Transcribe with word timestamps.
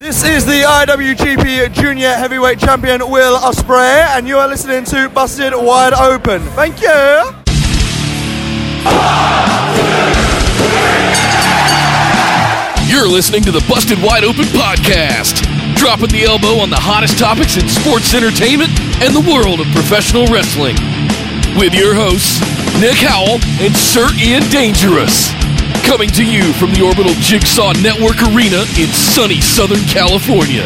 This 0.00 0.24
is 0.24 0.46
the 0.46 0.62
IWGP 0.62 1.74
Junior 1.74 2.14
Heavyweight 2.14 2.58
Champion 2.58 3.10
Will 3.10 3.36
Ospreay, 3.36 4.16
and 4.16 4.26
you 4.26 4.38
are 4.38 4.48
listening 4.48 4.82
to 4.84 5.10
Busted 5.10 5.52
Wide 5.52 5.92
Open. 5.92 6.40
Thank 6.56 6.80
you. 6.80 6.88
You're 12.88 13.06
listening 13.12 13.42
to 13.42 13.52
the 13.52 13.62
Busted 13.68 14.02
Wide 14.02 14.24
Open 14.24 14.46
podcast, 14.56 15.44
dropping 15.76 16.08
the 16.08 16.24
elbow 16.24 16.62
on 16.64 16.70
the 16.70 16.80
hottest 16.80 17.18
topics 17.18 17.58
in 17.58 17.68
sports 17.68 18.14
entertainment 18.14 18.70
and 19.04 19.14
the 19.14 19.20
world 19.20 19.60
of 19.60 19.66
professional 19.76 20.24
wrestling. 20.32 20.76
With 21.60 21.74
your 21.74 21.92
hosts, 21.92 22.40
Nick 22.80 22.96
Howell 23.04 23.36
and 23.60 23.76
Sir 23.76 24.08
Ian 24.16 24.48
Dangerous. 24.48 25.28
Coming 25.90 26.10
to 26.10 26.24
you 26.24 26.52
from 26.52 26.72
the 26.72 26.82
Orbital 26.82 27.12
Jigsaw 27.14 27.72
Network 27.72 28.22
Arena 28.22 28.60
in 28.78 28.86
sunny 28.92 29.40
Southern 29.40 29.80
California. 29.88 30.62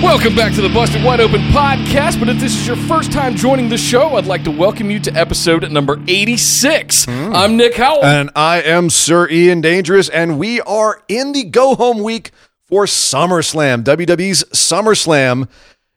Welcome 0.00 0.36
back 0.36 0.54
to 0.54 0.62
the 0.62 0.70
Busted 0.72 1.02
Wide 1.02 1.18
Open 1.18 1.40
podcast. 1.48 2.20
But 2.20 2.28
if 2.28 2.38
this 2.38 2.56
is 2.56 2.68
your 2.68 2.76
first 2.76 3.10
time 3.10 3.34
joining 3.34 3.68
the 3.68 3.76
show, 3.76 4.14
I'd 4.14 4.26
like 4.26 4.44
to 4.44 4.52
welcome 4.52 4.92
you 4.92 5.00
to 5.00 5.12
episode 5.12 5.68
number 5.72 6.00
86. 6.06 7.06
Hmm. 7.06 7.32
I'm 7.34 7.56
Nick 7.56 7.74
Howell. 7.74 8.04
And 8.04 8.30
I 8.36 8.62
am 8.62 8.90
Sir 8.90 9.28
Ian 9.28 9.60
Dangerous, 9.60 10.08
and 10.08 10.38
we 10.38 10.60
are 10.60 11.02
in 11.08 11.32
the 11.32 11.42
go 11.42 11.74
home 11.74 12.00
week 12.00 12.30
for 12.62 12.84
SummerSlam. 12.84 13.82
WWE's 13.82 14.44
SummerSlam 14.52 15.48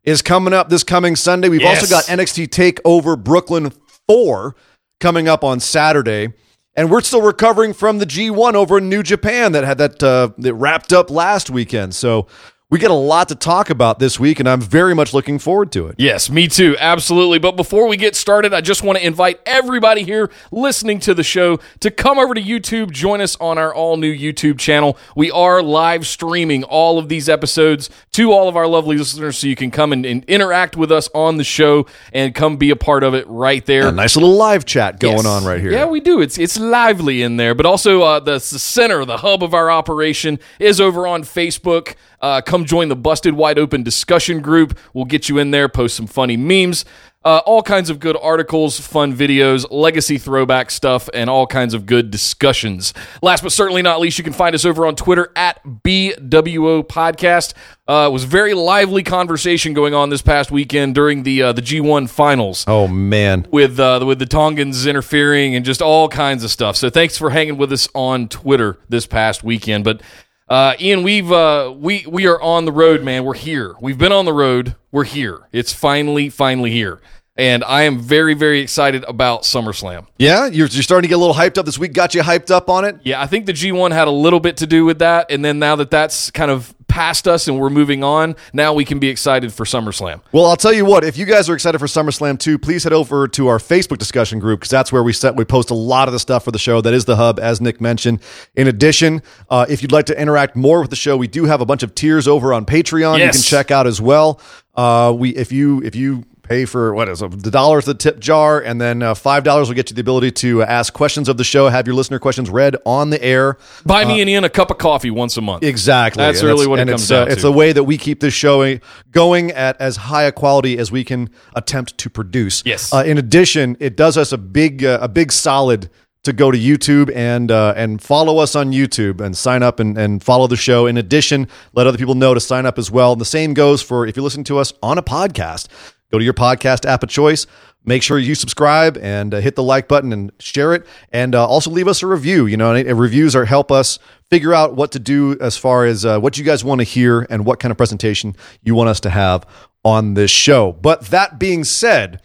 is 0.08 0.22
coming 0.22 0.53
up 0.53 0.69
this 0.69 0.86
coming 0.86 1.17
Sunday. 1.17 1.50
We've 1.50 1.61
Yes. 1.61 1.81
also 1.81 1.94
got 1.94 2.05
NXT 2.05 2.47
TakeOver 2.47 3.22
Brooklyn 3.22 3.73
4 4.08 4.55
coming 5.02 5.27
up 5.27 5.44
on 5.44 5.59
Saturday. 5.59 6.33
And 6.77 6.89
we're 6.89 7.02
still 7.02 7.22
recovering 7.22 7.73
from 7.73 7.97
the 7.97 8.05
G1 8.05 8.53
over 8.53 8.78
in 8.78 8.88
New 8.88 9.03
Japan 9.03 9.52
that 9.52 9.63
had 9.66 9.78
that 9.80 10.02
uh, 10.02 10.30
that 10.38 10.53
wrapped 10.53 10.94
up 10.94 11.09
last 11.09 11.50
weekend. 11.50 11.94
So 11.94 12.28
we 12.69 12.79
get 12.79 12.91
a 12.91 12.93
lot 12.93 13.29
to 13.29 13.35
talk 13.35 13.69
about 13.69 13.97
this 13.97 14.19
week, 14.19 14.41
and 14.41 14.49
I'm 14.49 14.59
very 14.59 14.93
much 14.93 15.13
looking 15.13 15.39
forward 15.39 15.71
to 15.71 15.87
it. 15.87 15.95
Yes, 15.97 16.29
me 16.29 16.49
too. 16.49 16.75
Absolutely. 16.77 17.39
But 17.39 17.53
before 17.55 17.87
we 17.87 17.95
get 17.95 18.13
started, 18.13 18.53
I 18.53 18.59
just 18.59 18.83
want 18.83 18.97
to 18.99 19.05
invite 19.05 19.39
everybody 19.45 20.03
here 20.03 20.29
listening 20.51 20.99
to 21.01 21.13
the 21.13 21.23
show 21.23 21.59
to 21.79 21.89
come 21.89 22.19
over 22.19 22.33
to 22.33 22.41
YouTube, 22.41 22.91
join 22.91 23.21
us 23.21 23.38
on 23.39 23.57
our 23.57 23.73
all 23.73 23.95
new 23.95 24.13
YouTube 24.13 24.59
channel. 24.59 24.97
We 25.15 25.31
are 25.31 25.61
live 25.63 26.05
streaming 26.05 26.65
all 26.65 26.99
of 26.99 27.07
these 27.07 27.29
episodes 27.29 27.89
to 28.11 28.33
all 28.33 28.49
of 28.49 28.57
our 28.57 28.67
lovely 28.67 28.97
listeners 28.97 29.38
so 29.38 29.47
you 29.47 29.56
can 29.56 29.72
come 29.72 29.94
and, 29.94 30.06
and 30.06 30.25
interact 30.25 30.75
with 30.75 30.91
us 30.91 31.07
on 31.16 31.38
the 31.38 31.45
show 31.45 31.85
and 32.11 32.35
come 32.35 32.57
be 32.57 32.69
a 32.72 32.75
part 32.75 33.03
of 33.03 33.13
it 33.13 33.25
right 33.29 33.66
there. 33.66 33.88
A 33.88 33.91
nice 33.94 34.17
little 34.17 34.35
live 34.35 34.66
chat 34.66 35.00
going 35.00 35.16
Yes. 35.16 35.25
on 35.25 35.45
right 35.45 35.61
here. 35.61 35.72
Yeah, 35.72 35.85
we 35.85 36.01
do. 36.01 36.19
It's 36.19 36.38
it's 36.38 36.59
lively 36.59 37.22
in 37.22 37.38
there, 37.38 37.56
but 37.56 37.66
also 37.66 38.01
uh, 38.01 38.19
the, 38.19 38.33
the 38.33 38.39
center, 38.41 39.06
the 39.06 39.17
hub 39.19 39.41
of 39.41 39.53
our 39.53 39.72
operation 39.72 40.38
is 40.59 40.81
over 40.81 41.07
on 41.07 41.23
Facebook. 41.23 41.95
Uh, 42.22 42.41
come 42.41 42.66
join 42.66 42.89
the 42.89 42.95
Busted 42.95 43.33
Wide 43.35 43.59
Open 43.59 43.83
discussion 43.83 44.41
group. 44.41 44.78
We'll 44.94 45.05
get 45.05 45.29
you 45.29 45.38
in 45.38 45.51
there. 45.51 45.69
Post 45.69 45.95
some 45.95 46.07
funny 46.07 46.35
memes. 46.38 46.83
Uh, 47.25 47.41
all 47.45 47.61
kinds 47.61 47.89
of 47.89 48.00
good 48.00 48.16
articles, 48.22 48.79
fun 48.79 49.13
videos, 49.13 49.66
legacy 49.69 50.17
throwback 50.17 50.72
stuff, 50.72 51.09
and 51.13 51.29
all 51.29 51.45
kinds 51.45 51.73
of 51.73 51.85
good 51.85 52.09
discussions. 52.09 52.94
Last 53.22 53.44
but 53.44 53.51
certainly 53.51 53.81
not 53.81 54.00
least, 54.00 54.17
you 54.17 54.23
can 54.23 54.31
find 54.31 54.56
us 54.56 54.63
over 54.63 54.85
on 54.85 54.95
Twitter 54.95 55.29
at 55.35 55.61
BWO 55.66 56.83
Podcast. 56.88 57.53
Uh, 57.88 58.07
it 58.09 58.13
was 58.13 58.23
very 58.23 58.53
lively 58.53 59.03
conversation 59.03 59.73
going 59.73 59.94
on 59.94 60.09
this 60.09 60.22
past 60.22 60.51
weekend 60.51 60.95
during 60.95 61.23
the 61.23 61.41
uh, 61.41 61.51
the 61.53 61.61
G1 61.61 62.09
finals 62.09 62.63
Oh 62.67 62.88
man. 62.88 63.45
with 63.51 63.79
uh, 63.79 64.03
with 64.06 64.19
the 64.19 64.25
Tongans 64.25 64.85
interfering 64.85 65.56
and 65.56 65.66
just 65.66 65.81
all 65.81 66.07
kinds 66.07 66.44
of 66.45 66.51
stuff. 66.51 66.75
So 66.77 66.89
thanks 66.89 67.17
for 67.17 67.29
hanging 67.31 67.57
with 67.57 67.73
us 67.73 67.89
on 67.94 68.29
Twitter 68.29 68.77
this 68.88 69.06
past 69.06 69.44
weekend. 69.44 69.83
But 69.83 70.01
uh, 70.50 70.75
Ian, 70.80 71.03
we've 71.03 71.31
uh, 71.31 71.74
we 71.78 72.06
we 72.08 72.25
are 72.25 72.40
on 72.41 72.66
the 72.66 72.72
road, 72.72 73.03
man. 73.03 73.25
We're 73.25 73.34
here. 73.34 73.75
We've 73.81 73.97
been 73.97 74.12
on 74.12 74.25
the 74.25 74.34
road. 74.34 74.75
We're 74.91 75.03
here. 75.03 75.47
It's 75.52 75.74
finally 75.74 76.30
finally 76.30 76.72
here, 76.72 77.02
and 77.35 77.63
I 77.66 77.84
am 77.84 78.00
very 78.00 78.34
very 78.34 78.62
excited 78.62 79.03
about 79.06 79.44
SummerSlam. 79.44 80.07
Yeah, 80.18 80.46
you're, 80.46 80.68
you're 80.68 80.84
starting 80.84 81.03
to 81.03 81.09
get 81.09 81.16
a 81.16 81.18
little 81.18 81.36
hyped 81.36 81.57
up 81.57 81.66
this 81.66 81.78
week. 81.78 81.91
Got 81.94 82.16
you 82.16 82.22
hyped 82.22 82.50
up 82.50 82.69
on 82.69 82.86
it? 82.86 82.97
Yeah, 83.03 83.22
I 83.22 83.28
think 83.28 83.46
the 83.46 83.53
G1 83.53 83.91
had 83.91 84.07
a 84.07 84.12
little 84.12 84.40
bit 84.40 84.57
to 84.57 84.68
do 84.68 84.86
with 84.86 85.00
that, 85.00 85.30
and 85.30 85.44
then 85.44 85.59
now 85.59 85.75
that 85.75 85.91
that's 85.91 86.31
kind 86.31 86.50
of 86.50 86.74
past 86.97 87.28
us 87.28 87.47
and 87.47 87.59
we're 87.59 87.69
moving 87.69 88.03
on, 88.03 88.35
now 88.53 88.74
we 88.74 88.84
can 88.84 88.97
be 88.97 89.08
excited 89.08 89.53
for 89.53 89.66
SummerSlam. 89.66 90.19
Well, 90.31 90.47
I'll 90.47 90.58
tell 90.58 90.74
you 90.74 90.84
what. 90.84 91.03
If 91.03 91.16
you 91.16 91.28
guys 91.28 91.47
are 91.47 91.53
excited 91.53 91.78
for 91.78 91.85
SummerSlam 91.85 92.40
too, 92.40 92.58
please 92.58 92.84
head 92.84 92.91
over 92.91 93.28
to 93.28 93.50
our 93.50 93.59
Facebook 93.59 94.00
discussion 94.00 94.40
group 94.40 94.62
because 94.62 94.72
that's 94.72 94.91
where 94.91 95.03
we 95.03 95.13
set 95.13 95.36
we 95.36 95.46
post 95.46 95.69
a 95.69 95.75
lot 95.75 96.07
of 96.07 96.12
the 96.12 96.18
stuff 96.18 96.44
for 96.44 96.50
the 96.50 96.57
show. 96.57 96.81
That 96.81 96.96
is 96.96 97.06
the 97.06 97.16
hub, 97.16 97.40
as 97.40 97.62
Nick 97.62 97.80
mentioned. 97.80 98.19
In 98.56 98.68
addition, 98.68 99.22
uh, 99.47 99.68
if 99.69 99.84
you'd 99.84 99.91
like 99.91 100.07
to 100.07 100.19
interact 100.19 100.56
more 100.56 100.81
with 100.81 100.90
the 100.90 100.96
show, 100.96 101.16
we 101.16 101.28
do 101.28 101.46
have 101.46 101.62
a 101.62 101.68
bunch 101.68 101.84
of 101.84 101.94
tiers 101.94 102.28
over 102.28 102.52
on 102.52 102.66
Patreon. 102.66 103.19
Yes. 103.19 103.36
You 103.36 103.44
can 103.44 103.47
check 103.47 103.69
out 103.69 103.86
as 103.86 104.02
well. 104.02 104.41
Uh, 104.75 105.13
we 105.16 105.36
if 105.36 105.52
you 105.52 105.84
if 105.84 105.96
you 105.96 106.24
pay 106.47 106.66
for 106.66 106.94
what 106.94 107.09
is 107.09 107.22
it, 107.22 107.44
the 107.44 107.52
dollars 107.52 107.85
the 107.85 107.94
tip 107.94 108.19
jar, 108.19 108.59
and 108.59 108.80
then 108.80 109.03
uh, 109.03 109.13
five 109.13 109.44
dollars 109.44 109.68
will 109.68 109.75
get 109.75 109.90
you 109.90 109.96
the 109.96 110.02
ability 110.02 110.31
to 110.31 110.63
ask 110.63 110.94
questions 110.94 111.30
of 111.30 111.38
the 111.38 111.44
show, 111.44 111.69
have 111.69 111.88
your 111.88 111.96
listener 111.96 112.19
questions 112.19 112.50
read 112.50 112.75
on 112.85 113.09
the 113.09 113.22
air. 113.24 113.58
Buy 113.85 114.06
me 114.06 114.22
and 114.22 114.30
Ian 114.30 114.44
a 114.44 114.50
cup 114.50 114.72
of 114.72 114.78
coffee 114.78 115.12
once 115.12 115.38
a 115.38 115.41
month. 115.41 115.63
Exactly. 115.63 116.22
That's 116.24 116.40
And 116.40 116.47
really 116.47 116.68
what 116.68 116.80
it 116.80 116.88
comes 116.88 117.03
it's, 117.03 117.12
uh, 117.12 117.25
down 117.25 117.31
It's 117.31 117.41
to. 117.41 117.47
a 117.47 117.52
way 117.52 117.74
that 117.74 117.84
we 117.84 117.97
keep 117.97 118.19
this 118.19 118.34
show 118.34 118.80
going 119.12 119.52
at 119.52 119.80
as 119.80 119.97
high 119.97 120.24
a 120.24 120.31
quality 120.31 120.78
as 120.78 120.91
we 120.91 121.03
can 121.03 121.30
attempt 121.56 121.97
to 122.00 122.09
produce. 122.09 122.63
Yes. 122.66 122.94
Uh, 122.94 123.03
in 123.06 123.18
addition, 123.18 123.78
it 123.80 123.96
does 123.96 124.18
us 124.18 124.31
a 124.31 124.38
big 124.38 124.84
uh, 124.84 125.00
a 125.02 125.07
big 125.07 125.31
solid 125.31 125.90
to 126.24 126.34
go 126.34 126.52
to 126.52 126.57
YouTube 126.57 127.09
and 127.16 127.52
uh, 127.52 127.74
and 127.78 128.02
follow 128.02 128.40
us 128.40 128.53
on 128.56 128.72
YouTube 128.72 129.22
and 129.22 129.38
sign 129.38 129.63
up 129.63 129.80
and, 129.80 129.97
and 129.97 130.22
follow 130.22 130.46
the 130.47 130.57
show. 130.57 130.86
In 130.86 130.97
addition, 130.97 131.47
let 131.74 131.88
other 131.88 131.97
people 131.97 132.16
know 132.16 132.34
to 132.34 132.40
sign 132.41 132.66
up 132.66 132.78
as 132.78 132.91
well. 132.91 133.13
And 133.13 133.22
the 133.22 133.25
same 133.25 133.53
goes 133.53 133.81
for 133.81 134.06
if 134.06 134.18
you're 134.18 134.24
listening 134.24 134.44
to 134.46 134.57
us 134.57 134.74
on 134.84 134.97
a 134.97 135.03
podcast. 135.03 135.68
Go 136.12 136.19
to 136.19 136.23
your 136.23 136.34
podcast 136.34 136.85
app 136.85 137.03
of 137.03 137.09
choice. 137.09 137.45
Make 137.85 138.03
sure 138.03 138.19
you 138.19 138.35
subscribe 138.35 138.97
and 138.97 139.34
uh, 139.34 139.40
hit 139.40 139.56
the 139.56 139.63
like 139.63 139.88
button 139.88 140.12
and 140.12 140.31
share 140.40 140.73
it, 140.73 140.85
and 141.12 141.34
uh, 141.34 141.47
also 141.47 141.72
leave 141.72 141.88
us 141.88 142.03
a 142.03 142.07
review. 142.07 142.45
You 142.45 142.57
know, 142.57 142.75
and, 142.75 143.00
reviews 143.00 143.34
are 143.35 143.45
help 143.45 143.72
us 143.72 143.97
figure 144.29 144.53
out 144.53 144.75
what 144.75 144.91
to 144.91 145.00
do 145.00 145.38
as 145.40 145.56
far 145.56 145.85
as 145.85 146.06
uh, 146.06 146.19
what 146.19 146.38
you 146.38 146.44
guys 146.44 146.66
want 146.66 146.79
to 146.79 146.84
hear 146.84 147.25
and 147.29 147.45
what 147.45 147.59
kind 147.59 147.72
of 147.72 147.78
presentation 147.78 148.35
you 148.62 148.75
want 148.75 148.90
us 148.90 149.00
to 149.01 149.09
have 149.09 149.45
on 149.85 150.16
this 150.16 150.31
show. 150.31 150.73
But 150.73 151.06
that 151.07 151.40
being 151.40 151.63
said, 151.63 152.22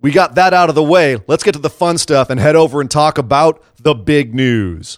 we 0.00 0.10
got 0.10 0.34
that 0.34 0.52
out 0.52 0.68
of 0.68 0.74
the 0.74 0.82
way. 0.82 1.18
Let's 1.28 1.44
get 1.44 1.52
to 1.52 1.60
the 1.60 1.70
fun 1.70 1.98
stuff 1.98 2.28
and 2.28 2.40
head 2.40 2.56
over 2.56 2.80
and 2.80 2.90
talk 2.90 3.16
about 3.16 3.62
the 3.76 3.94
big 3.94 4.34
news. 4.34 4.96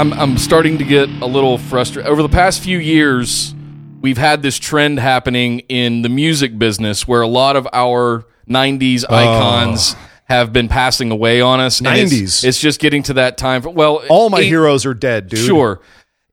I'm 0.00 0.14
I'm 0.14 0.38
starting 0.38 0.78
to 0.78 0.84
get 0.84 1.10
a 1.10 1.26
little 1.26 1.58
frustrated. 1.58 2.10
Over 2.10 2.22
the 2.22 2.28
past 2.30 2.62
few 2.62 2.78
years, 2.78 3.54
we've 4.00 4.16
had 4.16 4.40
this 4.40 4.58
trend 4.58 4.98
happening 4.98 5.58
in 5.68 6.00
the 6.00 6.08
music 6.08 6.58
business 6.58 7.06
where 7.06 7.20
a 7.20 7.28
lot 7.28 7.54
of 7.54 7.68
our 7.74 8.24
90s 8.48 9.04
icons 9.10 9.94
have 10.24 10.54
been 10.54 10.68
passing 10.68 11.10
away 11.10 11.42
on 11.42 11.60
us. 11.60 11.80
and 11.80 11.88
it's- 11.88 12.10
90s. 12.12 12.44
It's, 12.44 12.58
just 12.58 12.80
getting 12.80 13.02
to 13.04 13.14
that 13.14 13.36
time. 13.36 13.60
For, 13.60 13.68
well, 13.68 14.02
All 14.08 14.30
my 14.30 14.38
eight- 14.40 14.46
heroes 14.48 14.86
are 14.86 14.94
dead, 14.94 15.28
dude. 15.28 15.40
Sure. 15.40 15.80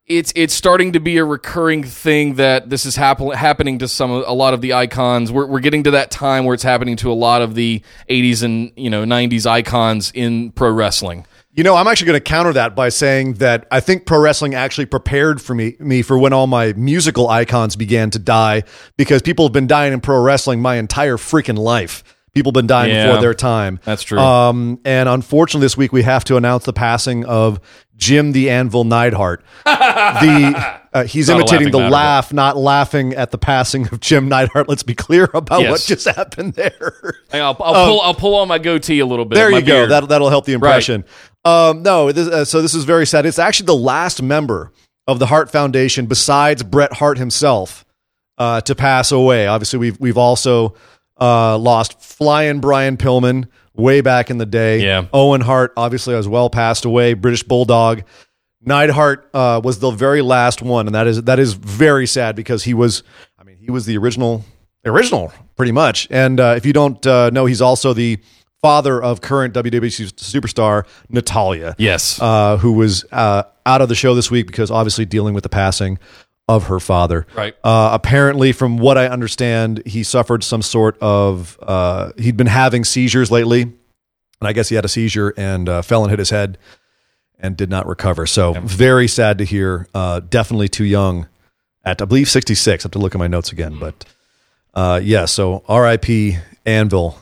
It's 0.05 0.31
it's 0.37 0.53
starting 0.53 0.93
to 0.93 1.01
be 1.01 1.17
a 1.17 1.25
recurring 1.25 1.83
thing 1.83 2.35
that 2.35 2.69
this 2.69 2.85
is 2.85 2.95
happen, 2.95 3.31
happening 3.31 3.79
to 3.79 3.89
some 3.89 4.11
a 4.11 4.31
lot 4.31 4.53
of 4.53 4.61
the 4.61 4.71
icons. 4.71 5.29
We're 5.29 5.45
we're 5.45 5.59
getting 5.59 5.83
to 5.83 5.91
that 5.91 6.09
time 6.09 6.45
where 6.45 6.53
it's 6.53 6.63
happening 6.63 6.95
to 6.97 7.11
a 7.11 7.13
lot 7.27 7.41
of 7.41 7.53
the 7.53 7.81
80s 8.09 8.43
and 8.43 8.71
you 8.77 8.89
know 8.89 9.03
90s 9.03 9.45
icons 9.45 10.13
in 10.15 10.51
pro 10.53 10.71
wrestling. 10.71 11.25
You 11.57 11.63
know, 11.63 11.75
I'm 11.75 11.87
actually 11.87 12.05
going 12.07 12.17
to 12.17 12.23
counter 12.23 12.53
that 12.53 12.75
by 12.75 12.89
saying 12.89 13.33
that 13.35 13.67
I 13.71 13.79
think 13.79 14.05
pro 14.05 14.19
wrestling 14.19 14.53
actually 14.53 14.85
prepared 14.85 15.41
for 15.41 15.55
me 15.55 15.75
me 15.79 16.03
for 16.03 16.15
when 16.17 16.31
all 16.31 16.45
my 16.45 16.71
musical 16.73 17.27
icons 17.29 17.75
began 17.75 18.11
to 18.11 18.19
die 18.19 18.61
because 18.95 19.23
people 19.23 19.45
have 19.45 19.53
been 19.53 19.65
dying 19.65 19.91
in 19.91 19.99
pro 19.99 20.21
wrestling 20.21 20.61
my 20.61 20.75
entire 20.75 21.17
freaking 21.17 21.57
life. 21.57 22.03
People 22.35 22.51
have 22.51 22.53
been 22.53 22.67
dying 22.67 22.93
Yeah. 22.93 23.07
before 23.07 23.21
their 23.21 23.33
time. 23.33 23.79
That's 23.83 24.03
true. 24.03 24.19
Um, 24.19 24.79
and 24.85 25.09
unfortunately, 25.09 25.65
this 25.65 25.75
week 25.75 25.91
we 25.91 26.03
have 26.03 26.23
to 26.25 26.37
announce 26.37 26.65
the 26.65 26.73
passing 26.73 27.25
of 27.25 27.59
Jim 27.95 28.33
the 28.33 28.51
Anvil 28.51 28.83
Neidhart. 28.83 29.43
the 29.65 30.77
uh, 30.93 31.03
he's 31.05 31.27
Not 31.29 31.37
imitating 31.39 31.71
the 31.71 31.79
laughing 31.79 31.79
matter, 31.79 31.89
but- 31.89 31.95
laugh, 31.95 32.33
not 32.33 32.57
laughing 32.57 33.13
at 33.15 33.31
the 33.31 33.39
passing 33.39 33.87
of 33.87 33.99
Jim 33.99 34.29
Neidhart. 34.29 34.69
Let's 34.69 34.83
be 34.83 34.93
clear 34.93 35.27
about 35.33 35.61
Yes. 35.61 35.71
what 35.71 35.81
just 35.81 36.05
happened 36.07 36.53
there. 36.53 37.15
Hang 37.31 37.41
on, 37.41 37.55
I'll, 37.59 37.73
I'll 37.73 37.85
pull. 37.87 38.01
I'll 38.01 38.13
pull 38.13 38.35
on 38.35 38.47
my 38.47 38.59
goatee 38.59 38.99
a 38.99 39.05
little 39.07 39.25
bit. 39.25 39.39
Um, 39.39 39.49
There 39.51 39.59
you 39.59 39.65
go. 39.65 39.87
That'll 39.87 40.07
that'll 40.07 40.29
help 40.29 40.45
the 40.45 40.53
impression. 40.53 41.05
Um, 41.47 41.81
no, 41.81 42.11
this, 42.11 42.27
uh, 42.27 42.45
so 42.45 42.61
this 42.61 42.73
is 42.73 42.83
very 42.83 43.07
sad. 43.07 43.25
It's 43.25 43.39
actually 43.39 43.67
the 43.67 43.75
last 43.75 44.21
member 44.21 44.73
of 45.07 45.19
the 45.19 45.27
Hart 45.27 45.49
Foundation, 45.49 46.05
besides 46.05 46.61
Bret 46.61 46.93
Hart 46.93 47.17
himself, 47.17 47.85
uh, 48.37 48.59
to 48.61 48.75
pass 48.75 49.11
away. 49.11 49.47
Obviously, 49.47 49.79
we've 49.79 49.99
we've 49.99 50.17
also 50.17 50.75
uh, 51.19 51.57
lost 51.57 52.01
Flying 52.01 52.59
Brian 52.59 52.97
Pillman 52.97 53.47
way 53.73 54.01
back 54.01 54.29
in 54.29 54.37
the 54.37 54.45
day. 54.45 54.83
Yeah. 54.83 55.05
Owen 55.13 55.41
Hart 55.41 55.71
obviously 55.77 56.15
as 56.15 56.27
well 56.27 56.49
passed 56.49 56.83
away. 56.83 57.13
British 57.13 57.43
Bulldog. 57.43 58.03
Neidhart 58.59 59.29
uh, 59.33 59.61
was 59.63 59.79
the 59.79 59.91
very 59.91 60.21
last 60.21 60.61
one, 60.61 60.87
and 60.87 60.95
that 60.95 61.07
is 61.07 61.23
that 61.23 61.39
is 61.39 61.53
very 61.53 62.07
sad 62.07 62.35
because 62.35 62.63
he 62.63 62.73
was. 62.73 63.03
I 63.39 63.43
mean, 63.43 63.57
he 63.57 63.71
was 63.71 63.85
the 63.85 63.97
original 63.97 64.43
original 64.83 65.31
pretty 65.55 65.71
much. 65.71 66.07
And 66.11 66.39
uh, 66.39 66.55
if 66.57 66.65
you 66.65 66.73
don't 66.73 67.05
uh, 67.07 67.29
know, 67.29 67.45
he's 67.45 67.61
also 67.61 67.93
the 67.93 68.19
father 68.61 69.01
of 69.01 69.21
current 69.21 69.53
WWE 69.53 70.11
superstar 70.13 70.85
Natalya. 71.09 71.75
Yes. 71.77 72.21
Uh, 72.21 72.57
who 72.57 72.73
was 72.73 73.05
uh, 73.11 73.43
out 73.65 73.81
of 73.81 73.89
the 73.89 73.95
show 73.95 74.15
this 74.15 74.31
week 74.31 74.47
because 74.47 74.71
obviously 74.71 75.05
dealing 75.05 75.33
with 75.33 75.43
the 75.43 75.49
passing 75.49 75.99
of 76.47 76.67
her 76.67 76.79
father. 76.79 77.27
Right. 77.35 77.55
Uh, 77.63 77.89
apparently, 77.93 78.51
from 78.51 78.77
what 78.77 78.97
I 78.97 79.07
understand, 79.07 79.83
he 79.85 80.03
suffered 80.03 80.43
some 80.43 80.61
sort 80.61 80.97
of. 81.01 81.57
Uh, 81.61 82.11
he'd 82.17 82.37
been 82.37 82.47
having 82.47 82.83
seizures 82.83 83.29
lately, 83.29 83.63
and 83.63 83.75
I 84.41 84.53
guess 84.53 84.69
he 84.69 84.75
had 84.75 84.85
a 84.85 84.89
seizure 84.89 85.33
and 85.37 85.67
uh, 85.67 85.81
fell 85.81 86.03
and 86.03 86.09
hit 86.09 86.19
his 86.19 86.29
head 86.29 86.57
and 87.39 87.55
did 87.57 87.69
not 87.69 87.85
recover. 87.85 88.25
So 88.25 88.53
very 88.53 89.07
sad 89.07 89.37
to 89.39 89.43
hear. 89.45 89.87
Uh, 89.93 90.21
definitely 90.21 90.69
too 90.69 90.85
young. 90.85 91.27
At 91.83 92.01
I 92.01 92.05
believe 92.05 92.29
sixty 92.29 92.55
six. 92.55 92.83
I 92.83 92.87
have 92.87 92.91
to 92.93 92.99
look 92.99 93.13
at 93.13 93.19
my 93.19 93.27
notes 93.27 93.51
again, 93.51 93.77
but 93.79 94.05
uh, 94.73 94.99
yeah. 95.03 95.25
So 95.25 95.63
R.I.P. 95.67 96.37
Anvil. 96.65 97.17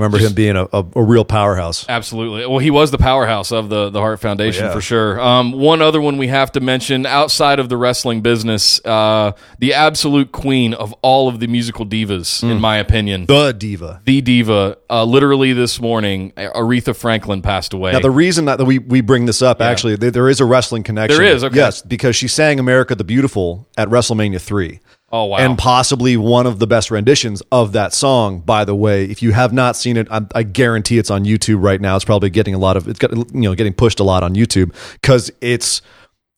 Remember 0.00 0.18
him 0.18 0.32
being 0.34 0.56
a, 0.56 0.64
a, 0.72 0.84
a 0.96 1.02
real 1.02 1.24
powerhouse. 1.24 1.84
Absolutely. 1.88 2.46
Well, 2.46 2.58
he 2.58 2.70
was 2.70 2.90
the 2.90 2.98
powerhouse 2.98 3.52
of 3.52 3.68
the 3.68 3.90
the 3.90 4.00
Hart 4.00 4.20
Foundation 4.20 4.64
Oh, 4.64 4.68
yeah. 4.68 4.74
for 4.74 4.80
sure. 4.80 5.20
Um, 5.20 5.52
one 5.52 5.82
other 5.82 6.00
one 6.00 6.16
we 6.18 6.28
have 6.28 6.52
to 6.52 6.60
mention 6.60 7.06
outside 7.06 7.58
of 7.58 7.68
the 7.68 7.76
wrestling 7.76 8.20
business, 8.22 8.84
uh, 8.84 9.32
the 9.58 9.74
absolute 9.74 10.32
queen 10.32 10.74
of 10.74 10.92
all 11.02 11.28
of 11.28 11.40
the 11.40 11.46
musical 11.46 11.84
divas, 11.86 12.40
Hmm. 12.40 12.50
in 12.52 12.60
my 12.60 12.76
opinion, 12.78 13.26
The 13.26 13.52
diva. 13.52 14.00
the 14.04 14.20
diva. 14.20 14.76
Uh, 14.88 15.04
literally 15.04 15.52
this 15.52 15.80
morning, 15.80 16.32
Aretha 16.36 16.96
Franklin 16.96 17.42
passed 17.42 17.72
away. 17.72 17.92
Now, 17.92 18.00
the 18.00 18.10
reason 18.10 18.46
that 18.46 18.58
we, 18.64 18.78
we 18.78 19.00
bring 19.02 19.26
this 19.26 19.40
up, 19.42 19.60
actually, 19.60 19.96
there, 19.96 20.10
there 20.10 20.28
is 20.28 20.40
a 20.40 20.44
wrestling 20.44 20.82
connection. 20.82 21.16
There 21.18 21.26
is, 21.26 21.44
okay. 21.44 21.56
Yes, 21.56 21.82
because 21.82 22.16
she 22.16 22.26
sang 22.28 22.58
America 22.58 22.94
the 22.94 23.04
Beautiful 23.04 23.68
at 23.78 23.88
WrestleMania 23.88 24.40
3. 24.40 24.80
Oh 25.10 25.26
wow! 25.26 25.38
And 25.38 25.58
possibly 25.58 26.16
one 26.16 26.46
of 26.46 26.58
the 26.58 26.66
best 26.66 26.90
renditions 26.90 27.42
of 27.52 27.72
that 27.72 27.92
song, 27.92 28.40
by 28.40 28.64
the 28.64 28.74
way. 28.74 29.04
If 29.04 29.22
you 29.22 29.32
have 29.32 29.52
not 29.52 29.76
seen 29.76 29.96
it, 29.96 30.08
I, 30.10 30.22
I 30.34 30.42
guarantee 30.42 30.98
it's 30.98 31.10
on 31.10 31.24
YouTube 31.24 31.62
right 31.62 31.80
now. 31.80 31.96
It's 31.96 32.04
probably 32.04 32.30
getting 32.30 32.54
a 32.54 32.58
lot 32.58 32.76
of, 32.76 32.88
it's 32.88 32.98
got, 32.98 33.12
you 33.12 33.28
know, 33.32 33.54
getting 33.54 33.74
pushed 33.74 34.00
a 34.00 34.04
lot 34.04 34.22
on 34.22 34.34
YouTube 34.34 34.74
because 34.92 35.30
it's, 35.40 35.82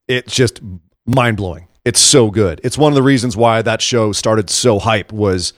it's 0.09 0.35
just 0.35 0.61
mind 1.07 1.37
blowing. 1.37 1.69
It's 1.85 2.01
so 2.01 2.31
good. 2.31 2.61
It's 2.63 2.79
one 2.79 2.93
of 2.93 2.95
the 2.95 3.03
reasons 3.03 3.37
why 3.37 3.63
that 3.63 3.83
show 3.83 4.13
started 4.13 4.49
so 4.51 4.79
hype 4.79 5.13
was 5.13 5.53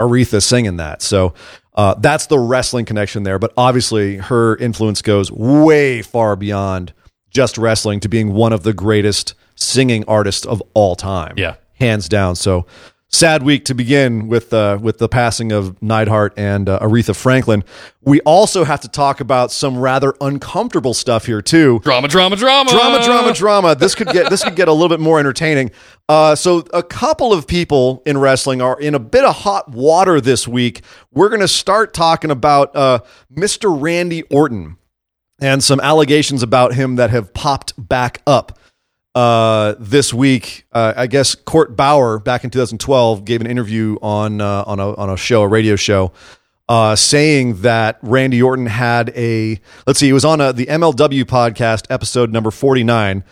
Aretha 0.00 0.42
singing 0.42 0.76
that. 0.76 1.00
So 1.00 1.34
uh, 1.74 1.94
that's 1.94 2.26
the 2.26 2.38
wrestling 2.38 2.84
connection 2.84 3.22
there. 3.22 3.38
But 3.38 3.52
obviously, 3.56 4.16
her 4.16 4.56
influence 4.56 5.02
goes 5.02 5.32
way 5.32 6.02
far 6.02 6.36
beyond 6.36 6.92
just 7.30 7.58
wrestling 7.58 8.00
to 8.00 8.08
being 8.08 8.32
one 8.32 8.52
of 8.52 8.62
the 8.62 8.72
greatest 8.72 9.34
singing 9.56 10.04
artists 10.06 10.46
of 10.46 10.62
all 10.74 10.96
time. 10.96 11.34
Yeah. 11.36 11.56
Hands 11.74 12.08
down. 12.08 12.36
So 12.36 12.66
sad 13.14 13.44
week 13.44 13.64
to 13.64 13.74
begin 13.74 14.26
with 14.26 14.52
uh, 14.52 14.76
with 14.80 14.98
the 14.98 15.08
passing 15.08 15.52
of 15.52 15.80
Neidhart 15.80 16.34
and 16.36 16.68
uh, 16.68 16.80
Aretha 16.80 17.14
Franklin. 17.14 17.64
We 18.02 18.20
also 18.22 18.64
have 18.64 18.80
to 18.80 18.88
talk 18.88 19.20
about 19.20 19.52
some 19.52 19.78
rather 19.78 20.14
uncomfortable 20.20 20.94
stuff 20.94 21.26
here 21.26 21.40
too 21.40 21.78
drama, 21.80 22.08
drama, 22.08 22.36
drama, 22.36 22.70
drama, 22.70 23.04
drama, 23.04 23.32
drama. 23.32 23.74
This 23.74 23.94
could 23.94 24.08
get 24.08 24.30
this 24.30 24.42
could 24.42 24.56
get 24.56 24.68
a 24.68 24.72
little 24.72 24.88
bit 24.88 25.00
more 25.00 25.18
entertaining. 25.18 25.70
Uh, 26.08 26.34
so, 26.34 26.58
a 26.74 26.82
couple 26.82 27.32
of 27.32 27.46
people 27.46 28.02
in 28.04 28.18
wrestling 28.18 28.60
are 28.60 28.78
in 28.78 28.94
a 28.94 28.98
bit 28.98 29.24
of 29.24 29.34
hot 29.34 29.70
water 29.70 30.20
this 30.20 30.46
week. 30.46 30.82
We're 31.12 31.28
going 31.28 31.40
to 31.40 31.48
start 31.48 31.94
talking 31.94 32.30
about 32.30 32.74
uh, 32.76 32.98
Mr. 33.34 33.80
Randy 33.80 34.22
Orton 34.24 34.76
and 35.40 35.62
some 35.64 35.80
allegations 35.80 36.42
about 36.42 36.74
him 36.74 36.96
that 36.96 37.10
have 37.10 37.32
popped 37.32 37.72
back 37.88 38.20
up 38.26 38.58
uh, 39.14 39.74
this 39.78 40.12
week. 40.12 40.66
Uh, 40.72 40.92
I 40.96 41.06
guess 41.06 41.34
Court 41.34 41.76
Bauer 41.76 42.18
back 42.18 42.44
in 42.44 42.50
2012 42.50 43.24
gave 43.24 43.40
an 43.40 43.46
interview 43.46 43.96
on 44.02 44.40
uh, 44.40 44.64
on 44.66 44.80
a 44.80 44.94
on 44.94 45.10
a 45.10 45.16
show, 45.16 45.42
a 45.42 45.48
radio 45.48 45.76
show, 45.76 46.12
uh, 46.68 46.96
saying 46.96 47.62
that 47.62 47.98
Randy 48.02 48.42
Orton 48.42 48.66
had 48.66 49.10
a 49.16 49.60
let's 49.86 49.98
see, 49.98 50.08
it 50.08 50.12
was 50.12 50.24
on 50.24 50.40
a, 50.40 50.52
the 50.52 50.66
MLW 50.66 51.24
podcast 51.24 51.86
episode 51.90 52.32
number 52.32 52.50
49, 52.50 53.24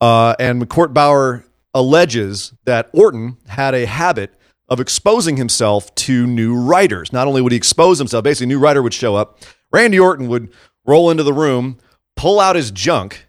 uh, 0.00 0.34
and 0.38 0.68
Court 0.68 0.92
Bauer 0.92 1.44
alleges 1.74 2.52
that 2.64 2.90
Orton 2.92 3.36
had 3.48 3.74
a 3.74 3.86
habit 3.86 4.34
of 4.68 4.80
exposing 4.80 5.36
himself 5.36 5.92
to 5.96 6.26
new 6.26 6.56
writers. 6.56 7.12
Not 7.12 7.26
only 7.26 7.42
would 7.42 7.52
he 7.52 7.58
expose 7.58 7.98
himself, 7.98 8.24
basically, 8.24 8.44
a 8.44 8.48
new 8.56 8.58
writer 8.58 8.82
would 8.82 8.94
show 8.94 9.16
up. 9.16 9.40
Randy 9.72 9.98
Orton 9.98 10.28
would 10.28 10.52
roll 10.84 11.10
into 11.10 11.22
the 11.22 11.32
room, 11.32 11.78
pull 12.16 12.40
out 12.40 12.56
his 12.56 12.70
junk, 12.70 13.26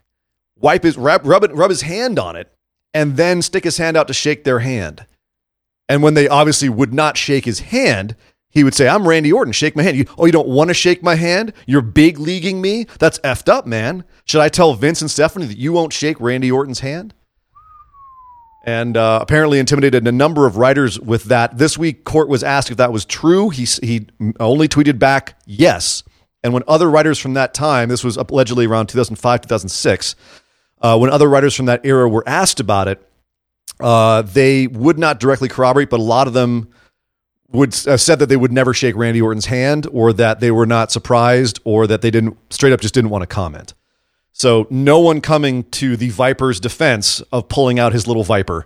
wipe 0.61 0.83
his 0.83 0.97
rub, 0.97 1.25
rub 1.25 1.43
it, 1.43 1.53
rub 1.53 1.69
his 1.69 1.81
hand 1.81 2.19
on 2.19 2.35
it, 2.35 2.51
and 2.93 3.17
then 3.17 3.41
stick 3.41 3.63
his 3.63 3.77
hand 3.77 3.97
out 3.97 4.07
to 4.07 4.13
shake 4.13 4.43
their 4.43 4.59
hand. 4.59 5.05
And 5.89 6.01
when 6.01 6.13
they 6.13 6.27
obviously 6.27 6.69
would 6.69 6.93
not 6.93 7.17
shake 7.17 7.45
his 7.45 7.59
hand, 7.59 8.15
he 8.49 8.63
would 8.63 8.73
say, 8.73 8.87
"I'm 8.87 9.07
Randy 9.07 9.31
Orton. 9.31 9.53
Shake 9.53 9.75
my 9.75 9.83
hand." 9.83 9.97
You, 9.97 10.05
oh, 10.17 10.25
you 10.25 10.31
don't 10.31 10.47
want 10.47 10.69
to 10.69 10.73
shake 10.73 11.01
my 11.01 11.15
hand? 11.15 11.53
You're 11.65 11.81
big 11.81 12.19
leaguing 12.19 12.61
me. 12.61 12.85
That's 12.99 13.19
effed 13.19 13.49
up, 13.49 13.65
man. 13.65 14.03
Should 14.25 14.41
I 14.41 14.49
tell 14.49 14.73
Vince 14.73 15.01
and 15.01 15.09
Stephanie 15.09 15.45
that 15.47 15.57
you 15.57 15.73
won't 15.73 15.93
shake 15.93 16.19
Randy 16.19 16.51
Orton's 16.51 16.81
hand? 16.81 17.13
And 18.63 18.95
uh, 18.95 19.19
apparently 19.21 19.57
intimidated 19.57 20.07
a 20.07 20.11
number 20.11 20.45
of 20.45 20.57
writers 20.57 20.99
with 20.99 21.23
that. 21.25 21.57
This 21.57 21.77
week, 21.77 22.03
Court 22.03 22.29
was 22.29 22.43
asked 22.43 22.69
if 22.69 22.77
that 22.77 22.93
was 22.93 23.05
true. 23.05 23.49
He 23.49 23.63
he 23.65 24.07
only 24.39 24.67
tweeted 24.67 24.99
back 24.99 25.39
yes. 25.45 26.03
And 26.43 26.53
when 26.53 26.63
other 26.67 26.89
writers 26.89 27.19
from 27.19 27.33
that 27.35 27.53
time, 27.53 27.89
this 27.89 28.03
was 28.03 28.17
allegedly 28.17 28.65
around 28.65 28.87
2005, 28.87 29.41
2006, 29.41 30.15
uh, 30.81 30.97
when 30.97 31.09
other 31.09 31.29
writers 31.29 31.55
from 31.55 31.67
that 31.67 31.85
era 31.85 32.09
were 32.09 32.23
asked 32.27 32.59
about 32.59 32.87
it, 32.87 33.07
uh, 33.79 34.21
they 34.21 34.67
would 34.67 34.99
not 34.99 35.19
directly 35.19 35.47
corroborate, 35.47 35.89
but 35.89 35.99
a 35.99 36.03
lot 36.03 36.27
of 36.27 36.33
them 36.33 36.69
would 37.51 37.69
uh, 37.87 37.97
said 37.97 38.19
that 38.19 38.27
they 38.27 38.37
would 38.37 38.51
never 38.51 38.73
shake 38.73 38.95
Randy 38.95 39.21
Orton's 39.21 39.47
hand, 39.47 39.87
or 39.91 40.13
that 40.13 40.39
they 40.39 40.51
were 40.51 40.65
not 40.65 40.91
surprised, 40.91 41.59
or 41.63 41.87
that 41.87 42.01
they 42.01 42.11
didn't 42.11 42.37
straight 42.49 42.73
up 42.73 42.81
just 42.81 42.93
didn't 42.93 43.09
want 43.09 43.23
to 43.23 43.27
comment. 43.27 43.73
So 44.33 44.67
no 44.69 44.99
one 44.99 45.21
coming 45.21 45.63
to 45.71 45.97
the 45.97 46.09
Viper's 46.09 46.59
defense 46.59 47.21
of 47.31 47.49
pulling 47.49 47.79
out 47.79 47.93
his 47.93 48.07
little 48.07 48.23
Viper 48.23 48.65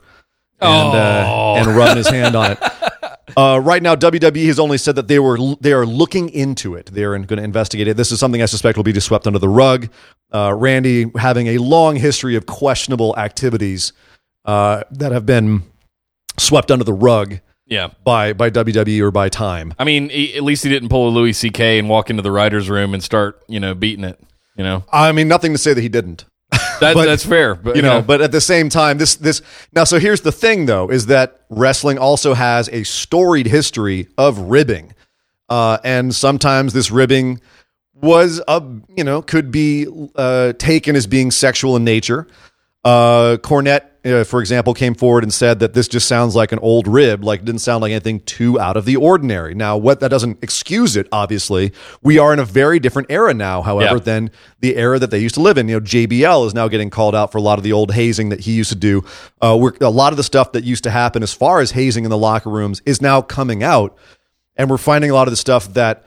and 0.60 0.96
uh, 0.96 1.56
and 1.58 1.68
rubbing 1.76 1.98
his 1.98 2.08
hand 2.08 2.36
on 2.36 2.52
it. 2.52 2.60
Uh, 3.38 3.60
right 3.64 3.82
now, 3.82 3.96
WWE 3.96 4.46
has 4.48 4.60
only 4.60 4.78
said 4.78 4.96
that 4.96 5.08
they 5.08 5.20
were 5.20 5.38
they 5.62 5.74
are 5.74 5.86
looking 5.86 6.30
into 6.30 6.76
it. 6.76 6.88
They 6.88 7.04
are 7.04 7.18
going 7.18 7.38
to 7.38 7.44
investigate 7.44 7.88
it. 7.88 7.98
This 7.98 8.12
is 8.12 8.20
something 8.20 8.42
I 8.42 8.46
suspect 8.46 8.78
will 8.78 8.84
be 8.84 8.94
just 8.94 9.08
swept 9.08 9.26
under 9.28 9.40
the 9.40 9.50
rug. 9.50 9.90
Uh, 10.34 10.54
Randy 10.54 11.12
having 11.18 11.48
a 11.48 11.58
long 11.58 11.96
history 11.96 12.36
of 12.36 12.46
questionable 12.46 13.16
activities 13.18 13.94
uh, 14.46 14.84
that 14.92 15.12
have 15.12 15.26
been 15.26 15.64
swept 16.38 16.70
under 16.72 16.84
the 16.84 16.94
rug 16.94 17.40
Yeah. 17.66 17.90
by 18.04 18.34
by 18.34 18.50
WWE 18.50 19.00
or 19.02 19.12
by 19.12 19.30
Time. 19.30 19.74
I 19.80 19.84
mean, 19.86 20.10
he, 20.10 20.36
at 20.36 20.44
least 20.44 20.64
he 20.64 20.70
didn't 20.70 20.90
pull 20.90 21.08
a 21.08 21.12
Louis 21.12 21.34
C.K. 21.34 21.80
and 21.80 21.90
walk 21.90 22.10
into 22.10 22.22
the 22.22 22.32
writers' 22.32 22.70
room 22.70 22.94
and 22.94 23.04
start, 23.04 23.42
you 23.48 23.60
know, 23.60 23.74
beating 23.74 24.04
it. 24.04 24.20
You 24.58 24.64
know, 24.64 24.86
I 24.92 25.12
mean, 25.12 25.28
nothing 25.28 25.52
to 25.54 25.58
say 25.58 25.74
that 25.74 25.82
he 25.82 25.90
didn't. 25.90 26.26
that, 26.80 26.94
But- 26.94 27.06
that's 27.06 27.26
fair. 27.26 27.56
But 27.56 27.76
you 27.76 27.82
know, 27.82 28.02
but 28.02 28.22
at 28.22 28.32
the 28.32 28.42
same 28.42 28.70
time, 28.70 28.98
this 28.98 29.16
this 29.16 29.42
now. 29.74 29.84
So 29.84 30.00
here's 30.00 30.22
the 30.22 30.32
thing, 30.32 30.66
though, 30.66 30.90
is 30.90 31.08
that 31.08 31.42
wrestling 31.50 31.98
also 31.98 32.34
has 32.34 32.70
a 32.70 32.84
storied 32.84 33.48
history 33.48 34.08
of 34.18 34.38
ribbing, 34.40 34.94
uh, 35.50 35.78
and 35.84 36.14
sometimes 36.14 36.74
this 36.74 36.92
ribbing 36.92 37.42
was 37.94 38.42
a 38.48 38.62
you 38.96 39.04
know 39.04 39.22
could 39.22 39.52
be 39.52 39.88
uh, 40.16 40.54
taken 40.54 40.96
as 40.96 41.08
being 41.08 41.32
sexual 41.32 41.76
in 41.76 41.84
nature. 41.84 42.28
Uh, 42.84 43.38
Cornette 43.42 43.86
uh, 44.06 44.24
for 44.24 44.40
example, 44.40 44.74
came 44.74 44.94
forward 44.94 45.24
and 45.24 45.34
said 45.34 45.60
that 45.60 45.74
this 45.74 45.88
just 45.88 46.08
sounds 46.08 46.36
like 46.36 46.52
an 46.52 46.60
old 46.60 46.88
rib, 46.88 47.24
like 47.24 47.40
it 47.42 47.46
didn't 47.46 47.62
sound 47.62 47.82
like 47.82 47.92
anything 47.92 48.20
too 48.22 48.60
out 48.60 48.78
of 48.78 48.86
the 48.86 48.96
ordinary. 48.96 49.56
Now, 49.56 49.78
what 49.78 50.00
that 50.02 50.10
doesn't 50.10 50.44
excuse 50.44 50.96
it, 50.96 51.08
obviously. 51.12 51.72
We 52.04 52.20
are 52.20 52.32
in 52.32 52.40
a 52.40 52.46
very 52.46 52.80
different 52.80 53.10
era 53.10 53.34
now, 53.34 53.62
however, 53.62 53.96
Yeah. 53.96 54.00
than 54.04 54.32
the 54.60 54.76
era 54.76 55.00
that 55.00 55.12
they 55.12 55.20
used 55.20 55.36
to 55.36 55.42
live 55.42 55.58
in. 55.58 55.68
You 55.68 55.76
know, 55.76 55.86
JBL 55.86 56.46
is 56.46 56.54
now 56.54 56.68
getting 56.68 56.90
called 56.90 57.16
out 57.16 57.32
for 57.32 57.38
a 57.40 57.42
lot 57.42 57.58
of 57.58 57.64
the 57.64 57.74
old 57.74 57.94
hazing 57.94 58.30
that 58.30 58.42
he 58.42 58.52
used 58.54 58.70
to 58.70 58.76
do. 58.76 59.04
Uh, 59.42 59.58
we're, 59.60 59.74
a 59.82 59.90
lot 59.90 60.14
of 60.14 60.18
the 60.18 60.24
stuff 60.24 60.52
that 60.52 60.64
used 60.64 60.84
to 60.84 60.92
happen 60.92 61.24
as 61.24 61.34
far 61.34 61.60
as 61.60 61.72
hazing 61.72 62.04
in 62.04 62.10
the 62.12 62.18
locker 62.18 62.50
rooms 62.50 62.82
is 62.86 63.02
now 63.02 63.22
coming 63.22 63.64
out, 63.64 63.98
and 64.56 64.70
we're 64.70 64.78
finding 64.78 65.10
a 65.10 65.14
lot 65.14 65.28
of 65.28 65.32
the 65.32 65.38
stuff 65.38 65.74
that 65.74 66.06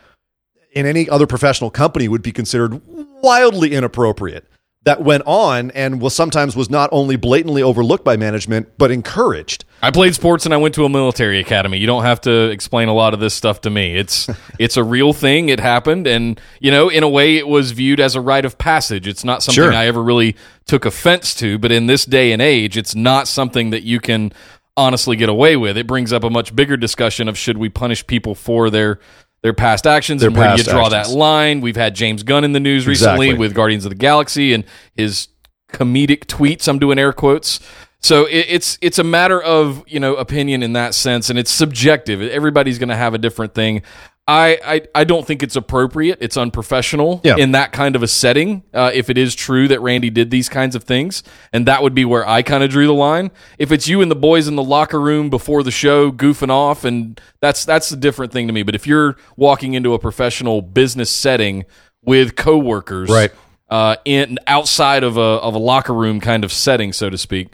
in 0.72 0.86
any 0.86 1.08
other 1.08 1.26
professional 1.26 1.70
company 1.70 2.06
would 2.08 2.22
be 2.22 2.30
considered 2.30 2.80
wildly 3.22 3.72
inappropriate 3.74 4.44
that 4.82 5.02
went 5.02 5.22
on 5.26 5.70
and 5.72 6.00
was 6.00 6.14
sometimes 6.14 6.56
was 6.56 6.70
not 6.70 6.88
only 6.92 7.16
blatantly 7.16 7.62
overlooked 7.62 8.04
by 8.04 8.16
management 8.16 8.68
but 8.78 8.90
encouraged. 8.90 9.64
I 9.82 9.90
played 9.90 10.14
sports 10.14 10.44
and 10.44 10.54
I 10.54 10.56
went 10.56 10.74
to 10.76 10.84
a 10.84 10.88
military 10.88 11.40
academy. 11.40 11.78
You 11.78 11.86
don't 11.86 12.04
have 12.04 12.20
to 12.22 12.50
explain 12.50 12.88
a 12.88 12.94
lot 12.94 13.12
of 13.12 13.20
this 13.20 13.34
stuff 13.34 13.60
to 13.62 13.70
me. 13.70 13.96
It's 13.96 14.28
it's 14.58 14.76
a 14.76 14.84
real 14.84 15.12
thing. 15.12 15.48
It 15.48 15.60
happened, 15.60 16.06
and 16.06 16.40
you 16.60 16.70
know, 16.70 16.88
in 16.88 17.02
a 17.02 17.08
way, 17.08 17.36
it 17.36 17.46
was 17.46 17.72
viewed 17.72 18.00
as 18.00 18.14
a 18.14 18.20
rite 18.20 18.44
of 18.44 18.56
passage. 18.58 19.06
It's 19.06 19.24
not 19.24 19.42
something 19.42 19.62
Sure. 19.62 19.72
I 19.72 19.86
ever 19.86 20.02
really 20.02 20.36
took 20.66 20.84
offense 20.84 21.34
to. 21.36 21.58
But 21.58 21.72
in 21.72 21.86
this 21.86 22.04
day 22.04 22.32
and 22.32 22.40
age, 22.40 22.76
it's 22.76 22.94
not 22.94 23.28
something 23.28 23.70
that 23.70 23.82
you 23.82 24.00
can 24.00 24.32
honestly 24.76 25.16
get 25.16 25.28
away 25.28 25.56
with. 25.56 25.76
It 25.76 25.86
brings 25.88 26.12
up 26.12 26.22
a 26.22 26.30
much 26.30 26.54
bigger 26.54 26.76
discussion 26.76 27.28
of 27.28 27.36
should 27.36 27.58
we 27.58 27.68
punish 27.68 28.06
people 28.06 28.34
for 28.36 28.70
their 28.70 29.00
their 29.42 29.52
past 29.52 29.86
actions 29.86 30.20
Their 30.20 30.28
and 30.30 30.36
where 30.36 30.56
do 30.56 30.62
you 30.62 30.68
draw 30.68 30.86
actions. 30.86 31.12
that 31.12 31.16
line. 31.18 31.60
We've 31.60 31.76
had 31.76 31.94
James 31.94 32.22
Gunn 32.22 32.44
in 32.44 32.52
the 32.52 32.60
news 32.60 32.86
recently 32.86 33.28
Exactly. 33.28 33.38
with 33.38 33.54
Guardians 33.54 33.84
of 33.84 33.90
the 33.90 33.96
Galaxy 33.96 34.52
and 34.52 34.64
his 34.94 35.28
comedic 35.72 36.24
tweets. 36.26 36.66
I'm 36.68 36.78
doing 36.78 36.98
air 36.98 37.12
quotes. 37.12 37.60
So 38.00 38.26
it, 38.26 38.46
it's 38.48 38.78
it's 38.80 38.98
a 38.98 39.04
matter 39.04 39.40
of 39.42 39.82
you 39.86 40.00
know 40.00 40.14
opinion 40.16 40.62
in 40.62 40.72
that 40.74 40.94
sense, 40.94 41.30
and 41.30 41.38
it's 41.38 41.50
subjective. 41.50 42.22
Everybody's 42.22 42.78
going 42.78 42.90
to 42.90 42.96
have 42.96 43.14
a 43.14 43.18
different 43.18 43.54
thing. 43.54 43.82
I, 44.30 44.58
I 44.62 44.82
I 44.94 45.04
don't 45.04 45.26
think 45.26 45.42
it's 45.42 45.56
appropriate. 45.56 46.18
It's 46.20 46.36
unprofessional 46.36 47.22
Yeah. 47.24 47.36
in 47.38 47.52
that 47.52 47.72
kind 47.72 47.96
of 47.96 48.02
a 48.02 48.06
setting. 48.06 48.62
Uh, 48.74 48.90
if 48.92 49.08
it 49.08 49.16
is 49.16 49.34
true 49.34 49.66
that 49.68 49.80
Randy 49.80 50.10
did 50.10 50.30
these 50.30 50.50
kinds 50.50 50.76
of 50.76 50.84
things, 50.84 51.22
and 51.50 51.64
that 51.66 51.82
would 51.82 51.94
be 51.94 52.04
where 52.04 52.28
I 52.28 52.42
kind 52.42 52.62
of 52.62 52.68
drew 52.68 52.86
the 52.86 52.92
line. 52.92 53.30
If 53.58 53.72
it's 53.72 53.88
you 53.88 54.02
and 54.02 54.10
the 54.10 54.14
boys 54.16 54.46
in 54.46 54.54
the 54.56 54.62
locker 54.62 55.00
room 55.00 55.30
before 55.30 55.62
the 55.62 55.70
show 55.70 56.12
goofing 56.12 56.50
off, 56.50 56.84
and 56.84 57.18
that's 57.40 57.64
that's 57.64 57.90
a 57.90 57.96
different 57.96 58.30
thing 58.32 58.46
to 58.48 58.52
me. 58.52 58.62
But 58.62 58.74
if 58.74 58.86
you're 58.86 59.16
walking 59.38 59.72
into 59.72 59.94
a 59.94 59.98
professional 59.98 60.60
business 60.60 61.10
setting 61.10 61.64
with 62.04 62.36
coworkers, 62.36 63.08
Right. 63.08 63.30
uh, 63.70 63.96
in 64.04 64.38
outside 64.46 65.04
of 65.04 65.16
a 65.16 65.20
of 65.20 65.54
a 65.54 65.58
locker 65.58 65.94
room 65.94 66.20
kind 66.20 66.44
of 66.44 66.52
setting, 66.52 66.92
so 66.92 67.08
to 67.08 67.16
speak. 67.16 67.48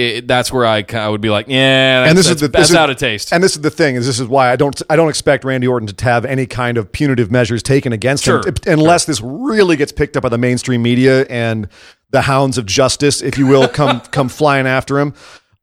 It, 0.00 0.26
that's 0.28 0.52
where 0.52 0.64
I, 0.66 0.84
I 0.92 1.08
would 1.08 1.20
be 1.20 1.30
like, 1.30 1.46
yeah, 1.48 2.00
that's, 2.00 2.08
and 2.10 2.18
this 2.18 2.26
that's, 2.28 2.36
is 2.36 2.40
the 2.40 2.48
that's 2.48 2.70
is- 2.70 2.76
out 2.76 2.90
of 2.90 2.96
taste. 2.96 3.32
And 3.32 3.42
this 3.42 3.54
is 3.56 3.60
the 3.60 3.70
thing 3.70 3.96
is 3.96 4.06
this 4.06 4.18
is 4.18 4.26
why 4.28 4.50
I 4.50 4.56
don't 4.56 4.80
I 4.88 4.96
don't 4.96 5.08
expect 5.08 5.44
Randy 5.44 5.66
Orton 5.66 5.86
to 5.88 6.04
have 6.04 6.24
any 6.24 6.46
kind 6.46 6.78
of 6.78 6.90
punitive 6.92 7.30
measures 7.30 7.62
taken 7.62 7.92
against 7.92 8.24
Sure. 8.24 8.40
him 8.46 8.54
unless 8.66 9.04
this 9.04 9.20
really 9.20 9.76
gets 9.76 9.92
picked 9.92 10.16
up 10.16 10.22
by 10.22 10.28
the 10.28 10.38
mainstream 10.38 10.82
media 10.82 11.24
and 11.26 11.68
the 12.10 12.22
hounds 12.22 12.58
of 12.58 12.66
justice, 12.66 13.22
if 13.22 13.38
you 13.38 13.46
will, 13.46 13.68
come 13.68 14.00
come 14.10 14.28
flying 14.28 14.66
after 14.66 14.98
him. 14.98 15.14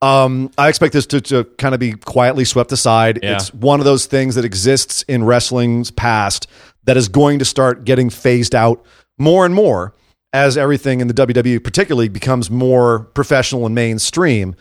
Um, 0.01 0.51
I 0.60 0.70
expect 0.70 0.94
this 0.94 1.08
to, 1.08 1.22
to 1.22 1.44
kind 1.58 1.74
of 1.74 1.79
be 1.79 1.94
quietly 1.94 2.46
swept 2.46 2.72
aside. 2.72 3.20
Yeah. 3.24 3.38
It's 3.38 3.51
one 3.53 3.79
of 3.79 3.86
those 3.86 4.06
things 4.06 4.36
that 4.36 4.46
exists 4.46 5.01
in 5.03 5.24
wrestling's 5.24 5.89
past 5.89 6.48
that 6.84 6.98
is 6.98 7.10
going 7.10 7.39
to 7.39 7.46
start 7.46 7.84
getting 7.84 8.12
phased 8.12 8.53
out 8.53 8.86
more 9.17 9.44
and 9.46 9.56
more 9.56 9.96
as 10.34 10.57
everything 10.57 11.00
in 11.00 11.07
the 11.07 11.13
WWE 11.13 11.63
particularly 11.63 12.10
becomes 12.10 12.50
more 12.51 13.00
professional 13.00 13.65
and 13.65 13.74
mainstream. 13.74 14.55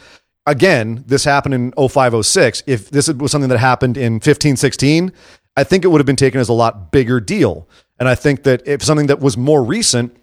Again, 0.46 1.04
this 1.06 1.25
happened 1.25 1.54
in 1.54 1.73
0506. 1.73 2.62
If 2.66 2.90
this 2.90 3.08
was 3.08 3.32
something 3.32 3.50
that 3.50 3.58
happened 3.58 3.96
in 3.96 4.14
1516, 4.14 5.12
I 5.56 5.64
think 5.64 5.85
it 5.85 5.88
would 5.88 5.99
have 6.00 6.06
been 6.06 6.16
taken 6.16 6.40
as 6.40 6.49
a 6.49 6.52
lot 6.52 6.92
bigger 6.92 7.18
deal. 7.18 7.68
And 7.99 8.08
I 8.08 8.14
think 8.14 8.44
that 8.44 8.66
if 8.66 8.82
something 8.82 9.06
that 9.08 9.20
was 9.20 9.37
more 9.37 9.64
recent 9.64 10.16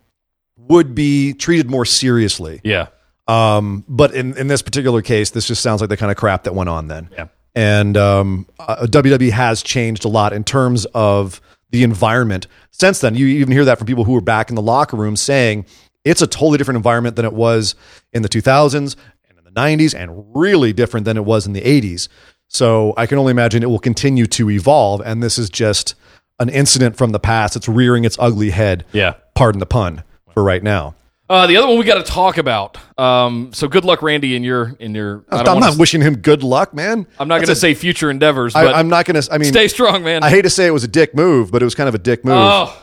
would 0.57 0.95
be 0.95 1.33
treated 1.33 1.69
more 1.69 1.85
seriously. 1.85 2.61
yeah, 2.63 2.87
Um, 3.27 3.83
but 3.87 4.13
in, 4.13 4.37
in 4.37 4.47
this 4.47 4.61
particular 4.61 5.01
case, 5.01 5.31
this 5.31 5.47
just 5.47 5.61
sounds 5.61 5.81
like 5.81 5.89
the 5.89 5.97
kind 5.97 6.11
of 6.11 6.17
crap 6.17 6.43
that 6.43 6.55
went 6.55 6.69
on 6.69 6.87
then. 6.87 7.09
Yeah. 7.11 7.27
And 7.55 7.97
um, 7.97 8.47
uh, 8.59 8.87
WWE 8.89 9.31
has 9.31 9.61
changed 9.61 10.05
a 10.05 10.07
lot 10.07 10.33
in 10.33 10.43
terms 10.43 10.85
of 10.93 11.41
the 11.73 11.83
environment 11.83 12.47
since 12.69 12.99
then. 12.99 13.15
You 13.15 13.25
even 13.25 13.51
hear 13.51 13.65
that 13.65 13.79
from 13.79 13.87
people 13.87 14.03
who 14.05 14.13
were 14.13 14.21
back 14.21 14.49
in 14.49 14.55
the 14.55 14.61
locker 14.61 14.95
room 14.95 15.17
saying 15.17 15.65
it's 16.05 16.21
a 16.21 16.27
totally 16.27 16.57
different 16.59 16.77
environment 16.77 17.15
than 17.15 17.25
it 17.25 17.33
was 17.33 17.75
in 18.13 18.21
the 18.21 18.29
2000s 18.29 18.95
and 19.27 19.37
in 19.37 19.43
the 19.43 19.51
90s, 19.51 19.93
and 19.95 20.23
really 20.35 20.71
different 20.71 21.05
than 21.05 21.17
it 21.17 21.25
was 21.25 21.47
in 21.47 21.53
the 21.53 21.61
80s. 21.61 22.07
So 22.47 22.93
I 22.95 23.07
can 23.07 23.17
only 23.17 23.31
imagine 23.31 23.63
it 23.63 23.69
will 23.69 23.79
continue 23.79 24.27
to 24.27 24.51
evolve. 24.51 25.01
And 25.03 25.23
this 25.23 25.39
is 25.39 25.49
just 25.49 25.95
an 26.39 26.49
incident 26.49 26.95
from 26.95 27.11
the 27.11 27.19
past. 27.19 27.55
It's 27.55 27.67
rearing 27.67 28.05
its 28.05 28.17
ugly 28.19 28.51
head. 28.51 28.85
yeah. 28.93 29.15
Pardon 29.33 29.57
the 29.59 29.65
pun 29.65 30.03
for 30.31 30.43
right 30.43 30.61
now. 30.61 30.93
Uh, 31.33 31.47
the 31.47 31.57
other 31.57 31.67
one 31.67 31.79
we 31.79 31.83
got 31.83 31.95
to 32.05 32.11
talk 32.11 32.37
about. 32.37 32.77
Um, 32.99 33.51
so 33.53 33.67
good 33.67 33.83
luck, 33.85 34.03
Randy, 34.03 34.35
in 34.35 34.43
your 34.43 34.75
in 34.79 34.93
your. 34.93 35.25
I 35.29 35.37
I'm 35.39 35.45
don't 35.45 35.59
not 35.61 35.77
wishing 35.79 35.99
him 35.99 36.17
good 36.17 36.43
luck, 36.43 36.75
man. 36.75 37.07
I'm 37.17 37.27
not 37.27 37.37
going 37.37 37.47
to 37.47 37.55
say 37.55 37.73
future 37.73 38.11
endeavors, 38.11 38.53
I, 38.53 38.65
but 38.65 38.75
I'm 38.75 38.87
not 38.87 39.05
going 39.05 39.19
to. 39.19 39.33
I 39.33 39.39
mean, 39.39 39.51
stay 39.51 39.67
strong, 39.67 40.03
man. 40.03 40.21
I 40.23 40.29
hate 40.29 40.43
to 40.43 40.51
say 40.51 40.67
it 40.67 40.71
was 40.71 40.83
a 40.83 40.87
dick 40.87 41.15
move, 41.15 41.51
but 41.51 41.63
it 41.63 41.65
was 41.65 41.73
kind 41.73 41.89
of 41.89 41.95
a 41.95 41.97
dick 41.99 42.23
move. 42.23 42.35
oh, 42.37 42.77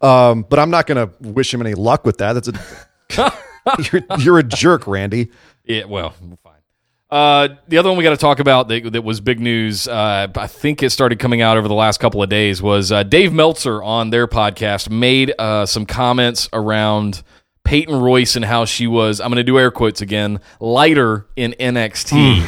Um, 0.00 0.46
but 0.48 0.58
I'm 0.58 0.70
not 0.70 0.86
going 0.86 1.06
to 1.06 1.14
wish 1.30 1.52
him 1.52 1.60
any 1.60 1.74
luck 1.74 2.06
with 2.06 2.16
that. 2.18 2.32
That's 2.32 2.48
a 2.48 3.32
you're, 3.92 4.02
you're 4.18 4.38
a 4.38 4.42
jerk, 4.42 4.86
Randy. 4.86 5.30
yeah. 5.64 5.84
Well, 5.84 6.14
fine. 6.42 6.54
Uh, 7.10 7.56
the 7.68 7.76
other 7.76 7.88
one 7.90 7.98
we 7.98 8.04
got 8.04 8.10
to 8.10 8.16
talk 8.16 8.38
about 8.38 8.68
that, 8.68 8.92
that 8.92 9.02
was 9.02 9.20
big 9.20 9.40
news. 9.40 9.88
Uh, 9.88 10.28
I 10.34 10.46
think 10.46 10.82
it 10.82 10.90
started 10.90 11.18
coming 11.18 11.42
out 11.42 11.56
over 11.58 11.66
the 11.68 11.74
last 11.74 11.98
couple 11.98 12.22
of 12.22 12.30
days. 12.30 12.62
Was 12.62 12.92
uh, 12.92 13.02
Dave 13.02 13.32
Meltzer 13.32 13.82
on 13.82 14.10
their 14.10 14.26
podcast 14.28 14.88
made 14.88 15.34
uh, 15.38 15.66
some 15.66 15.84
comments 15.86 16.48
around 16.52 17.22
Peyton 17.64 17.94
Royce 18.00 18.36
and 18.36 18.44
how 18.44 18.64
she 18.64 18.86
was. 18.86 19.20
I'm 19.20 19.28
going 19.28 19.36
to 19.36 19.44
do 19.44 19.58
air 19.58 19.70
quotes 19.70 20.00
again. 20.00 20.40
Lighter 20.60 21.26
in 21.36 21.52
NXT. 21.58 22.46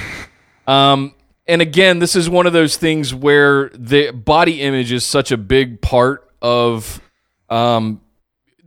Um, 0.67 1.15
and 1.47 1.61
again, 1.61 1.99
this 1.99 2.15
is 2.17 2.29
one 2.31 2.47
of 2.47 2.53
those 2.53 2.77
things 2.77 3.13
where 3.15 3.69
the 3.71 4.11
body 4.13 4.61
image 4.63 4.93
is 4.93 5.05
such 5.05 5.33
a 5.33 5.37
big 5.37 5.81
part 5.81 6.29
of 6.41 7.01
um, 7.51 8.01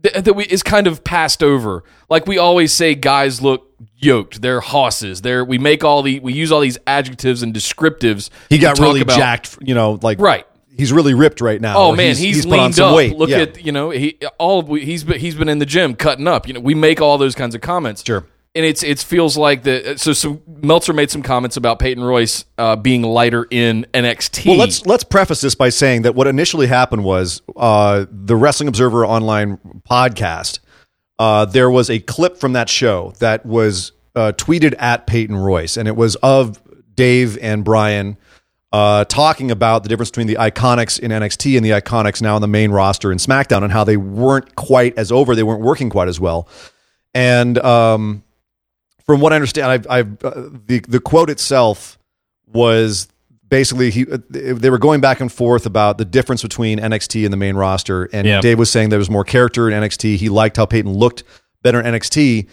th- 0.02 0.24
that 0.24 0.34
we 0.34 0.44
is 0.44 0.62
kind 0.62 0.86
of 0.86 1.02
passed 1.02 1.42
over. 1.42 1.84
Like 2.08 2.26
we 2.26 2.38
always 2.38 2.72
say, 2.72 2.94
guys 2.94 3.40
look 3.42 3.72
yoked. 3.96 4.42
They're 4.42 4.60
hosses. 4.60 5.22
They're 5.22 5.44
we 5.44 5.58
make 5.58 5.84
all 5.84 6.02
the 6.02 6.20
we 6.20 6.32
use 6.34 6.52
all 6.52 6.60
these 6.60 6.78
adjectives 6.86 7.42
and 7.42 7.54
descriptives. 7.54 8.30
He 8.50 8.58
got 8.58 8.78
really 8.78 9.00
about- 9.00 9.16
jacked, 9.16 9.58
you 9.62 9.74
know, 9.74 9.98
like 10.02 10.20
Right. 10.20 10.46
He's 10.76 10.92
really 10.92 11.14
ripped 11.14 11.40
right 11.40 11.60
now. 11.60 11.76
Oh 11.76 11.94
man, 11.96 12.16
he's, 12.16 12.44
put 12.44 12.52
on 12.54 12.60
leaned 12.64 12.74
some 12.74 12.90
up. 12.90 12.96
weight. 12.96 13.16
Look 13.16 13.30
Yeah. 13.30 13.38
at 13.38 13.64
you 13.64 13.72
know 13.72 13.90
he 13.90 14.18
all 14.38 14.60
of, 14.60 14.68
he's 14.68 15.04
been, 15.04 15.18
he's 15.18 15.34
been 15.34 15.48
in 15.48 15.58
the 15.58 15.66
gym 15.66 15.94
cutting 15.94 16.28
up. 16.28 16.46
You 16.46 16.54
know 16.54 16.60
we 16.60 16.74
make 16.74 17.00
all 17.00 17.18
those 17.18 17.34
kinds 17.34 17.54
of 17.54 17.60
comments. 17.60 18.04
Sure. 18.04 18.24
And 18.54 18.64
it's 18.64 18.82
it 18.82 18.98
feels 19.00 19.36
like 19.36 19.64
the 19.64 19.96
so 19.98 20.12
so 20.14 20.40
Meltzer 20.46 20.92
made 20.94 21.10
some 21.10 21.22
comments 21.22 21.56
about 21.58 21.78
Peyton 21.78 22.02
Royce 22.02 22.46
uh, 22.56 22.74
being 22.76 23.02
lighter 23.02 23.46
in 23.50 23.86
NXT. 23.92 24.46
Well, 24.46 24.56
let's 24.56 24.86
let's 24.86 25.04
preface 25.04 25.42
this 25.42 25.54
by 25.54 25.68
saying 25.68 26.02
that 26.02 26.14
what 26.14 26.26
initially 26.26 26.66
happened 26.66 27.04
was 27.04 27.42
uh, 27.54 28.06
the 28.10 28.34
Wrestling 28.34 28.68
Observer 28.68 29.04
online 29.04 29.58
podcast. 29.88 30.60
Uh, 31.18 31.44
there 31.44 31.70
was 31.70 31.90
a 31.90 31.98
clip 31.98 32.38
from 32.38 32.54
that 32.54 32.68
show 32.70 33.12
that 33.18 33.44
was 33.44 33.92
uh, 34.14 34.32
tweeted 34.36 34.74
at 34.78 35.06
Peyton 35.06 35.36
Royce, 35.36 35.76
and 35.76 35.86
it 35.86 35.96
was 35.96 36.14
of 36.16 36.58
Dave 36.94 37.36
and 37.42 37.62
Brian 37.64 38.16
uh, 38.72 39.04
talking 39.04 39.50
about 39.50 39.82
the 39.82 39.88
difference 39.88 40.10
between 40.10 40.26
the 40.26 40.34
Iconics 40.34 40.98
in 40.98 41.10
NXT 41.10 41.56
and 41.56 41.64
the 41.64 41.70
Iconics 41.70 42.20
now 42.20 42.36
in 42.36 42.42
the 42.42 42.48
main 42.48 42.70
roster 42.70 43.12
in 43.12 43.18
SmackDown, 43.18 43.62
and 43.62 43.72
how 43.72 43.84
they 43.84 43.96
weren't 43.96 44.54
quite 44.56 44.96
as 44.98 45.10
over, 45.12 45.34
they 45.34 45.42
weren't 45.42 45.62
working 45.62 45.88
quite 45.90 46.08
as 46.08 46.18
well, 46.20 46.48
and 47.14 47.58
um, 47.58 48.22
from 49.04 49.20
what 49.20 49.32
I 49.32 49.36
understand, 49.36 49.70
I've, 49.70 49.86
I've 49.88 50.24
uh, 50.24 50.48
the 50.66 50.80
the 50.88 51.00
quote 51.00 51.30
itself 51.30 51.98
was 52.46 53.08
basically 53.48 53.90
he 53.90 54.04
uh, 54.10 54.18
they 54.28 54.68
were 54.70 54.78
going 54.78 55.00
back 55.00 55.20
and 55.20 55.32
forth 55.32 55.64
about 55.66 55.98
the 55.98 56.04
difference 56.04 56.42
between 56.42 56.78
NXT 56.78 57.24
and 57.24 57.32
the 57.32 57.36
main 57.36 57.56
roster, 57.56 58.04
and 58.12 58.26
Yeah. 58.26 58.40
Dave 58.40 58.58
was 58.58 58.70
saying 58.70 58.88
there 58.88 58.98
was 58.98 59.10
more 59.10 59.24
character 59.24 59.70
in 59.70 59.80
NXT. 59.82 60.16
He 60.16 60.28
liked 60.28 60.56
how 60.56 60.66
Peyton 60.66 60.92
looked 60.92 61.22
better 61.62 61.80
in 61.80 61.86
NXT. 61.86 62.48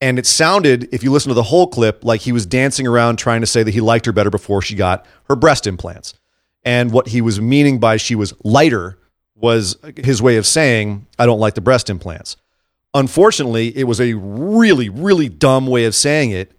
And 0.00 0.18
it 0.18 0.26
sounded, 0.26 0.88
if 0.92 1.02
you 1.02 1.10
listen 1.10 1.28
to 1.30 1.34
the 1.34 1.42
whole 1.42 1.66
clip, 1.66 2.04
like 2.04 2.20
he 2.20 2.32
was 2.32 2.46
dancing 2.46 2.86
around 2.86 3.16
trying 3.16 3.40
to 3.40 3.46
say 3.46 3.62
that 3.62 3.74
he 3.74 3.80
liked 3.80 4.06
her 4.06 4.12
better 4.12 4.30
before 4.30 4.62
she 4.62 4.74
got 4.76 5.04
her 5.28 5.34
breast 5.34 5.66
implants. 5.66 6.14
And 6.64 6.92
what 6.92 7.08
he 7.08 7.20
was 7.20 7.40
meaning 7.40 7.78
by 7.80 7.96
she 7.96 8.14
was 8.14 8.32
lighter 8.44 8.98
was 9.34 9.76
his 9.96 10.20
way 10.22 10.36
of 10.36 10.46
saying, 10.46 11.06
I 11.18 11.26
don't 11.26 11.40
like 11.40 11.54
the 11.54 11.60
breast 11.60 11.90
implants. 11.90 12.36
Unfortunately, 12.94 13.76
it 13.76 13.84
was 13.84 14.00
a 14.00 14.14
really, 14.14 14.88
really 14.88 15.28
dumb 15.28 15.66
way 15.66 15.84
of 15.84 15.94
saying 15.94 16.30
it. 16.30 16.52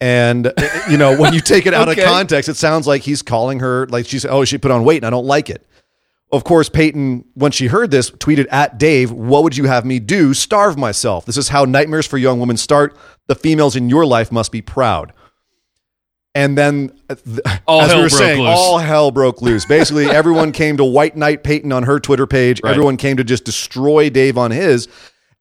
And, 0.00 0.52
you 0.90 0.96
know, 0.96 1.16
when 1.16 1.32
you 1.32 1.40
take 1.40 1.66
it 1.66 1.74
out 1.74 1.88
Okay. 1.90 2.02
of 2.02 2.08
context, 2.08 2.48
it 2.48 2.56
sounds 2.56 2.86
like 2.86 3.02
he's 3.02 3.22
calling 3.22 3.60
her, 3.60 3.86
like 3.86 4.06
she 4.06 4.18
said, 4.18 4.30
oh, 4.30 4.44
she 4.44 4.58
put 4.58 4.70
on 4.70 4.84
weight 4.84 4.96
and 4.98 5.06
I 5.06 5.10
don't 5.10 5.26
like 5.26 5.48
it. 5.48 5.66
Of 6.32 6.44
course, 6.44 6.70
Peyton, 6.70 7.26
when 7.34 7.52
she 7.52 7.66
heard 7.66 7.90
this, 7.90 8.10
tweeted 8.10 8.46
at 8.50 8.78
Dave, 8.78 9.12
What 9.12 9.42
would 9.42 9.56
you 9.56 9.64
have 9.66 9.84
me 9.84 9.98
do? 9.98 10.32
Starve 10.32 10.78
myself. 10.78 11.26
This 11.26 11.36
is 11.36 11.50
how 11.50 11.66
nightmares 11.66 12.06
for 12.06 12.16
young 12.16 12.40
women 12.40 12.56
start. 12.56 12.96
The 13.28 13.34
females 13.34 13.76
in 13.76 13.90
your 13.90 14.06
life 14.06 14.32
must 14.32 14.50
be 14.50 14.62
proud. 14.62 15.12
And 16.34 16.56
then, 16.56 16.98
uh, 17.10 17.16
All 17.66 17.82
as 17.82 17.88
hell 17.90 17.98
we 17.98 18.02
were 18.04 18.08
broke 18.08 18.18
saying, 18.18 18.40
loose. 18.40 18.48
all 18.58 18.78
hell 18.78 19.10
broke 19.10 19.42
loose. 19.42 19.66
Basically, 19.66 20.06
everyone 20.10 20.52
came 20.52 20.78
to 20.78 20.84
White 20.84 21.14
Knight 21.14 21.44
Peyton 21.44 21.70
on 21.70 21.82
her 21.82 22.00
Twitter 22.00 22.26
page. 22.26 22.62
Right. 22.64 22.70
Everyone 22.70 22.96
came 22.96 23.18
to 23.18 23.24
just 23.24 23.44
destroy 23.44 24.08
Dave 24.08 24.38
on 24.38 24.50
his. 24.50 24.88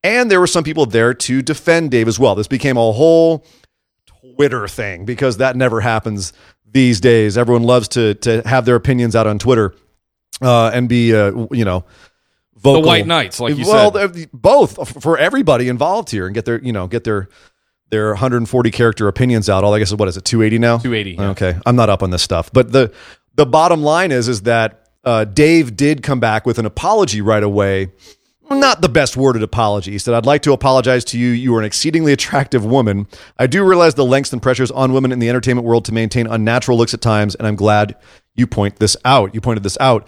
And 0.03 0.29
there 0.29 0.41
were 0.41 0.47
some 0.47 0.65
people 0.65 0.85
there 0.85 1.13
to 1.13 1.41
defend 1.41 1.91
Dave 1.91 2.09
as 2.09 2.19
well. 2.19 2.35
This 2.35 2.47
became 2.49 2.75
a 2.75 2.91
whole 2.91 3.45
Twitter 4.35 4.67
thing 4.67 5.05
because 5.05 5.37
that 5.37 5.55
never 5.55 5.79
happens 5.79 6.33
these 6.69 6.99
days. 6.99 7.37
Everyone 7.37 7.63
loves 7.63 7.87
to 7.89 8.15
to 8.15 8.41
have 8.45 8.65
their 8.65 8.75
opinions 8.75 9.15
out 9.15 9.27
on 9.27 9.39
Twitter 9.39 9.73
uh, 10.41 10.71
and 10.73 10.87
be 10.87 11.15
uh, 11.15 11.47
you 11.51 11.65
know 11.65 11.85
vocal. 12.55 12.83
White 12.83 13.07
Knights, 13.07 13.39
like 13.39 13.57
you 13.57 13.65
well, 13.65 13.93
said. 13.93 14.29
both 14.31 15.01
for 15.01 15.17
everybody 15.17 15.67
involved 15.67 16.09
here 16.09 16.25
and 16.25 16.33
get 16.33 16.45
their 16.45 16.61
you 16.61 16.71
know 16.71 16.87
get 16.87 17.03
their 17.03 17.29
their 17.89 18.09
140 18.09 18.71
character 18.71 19.07
opinions 19.07 19.49
out. 19.49 19.63
All 19.63 19.73
I 19.73 19.79
guess 19.79 19.89
is 19.89 19.95
what 19.95 20.07
is 20.07 20.17
it 20.17 20.23
280 20.23 20.59
now? 20.59 20.77
280, 20.77 21.11
yeah. 21.11 21.29
Okay, 21.31 21.59
I'm 21.65 21.75
not 21.75 21.89
up 21.89 22.03
on 22.03 22.09
this 22.09 22.23
stuff, 22.23 22.51
but 22.53 22.71
the 22.71 22.93
the 23.35 23.45
bottom 23.45 23.81
line 23.81 24.11
is 24.11 24.27
is 24.27 24.43
that 24.43 24.89
uh, 25.03 25.25
Dave 25.25 25.75
did 25.75 26.03
come 26.03 26.19
back 26.19 26.45
with 26.45 26.59
an 26.59 26.65
apology 26.65 27.21
right 27.21 27.43
away. 27.43 27.91
Not 28.59 28.81
the 28.81 28.89
best 28.89 29.15
worded 29.17 29.43
apology. 29.43 29.91
He 29.91 29.97
said, 29.97 30.13
I'd 30.13 30.25
like 30.25 30.41
to 30.43 30.51
apologize 30.53 31.03
to 31.05 31.17
you. 31.17 31.29
You 31.29 31.55
are 31.55 31.59
an 31.59 31.65
exceedingly 31.65 32.11
attractive 32.13 32.65
woman. 32.65 33.07
I 33.39 33.47
do 33.47 33.63
realize 33.63 33.95
the 33.95 34.05
lengths 34.05 34.33
and 34.33 34.41
pressures 34.41 34.69
on 34.71 34.91
women 34.93 35.11
in 35.11 35.19
the 35.19 35.29
entertainment 35.29 35.65
world 35.65 35.85
to 35.85 35.93
maintain 35.93 36.27
unnatural 36.27 36.77
looks 36.77 36.93
at 36.93 37.01
times, 37.01 37.33
and 37.35 37.47
I'm 37.47 37.55
glad 37.55 37.95
you 38.35 38.45
point 38.47 38.77
this 38.77 38.97
out. 39.05 39.33
You 39.33 39.41
pointed 39.41 39.63
this 39.63 39.77
out. 39.79 40.07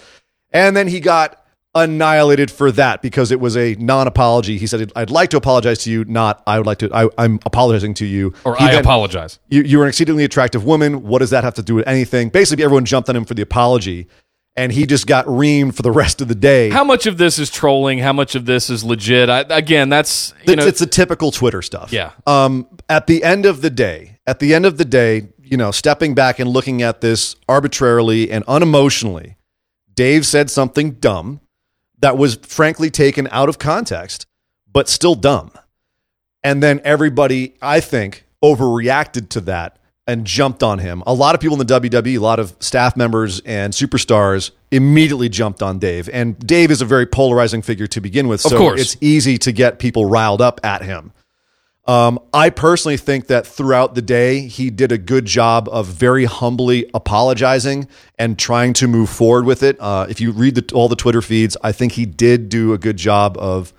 And 0.52 0.76
then 0.76 0.88
he 0.90 1.00
got 1.00 1.40
annihilated 1.76 2.52
for 2.52 2.72
that 2.72 3.02
because 3.02 3.32
it 3.32 3.40
was 3.40 3.58
a 3.58 3.74
non-apology. 3.76 4.58
He 4.60 4.68
said, 4.68 4.92
"I'd 4.96 5.10
like 5.10 5.30
to 5.32 5.38
apologize 5.38 5.80
to 5.86 5.92
you, 5.92 6.06
not 6.06 6.44
I 6.46 6.58
would 6.60 6.68
like 6.68 6.78
to. 6.80 6.90
I, 6.94 7.10
I'm 7.18 7.40
apologizing 7.46 7.96
to 7.96 8.06
you." 8.06 8.34
or 8.46 8.56
He 8.58 8.66
I 8.66 8.72
then- 8.74 8.82
apologize. 8.82 9.40
you, 9.50 9.64
you're 9.64 9.84
an 9.84 9.90
exceedingly 9.90 10.24
attractive 10.24 10.64
woman. 10.64 11.02
What 11.04 11.20
does 11.20 11.32
that 11.32 11.44
have 11.44 11.56
to 11.56 11.64
do 11.64 11.76
with 11.76 11.88
anything? 11.88 12.30
Basically, 12.30 12.64
everyone 12.64 12.86
jumped 12.86 13.10
on 13.10 13.16
him 13.16 13.26
for 13.26 13.34
the 13.34 13.42
apology, 13.42 14.08
and 14.56 14.72
he 14.72 14.86
just 14.86 15.08
got 15.08 15.26
reamed 15.26 15.76
for 15.76 15.82
the 15.82 15.92
rest 15.92 16.22
of 16.22 16.28
the 16.28 16.36
day. 16.36 16.70
How 16.70 16.84
much 16.84 17.06
of 17.06 17.18
this 17.18 17.40
is 17.40 17.50
trolling? 17.50 18.00
How 18.00 18.14
much 18.14 18.36
of 18.36 18.46
this 18.46 18.70
is 18.70 18.84
legit? 18.84 19.30
I, 19.30 19.46
again, 19.50 19.90
that's 19.90 20.34
you 20.46 20.54
it's, 20.54 20.62
know, 20.62 20.68
it's 20.68 20.82
a 20.82 20.88
typical 20.88 21.32
Twitter 21.32 21.62
stuff. 21.62 21.92
Yeah. 21.92 22.12
Um, 22.28 22.68
at 22.90 23.08
the 23.08 23.24
end 23.24 23.46
of 23.46 23.62
the 23.62 23.70
day, 23.70 24.20
at 24.28 24.40
the 24.40 24.54
end 24.54 24.66
of 24.66 24.78
the 24.78 24.86
day, 24.86 25.30
you 25.42 25.58
know, 25.58 25.72
stepping 25.72 26.14
back 26.14 26.40
and 26.40 26.50
looking 26.50 26.82
at 26.82 27.02
this 27.02 27.36
arbitrarily 27.50 28.32
and 28.32 28.46
unemotionally, 28.46 29.36
Dave 29.94 30.26
said 30.26 30.50
something 30.50 30.92
dumb 30.94 31.42
that 32.00 32.18
was 32.18 32.36
frankly 32.36 32.90
taken 32.90 33.28
out 33.32 33.50
of 33.50 33.60
context, 33.60 34.26
but 34.72 34.88
still 34.90 35.16
dumb. 35.16 35.52
And 36.44 36.62
then 36.62 36.82
everybody, 36.84 37.56
I 37.62 37.80
think, 37.80 38.26
overreacted 38.44 39.30
to 39.30 39.42
that 39.42 39.80
and 40.06 40.26
jumped 40.26 40.64
on 40.64 40.80
him. 40.80 41.02
A 41.08 41.14
lot 41.14 41.34
of 41.34 41.42
people 41.42 41.60
in 41.60 41.66
the 41.66 41.80
WWE, 41.80 42.18
a 42.18 42.20
lot 42.20 42.40
of 42.40 42.56
staff 42.60 42.98
members 42.98 43.40
and 43.42 43.74
superstars 43.74 44.52
immediately 44.72 45.30
jumped 45.30 45.64
on 45.64 45.80
Dave. 45.80 46.10
And 46.12 46.38
Dave 46.40 46.72
is 46.72 46.82
a 46.82 46.86
very 46.86 47.06
polarizing 47.06 47.62
figure 47.62 47.88
to 47.88 48.02
begin 48.02 48.28
with. 48.28 48.42
So 48.42 48.58
course. 48.58 48.82
it's 48.82 48.98
easy 49.02 49.38
to 49.40 49.52
get 49.52 49.80
people 49.80 50.06
riled 50.06 50.42
up 50.42 50.60
at 50.64 50.82
him. 50.82 51.14
Um, 51.86 52.20
I 52.34 52.50
personally 52.50 52.96
think 52.96 53.28
that 53.28 53.46
throughout 53.46 53.94
the 53.94 54.02
day, 54.02 54.48
he 54.48 54.70
did 54.70 54.94
a 54.94 54.98
good 54.98 55.26
job 55.26 55.68
of 55.70 55.88
very 55.88 56.24
humbly 56.24 56.90
apologizing 56.94 57.90
and 58.18 58.40
trying 58.40 58.72
to 58.74 58.88
move 58.88 59.10
forward 59.10 59.46
with 59.46 59.64
it. 59.64 59.76
Uh, 59.82 60.06
if 60.10 60.22
you 60.22 60.32
read 60.32 60.56
the, 60.56 60.74
all 60.74 60.88
the 60.88 60.96
Twitter 60.96 61.22
feeds, 61.22 61.58
I 61.62 61.74
think 61.74 61.94
he 61.94 62.06
did 62.06 62.48
do 62.48 62.72
a 62.72 62.78
good 62.78 62.96
job 62.96 63.38
of, 63.38 63.74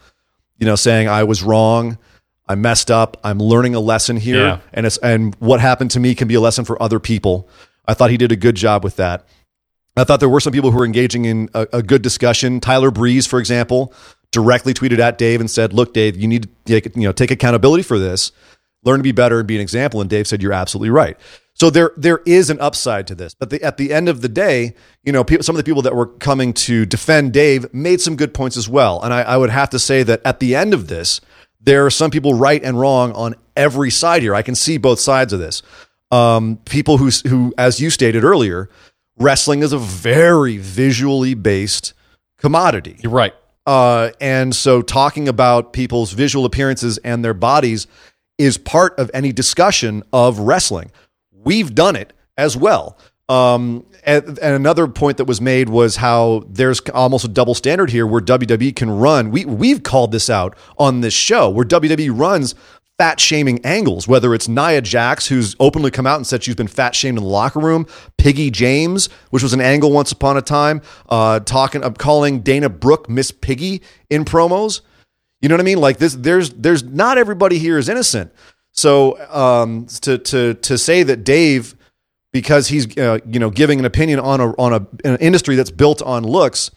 you 0.58 0.66
know, 0.66 0.76
saying 0.76 1.08
I 1.08 1.24
was 1.24 1.42
wrong, 1.42 1.96
I 2.46 2.54
messed 2.56 2.90
up, 2.90 3.16
I'm 3.24 3.38
learning 3.38 3.74
a 3.74 3.80
lesson 3.80 4.16
here, 4.16 4.36
Yeah. 4.46 4.58
and 4.72 4.84
it's 4.86 4.98
and 4.98 5.34
what 5.38 5.60
happened 5.60 5.90
to 5.92 6.00
me 6.00 6.14
can 6.14 6.28
be 6.28 6.34
a 6.34 6.40
lesson 6.40 6.64
for 6.64 6.80
other 6.82 7.00
people. 7.00 7.48
I 7.86 7.94
thought 7.94 8.10
he 8.10 8.16
did 8.16 8.32
a 8.32 8.36
good 8.36 8.54
job 8.54 8.84
with 8.84 8.96
that. 8.96 9.26
I 9.96 10.04
thought 10.04 10.20
there 10.20 10.28
were 10.28 10.40
some 10.40 10.52
people 10.52 10.70
who 10.70 10.78
were 10.78 10.84
engaging 10.84 11.24
in 11.24 11.48
a, 11.54 11.66
a 11.72 11.82
good 11.82 12.02
discussion. 12.02 12.60
Tyler 12.60 12.90
Breeze, 12.90 13.26
for 13.26 13.38
example, 13.38 13.94
directly 14.32 14.74
tweeted 14.74 14.98
at 14.98 15.18
Dave 15.18 15.40
and 15.40 15.50
said, 15.50 15.72
"Look, 15.72 15.94
Dave, 15.94 16.16
you 16.16 16.26
need 16.28 16.42
to 16.66 16.80
take, 16.80 16.96
you 16.96 17.02
know 17.02 17.12
take 17.12 17.30
accountability 17.30 17.82
for 17.82 17.98
this. 17.98 18.32
Learn 18.82 18.98
to 18.98 19.02
be 19.04 19.12
better 19.12 19.38
and 19.38 19.46
be 19.48 19.54
an 19.54 19.62
example." 19.62 20.00
And 20.00 20.10
Dave 20.10 20.26
said, 20.26 20.42
"You're 20.42 20.52
absolutely 20.52 20.90
right." 20.90 21.16
So 21.54 21.70
there 21.70 21.92
there 21.96 22.20
is 22.26 22.50
an 22.50 22.60
upside 22.60 23.06
to 23.06 23.14
this, 23.14 23.32
but 23.34 23.50
the, 23.50 23.62
at 23.62 23.76
the 23.76 23.92
end 23.92 24.08
of 24.08 24.20
the 24.20 24.28
day, 24.28 24.74
you 25.04 25.12
know, 25.12 25.22
people, 25.22 25.44
some 25.44 25.54
of 25.54 25.58
the 25.58 25.64
people 25.64 25.82
that 25.82 25.94
were 25.94 26.06
coming 26.06 26.52
to 26.54 26.84
defend 26.84 27.32
Dave 27.32 27.72
made 27.72 28.00
some 28.00 28.16
good 28.16 28.34
points 28.34 28.56
as 28.56 28.68
well. 28.68 29.00
And 29.00 29.14
I, 29.14 29.22
I 29.22 29.36
would 29.36 29.50
have 29.50 29.70
to 29.70 29.78
say 29.78 30.02
that 30.02 30.20
at 30.24 30.40
the 30.40 30.56
end 30.56 30.74
of 30.74 30.88
this, 30.88 31.20
there 31.64 31.86
are 31.86 31.90
some 31.90 32.10
people 32.10 32.34
right 32.34 32.62
and 32.62 32.78
wrong 32.78 33.12
on 33.12 33.34
every 33.56 33.90
side 33.90 34.22
here. 34.22 34.34
I 34.34 34.42
can 34.42 34.54
see 34.54 34.76
both 34.76 35.00
sides 35.00 35.32
of 35.32 35.40
this. 35.40 35.62
Um, 36.10 36.58
people 36.64 36.98
who 36.98 37.10
who, 37.28 37.54
as 37.58 37.80
you 37.80 37.90
stated 37.90 38.24
earlier, 38.24 38.68
wrestling 39.18 39.62
is 39.62 39.72
a 39.72 39.78
very 39.78 40.58
visually 40.58 41.34
based 41.34 41.94
commodity. 42.38 42.96
you're 43.02 43.12
right. 43.12 43.34
Uh, 43.66 44.10
and 44.20 44.54
so 44.54 44.82
talking 44.82 45.26
about 45.26 45.72
people's 45.72 46.12
visual 46.12 46.44
appearances 46.44 46.98
and 46.98 47.24
their 47.24 47.32
bodies 47.32 47.86
is 48.36 48.58
part 48.58 48.98
of 48.98 49.10
any 49.14 49.32
discussion 49.32 50.02
of 50.12 50.38
wrestling. 50.40 50.92
We've 51.32 51.74
done 51.74 51.96
it 51.96 52.12
as 52.36 52.56
well. 52.56 52.98
Um, 53.28 53.86
and, 54.04 54.26
and 54.26 54.54
another 54.54 54.86
point 54.86 55.16
that 55.16 55.24
was 55.24 55.40
made 55.40 55.68
was 55.68 55.96
how 55.96 56.44
there's 56.48 56.80
almost 56.80 57.24
a 57.24 57.28
double 57.28 57.54
standard 57.54 57.90
here 57.90 58.06
where 58.06 58.20
WWE 58.20 58.76
can 58.76 58.90
run. 58.90 59.30
We, 59.30 59.44
we've 59.44 59.82
called 59.82 60.12
this 60.12 60.28
out 60.28 60.56
on 60.78 61.00
this 61.00 61.14
show 61.14 61.48
where 61.48 61.64
WWE 61.64 62.10
runs 62.12 62.54
fat 62.98 63.18
shaming 63.18 63.64
angles, 63.64 64.06
whether 64.06 64.34
it's 64.34 64.46
Nia 64.46 64.80
Jax, 64.80 65.26
who's 65.26 65.56
openly 65.58 65.90
come 65.90 66.06
out 66.06 66.16
and 66.16 66.26
said 66.26 66.44
she's 66.44 66.54
been 66.54 66.68
fat 66.68 66.94
shamed 66.94 67.18
in 67.18 67.24
the 67.24 67.30
locker 67.30 67.58
room, 67.58 67.86
Piggy 68.18 68.50
James, 68.50 69.08
which 69.30 69.42
was 69.42 69.52
an 69.52 69.60
angle 69.60 69.90
once 69.90 70.12
upon 70.12 70.36
a 70.36 70.42
time, 70.42 70.80
uh, 71.08 71.40
talking, 71.40 71.82
uh, 71.82 71.90
calling 71.90 72.40
Dana 72.40 72.68
Brooke 72.68 73.08
Miss 73.08 73.30
Piggy 73.30 73.82
in 74.10 74.24
promos. 74.24 74.82
You 75.40 75.48
know 75.48 75.54
what 75.54 75.60
I 75.60 75.64
mean? 75.64 75.78
Like 75.78 75.98
this, 75.98 76.14
there's, 76.14 76.50
there's 76.50 76.84
not 76.84 77.18
everybody 77.18 77.58
here 77.58 77.78
is 77.78 77.88
innocent. 77.88 78.32
So 78.74 79.16
um, 79.32 79.86
to 80.02 80.18
to 80.18 80.54
to 80.54 80.76
say 80.76 81.04
that 81.04 81.22
Dave, 81.22 81.76
because 82.34 82.66
he's 82.66 82.98
uh, 82.98 83.20
you 83.26 83.38
know 83.38 83.48
giving 83.48 83.78
an 83.78 83.86
opinion 83.86 84.18
on 84.18 84.40
a 84.40 84.50
on 84.56 84.72
a 84.74 84.86
an 85.08 85.16
industry 85.20 85.54
that's 85.54 85.70
built 85.70 86.02
on 86.02 86.24
looks, 86.24 86.70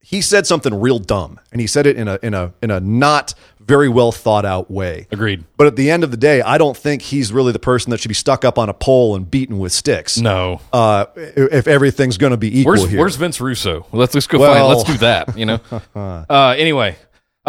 he 0.00 0.22
said 0.22 0.46
something 0.46 0.74
real 0.74 0.98
dumb, 0.98 1.38
and 1.52 1.60
he 1.60 1.66
said 1.66 1.86
it 1.86 1.96
in 1.96 2.08
a 2.08 2.18
in 2.22 2.32
a 2.32 2.54
in 2.62 2.70
a 2.70 2.80
not 2.80 3.34
very 3.60 3.90
well 3.90 4.10
thought 4.10 4.46
out 4.46 4.70
way. 4.70 5.06
Agreed. 5.12 5.44
But 5.58 5.66
at 5.66 5.76
the 5.76 5.90
end 5.90 6.02
of 6.02 6.10
the 6.10 6.16
day, 6.16 6.40
I 6.40 6.56
don't 6.56 6.76
think 6.76 7.02
he's 7.02 7.30
really 7.30 7.52
the 7.52 7.58
person 7.58 7.90
that 7.90 8.00
should 8.00 8.08
be 8.08 8.14
stuck 8.14 8.42
up 8.42 8.58
on 8.58 8.70
a 8.70 8.74
pole 8.74 9.14
and 9.14 9.30
beaten 9.30 9.58
with 9.58 9.70
sticks. 9.70 10.16
No. 10.18 10.62
Uh, 10.72 11.04
if 11.14 11.68
everything's 11.68 12.16
going 12.16 12.30
to 12.32 12.38
be 12.38 12.60
equal 12.60 12.72
Where's 12.72 12.88
here. 12.88 12.98
Where's 12.98 13.16
Vince 13.16 13.38
Russo? 13.38 13.86
Let's 13.92 14.14
let's 14.14 14.26
go 14.26 14.38
Well- 14.38 14.54
find. 14.54 14.66
Let's 14.66 14.90
do 14.90 14.98
that. 14.98 15.36
You 15.38 15.44
know. 15.44 15.60
uh, 15.94 16.54
anyway, 16.56 16.96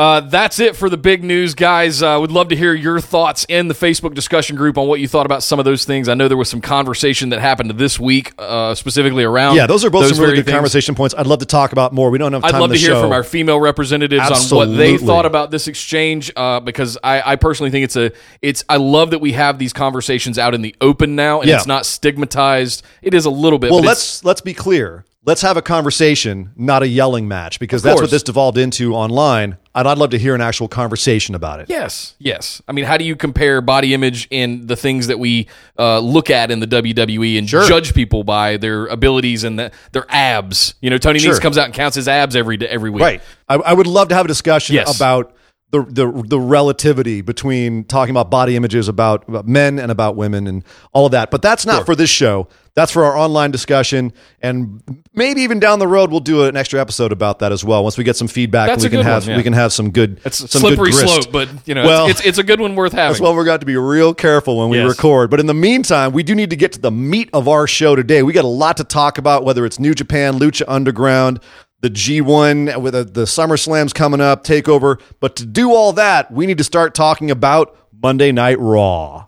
uh, 0.02 0.20
that's 0.22 0.60
it 0.60 0.76
for 0.76 0.90
the 0.90 0.98
big 0.98 1.24
news, 1.24 1.54
guys. 1.54 2.02
Uh, 2.02 2.18
would 2.20 2.32
love 2.32 2.48
to 2.50 2.56
hear 2.56 2.74
your 2.74 3.00
thoughts 3.00 3.46
in 3.48 3.68
the 3.68 3.76
Facebook 3.76 4.16
discussion 4.16 4.56
group 4.56 4.76
on 4.80 4.88
what 4.88 5.00
you 5.00 5.08
thought 5.08 5.28
about 5.28 5.44
some 5.44 5.60
of 5.60 5.66
those 5.66 5.86
things. 5.86 6.10
I 6.10 6.16
know 6.16 6.28
there 6.28 6.38
was 6.38 6.50
some 6.50 6.60
conversation 6.60 7.30
that 7.30 7.40
happened 7.40 7.70
this 7.78 8.00
week, 8.00 8.34
uh, 8.40 8.74
specifically 8.74 9.24
around. 9.24 9.58
yeah, 9.58 9.68
those 9.68 9.86
are 9.86 9.92
both 9.92 10.08
some 10.08 10.20
really 10.24 10.38
good 10.38 10.46
things. 10.46 10.56
conversation 10.56 10.96
points. 10.96 11.14
I'd 11.16 11.28
love 11.28 11.38
to 11.40 11.46
talk 11.46 11.72
about 11.72 11.94
more. 11.94 12.10
We 12.10 12.18
don't 12.18 12.34
have 12.34 12.42
time 12.42 12.56
I'd 12.56 12.60
love 12.60 12.72
to 12.72 12.78
hear 12.78 12.90
show. 12.90 13.02
from 13.04 13.12
our 13.12 13.24
female 13.24 13.60
representatives 13.60 14.52
on 14.52 14.58
what 14.58 14.76
they 14.76 14.98
thought 14.98 15.28
about 15.28 15.52
this 15.52 15.68
exchange, 15.68 16.32
uh, 16.36 16.60
because 16.62 16.98
I, 17.04 17.34
I 17.34 17.36
personally 17.36 17.70
think 17.70 17.84
it's 17.84 17.96
a 17.96 18.12
it's. 18.42 18.64
I 18.68 18.78
love 18.78 19.12
that 19.12 19.20
we 19.20 19.34
have 19.34 19.60
these 19.60 19.72
conversations 19.72 20.40
out 20.40 20.56
in 20.56 20.64
the 20.64 20.76
open 20.82 21.16
now, 21.16 21.42
and 21.42 21.50
Yeah. 21.50 21.58
it's 21.58 21.68
not 21.68 21.86
stigmatized. 21.86 22.82
It 23.04 23.14
is 23.14 23.26
a 23.26 23.30
little 23.30 23.60
bit. 23.60 23.70
Well, 23.70 23.82
let's 23.82 24.24
let's 24.24 24.42
be 24.42 24.56
clear. 24.56 25.06
Let's 25.24 25.44
have 25.44 25.56
a 25.56 25.62
conversation, 25.62 26.50
not 26.56 26.82
a 26.82 26.88
yelling 26.88 27.28
match, 27.28 27.60
because 27.60 27.84
that's 27.84 28.02
what 28.02 28.10
this 28.10 28.24
devolved 28.24 28.58
into 28.58 28.96
online. 28.96 29.58
And 29.76 29.88
I'd 29.88 30.00
love 30.00 30.10
to 30.12 30.18
hear 30.18 30.34
an 30.34 30.42
actual 30.42 30.68
conversation 30.68 31.36
about 31.36 31.60
it. 31.60 31.70
Yes, 31.70 32.16
yes. 32.18 32.60
I 32.68 32.72
mean, 32.72 32.86
how 32.86 32.98
do 32.98 33.04
you 33.04 33.16
compare 33.16 33.62
body 33.62 33.94
image 33.94 34.28
and 34.32 34.68
the 34.68 34.76
things 34.76 35.06
that 35.08 35.20
we 35.20 35.48
uh, 35.78 36.00
look 36.00 36.32
at 36.32 36.50
in 36.50 36.60
the 36.60 36.66
WWE 36.66 37.38
and 37.38 37.48
Sure. 37.48 37.68
judge 37.68 37.94
people 37.94 38.24
by 38.24 38.58
their 38.58 38.88
abilities 38.88 39.44
and 39.44 39.60
the, 39.60 39.72
their 39.92 40.06
abs? 40.10 40.74
You 40.82 40.90
know, 40.90 40.98
Tony 40.98 41.20
Sure. 41.20 41.36
Nese 41.36 41.40
comes 41.40 41.56
out 41.60 41.66
and 41.66 41.74
counts 41.76 41.96
his 41.98 42.08
abs 42.08 42.36
every 42.36 42.58
every 42.68 42.90
week. 42.90 43.04
Right. 43.04 43.22
I, 43.48 43.56
I 43.58 43.74
would 43.74 43.86
love 43.88 44.08
to 44.08 44.16
have 44.16 44.26
a 44.26 44.28
discussion 44.28 44.74
Yes. 44.76 44.96
about 44.96 45.36
the, 45.72 45.84
the 45.84 46.24
the 46.28 46.40
relativity 46.40 47.22
between 47.22 47.86
talking 47.86 48.12
about 48.12 48.30
body 48.30 48.56
images 48.56 48.88
about, 48.88 49.28
about 49.28 49.48
men 49.48 49.80
and 49.80 49.92
about 49.92 50.16
women 50.16 50.46
and 50.48 50.64
all 50.94 51.06
of 51.06 51.14
that. 51.14 51.32
But 51.32 51.42
that's 51.42 51.66
not 51.66 51.86
for 51.86 51.96
this 51.96 52.10
show. 52.10 52.48
That's 52.74 52.92
for 52.94 53.04
our 53.04 53.18
online 53.18 53.52
discussion, 53.52 54.14
and 54.42 54.82
maybe 55.14 55.42
even 55.42 55.60
down 55.60 55.80
the 55.80 55.88
road 55.90 56.10
we'll 56.10 56.22
do 56.22 56.44
an 56.46 56.56
extra 56.56 56.80
episode 56.80 57.12
about 57.12 57.40
that 57.40 57.52
as 57.52 57.66
well. 57.66 57.84
Once 57.84 57.98
we 57.98 58.06
get 58.06 58.16
some 58.16 58.30
feedback, 58.30 58.68
That's 58.70 58.84
we 58.84 58.90
can 58.90 59.02
have 59.02 59.24
one, 59.24 59.32
yeah. 59.32 59.38
we 59.38 59.44
can 59.44 59.52
have 59.52 59.74
some 59.74 59.92
good 59.92 60.22
It's 60.24 60.38
some 60.38 60.62
slippery 60.62 60.92
good 60.92 61.10
slope, 61.10 61.32
but 61.34 61.50
you 61.68 61.76
know, 61.76 61.86
Well- 61.86 62.08
it's, 62.08 62.20
it's 62.22 62.30
it's 62.30 62.38
a 62.38 62.44
good 62.44 62.62
one 62.62 62.76
worth 62.76 62.94
having. 62.94 63.12
That's 63.12 63.20
why 63.20 63.32
we're 63.32 63.44
got 63.44 63.60
to 63.60 63.66
be 63.66 63.76
real 63.76 64.14
careful 64.14 64.58
when 64.58 64.70
we 64.70 64.78
Yes. 64.78 64.88
record. 64.88 65.30
But 65.30 65.42
in 65.42 65.48
the 65.48 65.54
meantime, 65.54 66.14
we 66.14 66.24
do 66.24 66.34
need 66.34 66.50
to 66.52 66.56
get 66.56 66.72
to 66.74 66.80
the 66.80 66.92
meat 66.92 67.30
of 67.34 67.50
our 67.50 67.68
show 67.68 67.94
today. 67.98 68.24
We 68.24 68.32
got 68.32 68.46
a 68.46 68.48
lot 68.48 68.78
to 68.78 68.86
talk 68.86 69.18
about, 69.18 69.44
whether 69.44 69.66
it's 69.66 69.78
New 69.78 69.94
Japan, 69.94 70.40
Lucha 70.40 70.64
Underground, 70.66 71.42
the 71.82 71.90
G1 71.90 72.80
with 72.82 72.94
the, 72.94 73.04
the 73.04 73.24
SummerSlam's 73.24 73.94
coming 73.94 74.22
up, 74.22 74.44
Takeover. 74.44 75.02
But 75.20 75.36
to 75.38 75.46
do 75.46 75.74
all 75.74 75.94
that, 75.94 76.32
we 76.32 76.46
need 76.46 76.60
to 76.60 76.64
start 76.64 76.94
talking 76.94 77.32
about 77.32 77.76
Monday 78.02 78.32
Night 78.32 78.60
Raw. 78.60 79.26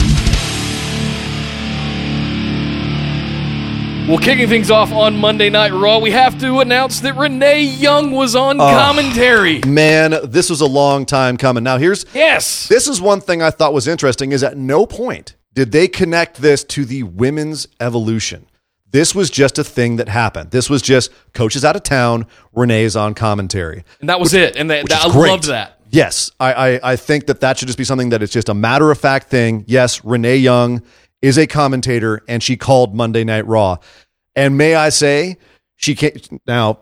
Well, 4.08 4.18
kicking 4.18 4.50
things 4.50 4.70
off 4.70 4.92
on 4.92 5.16
Monday 5.16 5.50
Night 5.50 5.72
Raw, 5.72 5.98
we 6.00 6.12
have 6.12 6.38
to 6.42 6.60
announce 6.60 7.00
that 7.00 7.16
Renee 7.16 7.62
Young 7.64 8.12
was 8.12 8.36
on 8.36 8.58
commentary. 8.58 9.62
Man, 9.66 10.14
this 10.26 10.50
was 10.50 10.60
a 10.60 10.66
long 10.66 11.06
time 11.06 11.38
coming. 11.38 11.64
Now, 11.64 11.78
here's 11.78 12.06
Yes. 12.14 12.68
this 12.68 12.90
is 12.90 13.00
one 13.00 13.22
thing 13.22 13.42
I 13.42 13.50
thought 13.50 13.74
was 13.74 13.88
interesting 13.88 14.34
is 14.34 14.44
at 14.44 14.58
no 14.58 14.86
point 14.86 15.36
did 15.54 15.72
they 15.72 15.88
connect 15.88 16.42
this 16.42 16.66
to 16.66 16.84
the 16.84 17.04
women's 17.04 17.68
evolution. 17.80 18.48
This 18.94 19.14
was 19.16 19.32
just 19.32 19.58
a 19.58 19.64
thing 19.64 19.96
that 19.98 20.08
happened. 20.08 20.52
This 20.52 20.70
was 20.70 20.84
just 20.84 21.12
coaches 21.34 21.66
out 21.66 21.76
of 21.76 21.82
town, 21.82 22.28
Renee's 22.54 22.96
on 22.96 23.16
commentary. 23.16 23.84
And 24.00 24.08
that 24.08 24.20
was 24.20 24.36
it. 24.36 24.56
And 24.56 24.70
that, 24.70 24.90
I 24.92 25.08
loved 25.08 25.46
that. 25.46 25.80
Yes, 25.90 26.32
I, 26.40 26.54
I, 26.54 26.92
I 26.92 26.96
think 26.96 27.26
that 27.26 27.40
that 27.42 27.58
should 27.58 27.68
just 27.68 27.78
be 27.78 27.84
something 27.84 28.10
that 28.10 28.24
it's 28.24 28.32
just 28.32 28.50
a 28.50 28.54
matter 28.54 28.92
of 28.92 29.00
fact 29.00 29.30
thing. 29.30 29.64
Yes, 29.68 30.06
Renee 30.06 30.38
Young 30.38 30.84
is 31.24 31.38
a 31.38 31.48
commentator, 31.48 32.22
and 32.28 32.42
she 32.44 32.56
called 32.56 32.96
Monday 32.96 33.24
Night 33.24 33.48
Raw. 33.48 33.78
And 34.36 34.58
may 34.58 34.76
I 34.76 34.90
say, 34.90 35.38
she 35.76 35.96
can't 35.96 36.46
now. 36.48 36.80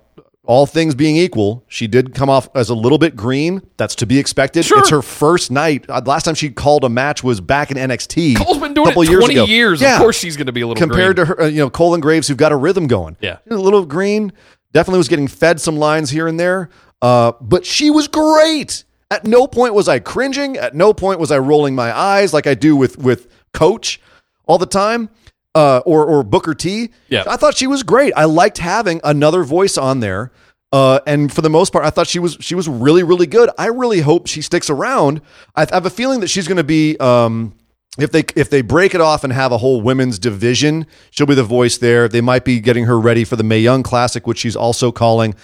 All 0.52 0.66
things 0.66 0.96
being 0.96 1.16
equal, 1.16 1.64
she 1.70 1.88
did 1.88 2.14
come 2.14 2.30
off 2.30 2.50
as 2.56 2.70
a 2.70 2.76
little 2.76 2.98
bit 2.98 3.16
green. 3.16 3.62
That's 3.78 3.96
to 3.96 4.06
be 4.06 4.20
expected. 4.20 4.66
Sure. 4.66 4.80
It's 4.80 4.90
her 4.90 5.02
first 5.02 5.50
night. 5.50 5.86
Uh, 5.88 6.02
Last 6.06 6.24
time 6.26 6.36
she 6.36 6.50
called 6.50 6.84
a 6.84 6.90
match 6.90 7.24
was 7.24 7.40
back 7.40 7.72
in 7.72 7.78
NXT. 7.78 8.36
Cole's 8.36 8.58
been 8.58 8.72
a 8.72 8.76
doing 8.76 8.88
couple 8.88 9.04
it 9.04 9.10
years 9.10 9.22
20 9.24 9.34
ago. 9.36 9.46
years. 9.46 9.80
Yeah 9.82 9.96
Of 9.96 10.02
course 10.02 10.18
she's 10.20 10.36
going 10.36 10.48
to 10.48 10.52
be 10.52 10.60
a 10.60 10.68
little 10.68 10.78
compared 10.78 11.16
green. 11.16 11.26
to 11.28 11.34
her, 11.36 11.42
uh, 11.44 11.46
you 11.48 11.60
know, 11.60 11.70
Cole 11.70 11.94
and 11.94 12.04
Graves, 12.04 12.28
who've 12.28 12.36
got 12.36 12.52
a 12.52 12.58
rhythm 12.58 12.88
going. 12.88 13.16
Yeah. 13.22 13.38
a 13.50 13.56
little 13.56 13.86
green. 13.86 14.34
Definitely 14.74 14.98
was 14.98 15.08
getting 15.08 15.30
fed 15.30 15.62
some 15.62 15.78
lines 15.78 16.10
here 16.10 16.28
and 16.28 16.38
there, 16.38 16.70
uh, 17.02 17.32
but 17.40 17.66
she 17.66 17.90
was 17.90 18.10
great. 18.10 18.84
At 19.10 19.26
no 19.26 19.48
point 19.48 19.74
was 19.74 19.88
I 19.88 20.00
cringing. 20.00 20.58
At 20.58 20.76
no 20.76 20.94
point 20.94 21.22
was 21.22 21.32
I 21.32 21.38
rolling 21.38 21.76
my 21.76 21.98
eyes 21.98 22.34
like 22.34 22.46
I 22.46 22.56
do 22.56 22.76
with 22.76 22.98
with 22.98 23.30
Coach 23.54 24.02
all 24.48 24.58
the 24.58 24.66
time, 24.66 25.10
uh, 25.56 25.82
or 25.86 26.06
or 26.06 26.24
Booker 26.24 26.54
T. 26.54 26.92
Yeah. 27.10 27.24
I 27.28 27.38
thought 27.38 27.58
she 27.58 27.68
was 27.68 27.84
great. 27.84 28.14
I 28.16 28.26
liked 28.26 28.58
having 28.58 29.02
another 29.04 29.44
voice 29.44 29.78
on 29.78 30.00
there. 30.00 30.32
Uh, 30.74 31.02
and 31.06 31.34
for 31.34 31.42
the 31.42 31.50
most 31.50 31.74
part, 31.74 31.84
I 31.84 31.90
thought 31.90 32.08
she 32.08 32.20
was 32.20 32.38
she 32.40 32.56
was 32.56 32.68
really 32.68 33.04
really 33.04 33.28
good. 33.28 33.50
I 33.58 33.68
really 33.68 34.00
hope 34.00 34.28
she 34.28 34.42
sticks 34.42 34.70
around. 34.70 35.22
I 35.56 35.68
have 35.70 35.86
a 35.86 35.90
feeling 35.90 36.22
that 36.22 36.30
she's 36.30 36.48
going 36.48 36.58
to 36.58 36.64
be 36.64 36.98
um, 36.98 37.54
if 37.98 38.12
they 38.12 38.24
if 38.36 38.50
they 38.50 38.62
break 38.62 38.96
it 38.96 39.02
off 39.02 39.26
and 39.26 39.34
have 39.34 39.52
a 39.52 39.58
whole 39.58 39.82
women's 39.82 40.18
division, 40.18 40.88
she'll 41.10 41.28
be 41.28 41.36
the 41.36 41.44
voice 41.44 41.78
there. 41.78 42.08
They 42.08 42.22
might 42.22 42.46
be 42.46 42.62
getting 42.62 42.86
her 42.86 43.00
ready 43.00 43.26
for 43.26 43.36
the 43.36 43.44
Mae 43.44 43.60
Young 43.60 43.84
Classic, 43.84 44.26
which 44.26 44.38
she's 44.38 44.56
also 44.56 44.92
calling. 44.94 45.36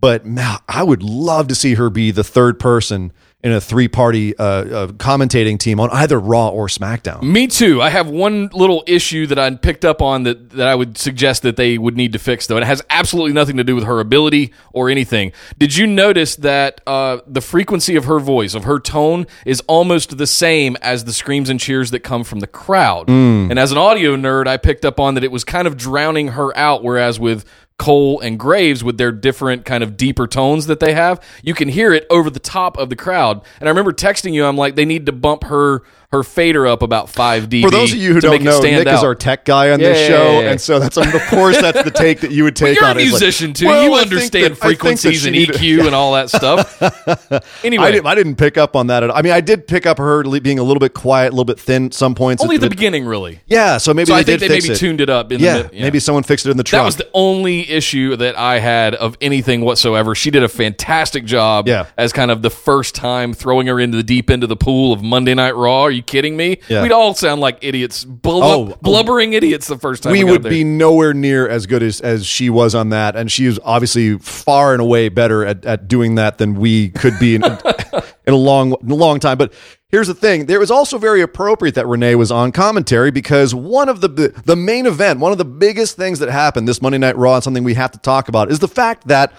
But 0.00 0.24
man, 0.24 0.58
I 0.68 0.84
would 0.84 1.02
love 1.02 1.48
to 1.48 1.56
see 1.56 1.74
her 1.74 1.90
be 1.90 2.12
the 2.12 2.22
third 2.22 2.60
person 2.60 3.12
in 3.44 3.52
a 3.52 3.60
three 3.60 3.86
party 3.86 4.36
uh, 4.36 4.44
uh, 4.44 4.86
commentating 4.88 5.58
team 5.58 5.78
on 5.78 5.88
either 5.90 6.18
Raw 6.18 6.48
or 6.48 6.66
SmackDown. 6.66 7.22
Me 7.22 7.46
too. 7.46 7.80
I 7.80 7.88
have 7.88 8.08
one 8.08 8.48
little 8.52 8.82
issue 8.86 9.28
that 9.28 9.38
I 9.38 9.48
picked 9.54 9.84
up 9.84 10.02
on 10.02 10.24
that, 10.24 10.50
that 10.50 10.66
I 10.66 10.74
would 10.74 10.98
suggest 10.98 11.42
that 11.42 11.56
they 11.56 11.78
would 11.78 11.96
need 11.96 12.12
to 12.14 12.18
fix, 12.18 12.48
though. 12.48 12.56
And 12.56 12.64
it 12.64 12.66
has 12.66 12.82
absolutely 12.90 13.32
nothing 13.32 13.56
to 13.58 13.64
do 13.64 13.76
with 13.76 13.84
her 13.84 14.00
ability 14.00 14.52
or 14.72 14.90
anything. 14.90 15.32
Did 15.56 15.76
you 15.76 15.86
notice 15.86 16.34
that 16.36 16.80
uh, 16.84 17.18
the 17.28 17.40
frequency 17.40 17.94
of 17.94 18.06
her 18.06 18.18
voice, 18.18 18.54
of 18.54 18.64
her 18.64 18.80
tone, 18.80 19.26
is 19.46 19.60
almost 19.68 20.18
the 20.18 20.26
same 20.26 20.76
as 20.82 21.04
the 21.04 21.12
screams 21.12 21.48
and 21.48 21.60
cheers 21.60 21.92
that 21.92 22.00
come 22.00 22.24
from 22.24 22.40
the 22.40 22.48
crowd? 22.48 23.08
And 23.08 23.56
as 23.58 23.70
an 23.70 23.78
audio 23.78 24.16
nerd, 24.16 24.48
I 24.48 24.56
picked 24.56 24.84
up 24.84 24.98
on 24.98 25.14
that 25.14 25.22
it 25.22 25.30
was 25.30 25.44
kind 25.44 25.68
of 25.68 25.76
drowning 25.76 26.28
her 26.28 26.56
out, 26.56 26.82
whereas 26.82 27.20
with 27.20 27.44
Cole 27.78 28.20
and 28.20 28.38
Graves 28.38 28.82
with 28.82 28.98
their 28.98 29.12
different 29.12 29.64
kind 29.64 29.82
of 29.82 29.96
deeper 29.96 30.26
tones 30.26 30.66
that 30.66 30.80
they 30.80 30.94
have, 30.94 31.22
you 31.42 31.54
can 31.54 31.68
hear 31.68 31.92
it 31.92 32.06
over 32.10 32.28
the 32.28 32.40
top 32.40 32.76
of 32.76 32.90
the 32.90 32.96
crowd. 32.96 33.40
And 33.60 33.68
I 33.68 33.70
remember 33.70 33.92
texting 33.92 34.34
you, 34.34 34.44
I'm 34.44 34.56
like, 34.56 34.74
they 34.74 34.84
need 34.84 35.06
to 35.06 35.12
bump 35.12 35.44
her 35.44 35.82
her 36.10 36.22
fader 36.22 36.66
up 36.66 36.80
about 36.80 37.10
five 37.10 37.50
dB. 37.50 37.62
For 37.62 37.70
those 37.70 37.92
of 37.92 37.98
you 37.98 38.14
who 38.14 38.20
don't 38.20 38.42
know, 38.42 38.60
Nick 38.62 38.86
is 38.86 39.02
our 39.02 39.14
tech 39.14 39.44
guy 39.44 39.70
on 39.72 39.78
this 39.78 39.94
Yeah, 39.96 40.02
yeah, 40.02 40.08
show, 40.08 40.30
yeah, 40.32 40.40
yeah. 40.40 40.50
and 40.52 40.60
so 40.60 40.78
that's 40.78 40.96
of 40.96 41.04
course 41.28 41.60
that's 41.60 41.82
the 41.82 41.90
take 41.90 42.20
that 42.20 42.30
you 42.30 42.44
would 42.44 42.56
take 42.56 42.76
You're 42.76 42.86
a 42.86 42.90
on 42.90 42.98
it. 42.98 43.02
It's 43.02 43.12
like, 43.12 43.20
musician 43.20 43.52
too. 43.52 43.66
well, 43.66 43.82
you 43.84 43.92
I 43.92 44.00
understand 44.00 44.54
that- 44.56 44.62
I 44.64 44.68
frequencies 44.68 45.26
and 45.26 45.36
EQ 45.36 45.84
and 45.84 45.94
all 45.94 46.14
that 46.14 46.30
stuff. 46.30 46.80
anyway, 47.64 47.84
I 47.84 47.90
didn't, 47.90 48.06
I 48.06 48.14
didn't 48.14 48.36
pick 48.36 48.56
up 48.56 48.74
on 48.74 48.86
that 48.86 49.02
at. 49.02 49.14
I 49.14 49.20
mean, 49.20 49.32
I 49.32 49.42
did 49.42 49.66
pick 49.66 49.84
up 49.84 49.98
her 49.98 50.22
being 50.40 50.58
a 50.58 50.62
little 50.62 50.80
bit 50.80 50.94
quiet, 50.94 51.28
a 51.28 51.32
little 51.32 51.44
bit 51.44 51.60
thin 51.60 51.86
at 51.86 51.94
some 51.94 52.14
points. 52.14 52.42
only 52.42 52.54
at 52.56 52.62
the 52.62 52.68
But- 52.68 52.76
beginning, 52.76 53.04
really. 53.04 53.40
Yeah, 53.46 53.76
so 53.76 53.92
maybe 53.92 54.06
So 54.06 54.14
they 54.14 54.20
I 54.20 54.22
think 54.22 54.40
they 54.40 54.48
maybe 54.48 54.70
it. 54.70 54.76
tuned 54.76 55.02
it 55.02 55.10
up. 55.10 55.30
In 55.30 55.40
yeah, 55.40 55.62
the, 55.64 55.70
maybe 55.78 56.00
someone 56.00 56.22
fixed 56.22 56.46
it 56.46 56.50
in 56.50 56.56
the 56.56 56.64
truck. 56.64 56.80
That 56.80 56.86
was 56.86 56.96
the 56.96 57.08
only 57.12 57.68
issue 57.70 58.16
that 58.16 58.38
I 58.38 58.60
had 58.60 58.94
of 58.94 59.16
anything 59.20 59.60
whatsoever. 59.60 60.14
She 60.14 60.30
did 60.30 60.42
a 60.42 60.48
fantastic 60.48 61.26
job 61.26 61.68
Yeah. 61.68 61.86
as 61.98 62.14
kind 62.14 62.30
of 62.30 62.40
the 62.40 62.50
first 62.50 62.94
time 62.94 63.34
throwing 63.34 63.66
her 63.66 63.78
into 63.78 63.98
the 63.98 64.02
deep 64.02 64.30
end 64.30 64.42
of 64.42 64.48
the 64.48 64.56
pool 64.56 64.94
of 64.94 65.02
Monday 65.02 65.34
Night 65.34 65.54
Raw. 65.54 65.88
You 65.98 66.02
kidding 66.04 66.36
me? 66.36 66.60
Yeah. 66.68 66.82
We'd 66.84 66.92
all 66.92 67.12
sound 67.14 67.40
like 67.40 67.58
idiots, 67.60 68.04
blub- 68.04 68.42
Oh, 68.44 68.72
oh. 68.72 68.78
blubbering 68.80 69.32
idiots 69.32 69.66
the 69.66 69.76
first 69.78 70.04
time 70.04 70.12
we, 70.12 70.22
we 70.22 70.30
would 70.30 70.44
be 70.44 70.62
nowhere 70.62 71.12
near 71.12 71.48
as 71.48 71.66
good 71.66 71.82
as, 71.82 72.00
as 72.00 72.24
she 72.24 72.50
was 72.50 72.74
on 72.74 72.90
that, 72.90 73.16
and 73.16 73.30
she 73.30 73.46
is 73.46 73.58
obviously 73.64 74.16
far 74.18 74.72
and 74.72 74.80
away 74.80 75.08
better 75.08 75.44
at, 75.44 75.64
at 75.64 75.88
doing 75.88 76.14
that 76.14 76.38
than 76.38 76.54
we 76.54 76.90
could 76.90 77.18
be 77.18 77.34
in, 77.34 77.42
in 78.26 78.32
a 78.32 78.36
long 78.36 78.76
long 78.84 79.18
time. 79.18 79.38
But 79.38 79.52
here's 79.88 80.06
the 80.06 80.14
thing: 80.14 80.46
there 80.46 80.60
was 80.60 80.70
also 80.70 80.98
very 80.98 81.20
appropriate 81.20 81.74
that 81.74 81.86
Renee 81.88 82.14
was 82.14 82.30
on 82.30 82.52
commentary 82.52 83.10
because 83.10 83.54
one 83.54 83.88
of 83.88 84.00
the 84.00 84.08
the 84.44 84.54
main 84.56 84.86
event, 84.86 85.18
one 85.18 85.32
of 85.32 85.38
the 85.38 85.44
biggest 85.44 85.96
things 85.96 86.20
that 86.20 86.28
happened 86.30 86.68
this 86.68 86.80
Monday 86.80 86.98
Night 86.98 87.16
Raw, 87.16 87.34
and 87.34 87.42
something 87.44 87.64
we 87.64 87.74
have 87.74 87.90
to 87.90 87.98
talk 87.98 88.28
about, 88.28 88.50
is 88.52 88.60
the 88.60 88.68
fact 88.68 89.08
that. 89.08 89.32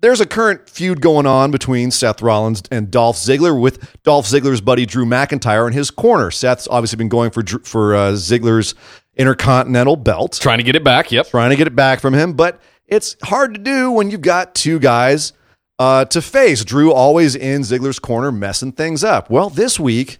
There's 0.00 0.20
a 0.20 0.26
current 0.26 0.68
feud 0.68 1.00
going 1.00 1.26
on 1.26 1.50
between 1.50 1.90
Seth 1.90 2.22
Rollins 2.22 2.62
and 2.70 2.90
Dolph 2.90 3.16
Ziggler 3.16 3.58
with 3.58 4.02
Dolph 4.02 4.26
Ziggler's 4.26 4.60
buddy 4.62 4.86
Drew 4.86 5.04
McIntyre 5.04 5.66
in 5.66 5.74
his 5.74 5.90
corner. 5.90 6.30
Seth's 6.30 6.66
obviously 6.70 6.96
been 6.96 7.10
going 7.10 7.30
for 7.30 7.42
for 7.64 7.94
uh, 7.94 8.12
Ziggler's 8.12 8.74
Intercontinental 9.16 9.96
belt 9.96 10.38
trying 10.40 10.58
to 10.58 10.64
get 10.64 10.76
it 10.76 10.84
back. 10.84 11.12
Yep. 11.12 11.28
trying 11.28 11.50
to 11.50 11.56
get 11.56 11.66
it 11.66 11.76
back 11.76 12.00
from 12.00 12.14
him, 12.14 12.32
but 12.32 12.60
it's 12.86 13.16
hard 13.24 13.52
to 13.54 13.60
do 13.60 13.90
when 13.90 14.10
you've 14.10 14.22
got 14.22 14.54
two 14.54 14.78
guys 14.78 15.34
uh, 15.78 16.06
to 16.06 16.22
face. 16.22 16.64
Drew 16.64 16.92
always 16.92 17.34
in 17.34 17.60
Ziggler's 17.62 17.98
corner, 17.98 18.32
messing 18.32 18.72
things 18.72 19.04
up. 19.04 19.28
Well, 19.28 19.50
this 19.50 19.78
week 19.78 20.18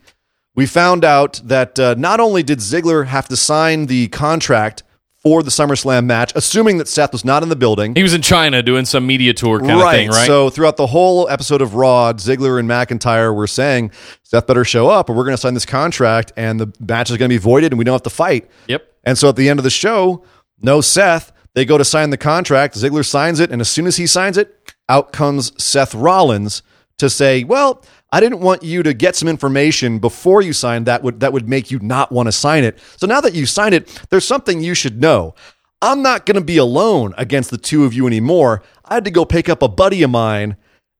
we 0.55 0.67
found 0.67 1.05
out 1.05 1.41
that 1.45 1.79
uh, 1.79 1.95
not 1.97 2.21
only 2.21 2.43
did 2.43 2.59
Ziggler 2.59 3.07
have 3.07 3.29
to 3.29 3.37
sign 3.37 3.87
the 3.87 4.09
contract 4.09 4.83
for 5.23 5.43
the 5.43 5.51
SummerSlam 5.51 6.07
match, 6.07 6.33
assuming 6.35 6.79
that 6.79 6.89
Seth 6.89 7.13
was 7.13 7.25
not 7.25 7.43
in 7.43 7.51
the 7.51 7.57
building. 7.57 7.95
He 7.95 8.03
was 8.03 8.15
in 8.15 8.23
China 8.23 8.63
doing 8.63 8.87
some 8.87 9.07
media 9.07 9.35
tour 9.35 9.61
kind 9.61 9.73
of 9.73 9.91
thing, 9.91 10.09
right? 10.09 10.27
So 10.27 10.49
throughout 10.49 10.79
the 10.79 10.87
whole 10.87 11.29
episode 11.29 11.61
of 11.61 11.75
Raw, 11.75 12.15
Ziggler 12.15 12.59
and 12.59 12.69
McIntyre 12.69 13.35
were 13.35 13.47
saying 13.47 13.91
Seth 14.23 14.47
better 14.47 14.65
show 14.65 14.89
up, 14.89 15.11
or 15.11 15.13
we're 15.15 15.25
going 15.25 15.37
to 15.37 15.41
sign 15.41 15.53
this 15.55 15.67
contract, 15.67 16.33
and 16.37 16.59
the 16.59 16.73
match 16.81 17.11
is 17.11 17.19
going 17.19 17.29
to 17.29 17.35
be 17.35 17.39
voided, 17.39 17.73
and 17.73 17.79
we 17.79 17.85
don't 17.85 17.95
have 17.95 18.03
to 18.03 18.11
fight. 18.11 18.51
yep. 18.67 18.87
And 19.05 19.17
so 19.17 19.29
at 19.29 19.37
the 19.37 19.49
end 19.49 19.59
of 19.59 19.65
the 19.65 19.71
show, 19.71 20.25
no 20.61 20.81
Seth. 20.81 21.33
They 21.55 21.65
go 21.65 21.77
to 21.77 21.85
sign 21.85 22.11
the 22.11 22.17
contract. 22.17 22.77
Ziggler 22.77 23.05
signs 23.05 23.41
it, 23.41 23.51
and 23.51 23.61
as 23.61 23.69
soon 23.69 23.87
as 23.87 23.97
he 23.97 24.07
signs 24.07 24.39
it, 24.39 24.73
out 24.89 25.13
comes 25.13 25.53
Seth 25.63 25.95
Rollins 25.95 26.63
to 26.99 27.11
say, 27.11 27.43
"Well, 27.45 27.83
I 28.13 28.21
didn't 28.21 28.41
want 28.41 28.63
you 28.63 28.83
to 28.83 28.93
get 28.93 29.15
some 29.15 29.29
information 29.29 29.99
before 29.99 30.43
you 30.43 30.53
signed 30.53 30.87
that 30.87 31.03
would 31.03 31.21
that 31.21 31.33
would 31.33 31.49
make 31.49 31.71
you 31.71 31.79
not 31.79 32.11
want 32.11 32.27
to 32.27 32.33
sign 32.33 32.65
it. 32.65 32.79
So 32.97 33.07
now 33.07 33.21
that 33.21 33.35
you 33.35 33.47
signed 33.47 33.75
it, 33.75 33.87
there's 34.11 34.25
something 34.25 34.61
you 34.61 34.75
should 34.75 35.01
know. 35.01 35.35
I'm 35.83 36.03
not 36.03 36.27
going 36.27 36.35
to 36.35 36.45
be 36.45 36.59
alone 36.59 37.15
against 37.17 37.51
the 37.51 37.57
two 37.57 37.85
of 37.85 37.95
you 37.95 38.07
anymore. 38.07 38.63
I 38.85 38.95
had 38.95 39.05
to 39.05 39.11
go 39.11 39.25
pick 39.25 39.49
up 39.49 39.63
a 39.63 39.69
buddy 39.69 40.03
of 40.03 40.11
mine 40.11 40.57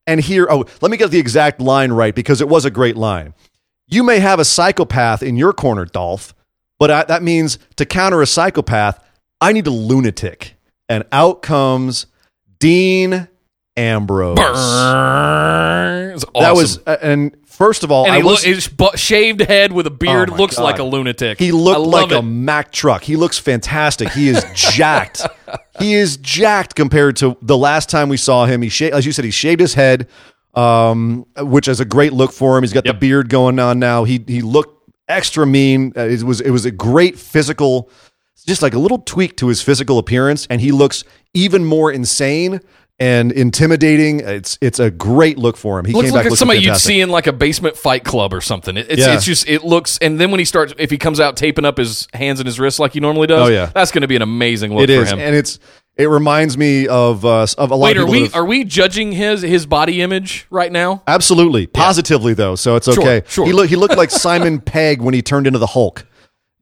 and 0.07 0.21
hear. 0.21 0.47
Oh, 0.51 0.65
let 0.81 0.91
me 0.91 0.97
get 0.97 1.11
the 1.11 1.19
exact 1.19 1.61
line 1.61 1.93
right 1.93 2.15
because 2.15 2.41
it 2.41 2.49
was 2.49 2.65
a 2.65 2.71
great 2.71 2.97
line. 2.97 3.35
You 3.89 4.05
may 4.05 4.21
have 4.21 4.39
a 4.39 4.45
psychopath 4.45 5.23
in 5.23 5.37
your 5.37 5.53
corner, 5.53 5.85
Dolph, 5.85 6.33
but 6.79 6.91
I, 6.91 7.05
that 7.05 7.25
means 7.25 7.59
to 7.77 7.85
counter 7.85 8.23
a 8.23 8.27
psychopath, 8.27 9.05
I 9.41 9.53
need 9.53 9.67
a 9.67 9.71
lunatic. 9.71 10.55
And 10.89 11.05
out 11.13 11.43
comes 11.43 12.07
Dean 12.61 13.29
Ambrose. 13.77 14.39
Brrrr. 14.39 16.00
Was 16.35 16.43
That 16.45 16.55
was, 16.55 16.79
uh, 16.87 16.97
and 17.03 17.37
first 17.47 17.85
of 17.85 17.91
all, 17.91 18.05
and 18.07 18.15
I 18.15 18.19
he 18.19 18.23
was, 18.23 18.45
look, 18.45 18.55
his 18.55 18.69
bu- 18.69 18.97
shaved 18.97 19.41
head 19.41 19.73
with 19.73 19.87
a 19.87 19.91
beard 19.91 20.31
Oh 20.31 20.37
looks 20.37 20.57
God. 20.57 20.65
like 20.65 20.79
a 20.79 20.85
lunatic. 20.85 21.39
he 21.39 21.53
looked 21.53 21.81
like 21.87 22.11
it. 22.13 22.19
a 22.19 22.23
Mack 22.23 22.73
truck. 22.73 23.03
He 23.03 23.17
looks 23.17 23.39
fantastic. 23.39 24.11
He 24.11 24.29
is 24.29 24.45
jacked. 24.55 25.27
He 25.79 25.95
is 25.95 26.17
jacked 26.17 26.75
compared 26.75 27.17
to 27.17 27.37
the 27.43 27.57
last 27.57 27.89
time 27.91 28.09
we 28.09 28.17
saw 28.17 28.47
him. 28.47 28.63
He 28.63 28.69
shaved, 28.69 28.95
as 28.95 29.07
you 29.07 29.13
said, 29.13 29.25
he 29.25 29.31
shaved 29.31 29.61
his 29.61 29.75
head, 29.75 30.09
um, 30.55 31.27
which 31.39 31.69
is 31.69 31.81
a 31.81 31.85
great 31.85 32.13
look 32.13 32.33
for 32.33 32.57
him. 32.57 32.63
He's 32.65 32.73
got 32.73 32.85
the 32.85 32.95
beard 32.95 33.29
going 33.29 33.59
on 33.59 33.79
now. 33.79 34.05
He 34.05 34.23
he 34.27 34.43
looked 34.43 34.91
extra 35.09 35.47
mean. 35.47 35.93
Uh, 35.97 36.03
it 36.03 36.23
was 36.23 36.41
it 36.41 36.51
was 36.51 36.65
a 36.65 36.71
great 36.71 37.19
physical, 37.19 37.89
just 38.47 38.63
like 38.63 38.75
a 38.75 38.79
little 38.79 38.99
tweak 38.99 39.37
to 39.39 39.49
his 39.49 39.63
physical 39.63 39.99
appearance, 39.99 40.47
and 40.51 40.61
he 40.61 40.73
looks 40.73 41.05
even 41.35 41.65
more 41.65 41.93
insane 41.93 42.61
and 43.01 43.33
intimidating. 43.33 44.21
It's 44.21 44.59
it's 44.61 44.79
a 44.79 44.91
great 44.91 45.39
look 45.39 45.57
for 45.57 45.79
him. 45.79 45.87
He 45.87 45.93
looks 45.93 46.07
came 46.09 46.15
like 46.15 46.29
back 46.29 46.37
somebody 46.37 46.61
you'd 46.61 46.77
see 46.77 47.01
in 47.01 47.09
like 47.09 47.27
a 47.27 47.33
basement 47.33 47.77
fight 47.77 48.05
club 48.05 48.33
or 48.35 48.41
something. 48.41 48.77
It, 48.77 48.87
it's 48.91 49.01
Yeah. 49.01 49.15
it's 49.15 49.25
just 49.25 49.49
it 49.49 49.65
looks, 49.65 49.99
and 49.99 50.21
then 50.21 50.31
when 50.31 50.39
he 50.39 50.45
starts, 50.45 50.75
if 50.79 50.91
he 50.91 50.99
comes 50.99 51.19
out 51.19 51.37
taping 51.37 51.65
up 51.65 51.79
his 51.79 52.07
hands 52.13 52.39
and 52.39 52.47
his 52.47 52.61
wrists 52.61 52.79
like 52.79 52.93
he 52.93 53.01
normally 53.01 53.27
does, 53.27 53.49
Oh, 53.49 53.51
yeah. 53.51 53.67
that's 53.75 53.91
going 53.91 54.03
to 54.03 54.09
be 54.09 54.17
an 54.17 54.23
amazing 54.23 54.75
look 54.75 54.89
It 54.89 54.95
for 54.95 55.03
is, 55.03 55.11
him. 55.11 55.19
and 55.19 55.35
it's 55.35 55.59
It 55.97 56.09
reminds 56.09 56.57
me 56.59 56.87
of 56.87 57.25
uh, 57.25 57.47
of 57.59 57.71
a 57.71 57.75
lot 57.75 57.87
Wait, 57.87 57.97
of 57.97 58.03
are 58.03 58.07
people. 58.07 58.13
we 58.13 58.23
have- 58.23 58.35
are 58.37 58.45
we 58.45 58.65
judging 58.65 59.13
his 59.13 59.43
his 59.43 59.67
body 59.67 60.03
image 60.03 60.47
right 60.51 60.71
now? 60.71 61.03
Absolutely, 61.07 61.67
positively 61.67 62.35
though, 62.35 62.55
so 62.55 62.77
it's 62.77 62.87
okay. 62.89 63.23
sure. 63.27 63.47
He 63.47 63.53
looked 63.53 63.71
he 63.71 63.77
looked 63.77 63.97
like 63.97 64.11
Simon 64.11 64.61
Pegg 64.73 65.01
when 65.03 65.15
he 65.15 65.23
turned 65.23 65.47
into 65.47 65.59
the 65.59 65.67
Hulk. 65.67 66.07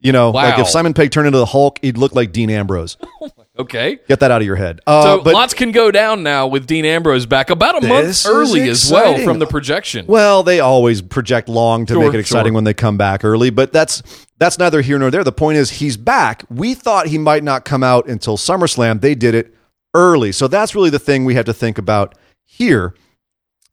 You 0.00 0.12
know, 0.12 0.30
like 0.30 0.60
if 0.60 0.68
Simon 0.68 0.94
Pegg 0.94 1.10
turned 1.10 1.26
into 1.26 1.38
the 1.40 1.46
Hulk, 1.46 1.80
he'd 1.82 1.98
look 1.98 2.14
like 2.14 2.30
Dean 2.30 2.50
Ambrose. 2.50 2.96
Okay. 3.58 3.98
Get 4.06 4.20
that 4.20 4.30
out 4.30 4.40
of 4.40 4.46
your 4.46 4.54
head. 4.56 4.80
Uh, 4.86 5.02
So 5.02 5.22
but 5.22 5.34
lots 5.34 5.52
can 5.52 5.72
go 5.72 5.90
down 5.90 6.22
now 6.22 6.46
with 6.46 6.66
Dean 6.66 6.84
Ambrose 6.84 7.26
back 7.26 7.50
about 7.50 7.82
a 7.82 7.86
month 7.86 8.24
early 8.24 8.68
as 8.68 8.90
well 8.90 9.18
from 9.24 9.40
the 9.40 9.46
projection. 9.46 10.06
well, 10.06 10.42
they 10.44 10.60
always 10.60 11.02
project 11.02 11.48
long 11.48 11.84
to 11.86 11.94
Sure, 11.94 12.04
make 12.04 12.14
it 12.14 12.20
exciting 12.20 12.50
sure. 12.50 12.54
when 12.54 12.64
they 12.64 12.74
come 12.74 12.96
back 12.96 13.24
early, 13.24 13.50
but 13.50 13.72
that's 13.72 14.02
that's 14.38 14.58
neither 14.60 14.80
here 14.80 14.98
nor 14.98 15.10
there. 15.10 15.24
The 15.24 15.32
point 15.32 15.58
is 15.58 15.70
he's 15.70 15.96
back. 15.96 16.44
We 16.48 16.74
thought 16.74 17.08
he 17.08 17.18
might 17.18 17.42
not 17.42 17.64
come 17.64 17.82
out 17.82 18.06
until 18.08 18.36
SummerSlam. 18.36 19.00
They 19.00 19.16
did 19.16 19.34
it 19.34 19.52
early, 19.92 20.30
so 20.30 20.46
that's 20.46 20.76
really 20.76 20.90
the 20.90 21.00
thing 21.00 21.24
we 21.24 21.34
have 21.34 21.46
to 21.46 21.54
think 21.54 21.78
about 21.78 22.14
here. 22.44 22.94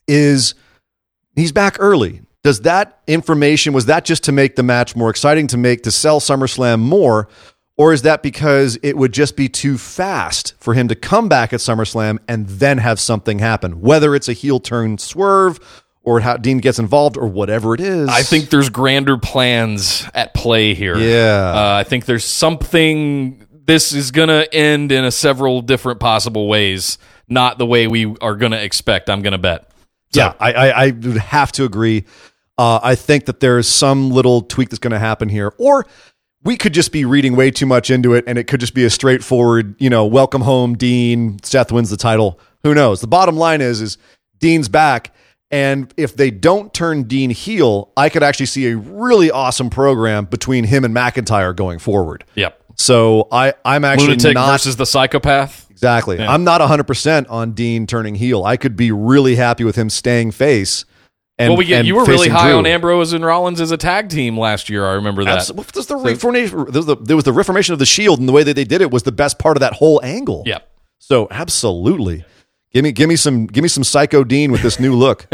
Is 0.07 0.55
he's 1.35 1.51
back 1.51 1.77
early? 1.79 2.21
Does 2.43 2.61
that 2.61 2.99
information 3.07 3.73
was 3.73 3.85
that 3.87 4.05
just 4.05 4.23
to 4.25 4.31
make 4.31 4.55
the 4.55 4.61
match 4.63 4.95
more 4.95 5.09
exciting 5.09 5.47
to 5.47 5.57
make 5.57 5.81
to 5.83 5.91
sell 5.91 6.19
SummerSlam 6.19 6.79
more, 6.79 7.27
or 7.77 7.91
is 7.93 8.03
that 8.03 8.23
because 8.23 8.77
it 8.83 8.97
would 8.97 9.11
just 9.11 9.35
be 9.35 9.49
too 9.49 9.77
fast 9.77 10.53
for 10.59 10.73
him 10.73 10.87
to 10.87 10.95
come 10.95 11.27
back 11.27 11.51
at 11.53 11.59
SummerSlam 11.59 12.19
and 12.27 12.47
then 12.47 12.77
have 12.77 12.99
something 12.99 13.39
happen, 13.39 13.81
whether 13.81 14.15
it's 14.15 14.29
a 14.29 14.33
heel 14.33 14.59
turn 14.59 14.97
swerve 14.97 15.59
or 16.03 16.19
how 16.21 16.37
Dean 16.37 16.59
gets 16.59 16.79
involved 16.79 17.17
or 17.17 17.27
whatever 17.27 17.73
it 17.73 17.81
is? 17.81 18.07
I 18.07 18.21
think 18.21 18.49
there's 18.49 18.69
grander 18.69 19.17
plans 19.17 20.07
at 20.13 20.33
play 20.33 20.73
here. 20.73 20.97
Yeah. 20.97 21.51
Uh, 21.53 21.75
I 21.79 21.83
think 21.83 22.05
there's 22.05 22.23
something. 22.23 23.45
This 23.65 23.91
is 23.93 24.11
going 24.11 24.29
to 24.29 24.53
end 24.53 24.91
in 24.91 25.03
a 25.03 25.11
several 25.11 25.61
different 25.61 25.99
possible 25.99 26.47
ways, 26.47 26.97
not 27.27 27.57
the 27.57 27.65
way 27.65 27.87
we 27.87 28.15
are 28.21 28.35
going 28.35 28.51
to 28.51 28.63
expect. 28.63 29.09
I'm 29.09 29.21
going 29.23 29.31
to 29.31 29.39
bet. 29.39 29.71
yeah, 30.13 30.33
I, 30.39 30.53
I, 30.53 30.67
I 30.69 30.91
would 30.91 31.17
have 31.17 31.51
to 31.53 31.65
agree. 31.65 32.05
Uh, 32.57 32.79
I 32.81 32.95
think 32.95 33.25
that 33.25 33.39
there's 33.41 33.67
some 33.67 34.11
little 34.11 34.41
tweak 34.43 34.69
that's 34.69 34.79
going 34.79 34.93
to 34.93 34.99
happen 34.99 35.27
here, 35.27 35.51
or 35.57 35.85
we 36.45 36.55
could 36.55 36.73
just 36.73 36.91
be 36.91 37.03
reading 37.03 37.35
way 37.35 37.51
too 37.51 37.65
much 37.65 37.89
into 37.89 38.13
it, 38.13 38.23
and 38.27 38.37
it 38.37 38.45
could 38.45 38.59
just 38.59 38.75
be 38.75 38.85
a 38.85 38.89
straightforward, 38.89 39.75
you 39.79 39.89
know, 39.89 40.05
welcome 40.05 40.41
home, 40.41 40.77
Dean. 40.77 41.41
Seth 41.43 41.71
wins 41.71 41.89
the 41.89 41.97
title. 41.97 42.39
Who 42.63 42.73
knows? 42.73 43.01
The 43.01 43.07
bottom 43.07 43.35
line 43.35 43.61
is, 43.61 43.81
is 43.81 43.97
Dean's 44.39 44.69
back, 44.69 45.13
and 45.49 45.91
if 45.97 46.15
they 46.15 46.29
don't 46.29 46.71
turn 46.73 47.03
Dean 47.03 47.31
heel, 47.31 47.91
I 47.97 48.09
could 48.09 48.21
actually 48.21 48.45
see 48.45 48.67
a 48.67 48.77
really 48.77 49.31
awesome 49.31 49.71
program 49.71 50.25
between 50.25 50.65
him 50.65 50.85
and 50.85 50.95
McIntyre 50.95 51.55
going 51.55 51.79
forward. 51.79 52.23
Yep. 52.35 52.61
So 52.77 53.27
I, 53.31 53.53
I'm 53.63 53.83
actually 53.83 54.09
Lunatic 54.09 54.35
not 54.35 54.51
versus 54.51 54.75
the 54.75 54.85
psychopath. 54.85 55.69
Exactly. 55.71 56.19
I'm 56.19 56.43
not 56.43 56.61
100% 56.61 57.25
on 57.29 57.53
Dean 57.53 57.87
turning 57.87 58.15
heel. 58.15 58.43
I 58.43 58.55
could 58.55 58.75
be 58.75 58.91
really 58.91 59.35
happy 59.35 59.63
with 59.63 59.75
him 59.75 59.89
staying 59.89 60.31
face. 60.31 60.85
And, 61.37 61.49
well, 61.49 61.57
we 61.57 61.65
get 61.65 61.79
and 61.79 61.87
you 61.87 61.95
were 61.95 62.05
really 62.05 62.29
high 62.29 62.49
Drew. 62.51 62.59
on 62.59 62.65
Ambrose 62.65 63.11
and 63.11 63.25
Rollins 63.25 63.59
as 63.59 63.71
a 63.71 63.77
tag 63.77 64.07
team 64.09 64.39
last 64.39 64.69
year. 64.69 64.85
I 64.85 64.93
remember 64.93 65.25
that. 65.25 65.39
Abs- 65.39 65.51
well, 65.51 65.65
there's 65.73 65.87
the 65.87 65.97
reformation, 65.97 66.65
there's 66.71 66.85
the, 66.85 66.95
there 66.95 67.17
was 67.17 67.25
the 67.25 67.33
reformation 67.33 67.73
of 67.73 67.79
the 67.79 67.85
Shield, 67.85 68.19
and 68.19 68.29
the 68.29 68.31
way 68.33 68.43
that 68.43 68.53
they 68.55 68.63
did 68.63 68.81
it 68.81 68.89
was 68.89 69.03
the 69.03 69.11
best 69.11 69.37
part 69.37 69.57
of 69.57 69.59
that 69.61 69.73
whole 69.73 69.99
angle. 70.01 70.43
Yep. 70.45 70.65
So 70.99 71.27
absolutely, 71.29 72.23
give 72.71 72.83
me 72.83 72.93
give 72.93 73.09
me 73.09 73.17
some 73.17 73.47
give 73.47 73.61
me 73.63 73.67
some 73.67 73.83
Psycho 73.83 74.23
Dean 74.23 74.51
with 74.53 74.61
this 74.61 74.79
new 74.79 74.93
look. 74.95 75.27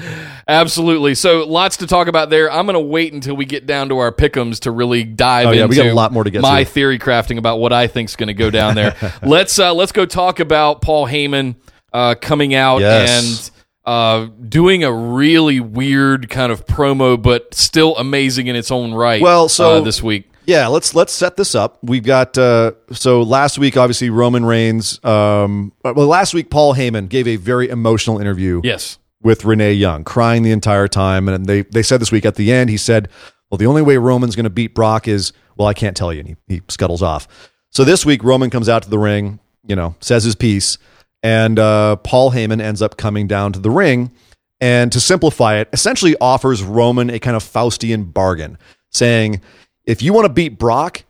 Absolutely. 0.48 1.14
So 1.14 1.46
lots 1.46 1.78
to 1.78 1.86
talk 1.86 2.08
about 2.08 2.30
there. 2.30 2.50
I'm 2.50 2.66
going 2.66 2.74
to 2.74 2.80
wait 2.80 3.12
until 3.12 3.36
we 3.36 3.44
get 3.44 3.66
down 3.66 3.88
to 3.88 3.98
our 3.98 4.12
pickums 4.12 4.60
to 4.60 4.70
really 4.70 5.04
dive 5.04 5.46
Oh, 5.46 5.50
yeah, 5.52 5.62
into 5.62 5.68
we 5.70 5.76
got 5.76 5.86
a 5.86 5.94
lot 5.94 6.12
more 6.12 6.24
to 6.24 6.30
get 6.30 6.42
my 6.42 6.64
to. 6.64 6.70
theory 6.70 6.98
crafting 6.98 7.38
about 7.38 7.58
what 7.58 7.72
I 7.72 7.86
think's 7.86 8.16
going 8.16 8.26
to 8.26 8.34
go 8.34 8.50
down 8.50 8.74
there. 8.74 8.96
let's 9.22 9.58
uh, 9.58 9.72
let's 9.72 9.92
go 9.92 10.04
talk 10.04 10.40
about 10.40 10.82
Paul 10.82 11.06
Heyman 11.06 11.56
uh, 11.92 12.14
coming 12.20 12.54
out 12.54 12.80
Yes. 12.80 13.48
and 13.50 13.53
uh, 13.84 14.26
doing 14.48 14.84
a 14.84 14.92
really 14.92 15.60
weird 15.60 16.30
kind 16.30 16.50
of 16.52 16.66
promo, 16.66 17.20
but 17.20 17.54
still 17.54 17.96
amazing 17.96 18.46
in 18.46 18.56
its 18.56 18.70
own 18.70 18.94
right. 18.94 19.20
Well, 19.22 19.48
so- 19.48 19.78
uh, 19.78 19.80
this 19.80 20.02
week. 20.02 20.30
Yeah, 20.46 20.66
let's 20.66 20.94
let's 20.94 21.10
set 21.14 21.36
this 21.38 21.54
up. 21.54 21.78
We've 21.82 22.02
got 22.02 22.36
uh, 22.36 22.72
so 22.92 23.22
last 23.22 23.56
week, 23.56 23.78
obviously 23.78 24.10
Roman 24.10 24.44
Reigns. 24.44 25.02
Um, 25.02 25.72
well, 25.82 26.06
last 26.06 26.34
week 26.34 26.50
Paul 26.50 26.74
Heyman 26.74 27.08
gave 27.08 27.26
a 27.26 27.36
very 27.36 27.70
emotional 27.70 28.18
interview. 28.20 28.60
Yes. 28.62 28.98
with 29.22 29.46
Renee 29.46 29.72
Young, 29.72 30.04
crying 30.04 30.42
the 30.42 30.50
entire 30.52 30.86
time. 30.86 31.30
And 31.30 31.46
they, 31.46 31.62
they 31.62 31.82
said 31.82 31.98
this 31.98 32.12
week 32.12 32.26
at 32.26 32.34
the 32.34 32.52
end, 32.52 32.68
he 32.68 32.76
said, 32.76 33.08
Well, 33.50 33.56
the 33.56 33.64
only 33.64 33.80
way 33.80 33.96
Roman's 33.96 34.36
going 34.36 34.44
to 34.44 34.50
beat 34.50 34.74
Brock 34.74 35.08
is, 35.08 35.32
well, 35.56 35.66
I 35.66 35.72
can't 35.72 35.96
tell 35.96 36.12
you. 36.12 36.18
And 36.20 36.28
he, 36.28 36.36
he 36.46 36.62
scuttles 36.68 37.00
off. 37.02 37.26
So 37.70 37.82
this 37.84 38.04
week, 38.04 38.22
Roman 38.22 38.50
comes 38.50 38.68
out 38.68 38.82
to 38.82 38.90
the 38.90 38.98
ring, 38.98 39.38
you 39.66 39.74
know, 39.74 39.94
says 40.00 40.24
his 40.24 40.34
piece, 40.34 40.76
and 41.24 41.58
uh, 41.58 41.96
Paul 41.96 42.30
Heyman 42.30 42.60
ends 42.60 42.82
up 42.82 42.96
coming 42.96 43.26
down 43.26 43.52
to 43.54 43.58
the 43.58 43.70
ring. 43.70 44.12
And 44.60 44.92
to 44.92 45.00
simplify 45.00 45.56
it, 45.56 45.68
essentially 45.72 46.14
offers 46.20 46.62
Roman 46.62 47.10
a 47.10 47.18
kind 47.18 47.36
of 47.36 47.42
Faustian 47.42 48.12
bargain, 48.12 48.56
saying, 48.90 49.40
If 49.84 50.00
you 50.00 50.12
want 50.12 50.26
to 50.26 50.32
beat 50.32 50.58
Brock, 50.58 51.04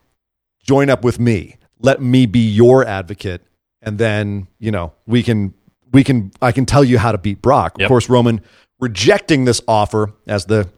join 0.63 0.89
up 0.89 1.05
with 1.05 1.21
me. 1.21 1.57
Let 1.79 2.01
me 2.01 2.25
be 2.27 2.41
your 2.41 2.87
advocate. 2.87 3.43
And 3.83 3.99
then, 3.99 4.49
you 4.59 4.71
know, 4.71 4.93
we 5.07 5.23
can 5.23 5.53
we 5.93 6.03
can 6.03 6.33
I 6.41 6.53
can 6.53 6.65
tell 6.65 6.83
you 6.83 6.99
how 6.99 7.13
to 7.13 7.19
beat 7.19 7.43
Brock. 7.43 7.77
Yep. 7.79 7.85
Of 7.85 7.89
course, 7.89 8.09
Roman 8.09 8.41
rejecting 8.81 9.45
this 9.45 9.61
offer 9.69 10.13
as 10.27 10.47
the 10.47 10.69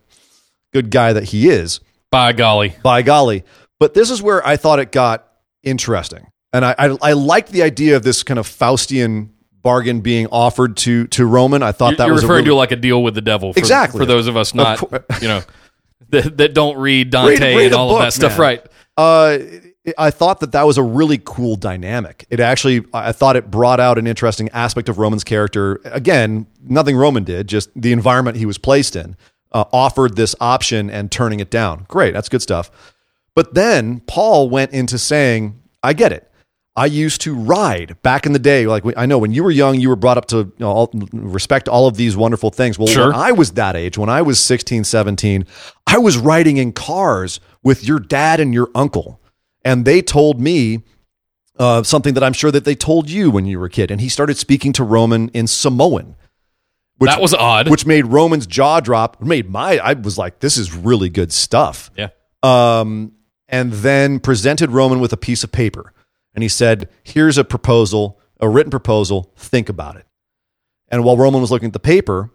good 0.72 0.90
guy 0.90 1.12
that 1.12 1.24
he 1.24 1.48
is, 1.48 1.80
By 2.10 2.32
golly. 2.32 2.74
by 2.82 3.02
golly. 3.02 3.44
But 3.78 3.94
this 3.94 4.10
is 4.10 4.20
where 4.20 4.46
I 4.46 4.56
thought 4.56 4.80
it 4.80 4.92
got 4.92 5.26
interesting. 5.62 6.26
And 6.56 6.64
I 6.64 6.74
I, 6.78 6.96
I 7.02 7.12
liked 7.12 7.50
the 7.52 7.62
idea 7.62 7.96
of 7.96 8.02
this 8.02 8.22
kind 8.22 8.38
of 8.38 8.46
Faustian 8.46 9.28
bargain 9.62 10.00
being 10.00 10.26
offered 10.28 10.76
to 10.78 11.06
to 11.08 11.26
Roman. 11.26 11.62
I 11.62 11.72
thought 11.72 11.96
that 11.98 12.06
You're 12.06 12.14
was 12.14 12.22
a 12.22 12.26
referring 12.26 12.44
really, 12.44 12.54
to 12.54 12.56
like 12.56 12.72
a 12.72 12.76
deal 12.76 13.02
with 13.02 13.14
the 13.14 13.20
devil. 13.20 13.52
For, 13.52 13.58
Exactly. 13.58 13.98
For 13.98 14.06
those 14.06 14.26
of 14.26 14.36
us 14.36 14.54
not, 14.54 14.78
cour- 14.78 15.04
you 15.20 15.28
know, 15.28 15.42
that, 16.10 16.36
that 16.36 16.54
don't 16.54 16.78
read 16.78 17.10
Dante 17.10 17.38
Read- 17.38 17.56
read 17.56 17.66
and 17.66 17.74
all 17.74 17.94
of 17.96 18.02
that 18.02 18.12
stuff, 18.12 18.32
man. 18.32 18.40
right? 18.40 18.66
Uh, 18.96 19.38
I 19.98 20.10
thought 20.10 20.40
that 20.40 20.52
that 20.52 20.66
was 20.66 20.78
a 20.78 20.82
really 20.82 21.20
cool 21.24 21.54
dynamic. 21.54 22.26
It 22.30 22.40
actually, 22.40 22.84
I 22.92 23.12
thought 23.12 23.36
it 23.36 23.50
brought 23.50 23.78
out 23.78 23.98
an 23.98 24.06
interesting 24.06 24.48
aspect 24.48 24.88
of 24.88 24.98
Roman's 24.98 25.22
character. 25.22 25.80
Again, 25.84 26.46
nothing 26.62 26.96
Roman 26.96 27.22
did, 27.22 27.46
just 27.46 27.70
the 27.80 27.92
environment 27.92 28.36
he 28.36 28.46
was 28.46 28.58
placed 28.58 28.96
in 28.96 29.16
uh, 29.52 29.64
offered 29.72 30.16
this 30.16 30.34
option 30.40 30.90
and 30.90 31.12
turning 31.12 31.38
it 31.38 31.50
down. 31.50 31.84
Great, 31.88 32.14
that's 32.14 32.28
good 32.28 32.42
stuff. 32.42 32.70
But 33.36 33.54
then 33.54 34.00
Paul 34.00 34.48
went 34.50 34.72
into 34.72 34.98
saying, 34.98 35.60
I 35.84 35.92
get 35.92 36.10
it. 36.10 36.30
I 36.76 36.86
used 36.86 37.22
to 37.22 37.34
ride 37.34 37.96
back 38.02 38.26
in 38.26 38.32
the 38.32 38.38
day. 38.38 38.66
Like 38.66 38.84
I 38.96 39.06
know 39.06 39.18
when 39.18 39.32
you 39.32 39.42
were 39.42 39.50
young, 39.50 39.80
you 39.80 39.88
were 39.88 39.96
brought 39.96 40.18
up 40.18 40.26
to 40.26 40.36
you 40.36 40.52
know, 40.58 40.68
all, 40.68 40.90
respect 41.12 41.68
all 41.68 41.86
of 41.86 41.96
these 41.96 42.16
wonderful 42.16 42.50
things. 42.50 42.78
Well, 42.78 42.86
Sure. 42.86 43.06
when 43.06 43.14
I 43.14 43.32
was 43.32 43.52
that 43.52 43.76
age, 43.76 43.96
when 43.96 44.10
I 44.10 44.20
was 44.20 44.38
16, 44.38 44.84
17, 44.84 45.46
I 45.86 45.96
was 45.98 46.18
riding 46.18 46.58
in 46.58 46.72
cars 46.72 47.40
with 47.62 47.82
your 47.84 47.98
dad 47.98 48.40
and 48.40 48.52
your 48.52 48.68
uncle. 48.74 49.20
And 49.64 49.84
they 49.86 50.02
told 50.02 50.38
me 50.40 50.82
uh, 51.58 51.82
something 51.82 52.12
that 52.14 52.22
I'm 52.22 52.34
sure 52.34 52.50
that 52.50 52.64
they 52.66 52.74
told 52.74 53.08
you 53.08 53.30
when 53.30 53.46
you 53.46 53.58
were 53.58 53.66
a 53.66 53.70
kid. 53.70 53.90
And 53.90 54.00
he 54.00 54.10
started 54.10 54.36
speaking 54.36 54.74
to 54.74 54.84
Roman 54.84 55.30
in 55.30 55.46
Samoan. 55.46 56.14
Which, 56.98 57.10
that 57.10 57.20
was 57.20 57.34
odd. 57.34 57.68
which 57.68 57.84
made 57.84 58.06
Roman's 58.06 58.46
jaw 58.46 58.80
drop. 58.80 59.20
Made 59.20 59.50
my 59.50 59.78
I 59.78 59.94
was 59.94 60.16
like, 60.16 60.40
this 60.40 60.56
is 60.56 60.74
really 60.74 61.08
good 61.10 61.30
stuff 61.32 61.90
yeah. 61.96 62.08
um, 62.42 63.12
and 63.48 63.72
then 63.72 64.18
presented 64.18 64.70
Roman 64.70 65.00
with 65.00 65.12
a 65.12 65.16
piece 65.18 65.44
of 65.44 65.52
paper. 65.52 65.92
And 66.36 66.42
he 66.44 66.48
said, 66.48 66.88
Here's 67.02 67.36
a 67.38 67.44
proposal, 67.44 68.20
a 68.38 68.48
written 68.48 68.70
proposal. 68.70 69.32
Think 69.36 69.68
about 69.68 69.96
it. 69.96 70.06
And 70.88 71.02
while 71.02 71.16
Roman 71.16 71.40
was 71.40 71.50
looking 71.50 71.66
at 71.68 71.72
the 71.72 71.80
paper, 71.80 72.30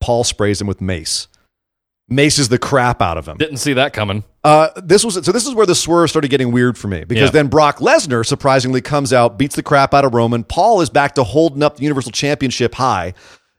Paul 0.00 0.24
sprays 0.24 0.60
him 0.60 0.66
with 0.66 0.80
mace. 0.80 1.28
Maces 2.08 2.48
the 2.48 2.58
crap 2.58 3.00
out 3.00 3.16
of 3.16 3.26
him. 3.28 3.36
Didn't 3.36 3.58
see 3.58 3.74
that 3.74 3.92
coming. 3.92 4.24
Uh, 4.42 4.68
this 4.82 5.04
was 5.04 5.14
so. 5.24 5.30
This 5.32 5.46
is 5.46 5.54
where 5.54 5.66
the 5.66 5.74
swerve 5.74 6.10
started 6.10 6.28
getting 6.28 6.50
weird 6.50 6.76
for 6.76 6.88
me 6.88 7.04
because 7.04 7.28
Yeah. 7.28 7.30
then 7.30 7.46
Brock 7.46 7.78
Lesnar 7.78 8.26
surprisingly 8.26 8.80
comes 8.80 9.12
out, 9.12 9.38
beats 9.38 9.54
the 9.54 9.62
crap 9.62 9.94
out 9.94 10.04
of 10.04 10.12
Roman. 10.12 10.42
Paul 10.42 10.80
is 10.80 10.90
back 10.90 11.14
to 11.14 11.22
holding 11.24 11.62
up 11.62 11.76
the 11.76 11.84
Universal 11.84 12.10
Championship 12.12 12.74
high, 12.74 13.14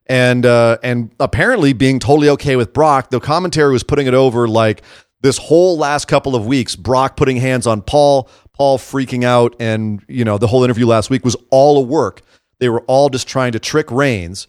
and 0.07 0.45
uh, 0.45 0.77
and 0.83 1.11
apparently 1.21 1.71
being 1.71 1.99
totally 1.99 2.29
okay 2.29 2.57
with 2.57 2.73
Brock. 2.73 3.09
The 3.11 3.21
commentary 3.21 3.71
was 3.71 3.81
putting 3.83 4.07
it 4.07 4.13
over 4.13 4.47
like 4.47 4.81
this 5.21 5.37
whole 5.37 5.77
last 5.77 6.09
couple 6.09 6.35
of 6.35 6.45
weeks. 6.45 6.75
Brock 6.75 7.15
putting 7.15 7.37
hands 7.37 7.65
on 7.65 7.81
Paul, 7.81 8.29
Paul 8.53 8.77
freaking 8.77 9.23
out, 9.23 9.55
and 9.59 10.03
you 10.07 10.23
know 10.23 10.37
the 10.37 10.47
whole 10.47 10.63
interview 10.63 10.85
last 10.85 11.09
week 11.09 11.25
was 11.25 11.35
all 11.49 11.77
a 11.77 11.81
work. 11.81 12.21
They 12.59 12.69
were 12.69 12.81
all 12.81 13.09
just 13.09 13.27
trying 13.27 13.51
to 13.53 13.59
trick 13.59 13.89
Reigns 13.91 14.47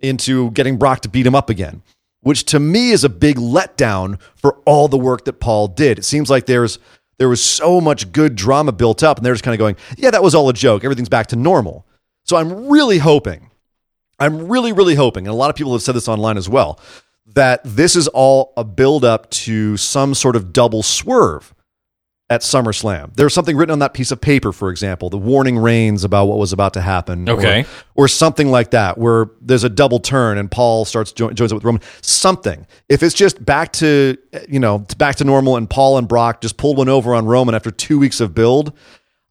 into 0.00 0.50
getting 0.50 0.76
Brock 0.76 1.00
to 1.00 1.08
beat 1.08 1.26
him 1.26 1.34
up 1.34 1.48
again, 1.48 1.82
which 2.20 2.44
to 2.46 2.58
me 2.58 2.90
is 2.90 3.04
a 3.04 3.08
big 3.08 3.36
letdown 3.36 4.20
for 4.34 4.58
all 4.66 4.88
the 4.88 4.98
work 4.98 5.24
that 5.24 5.34
Paul 5.34 5.68
did. 5.68 5.98
It 5.98 6.04
seems 6.04 6.28
like 6.28 6.46
there's 6.46 6.78
there 7.18 7.28
was 7.28 7.42
so 7.42 7.80
much 7.80 8.10
good 8.10 8.34
drama 8.34 8.72
built 8.72 9.04
up, 9.04 9.18
and 9.18 9.24
they're 9.24 9.34
just 9.34 9.44
kind 9.44 9.54
of 9.54 9.60
going, 9.60 9.76
"Yeah, 9.96 10.10
that 10.10 10.22
was 10.22 10.34
all 10.34 10.48
a 10.48 10.52
joke. 10.52 10.84
Everything's 10.84 11.08
back 11.08 11.28
to 11.28 11.36
normal." 11.36 11.86
So 12.24 12.36
I'm 12.36 12.68
really 12.68 12.98
hoping, 12.98 13.50
I'm 14.18 14.48
really 14.48 14.72
really 14.72 14.96
hoping, 14.96 15.26
and 15.26 15.32
a 15.32 15.36
lot 15.36 15.48
of 15.50 15.56
people 15.56 15.72
have 15.72 15.82
said 15.82 15.94
this 15.94 16.08
online 16.08 16.36
as 16.36 16.48
well, 16.48 16.80
that 17.26 17.60
this 17.64 17.94
is 17.94 18.08
all 18.08 18.52
a 18.56 18.64
build 18.64 19.04
up 19.04 19.30
to 19.30 19.76
some 19.76 20.12
sort 20.12 20.34
of 20.34 20.52
double 20.52 20.82
swerve 20.82 21.53
at 22.30 22.40
SummerSlam. 22.40 23.14
There's 23.16 23.34
something 23.34 23.54
written 23.56 23.72
on 23.72 23.80
that 23.80 23.92
piece 23.92 24.10
of 24.10 24.18
paper, 24.20 24.50
for 24.50 24.70
example, 24.70 25.10
the 25.10 25.18
warning 25.18 25.58
reigns 25.58 26.04
about 26.04 26.24
what 26.26 26.38
was 26.38 26.52
about 26.54 26.72
to 26.72 26.80
happen. 26.80 27.28
or- 27.28 27.32
Okay. 27.34 27.66
Or, 27.94 28.08
something 28.08 28.50
like 28.50 28.70
that, 28.70 28.96
where 28.96 29.26
there's 29.42 29.62
a 29.64 29.68
double 29.68 29.98
turn 30.00 30.38
and 30.38 30.50
Paul 30.50 30.84
starts 30.86 31.12
jo- 31.12 31.30
joins 31.32 31.52
up 31.52 31.56
with 31.56 31.64
Roman. 31.64 31.82
Something. 32.00 32.66
If 32.88 33.02
it's 33.02 33.14
just 33.14 33.44
back 33.44 33.72
to 33.74 34.16
you 34.48 34.58
know 34.58 34.78
back 34.96 35.16
to 35.16 35.24
normal 35.24 35.56
and 35.56 35.68
Paul 35.68 35.98
and 35.98 36.08
Brock 36.08 36.40
just 36.40 36.56
pulled 36.56 36.78
one 36.78 36.88
over 36.88 37.14
on 37.14 37.26
Roman 37.26 37.54
after 37.54 37.70
two 37.70 37.98
weeks 37.98 38.20
of 38.20 38.34
build, 38.34 38.72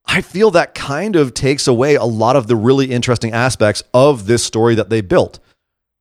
I 0.05 0.21
feel 0.21 0.51
that 0.51 0.75
kind 0.75 1.15
of 1.15 1.33
takes 1.33 1.67
away 1.67 1.95
a 1.95 2.03
lot 2.03 2.35
of 2.35 2.45
the 2.47 2.55
really 2.55 2.91
interesting 2.91 3.31
aspects 3.33 3.81
of 3.93 4.27
this 4.27 4.43
story 4.43 4.75
that 4.75 4.89
they 4.89 5.01
built. 5.01 5.39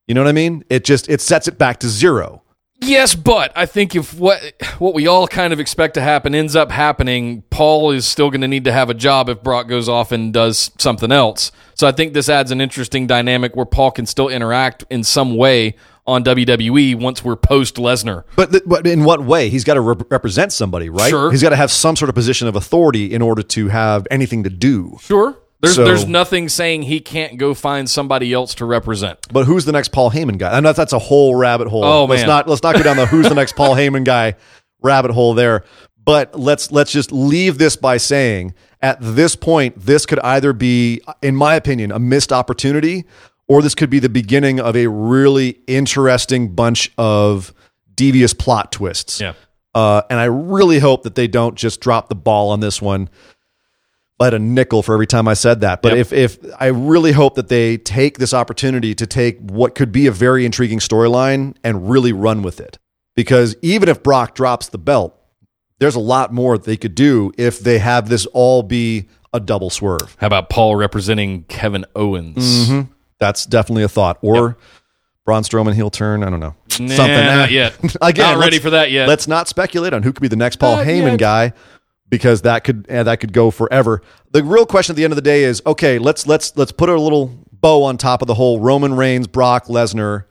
You 0.09 0.14
know 0.14 0.22
what 0.22 0.28
I 0.28 0.33
mean? 0.33 0.62
It 0.68 0.85
just 0.85 1.09
it 1.09 1.20
sets 1.22 1.48
it 1.48 1.57
back 1.57 1.78
to 1.81 1.88
zero. 1.88 2.41
Yes, 2.83 3.14
but 3.14 3.53
I 3.55 3.66
think 3.66 3.95
if 3.95 4.14
what 4.18 4.40
what 4.79 4.92
we 4.95 5.07
all 5.07 5.27
kind 5.29 5.53
of 5.53 5.61
expect 5.61 5.95
to 5.95 6.01
happen 6.01 6.35
ends 6.35 6.57
up 6.57 6.71
happening, 6.71 7.42
Paul 7.51 7.92
is 7.92 8.07
still 8.07 8.31
going 8.31 8.40
to 8.40 8.49
need 8.49 8.64
to 8.64 8.73
have 8.73 8.90
a 8.90 8.95
job 8.95 9.29
if 9.29 9.42
Brock 9.42 9.68
goes 9.68 9.88
off 9.88 10.12
and 10.12 10.33
does 10.33 10.71
something 10.79 11.12
else. 11.12 11.53
So 11.75 11.87
I 11.87 11.92
think 11.92 12.12
this 12.12 12.29
adds 12.29 12.51
an 12.51 12.61
interesting 12.61 13.07
dynamic 13.07 13.55
where 13.57 13.66
Paul 13.66 13.92
can 13.92 14.07
still 14.07 14.29
interact 14.29 14.85
in 14.90 15.05
some 15.05 15.37
way 15.37 15.77
on 16.07 16.25
WWE 16.25 17.01
once 17.01 17.25
we're 17.25 17.37
post 17.37 17.77
Lesnar. 17.77 18.25
But, 18.35 18.51
th- 18.51 18.64
but 18.66 18.87
in 18.87 19.05
what 19.05 19.25
way? 19.25 19.49
He's 19.49 19.62
got 19.62 19.75
to 19.75 19.81
rep- 19.81 20.11
represent 20.11 20.53
somebody, 20.53 20.90
right? 20.90 21.09
Sure. 21.11 21.31
He's 21.31 21.42
got 21.42 21.51
to 21.51 21.57
have 21.57 21.71
some 21.71 21.95
sort 21.95 22.09
of 22.09 22.16
position 22.16 22.49
of 22.49 22.57
authority 22.57 23.14
in 23.14 23.23
order 23.23 23.42
to 23.42 23.68
have 23.68 24.07
anything 24.11 24.42
to 24.42 24.51
do. 24.51 24.99
Sure. 25.01 25.38
There's 25.62 25.77
So- 25.77 25.85
there's 25.85 26.07
nothing 26.07 26.48
saying 26.48 26.83
he 26.83 26.98
can't 27.01 27.38
go 27.38 27.55
find 27.55 27.88
somebody 27.88 28.33
else 28.33 28.55
to 28.57 28.64
represent. 28.64 29.18
But 29.33 29.46
who's 29.46 29.64
the 29.64 29.72
next 29.72 29.92
Paul 29.92 30.11
Heyman 30.11 30.37
guy? 30.38 30.57
I 30.57 30.61
know 30.61 30.72
that's 30.72 30.92
a 30.92 30.98
whole 30.98 31.37
rabbit 31.37 31.68
hole. 31.68 31.85
Oh, 31.85 32.05
let's 32.05 32.22
man. 32.22 32.29
not 32.29 32.48
let's 32.48 32.62
not 32.62 32.75
go 32.75 32.83
down 32.83 32.96
the 32.96 33.07
who's 33.07 33.29
the 33.29 33.35
next 33.35 33.55
Paul 33.55 33.75
Heyman 33.77 34.05
guy 34.05 34.35
rabbit 34.83 35.12
hole 35.12 35.35
there. 35.35 35.64
But 36.05 36.38
let's 36.38 36.72
let's 36.72 36.90
just 36.90 37.12
leave 37.12 37.59
this 37.59 37.77
by 37.77 37.96
saying 37.96 38.55
at 38.81 38.98
this 39.01 39.37
point, 39.37 39.79
this 39.79 40.05
could 40.05 40.18
either 40.20 40.53
be, 40.53 41.01
in 41.22 41.37
my 41.37 41.55
opinion, 41.55 41.92
a 41.92 42.01
missed 42.01 42.33
opportunity, 42.33 43.05
or 43.46 43.62
this 43.62 43.77
could 43.77 43.90
be 43.90 44.01
the 44.01 44.09
beginning 44.09 44.59
of 44.59 44.75
a 44.75 44.88
really 44.88 45.61
interesting 45.68 46.55
bunch 46.57 46.90
of 46.98 47.55
devious 47.94 48.35
plot 48.35 48.72
twists. 48.72 49.20
Yeah. 49.20 49.35
Uh, 49.75 50.03
and 50.11 50.18
I 50.18 50.25
really 50.25 50.81
hope 50.81 51.05
that 51.05 51.14
they 51.14 51.29
don't 51.29 51.55
just 51.55 51.81
drop 51.81 52.09
the 52.09 52.16
ball 52.16 52.51
on 52.51 52.59
this 52.59 52.83
one. 52.83 53.09
I 54.22 54.26
had 54.26 54.35
a 54.35 54.38
nickel 54.38 54.82
for 54.82 54.94
every 54.94 55.06
time 55.06 55.28
I 55.28 55.35
said 55.35 55.61
that. 55.61 55.82
But 55.82 55.92
Yep. 55.96 55.98
if 55.98 56.12
if 56.12 56.38
I 56.61 56.66
really 56.66 57.12
hope 57.12 57.35
that 57.35 57.48
they 57.48 57.76
take 57.76 58.18
this 58.18 58.32
opportunity 58.32 58.94
to 58.94 59.06
take 59.06 59.38
what 59.40 59.74
could 59.74 59.92
be 59.92 60.06
a 60.06 60.12
very 60.12 60.44
intriguing 60.46 60.78
storyline 60.78 61.54
and 61.64 61.88
really 61.90 62.12
run 62.12 62.42
with 62.42 62.61
it. 62.61 62.78
Because 63.14 63.56
even 63.62 63.88
if 63.88 64.02
Brock 64.02 64.35
drops 64.35 64.68
the 64.68 64.78
belt, 64.78 65.14
there's 65.78 65.94
a 65.96 66.00
lot 66.00 66.32
more 66.32 66.56
they 66.56 66.76
could 66.76 66.94
do 66.94 67.32
if 67.37 67.61
they 67.61 67.78
have 67.78 68.08
this 68.08 68.24
all 68.26 68.62
be 68.62 69.08
a 69.35 69.40
double 69.40 69.68
swerve. 69.70 70.16
How 70.18 70.26
about 70.28 70.48
Paul 70.48 70.76
representing 70.76 71.42
Kevin 71.44 71.85
Owens? 71.96 72.68
Mm-hmm. 72.68 72.92
That's 73.18 73.44
definitely 73.46 73.82
a 73.82 73.88
thought. 73.88 74.18
Or 74.22 74.56
Braun 75.24 75.42
Strowman 75.42 75.74
heel 75.74 75.90
turn. 75.90 76.22
I 76.24 76.30
don't 76.30 76.40
know. 76.40 76.54
Nah, 76.80 76.94
Something. 76.94 77.14
not 77.26 77.50
yet. 77.52 77.74
Again, 78.00 78.32
Not 78.35 78.38
ready 78.40 78.56
let's- 78.56 78.64
for 78.64 78.70
that 78.70 78.90
yet. 78.90 79.08
Let's 79.08 79.28
not 79.28 79.46
speculate 79.48 79.92
on 79.92 80.02
who 80.02 80.12
could 80.12 80.22
be 80.22 80.28
the 80.28 80.37
next 80.37 80.56
Paul 80.56 80.76
Not 80.78 80.87
Heyman 80.87 81.11
yet. 81.12 81.18
guy 81.18 81.52
because 82.12 82.42
that 82.42 82.62
could 82.62 82.85
eh, 82.90 83.03
that 83.03 83.16
could 83.20 83.33
go 83.33 83.51
forever. 83.51 84.03
The 84.31 84.44
real 84.44 84.66
question 84.66 84.92
at 84.92 84.96
the 84.98 85.05
end 85.05 85.12
of 85.12 85.16
the 85.16 85.22
day 85.22 85.42
is 85.44 85.62
okay. 85.66 85.98
Let's 85.98 86.27
let's 86.27 86.55
let's 86.57 86.70
put 86.70 86.90
a 86.90 87.01
little 87.01 87.33
bow 87.51 87.83
on 87.85 87.96
top 87.96 88.20
of 88.20 88.29
the 88.29 88.35
whole 88.35 88.61
Roman 88.61 88.94
Reigns, 88.94 89.27
Brock 89.27 89.66
Lesnar 89.66 90.25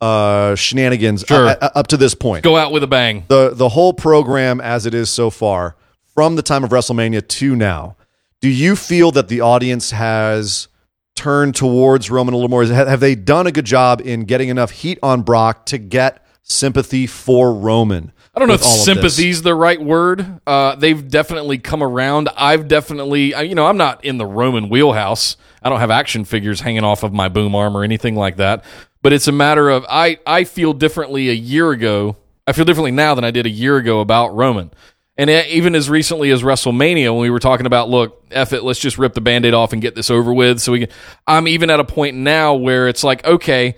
uh, 0.00 0.56
shenanigans 0.56 1.24
Sure. 1.26 1.46
uh, 1.46 1.56
uh, 1.60 1.70
up 1.76 1.86
to 1.88 1.96
this 1.96 2.14
point. 2.14 2.42
Go 2.44 2.56
out 2.56 2.72
with 2.72 2.82
a 2.82 2.88
bang. 2.88 3.24
The 3.28 3.50
the 3.54 3.70
whole 3.70 3.92
program 3.94 4.60
as 4.60 4.84
it 4.84 4.94
is 4.94 5.08
so 5.10 5.30
far, 5.30 5.76
from 6.12 6.34
the 6.34 6.42
time 6.42 6.64
of 6.64 6.70
WrestleMania 6.70 7.26
to 7.26 7.54
now, 7.56 7.96
do 8.40 8.48
you 8.48 8.74
feel 8.74 9.12
that 9.12 9.28
the 9.28 9.40
audience 9.40 9.92
has 9.92 10.66
turned 11.14 11.54
towards 11.54 12.10
Roman 12.10 12.34
a 12.34 12.36
little 12.36 12.50
more? 12.50 12.64
Have 12.64 13.00
they 13.00 13.14
done 13.14 13.46
a 13.46 13.52
good 13.52 13.64
job 13.64 14.00
in 14.00 14.24
getting 14.24 14.48
enough 14.48 14.72
heat 14.72 14.98
on 15.04 15.22
Brock 15.22 15.66
to 15.66 15.78
get 15.78 16.24
sympathy 16.42 17.06
for 17.06 17.54
Roman? 17.54 18.12
I 18.38 18.40
don't 18.40 18.46
know 18.46 18.54
if 18.54 18.60
with 18.60 18.68
all 18.68 18.72
of 18.72 18.78
this? 18.78 18.84
sympathy 18.84 19.30
is 19.30 19.42
the 19.42 19.52
right 19.52 19.82
word. 19.82 20.40
Uh, 20.46 20.76
they've 20.76 21.08
definitely 21.08 21.58
come 21.58 21.82
around. 21.82 22.28
I've 22.36 22.68
definitely, 22.68 23.34
you 23.44 23.56
know, 23.56 23.66
I'm 23.66 23.76
not 23.76 24.04
in 24.04 24.16
the 24.18 24.26
Roman 24.26 24.68
wheelhouse. 24.68 25.36
I 25.60 25.68
don't 25.68 25.80
have 25.80 25.90
action 25.90 26.24
figures 26.24 26.60
hanging 26.60 26.84
off 26.84 27.02
of 27.02 27.12
my 27.12 27.28
boom 27.28 27.56
arm 27.56 27.76
or 27.76 27.82
anything 27.82 28.14
like 28.14 28.36
that. 28.36 28.64
But 29.02 29.12
it's 29.12 29.26
a 29.26 29.32
matter 29.32 29.68
of 29.68 29.84
I, 29.90 30.18
I 30.24 30.44
feel 30.44 30.72
differently 30.72 31.30
a 31.30 31.32
year 31.32 31.72
ago. 31.72 32.16
I 32.46 32.52
feel 32.52 32.64
differently 32.64 32.92
now 32.92 33.16
than 33.16 33.24
I 33.24 33.32
did 33.32 33.44
a 33.44 33.50
year 33.50 33.76
ago 33.76 33.98
about 33.98 34.36
Roman. 34.36 34.70
And 35.16 35.28
even 35.28 35.74
as 35.74 35.90
recently 35.90 36.30
as 36.30 36.44
WrestleMania, 36.44 37.10
when 37.10 37.22
we 37.22 37.30
were 37.30 37.40
talking 37.40 37.66
about, 37.66 37.88
look, 37.88 38.24
F 38.30 38.52
it, 38.52 38.62
let's 38.62 38.78
just 38.78 38.98
rip 38.98 39.14
the 39.14 39.20
band 39.20 39.46
aid 39.46 39.52
off 39.52 39.72
and 39.72 39.82
get 39.82 39.96
this 39.96 40.12
over 40.12 40.32
with. 40.32 40.60
So 40.60 40.70
we 40.70 40.86
can, 40.86 40.88
I'm 41.26 41.48
even 41.48 41.70
at 41.70 41.80
a 41.80 41.84
point 41.84 42.14
now 42.14 42.54
where 42.54 42.86
it's 42.86 43.02
like, 43.02 43.26
okay, 43.26 43.74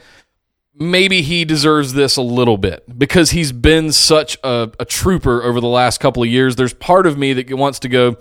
maybe 0.81 1.21
he 1.21 1.45
deserves 1.45 1.93
this 1.93 2.17
a 2.17 2.23
little 2.23 2.57
bit 2.57 2.99
because 2.99 3.31
he's 3.31 3.53
been 3.53 3.93
such 3.93 4.39
a, 4.43 4.73
a 4.81 4.85
trooper 4.87 5.43
over 5.43 5.61
the 5.61 5.69
last 5.69 6.01
couple 6.01 6.23
of 6.23 6.29
years. 6.29 6.57
There's 6.57 6.73
part 6.73 7.07
of 7.07 7.19
me 7.19 7.35
that 7.35 7.53
wants 7.53 7.79
to 7.81 7.89
go, 7.89 8.17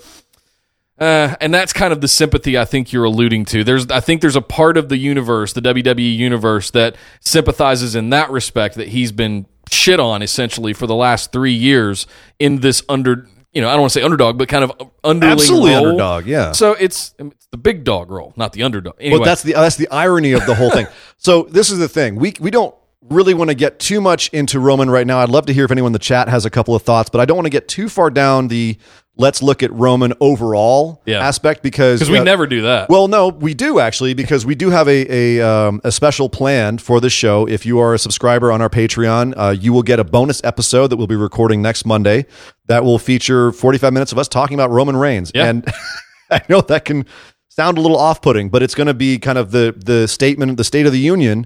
uh, 1.00 1.36
and 1.40 1.54
that's 1.54 1.72
kind 1.72 1.94
of 1.94 2.02
the 2.02 2.10
sympathy 2.10 2.58
I 2.58 2.66
think 2.66 2.92
you're 2.92 3.06
alluding 3.06 3.46
to. 3.46 3.64
There's, 3.64 3.90
I 3.90 4.02
think 4.02 4.20
there's 4.20 4.36
a 4.36 4.42
part 4.42 4.76
of 4.76 4.90
the 4.90 4.98
universe, 4.98 5.54
the 5.54 5.62
WWE 5.62 6.16
universe, 6.18 6.70
that 6.72 6.98
sympathizes 7.22 7.96
in 7.96 8.10
that 8.10 8.30
respect 8.30 8.76
that 8.76 8.90
he's 8.90 9.14
been 9.14 9.46
shit 9.72 10.00
on 10.00 10.22
essentially 10.22 10.74
for 10.74 10.86
the 10.86 10.96
last 10.96 11.32
three 11.32 11.54
years 11.54 12.08
in 12.40 12.60
this 12.60 12.84
under, 12.90 13.28
you 13.54 13.62
know, 13.62 13.68
I 13.70 13.72
don't 13.72 13.82
want 13.82 13.94
to 13.94 14.00
say 14.00 14.04
underdog, 14.04 14.38
but 14.38 14.48
kind 14.48 14.64
of 14.64 14.72
underling 15.04 15.34
Absolutely 15.34 15.72
role. 15.72 15.86
underdog, 15.88 16.26
yeah. 16.28 16.52
So 16.52 16.74
it's 16.74 17.16
it's 17.18 17.48
the 17.48 17.58
big 17.58 17.84
dog 17.84 18.12
role, 18.12 18.34
not 18.36 18.54
the 18.54 18.64
underdog. 18.64 18.96
Anyway, 19.00 19.20
But 19.20 19.26
that's 19.26 19.44
the 19.44 19.54
that's 19.54 19.76
the 19.76 19.90
irony 19.90 20.34
of 20.34 20.46
the 20.46 20.56
whole 20.56 20.70
thing. 20.72 20.88
So 21.22 21.44
this 21.44 21.70
is 21.70 21.80
the 21.80 21.90
thing. 21.90 22.16
We 22.16 22.34
we 22.40 22.50
don't 22.50 22.74
really 23.10 23.34
want 23.34 23.50
to 23.50 23.56
get 23.56 23.78
too 23.80 24.00
much 24.00 24.30
into 24.30 24.60
Roman 24.60 24.90
right 24.90 25.06
now. 25.06 25.20
I'd 25.20 25.28
love 25.30 25.46
to 25.48 25.54
hear 25.54 25.66
if 25.66 25.72
anyone 25.72 25.90
in 25.90 25.94
the 25.94 26.00
chat 26.00 26.30
has 26.30 26.46
a 26.46 26.50
couple 26.50 26.76
of 26.76 26.82
thoughts, 26.84 27.10
but 27.10 27.20
I 27.20 27.26
don't 27.26 27.36
want 27.36 27.46
to 27.48 27.52
get 27.52 27.68
too 27.68 27.90
far 27.90 28.10
down 28.10 28.48
the 28.48 28.78
let's 29.20 29.44
look 29.44 29.62
at 29.62 29.72
Roman 29.74 30.14
overall 30.20 31.04
Yeah. 31.06 31.20
aspect 31.28 31.62
because 31.62 32.00
because 32.00 32.10
we 32.10 32.18
uh, 32.18 32.24
never 32.24 32.48
do 32.48 32.64
that. 32.64 32.90
Well, 32.90 33.08
no, 33.08 33.28
we 33.28 33.54
do 33.54 33.80
actually 33.80 34.16
because 34.16 34.46
we 34.46 34.56
do 34.56 34.72
have 34.72 34.88
a 34.88 35.06
a, 35.40 35.42
um, 35.48 35.82
a 35.84 35.92
special 35.92 36.30
plan 36.30 36.78
for 36.80 37.00
the 37.00 37.10
show. 37.10 37.48
If 37.48 37.66
you 37.66 37.78
are 37.80 37.94
a 37.94 38.00
subscriber 38.00 38.52
on 38.52 38.62
our 38.62 38.70
Patreon, 38.70 39.34
uh, 39.38 39.50
you 39.52 39.72
will 39.74 39.84
get 39.84 40.00
a 40.00 40.04
bonus 40.04 40.44
episode 40.44 40.88
that 40.88 40.98
we'll 40.98 41.08
be 41.08 41.16
recording 41.16 41.62
next 41.62 41.86
Monday 41.86 42.26
that 42.68 42.84
will 42.84 42.98
feature 43.00 43.52
45 43.52 43.94
minutes 43.94 44.12
of 44.12 44.18
us 44.18 44.28
talking 44.28 44.56
about 44.56 44.72
Roman 44.72 44.96
Reigns. 44.96 45.32
Yeah. 45.36 45.46
And 45.50 45.66
I 46.32 46.42
know 46.50 46.62
that 46.62 46.86
can 46.86 47.06
sound 47.50 47.78
a 47.78 47.82
little 47.82 47.98
off-putting, 47.98 48.50
but 48.50 48.64
it's 48.64 48.76
going 48.76 48.88
to 48.88 48.94
be 48.94 49.20
kind 49.20 49.38
of 49.38 49.52
the 49.52 49.76
the 49.76 50.08
statement, 50.08 50.56
the 50.58 50.64
State 50.64 50.86
of 50.86 50.92
the 50.94 51.00
Union 51.00 51.46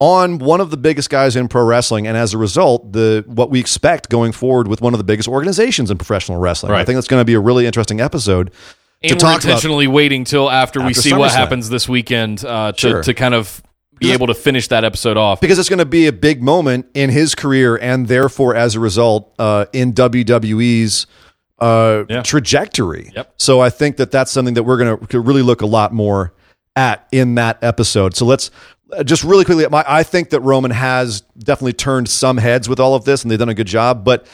on 0.00 0.38
one 0.38 0.60
of 0.60 0.70
the 0.70 0.76
biggest 0.76 1.10
guys 1.10 1.36
in 1.36 1.46
pro 1.46 1.62
wrestling, 1.62 2.06
and 2.06 2.16
as 2.16 2.32
a 2.34 2.38
result, 2.38 2.92
the 2.92 3.22
what 3.26 3.50
we 3.50 3.60
expect 3.60 4.08
going 4.08 4.32
forward 4.32 4.66
with 4.66 4.80
one 4.80 4.94
of 4.94 4.98
the 4.98 5.04
biggest 5.04 5.28
organizations 5.28 5.90
in 5.90 5.98
professional 5.98 6.38
wrestling. 6.38 6.72
I 6.72 6.84
think 6.84 6.96
that's 6.96 7.06
going 7.08 7.20
to 7.20 7.24
be 7.26 7.34
a 7.34 7.40
really 7.40 7.66
interesting 7.66 8.00
episode 8.00 8.50
and 9.02 9.10
to 9.10 9.14
we're 9.14 9.18
talk 9.20 9.30
about. 9.42 9.44
intentionally 9.44 9.86
waiting 9.86 10.24
till 10.24 10.50
after, 10.50 10.80
we 10.80 10.86
After 10.88 11.00
see 11.02 11.12
what 11.12 11.32
happens 11.32 11.68
this 11.68 11.88
weekend 11.88 12.44
uh, 12.44 12.72
to, 12.72 12.78
Sure. 12.78 13.02
to 13.02 13.14
kind 13.14 13.34
of 13.34 13.62
be 13.98 14.12
able 14.12 14.26
to 14.28 14.34
finish 14.34 14.68
that 14.68 14.82
episode 14.84 15.18
off. 15.18 15.40
because 15.42 15.58
it's 15.58 15.68
going 15.68 15.78
to 15.78 15.84
be 15.84 16.06
a 16.06 16.12
big 16.12 16.42
moment 16.42 16.86
in 16.94 17.10
his 17.10 17.34
career 17.34 17.76
and 17.76 18.08
therefore 18.08 18.54
as 18.54 18.74
a 18.74 18.80
result 18.80 19.34
uh, 19.38 19.66
in 19.74 19.92
WWE's 19.92 21.06
uh, 21.58 22.04
Yeah. 22.08 22.22
trajectory. 22.22 23.12
Yep. 23.14 23.34
So 23.36 23.60
I 23.60 23.68
think 23.68 23.98
that 23.98 24.10
that's 24.10 24.30
something 24.32 24.54
that 24.54 24.62
we're 24.62 24.78
going 24.78 25.06
to 25.08 25.20
really 25.20 25.42
look 25.42 25.60
a 25.60 25.66
lot 25.66 25.92
more 25.92 26.32
at 26.76 27.06
in 27.12 27.34
that 27.36 27.62
episode. 27.62 28.14
So 28.16 28.24
let's 28.26 28.50
uh, 28.92 29.02
just 29.04 29.24
really 29.24 29.44
quickly. 29.44 29.66
My, 29.68 29.84
I 29.86 30.02
think 30.02 30.30
that 30.30 30.40
Roman 30.40 30.70
has 30.70 31.20
definitely 31.38 31.74
turned 31.74 32.08
some 32.08 32.36
heads 32.36 32.68
with 32.68 32.80
all 32.80 32.94
of 32.94 33.04
this, 33.04 33.22
and 33.22 33.30
they've 33.30 33.38
done 33.38 33.48
a 33.48 33.54
good 33.54 33.66
job. 33.66 34.04
But 34.04 34.26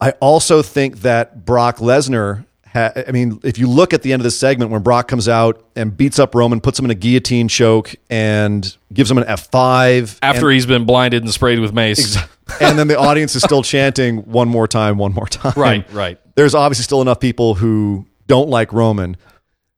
I 0.00 0.12
also 0.20 0.62
think 0.62 1.00
that 1.00 1.44
Brock 1.44 1.76
Lesnar. 1.78 2.46
Ha- 2.72 2.92
I 3.08 3.10
mean, 3.10 3.40
if 3.42 3.58
you 3.58 3.68
look 3.68 3.92
at 3.92 4.02
the 4.02 4.12
end 4.12 4.20
of 4.20 4.24
the 4.24 4.30
segment 4.30 4.70
when 4.70 4.80
Brock 4.82 5.08
comes 5.08 5.28
out 5.28 5.64
and 5.74 5.96
beats 5.96 6.20
up 6.20 6.36
Roman, 6.36 6.60
puts 6.60 6.78
him 6.78 6.84
in 6.84 6.92
a 6.92 6.94
guillotine 6.94 7.48
choke, 7.48 7.96
and 8.08 8.76
gives 8.92 9.10
him 9.10 9.18
an 9.18 9.24
F 9.26 9.50
five 9.50 10.16
After 10.22 10.50
he's 10.50 10.66
been 10.66 10.84
blinded 10.84 11.24
and 11.24 11.32
sprayed 11.32 11.58
with 11.58 11.72
mace. 11.72 12.16
and 12.60 12.78
then 12.78 12.86
the 12.86 12.96
audience 12.96 13.34
is 13.34 13.42
still 13.42 13.62
chanting 13.64 14.18
one 14.18 14.48
more 14.48 14.68
time, 14.68 14.98
one 14.98 15.12
more 15.12 15.26
time. 15.26 15.52
Right, 15.56 15.92
right. 15.92 16.20
There's 16.36 16.54
obviously 16.54 16.84
still 16.84 17.02
enough 17.02 17.18
people 17.18 17.54
who 17.56 18.06
don't 18.28 18.48
like 18.48 18.72
Roman, 18.72 19.16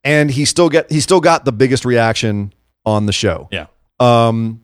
and 0.03 0.29
he 0.31 0.45
still 0.45 0.69
get 0.69 0.91
he 0.91 0.99
still 0.99 1.21
got 1.21 1.45
the 1.45 1.51
biggest 1.51 1.85
reaction 1.85 2.53
on 2.85 3.05
the 3.05 3.13
show. 3.13 3.47
Yeah. 3.51 3.67
Um, 3.99 4.61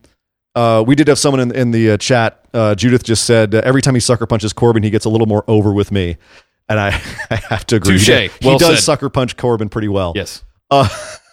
uh, 0.56 0.84
we 0.86 0.96
did 0.96 1.08
have 1.08 1.20
someone 1.20 1.40
in, 1.40 1.52
in 1.56 1.72
the 1.72 1.92
uh, 1.92 1.98
chat. 1.98 2.44
Uh, 2.54 2.76
Judith 2.76 3.04
just 3.04 3.26
said 3.26 3.54
uh, 3.56 3.62
every 3.64 3.82
time 3.82 3.94
he 3.94 4.00
sucker 4.02 4.26
punches 4.26 4.52
Corbin, 4.52 4.84
he 4.84 4.90
gets 4.90 5.06
a 5.06 5.10
little 5.10 5.28
more 5.28 5.44
over 5.48 5.72
with 5.72 5.92
me, 5.92 6.18
and 6.68 6.80
I, 6.80 6.88
I 7.30 7.36
have 7.36 7.66
to 7.68 7.76
agree. 7.78 7.98
Touche. 8.00 8.08
He, 8.08 8.28
does- 8.28 8.38
he 8.40 8.58
does 8.58 8.76
said. 8.78 8.84
sucker 8.84 9.10
punch 9.10 9.38
Corbin 9.38 9.70
pretty 9.70 9.88
well. 9.88 10.14
Yes. 10.16 10.44
Uh, 10.72 10.88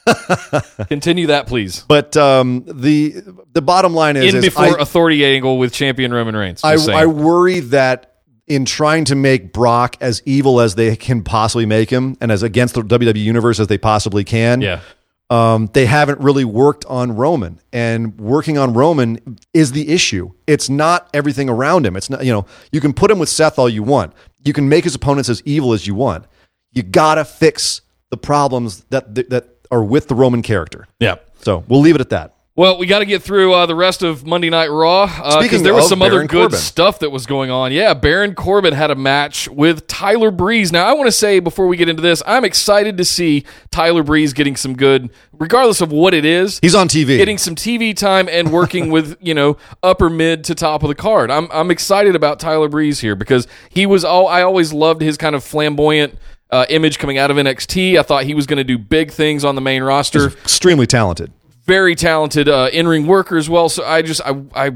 Continue 0.88 1.28
that, 1.28 1.46
please. 1.46 1.84
but 1.88 2.16
um, 2.16 2.64
the 2.66 3.22
the 3.52 3.62
bottom 3.62 3.92
line 3.94 4.16
is, 4.16 4.32
In 4.34 4.36
is 4.38 4.44
before 4.44 4.78
I- 4.78 4.82
authority 4.82 5.24
angle 5.24 5.58
with 5.58 5.72
champion 5.72 6.12
Roman 6.12 6.36
Reigns. 6.36 6.62
I, 6.62 6.74
I 6.92 7.06
worry 7.06 7.60
that 7.60 8.15
in 8.46 8.64
trying 8.64 9.04
to 9.06 9.14
make 9.14 9.52
Brock 9.52 9.96
as 10.00 10.22
evil 10.24 10.60
as 10.60 10.74
they 10.74 10.96
can 10.96 11.22
possibly 11.22 11.66
make 11.66 11.90
him 11.90 12.16
and 12.20 12.30
as 12.30 12.42
against 12.42 12.74
the 12.74 12.82
WWE 12.82 13.16
universe 13.16 13.58
as 13.58 13.66
they 13.66 13.78
possibly 13.78 14.24
can. 14.24 14.60
Yeah. 14.60 14.80
Um, 15.28 15.68
they 15.72 15.86
haven't 15.86 16.20
really 16.20 16.44
worked 16.44 16.84
on 16.84 17.16
Roman, 17.16 17.60
and 17.72 18.16
working 18.20 18.58
on 18.58 18.74
Roman 18.74 19.38
is 19.52 19.72
the 19.72 19.88
issue. 19.88 20.30
It's 20.46 20.70
not 20.70 21.10
everything 21.12 21.48
around 21.48 21.84
him. 21.84 21.96
It's 21.96 22.08
not 22.08 22.24
you 22.24 22.32
know 22.32 22.46
you 22.70 22.80
can 22.80 22.92
put 22.92 23.10
him 23.10 23.18
with 23.18 23.28
Seth 23.28 23.58
all 23.58 23.68
you 23.68 23.82
want. 23.82 24.12
You 24.44 24.52
can 24.52 24.68
make 24.68 24.84
his 24.84 24.94
opponents 24.94 25.28
as 25.28 25.42
evil 25.44 25.72
as 25.72 25.84
you 25.84 25.96
want. 25.96 26.26
You 26.70 26.84
gotta 26.84 27.24
fix 27.24 27.80
the 28.10 28.16
problems 28.16 28.84
that 28.90 29.16
that 29.16 29.66
are 29.72 29.82
with 29.82 30.06
the 30.06 30.14
Roman 30.14 30.42
character. 30.42 30.86
Yeah. 31.00 31.16
So 31.40 31.64
we'll 31.66 31.80
leave 31.80 31.96
it 31.96 32.00
at 32.00 32.10
that. 32.10 32.35
Well, 32.56 32.78
we 32.78 32.86
got 32.86 33.00
to 33.00 33.04
get 33.04 33.22
through 33.22 33.52
uh, 33.52 33.66
the 33.66 33.74
rest 33.74 34.02
of 34.02 34.24
Monday 34.26 34.48
Night 34.48 34.68
Raw 34.68 35.04
because 35.04 35.34
Speaking 35.44 35.62
there 35.62 35.74
was 35.74 35.84
of 35.84 35.88
some 35.90 36.00
other 36.00 36.20
good 36.22 36.30
Corbin. 36.52 36.58
stuff 36.58 37.00
that 37.00 37.10
was 37.10 37.26
going 37.26 37.50
on. 37.50 37.70
Yeah, 37.70 37.92
Baron 37.92 38.34
Corbin 38.34 38.72
had 38.72 38.90
a 38.90 38.94
match 38.94 39.46
with 39.46 39.86
Tyler 39.86 40.30
Breeze. 40.30 40.72
Now, 40.72 40.86
I 40.86 40.94
want 40.94 41.06
to 41.06 41.12
say 41.12 41.38
before 41.38 41.66
we 41.66 41.76
get 41.76 41.90
into 41.90 42.00
this, 42.00 42.22
I'm 42.26 42.46
excited 42.46 42.96
to 42.96 43.04
see 43.04 43.44
Tyler 43.70 44.02
Breeze 44.02 44.32
getting 44.32 44.56
some 44.56 44.74
good, 44.74 45.10
regardless 45.34 45.82
of 45.82 45.92
what 45.92 46.14
it 46.14 46.24
is. 46.24 46.58
He's 46.60 46.74
on 46.74 46.88
TV. 46.88 47.18
Getting 47.18 47.36
some 47.36 47.56
TV 47.56 47.94
time 47.94 48.26
and 48.26 48.50
working 48.50 48.90
with 48.90 49.18
you 49.20 49.34
know 49.34 49.58
upper 49.82 50.08
mid 50.08 50.42
to 50.44 50.54
top 50.54 50.82
of 50.82 50.88
the 50.88 50.94
card. 50.94 51.30
I'm 51.30 51.48
I'm 51.52 51.70
excited 51.70 52.16
about 52.16 52.40
Tyler 52.40 52.70
Breeze 52.70 53.00
here 53.00 53.14
because 53.14 53.46
he 53.68 53.84
was 53.84 54.02
all 54.02 54.28
I 54.28 54.40
always 54.40 54.72
loved 54.72 55.02
his 55.02 55.18
kind 55.18 55.36
of 55.36 55.44
flamboyant 55.44 56.18
uh, 56.50 56.64
image 56.70 56.98
coming 56.98 57.18
out 57.18 57.30
of 57.30 57.36
NXT. 57.36 57.98
I 57.98 58.02
thought 58.02 58.24
he 58.24 58.32
was 58.32 58.46
going 58.46 58.56
to 58.58 58.64
do 58.64 58.78
big 58.78 59.10
things 59.10 59.44
on 59.44 59.56
the 59.56 59.60
main 59.60 59.82
roster. 59.82 60.28
extremely 60.28 60.86
talented. 60.86 61.30
Very 61.66 61.94
talented 61.96 62.48
uh, 62.48 62.68
in 62.72 62.86
ring 62.86 63.06
worker 63.06 63.36
as 63.36 63.50
well. 63.50 63.68
So 63.68 63.84
I 63.84 64.02
just 64.02 64.20
I 64.24 64.40
I 64.54 64.70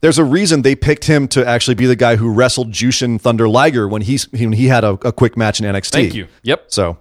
There's 0.00 0.18
a 0.18 0.24
reason 0.24 0.62
they 0.62 0.74
picked 0.76 1.04
him 1.04 1.26
to 1.28 1.46
actually 1.46 1.74
be 1.74 1.86
the 1.86 1.96
guy 1.96 2.16
who 2.16 2.30
wrestled 2.30 2.70
Jushin 2.72 3.18
Thunder 3.20 3.48
Liger 3.48 3.88
when 3.88 4.02
he's 4.02 4.30
when 4.32 4.52
he 4.52 4.66
had 4.66 4.84
a, 4.84 4.90
a 5.06 5.12
quick 5.12 5.36
match 5.36 5.60
in 5.60 5.66
NXT. 5.66 5.90
thank 5.90 6.14
you. 6.14 6.26
Yep. 6.42 6.64
So 6.68 6.98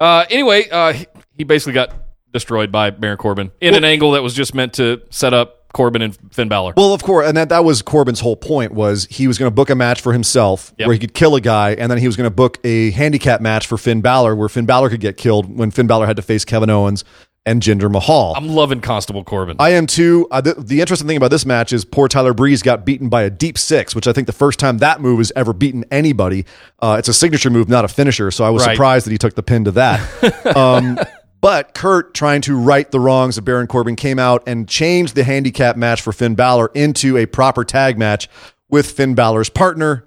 Uh, 0.00 0.24
anyway, 0.30 0.68
uh, 0.70 0.92
he- 0.92 1.06
he 1.36 1.44
basically 1.44 1.72
got 1.72 1.92
destroyed 2.32 2.72
by 2.72 2.90
Baron 2.90 3.16
Corbin 3.16 3.52
in 3.60 3.74
an 3.74 3.84
angle 3.84 4.12
that 4.12 4.22
was 4.22 4.34
just 4.34 4.54
meant 4.54 4.72
to 4.74 5.00
set 5.10 5.32
up 5.32 5.72
Corbin 5.72 6.02
and 6.02 6.16
Finn 6.32 6.48
Balor. 6.48 6.74
Well, 6.76 6.92
of 6.94 7.02
course, 7.02 7.26
and 7.28 7.36
that, 7.36 7.48
that 7.48 7.64
was 7.64 7.80
Corbin's 7.82 8.20
whole 8.20 8.36
point 8.36 8.72
was 8.72 9.06
he 9.10 9.26
was 9.28 9.38
going 9.38 9.48
to 9.50 9.54
book 9.54 9.70
a 9.70 9.74
match 9.76 10.00
for 10.00 10.12
himself 10.12 10.72
Yep. 10.78 10.86
where 10.86 10.92
he 10.94 10.98
could 11.00 11.14
kill 11.14 11.34
a 11.36 11.40
guy, 11.40 11.74
and 11.74 11.90
then 11.90 11.98
he 11.98 12.06
was 12.06 12.16
going 12.16 12.28
to 12.28 12.34
book 12.34 12.58
a 12.64 12.90
handicap 12.92 13.40
match 13.40 13.66
for 13.68 13.76
Finn 13.78 14.00
Balor 14.00 14.34
where 14.36 14.48
Finn 14.48 14.66
Balor 14.66 14.90
could 14.90 15.00
get 15.00 15.16
killed 15.16 15.56
when 15.56 15.70
Finn 15.72 15.86
Balor 15.88 16.06
had 16.06 16.16
to 16.16 16.22
face 16.22 16.44
Kevin 16.44 16.70
Owens 16.70 17.04
and 17.46 17.62
Jinder 17.62 17.90
Mahal. 17.90 18.34
I'm 18.36 18.48
loving 18.48 18.80
Constable 18.80 19.22
Corbin. 19.22 19.56
I 19.58 19.70
am 19.70 19.86
too. 19.86 20.26
Uh, 20.30 20.40
the, 20.40 20.54
the 20.54 20.80
interesting 20.80 21.06
thing 21.06 21.16
about 21.16 21.30
this 21.30 21.44
match 21.44 21.72
is 21.72 21.84
poor 21.84 22.08
Tyler 22.08 22.32
Breeze 22.32 22.62
got 22.62 22.84
beaten 22.86 23.08
by 23.08 23.22
a 23.22 23.30
deep 23.30 23.58
six, 23.58 23.94
which 23.94 24.06
I 24.06 24.12
think 24.12 24.26
the 24.26 24.32
first 24.32 24.58
time 24.58 24.78
that 24.78 25.00
move 25.00 25.18
has 25.18 25.30
ever 25.36 25.52
beaten 25.52 25.84
anybody. 25.90 26.46
Uh, 26.80 26.96
it's 26.98 27.08
a 27.08 27.14
signature 27.14 27.50
move, 27.50 27.68
not 27.68 27.84
a 27.84 27.88
finisher. 27.88 28.30
So 28.30 28.44
I 28.44 28.50
was 28.50 28.66
Right. 28.66 28.74
surprised 28.74 29.06
that 29.06 29.10
he 29.10 29.18
took 29.18 29.34
the 29.34 29.42
pin 29.42 29.64
to 29.64 29.70
that. 29.72 30.46
um, 30.56 30.98
but 31.40 31.74
Kurt, 31.74 32.14
trying 32.14 32.40
to 32.42 32.56
right 32.58 32.90
the 32.90 32.98
wrongs 33.00 33.36
of 33.36 33.44
Baron 33.44 33.66
Corbin, 33.66 33.96
came 33.96 34.18
out 34.18 34.42
and 34.46 34.66
changed 34.66 35.14
the 35.14 35.24
handicap 35.24 35.76
match 35.76 36.00
for 36.00 36.12
Finn 36.12 36.34
Balor 36.34 36.70
into 36.74 37.18
a 37.18 37.26
proper 37.26 37.64
tag 37.64 37.98
match 37.98 38.28
with 38.70 38.90
Finn 38.90 39.14
Balor's 39.14 39.50
partner, 39.50 40.06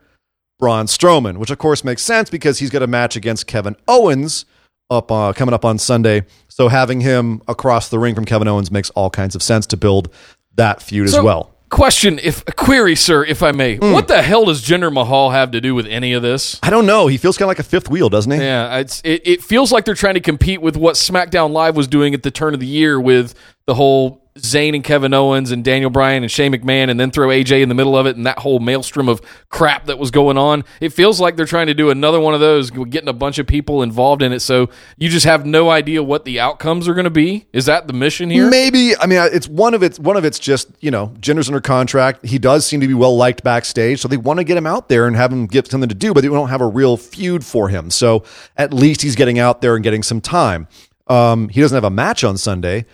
Braun 0.57 0.87
Strowman, 0.87 1.37
which 1.37 1.51
of 1.51 1.59
course 1.59 1.83
makes 1.83 2.01
sense 2.01 2.31
because 2.31 2.57
he's 2.57 2.71
got 2.71 2.81
a 2.81 2.87
match 2.87 3.15
against 3.15 3.45
Kevin 3.45 3.75
Owens 3.87 4.45
up 4.89 5.11
uh, 5.11 5.33
coming 5.33 5.53
up 5.53 5.65
on 5.65 5.77
Sunday. 5.77 6.23
So 6.47 6.67
having 6.69 7.01
him 7.01 7.41
across 7.47 7.89
the 7.89 7.99
ring 7.99 8.15
from 8.15 8.25
Kevin 8.25 8.47
Owens 8.47 8.71
makes 8.71 8.89
all 8.91 9.09
kinds 9.09 9.35
of 9.35 9.43
sense 9.43 9.65
to 9.67 9.77
build 9.77 10.13
that 10.55 10.81
feud 10.81 11.09
So, 11.09 11.19
as 11.19 11.23
well. 11.23 11.53
Question, 11.69 12.17
if 12.23 12.43
a 12.47 12.53
query, 12.53 12.95
sir, 12.95 13.25
if 13.25 13.43
I 13.43 13.51
may, 13.51 13.75
Hmm. 13.75 13.91
what 13.91 14.07
the 14.07 14.21
hell 14.21 14.45
does 14.45 14.63
Jinder 14.63 14.91
Mahal 14.91 15.31
have 15.31 15.51
to 15.51 15.59
do 15.59 15.75
with 15.75 15.85
any 15.87 16.13
of 16.13 16.21
this? 16.23 16.57
I 16.63 16.69
don't 16.69 16.85
know. 16.85 17.07
He 17.07 17.17
feels 17.17 17.37
kind 17.37 17.47
of 17.47 17.49
like 17.49 17.59
a 17.59 17.63
fifth 17.63 17.89
wheel, 17.89 18.07
doesn't 18.07 18.31
he? 18.31 18.37
Yeah, 18.37 18.77
it's 18.77 19.01
it, 19.03 19.21
it 19.25 19.43
feels 19.43 19.71
like 19.73 19.83
they're 19.83 19.93
trying 19.93 20.13
to 20.13 20.21
compete 20.21 20.61
with 20.61 20.77
what 20.77 20.95
SmackDown 20.95 21.51
Live 21.51 21.75
was 21.75 21.87
doing 21.89 22.13
at 22.13 22.23
the 22.23 22.31
turn 22.31 22.53
of 22.53 22.61
the 22.61 22.65
year 22.65 23.01
with 23.01 23.35
the 23.65 23.75
whole 23.75 24.26
Zayn 24.37 24.75
and 24.75 24.83
Kevin 24.83 25.13
Owens 25.13 25.51
and 25.51 25.63
Daniel 25.63 25.89
Bryan 25.89 26.23
and 26.23 26.31
Shane 26.31 26.53
McMahon, 26.53 26.89
and 26.89 26.99
then 26.99 27.11
throw 27.11 27.27
AJ 27.27 27.61
in 27.61 27.69
the 27.69 27.75
middle 27.75 27.97
of 27.97 28.05
it, 28.05 28.15
and 28.15 28.25
that 28.25 28.39
whole 28.39 28.59
maelstrom 28.59 29.09
of 29.09 29.21
crap 29.49 29.85
that 29.85 29.99
was 29.99 30.11
going 30.11 30.37
on. 30.37 30.63
It 30.81 30.89
feels 30.89 31.19
like 31.19 31.35
they're 31.35 31.45
trying 31.45 31.67
to 31.67 31.73
do 31.73 31.89
another 31.89 32.19
one 32.19 32.33
of 32.33 32.39
those, 32.39 32.71
getting 32.71 33.09
a 33.09 33.13
bunch 33.13 33.39
of 33.39 33.47
people 33.47 33.83
involved 33.83 34.21
in 34.21 34.33
it, 34.33 34.39
so 34.39 34.69
you 34.97 35.09
just 35.09 35.25
have 35.25 35.45
no 35.45 35.69
idea 35.69 36.01
what 36.03 36.25
the 36.25 36.39
outcomes 36.39 36.87
are 36.87 36.93
going 36.93 37.05
to 37.05 37.09
be. 37.09 37.47
Is 37.53 37.65
that 37.65 37.87
the 37.87 37.93
mission 37.93 38.29
here? 38.29 38.49
Maybe 38.49 38.97
I 38.97 39.05
mean 39.05 39.19
it's 39.31 39.47
one 39.47 39.73
of 39.73 39.83
its 39.83 39.99
one 39.99 40.17
of 40.17 40.25
it's 40.25 40.39
just 40.39 40.69
you 40.79 40.91
know 40.91 41.13
Jinder's 41.19 41.47
under 41.47 41.61
contract. 41.61 42.25
He 42.25 42.39
does 42.39 42.65
seem 42.65 42.81
to 42.81 42.87
be 42.87 42.93
well 42.93 43.15
liked 43.15 43.43
backstage, 43.43 43.99
so 43.99 44.07
they 44.07 44.17
want 44.17 44.39
to 44.39 44.43
get 44.43 44.57
him 44.57 44.67
out 44.67 44.89
there 44.89 45.07
and 45.07 45.15
have 45.15 45.31
him 45.31 45.47
get 45.47 45.67
something 45.69 45.89
to 45.89 45.95
do, 45.95 46.13
but 46.13 46.21
they 46.21 46.27
don't 46.27 46.49
have 46.49 46.61
a 46.61 46.67
real 46.67 46.97
feud 46.97 47.45
for 47.45 47.69
him. 47.69 47.89
So 47.89 48.23
at 48.55 48.73
least 48.73 49.01
he's 49.01 49.15
getting 49.15 49.39
out 49.39 49.61
there 49.61 49.75
and 49.75 49.83
getting 49.83 50.03
some 50.03 50.21
time. 50.21 50.67
Um, 51.07 51.49
he 51.49 51.61
doesn't 51.61 51.75
have 51.75 51.83
a 51.83 51.89
match 51.89 52.23
on 52.23 52.37
Sunday, 52.37 52.85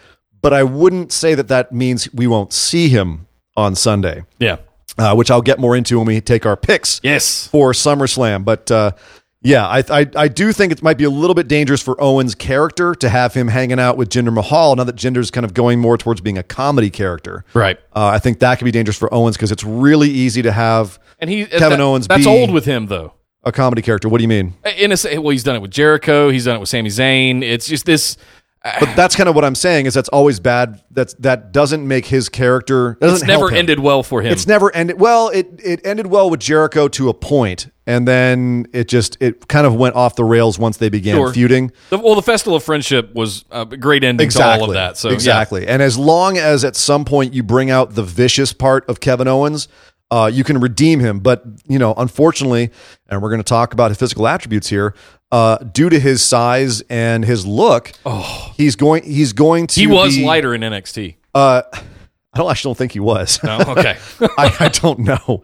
but 0.44 0.54
I 0.54 0.62
wouldn't 0.62 1.12
say 1.12 1.34
that 1.34 1.48
that 1.48 1.72
means 1.72 2.08
we 2.14 2.28
won't 2.28 2.54
see 2.54 2.90
him 2.90 3.26
on 3.58 3.74
Sunday, 3.76 4.24
Yeah. 4.40 4.58
uh, 5.00 5.16
which 5.16 5.32
I'll 5.32 5.42
get 5.42 5.58
more 5.60 5.76
into 5.76 5.98
when 5.98 6.06
we 6.06 6.22
take 6.22 6.46
our 6.46 6.56
picks 6.56 7.00
Yes. 7.04 7.48
for 7.48 7.72
SummerSlam. 7.72 8.46
But 8.46 8.70
uh, 8.70 8.92
yeah, 9.42 9.68
I, 9.68 9.84
I 9.90 10.10
I 10.16 10.28
do 10.30 10.54
think 10.54 10.72
it 10.72 10.82
might 10.82 10.98
be 10.98 11.04
a 11.04 11.10
little 11.10 11.34
bit 11.34 11.48
dangerous 11.48 11.82
for 11.82 12.00
Owens' 12.02 12.34
character 12.36 12.96
to 12.96 13.10
have 13.10 13.34
him 13.34 13.48
hanging 13.50 13.80
out 13.80 13.98
with 13.98 14.10
Jinder 14.10 14.32
Mahal 14.34 14.76
now 14.76 14.84
that 14.86 14.96
Jinder's 14.96 15.30
kind 15.32 15.44
of 15.46 15.54
going 15.54 15.80
more 15.80 15.98
towards 15.98 16.22
being 16.22 16.38
a 16.38 16.44
comedy 16.44 16.90
character. 16.90 17.44
Right. 17.54 17.78
Uh, 17.96 18.06
I 18.08 18.20
think 18.20 18.40
that 18.40 18.58
could 18.60 18.66
be 18.66 18.72
dangerous 18.72 18.98
for 18.98 19.14
Owens 19.14 19.36
because 19.36 19.52
it's 19.52 19.64
really 19.64 20.10
easy 20.10 20.42
to 20.44 20.52
have 20.52 20.98
And 21.20 21.30
he 21.30 21.46
Kevin 21.46 21.72
that- 21.72 21.82
Owens 21.82 22.08
That's 22.08 22.24
be- 22.26 22.30
old 22.30 22.52
with 22.52 22.66
him 22.66 22.86
though. 22.88 23.14
a 23.44 23.52
comedy 23.52 23.82
character. 23.82 24.08
What 24.08 24.20
do 24.20 24.24
you 24.24 24.30
mean? 24.30 24.54
In 24.78 24.94
a, 24.94 25.18
well, 25.20 25.32
he's 25.32 25.44
done 25.44 25.58
it 25.58 25.62
with 25.62 25.72
Jericho. 25.72 26.30
He's 26.30 26.46
done 26.46 26.56
it 26.56 26.60
with 26.60 26.70
Sami 26.70 26.90
Zayn. 26.90 27.44
It's 27.44 27.68
just 27.68 27.86
this. 27.86 28.16
But 28.64 28.94
that's 28.96 29.16
kind 29.16 29.28
of 29.28 29.36
what 29.36 29.44
I'm 29.44 29.56
saying 29.56 29.88
is 29.88 29.94
that's 29.94 30.10
always 30.10 30.40
bad. 30.40 30.82
That's 30.90 31.14
that 31.16 31.52
doesn't 31.52 31.86
make 31.86 32.06
his 32.06 32.30
character. 32.30 32.98
It's 33.02 33.24
never 33.24 33.52
ended 33.52 33.80
well 33.80 34.04
for 34.04 34.22
him. 34.22 34.32
It's 34.32 34.48
never 34.48 34.74
ended 34.74 35.00
well. 35.00 35.30
It 35.30 35.60
it 35.64 35.86
ended 35.86 36.08
well 36.08 36.30
with 36.30 36.40
Jericho 36.40 36.88
to 36.90 37.10
a 37.10 37.14
point, 37.14 37.70
and 37.86 38.08
then 38.08 38.68
it 38.74 38.88
just 38.88 39.18
it 39.20 39.48
kind 39.50 39.68
of 39.68 39.76
went 39.76 39.96
off 39.96 40.16
the 40.16 40.24
rails 40.24 40.58
once 40.58 40.78
they 40.78 40.90
began 40.90 41.16
Sure. 41.16 41.34
feuding. 41.34 41.72
The- 41.90 41.98
well, 42.00 42.16
the 42.16 42.22
Festival 42.22 42.56
of 42.56 42.64
Friendship 42.64 43.14
was 43.14 43.44
a 43.52 43.66
great 43.66 44.04
ending 44.04 44.30
to 44.30 44.44
all 44.44 44.64
of 44.64 44.74
that. 44.74 44.98
So 44.98 45.10
yeah. 45.10 45.14
exactly. 45.16 45.68
And 45.68 45.82
as 45.82 45.98
long 45.98 46.38
as 46.38 46.64
at 46.64 46.76
some 46.78 47.04
point 47.04 47.34
you 47.34 47.44
bring 47.44 47.70
out 47.70 47.96
the 47.96 48.04
vicious 48.04 48.54
part 48.54 48.88
of 48.90 49.02
Kevin 49.02 49.28
Owens, 49.28 49.68
uh, 50.10 50.30
you 50.32 50.44
can 50.46 50.60
redeem 50.60 51.02
him. 51.02 51.20
But 51.20 51.44
you 51.68 51.80
know, 51.80 51.94
unfortunately, 51.98 52.72
and 53.10 53.22
we're 53.22 53.30
going 53.30 53.42
to 53.42 53.44
talk 53.44 53.74
about 53.74 53.92
his 53.92 53.98
physical 53.98 54.26
attributes 54.26 54.70
here. 54.70 54.94
Uh, 55.34 55.58
due 55.58 55.90
to 55.90 56.00
his 56.00 56.24
size 56.24 56.82
and 56.92 57.26
his 57.26 57.44
look, 57.44 57.92
he's 58.56 58.76
going. 58.76 59.04
He's 59.04 59.34
going 59.34 59.66
to. 59.66 59.82
Oh. 59.82 59.82
he 59.82 59.88
was 59.88 60.16
be- 60.16 60.24
lighter 60.24 60.54
in 60.54 60.62
NXT. 60.62 61.16
Uh, 61.34 61.64
I 62.34 62.38
don't 62.38 62.52
actually 62.52 62.70
don't 62.70 62.78
think 62.78 62.92
he 62.92 63.00
was. 63.00 63.44
No, 63.44 63.60
okay. 63.70 63.98
I, 64.38 64.56
I 64.60 64.68
don't 64.68 65.00
know. 65.00 65.42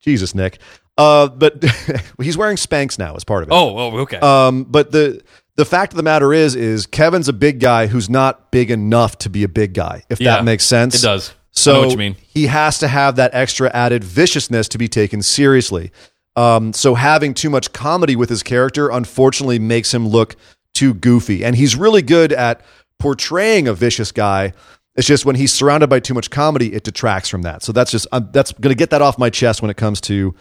Jesus, 0.00 0.34
Nick. 0.34 0.58
Uh, 0.96 1.28
but 1.28 1.64
he's 2.20 2.36
wearing 2.36 2.56
Spanx 2.56 2.98
now 2.98 3.14
as 3.14 3.22
part 3.22 3.44
of 3.44 3.50
it. 3.50 3.52
oh, 3.52 3.78
oh, 3.78 3.98
okay. 3.98 4.18
Um, 4.18 4.64
but 4.64 4.90
the 4.90 5.22
the 5.54 5.64
fact 5.64 5.92
of 5.92 5.96
the 5.96 6.02
matter 6.02 6.32
is, 6.32 6.56
is 6.56 6.86
Kevin's 6.86 7.28
a 7.28 7.32
big 7.32 7.60
guy 7.60 7.86
who's 7.86 8.10
not 8.10 8.50
big 8.50 8.72
enough 8.72 9.18
to 9.18 9.30
be 9.30 9.44
a 9.44 9.48
big 9.48 9.72
guy. 9.72 10.02
If 10.08 10.20
Yeah, 10.20 10.36
that 10.36 10.44
makes 10.44 10.64
sense, 10.64 10.96
it 10.96 11.02
does. 11.02 11.32
So 11.52 11.82
what 11.82 11.90
you 11.92 11.96
mean. 11.96 12.16
he 12.26 12.46
has 12.46 12.78
to 12.80 12.88
have 12.88 13.16
that 13.16 13.34
extra 13.34 13.70
added 13.70 14.02
viciousness 14.02 14.68
to 14.68 14.78
be 14.78 14.88
taken 14.88 15.22
seriously. 15.22 15.92
Um, 16.38 16.72
so 16.72 16.94
having 16.94 17.34
too 17.34 17.50
much 17.50 17.72
comedy 17.72 18.14
with 18.14 18.28
his 18.28 18.44
character, 18.44 18.90
unfortunately, 18.90 19.58
makes 19.58 19.92
him 19.92 20.06
look 20.06 20.36
too 20.72 20.94
goofy. 20.94 21.44
And 21.44 21.56
he's 21.56 21.74
really 21.74 22.00
good 22.00 22.32
at 22.32 22.60
portraying 23.00 23.66
a 23.66 23.74
vicious 23.74 24.12
guy. 24.12 24.52
It's 24.94 25.06
just 25.06 25.24
when 25.24 25.34
he's 25.34 25.52
surrounded 25.52 25.88
by 25.88 25.98
too 25.98 26.14
much 26.14 26.30
comedy, 26.30 26.72
it 26.72 26.84
detracts 26.84 27.28
from 27.28 27.42
that. 27.42 27.64
So 27.64 27.72
that's 27.72 27.90
just 27.90 28.06
um, 28.12 28.28
that's 28.32 28.52
going 28.52 28.70
to 28.70 28.78
get 28.78 28.90
that 28.90 29.02
off 29.02 29.18
my 29.18 29.30
chest 29.30 29.62
when 29.62 29.70
it 29.70 29.76
comes 29.76 30.00
to 30.02 30.32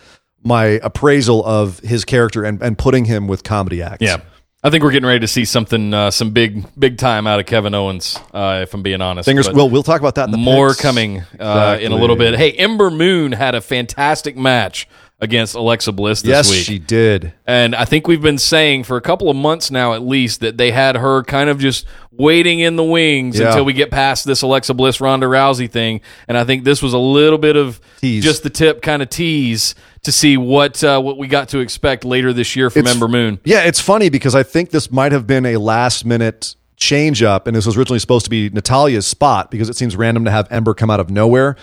my 0.44 0.80
appraisal 0.84 1.44
of 1.44 1.80
his 1.80 2.06
character 2.06 2.44
and, 2.44 2.62
and 2.62 2.78
putting 2.78 3.06
him 3.06 3.28
with 3.28 3.44
comedy 3.44 3.82
acts. 3.82 4.02
yeah. 4.02 4.18
I 4.64 4.72
think 4.72 4.84
we're 4.84 4.92
getting 4.92 5.08
ready 5.08 5.20
to 5.20 5.28
see 5.28 5.46
something, 5.46 5.94
uh, 5.94 6.10
some 6.10 6.32
big, 6.32 6.66
big 6.78 6.98
time 6.98 7.28
out 7.28 7.40
of 7.40 7.46
Kevin 7.46 7.76
Owens. 7.76 8.20
Uh, 8.34 8.62
if 8.64 8.74
I'm 8.74 8.82
being 8.82 9.02
honest, 9.02 9.28
Fingers. 9.28 9.48
But 9.48 9.56
Well, 9.56 9.70
we'll 9.70 9.84
talk 9.84 10.02
about 10.02 10.16
that 10.16 10.26
in 10.26 10.32
the 10.32 10.38
more 10.38 10.70
picks. 10.70 10.82
coming 10.82 11.22
uh, 11.40 11.78
in 11.80 11.92
a 11.92 11.96
little 11.96 12.16
bit. 12.16 12.36
Hey, 12.36 12.52
Ember 12.54 12.90
Moon 12.90 13.32
had 13.32 13.54
a 13.54 13.62
fantastic 13.62 14.36
match 14.36 14.88
against 15.20 15.56
Alexa 15.56 15.92
Bliss 15.94 16.22
this 16.22 16.30
Yes, 16.30 16.52
week. 16.52 16.64
she 16.66 16.78
did. 16.78 17.34
And 17.48 17.74
I 17.76 17.86
think 17.86 18.08
we've 18.08 18.22
been 18.22 18.38
saying 18.38 18.84
for 18.84 18.98
a 18.98 19.02
couple 19.02 19.30
of 19.32 19.36
months 19.36 19.72
now, 19.72 19.94
at 19.94 20.04
least, 20.04 20.42
that 20.42 20.58
they 20.60 20.70
had 20.72 20.96
her 20.96 21.24
kind 21.24 21.50
of 21.50 21.58
just 21.58 21.86
waiting 22.12 22.60
in 22.60 22.76
the 22.76 22.84
wings 22.84 23.40
Yeah. 23.40 23.48
until 23.48 23.66
we 23.66 23.74
get 23.74 23.90
past 23.90 24.26
this 24.26 24.44
Alexa 24.44 24.76
Bliss 24.76 25.02
Ronda 25.02 25.26
Rousey 25.26 25.70
thing. 25.70 26.02
And 26.28 26.38
I 26.38 26.44
think 26.44 26.64
this 26.66 26.84
was 26.84 26.94
a 26.94 27.00
little 27.00 27.40
bit 27.40 27.56
of 27.56 27.82
Tease. 28.00 28.24
just 28.24 28.44
the 28.44 28.50
tip 28.52 28.82
kind 28.84 29.02
of 29.02 29.10
tease 29.10 29.74
to 30.04 30.12
see 30.12 30.38
what 30.38 30.84
uh, 30.84 31.00
what 31.02 31.18
we 31.18 31.28
got 31.28 31.50
to 31.50 31.60
expect 31.60 32.06
later 32.06 32.32
this 32.32 32.56
year 32.56 32.70
from 32.70 32.82
It's- 32.82 32.94
Ember 32.94 33.08
Moon. 33.08 33.40
Yeah, 33.44 33.62
it's 33.64 33.80
funny 33.82 34.10
because 34.10 34.36
I 34.36 34.44
think 34.44 34.70
this 34.70 34.92
might 34.92 35.12
have 35.14 35.26
been 35.26 35.46
a 35.48 35.58
last 35.58 36.06
minute 36.06 36.56
change 36.76 37.24
up, 37.24 37.48
and 37.48 37.56
this 37.56 37.66
was 37.66 37.76
originally 37.76 37.98
supposed 37.98 38.26
to 38.26 38.30
be 38.30 38.52
Natalya's 38.52 39.08
spot 39.08 39.50
because 39.50 39.68
it 39.68 39.76
seems 39.76 39.96
random 39.96 40.26
to 40.26 40.32
have 40.32 40.48
Ember 40.52 40.76
come 40.76 40.92
out 40.92 41.00
of 41.00 41.10
nowhere. 41.10 41.56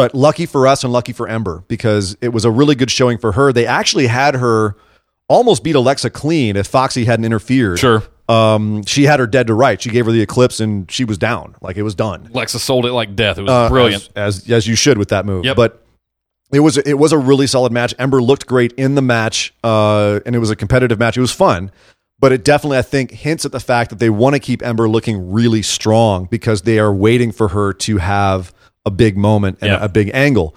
But 0.00 0.14
lucky 0.14 0.46
for 0.46 0.66
us 0.66 0.82
and 0.84 0.92
lucky 0.92 1.12
for 1.12 1.28
Ember 1.28 1.64
because 1.68 2.16
it 2.20 2.28
was 2.30 2.44
a 2.44 2.50
really 2.50 2.74
good 2.74 2.90
showing 2.90 3.18
for 3.18 3.32
her. 3.32 3.52
They 3.52 3.66
actually 3.66 4.06
had 4.06 4.34
her 4.34 4.76
almost 5.28 5.62
beat 5.62 5.74
Alexa 5.76 6.10
clean 6.10 6.56
if 6.56 6.66
Foxy 6.66 7.04
hadn't 7.04 7.24
interfered. 7.24 7.78
Sure. 7.78 8.02
Um, 8.28 8.84
she 8.84 9.04
had 9.04 9.18
her 9.20 9.26
dead 9.26 9.48
to 9.48 9.54
right. 9.54 9.80
She 9.82 9.90
gave 9.90 10.06
her 10.06 10.12
the 10.12 10.20
eclipse 10.22 10.60
and 10.60 10.90
she 10.90 11.04
was 11.04 11.18
down. 11.18 11.56
Like 11.60 11.76
it 11.76 11.82
was 11.82 11.94
done. 11.94 12.28
Lexa 12.28 12.58
sold 12.58 12.86
it 12.86 12.92
like 12.92 13.16
death. 13.16 13.38
It 13.38 13.42
was 13.42 13.50
Uh, 13.50 13.68
brilliant. 13.68 14.08
as, 14.14 14.38
as 14.44 14.50
as 14.50 14.66
you 14.68 14.76
should 14.76 14.98
with 14.98 15.08
that 15.08 15.26
move. 15.26 15.44
Yep. 15.44 15.56
But 15.56 15.84
it 16.52 16.60
was 16.60 16.78
it 16.78 16.94
was 16.98 17.12
a 17.12 17.18
really 17.18 17.46
solid 17.46 17.72
match. 17.72 17.94
Ember 17.98 18.22
looked 18.22 18.46
great 18.46 18.72
in 18.72 18.94
the 18.94 19.02
match, 19.02 19.52
uh, 19.62 20.20
and 20.26 20.34
it 20.34 20.38
was 20.38 20.50
a 20.50 20.56
competitive 20.56 20.98
match. 20.98 21.16
It 21.16 21.20
was 21.20 21.32
fun, 21.32 21.70
but 22.18 22.32
it 22.32 22.44
definitely 22.44 22.78
I 22.78 22.82
think 22.82 23.10
hints 23.10 23.44
at 23.44 23.52
the 23.52 23.60
fact 23.60 23.90
that 23.90 23.98
they 23.98 24.10
want 24.10 24.34
to 24.34 24.40
keep 24.40 24.62
Ember 24.62 24.88
looking 24.88 25.30
really 25.32 25.62
strong 25.62 26.26
because 26.30 26.62
they 26.62 26.78
are 26.78 26.92
waiting 26.92 27.30
for 27.32 27.48
her 27.48 27.72
to 27.74 27.98
have 27.98 28.52
a 28.84 28.90
big 28.90 29.16
moment 29.16 29.58
and 29.60 29.70
Yeah. 29.70 29.84
a 29.84 29.88
big 29.88 30.10
angle. 30.14 30.54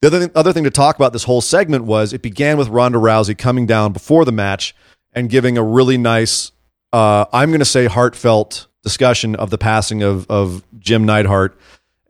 The 0.00 0.08
other 0.08 0.20
thing, 0.20 0.30
other 0.34 0.52
thing 0.52 0.64
to 0.64 0.70
talk 0.70 0.96
about 0.96 1.12
this 1.12 1.24
whole 1.24 1.40
segment 1.40 1.84
was 1.84 2.12
it 2.12 2.22
began 2.22 2.56
with 2.58 2.68
Ronda 2.68 2.98
Rousey 2.98 3.36
coming 3.36 3.66
down 3.66 3.92
before 3.92 4.24
the 4.24 4.32
match 4.32 4.74
and 5.12 5.30
giving 5.30 5.56
a 5.56 5.62
really 5.62 5.96
nice, 5.96 6.52
uh, 6.92 7.24
I'm 7.32 7.48
going 7.50 7.60
to 7.60 7.64
say 7.64 7.86
heartfelt 7.86 8.66
discussion 8.82 9.34
of 9.36 9.48
the 9.50 9.56
passing 9.58 10.02
of 10.02 10.26
of 10.28 10.62
Jim 10.78 11.06
Neidhart 11.06 11.56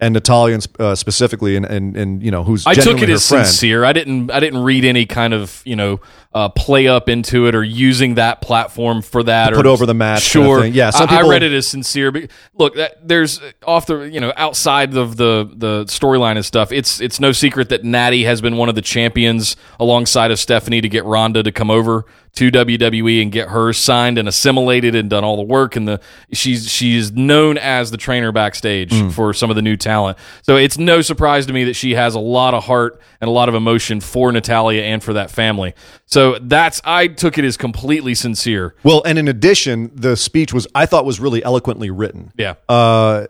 and 0.05 0.13
Natalya 0.13 0.59
uh, 0.79 0.95
specifically, 0.95 1.57
and, 1.57 1.65
and 1.65 1.97
and 1.97 2.23
you 2.23 2.31
know 2.31 2.45
who's 2.45 2.67
I 2.67 2.75
took 2.75 3.01
it 3.01 3.09
as 3.09 3.27
friend. 3.27 3.47
sincere. 3.47 3.85
I 3.85 3.93
didn't. 3.93 4.31
I 4.31 4.39
didn't 4.39 4.63
read 4.63 4.85
any 4.85 5.07
kind 5.07 5.33
of 5.33 5.63
you 5.65 5.77
know 5.77 6.01
uh, 6.35 6.51
play 6.51 6.87
up 6.87 7.09
into 7.09 7.47
it 7.47 7.55
or 7.55 7.65
using 7.65 8.17
that 8.17 8.43
platform 8.43 9.01
for 9.01 9.23
that 9.23 9.53
or 9.55 9.57
put 9.57 9.67
over 9.67 9.87
the 9.87 9.95
match 9.95 10.31
kind 10.33 10.45
of 10.45 10.51
Sure. 10.51 10.65
Yeah, 10.67 10.91
some 10.91 11.09
I, 11.09 11.21
I 11.21 11.23
read 11.23 11.43
it 11.43 11.53
as 11.53 11.67
sincere. 11.67 12.13
But 12.13 12.31
look, 12.55 12.75
that, 12.75 13.07
there's 13.07 13.41
off 13.67 13.87
the 13.87 14.01
you 14.03 14.21
know 14.21 14.33
outside 14.37 14.95
of 14.95 15.17
the 15.17 15.51
the 15.55 15.85
storyline 15.87 16.37
and 16.37 16.45
stuff. 16.45 16.71
It's 16.71 17.01
it's 17.01 17.19
no 17.19 17.33
secret 17.33 17.71
that 17.71 17.83
Natty 17.83 18.25
has 18.25 18.43
been 18.43 18.57
one 18.57 18.69
of 18.69 18.75
the 18.75 18.83
champions 18.83 19.57
alongside 19.81 20.31
of 20.31 20.39
Stephanie 20.39 20.83
to 20.83 20.89
get 20.89 21.05
Ronda 21.05 21.43
to 21.43 21.53
come 21.53 21.71
over 21.71 22.05
to 22.35 22.51
WWE 22.51 23.22
and 23.22 23.30
get 23.30 23.49
her 23.49 23.72
signed 23.72 24.18
and 24.18 24.26
assimilated 24.28 24.95
and 24.95 25.09
done 25.09 25.22
all 25.24 25.37
the 25.37 25.43
work. 25.43 25.76
And 25.76 25.87
the 25.87 26.01
she's 26.32 26.68
she's 26.70 27.12
known 27.12 27.57
as 27.59 27.91
the 27.91 27.97
trainer 27.97 28.32
backstage 28.32 28.91
Mm. 28.93 29.12
for 29.12 29.32
some 29.32 29.51
of 29.51 29.57
the 29.57 29.62
new 29.62 29.76
talent. 29.76 30.18
So 30.43 30.57
it's 30.57 30.76
no 30.78 31.01
surprise 31.01 31.47
to 31.47 31.53
me 31.53 31.64
that 31.64 31.74
she 31.74 31.95
has 31.95 32.14
a 32.14 32.20
lot 32.20 32.55
of 32.55 32.64
heart 32.64 33.01
and 33.20 33.28
a 33.28 33.32
lot 33.32 33.49
of 33.49 33.55
emotion 33.55 34.01
for 34.01 34.30
Natalya 34.32 34.82
and 34.82 35.03
for 35.03 35.12
that 35.14 35.30
family. 35.30 35.74
So 36.07 36.39
that's 36.41 36.80
I 36.85 37.07
took 37.09 37.39
it 37.39 37.45
as 37.45 37.57
completely 37.57 38.14
sincere. 38.14 38.74
Well, 38.82 39.03
and 39.07 39.18
in 39.18 39.28
addition, 39.28 39.91
the 39.95 40.16
speech 40.16 40.53
was 40.53 40.66
I 40.74 40.87
thought 40.87 41.05
was 41.05 41.20
really 41.20 41.43
eloquently 41.45 41.91
written. 41.91 42.32
Yeah. 42.37 42.55
Uh, 42.68 43.26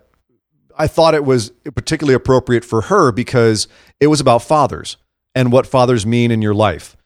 I 0.77 0.87
thought 0.87 1.13
it 1.13 1.23
was 1.23 1.51
particularly 1.75 2.15
appropriate 2.15 2.65
for 2.65 2.81
her 2.81 3.11
because 3.11 3.67
it 3.99 4.07
was 4.07 4.19
about 4.19 4.41
fathers 4.41 4.97
and 5.33 5.51
what 5.51 5.65
fathers 5.65 6.05
mean 6.05 6.31
in 6.31 6.41
your 6.41 6.53
life. 6.53 6.97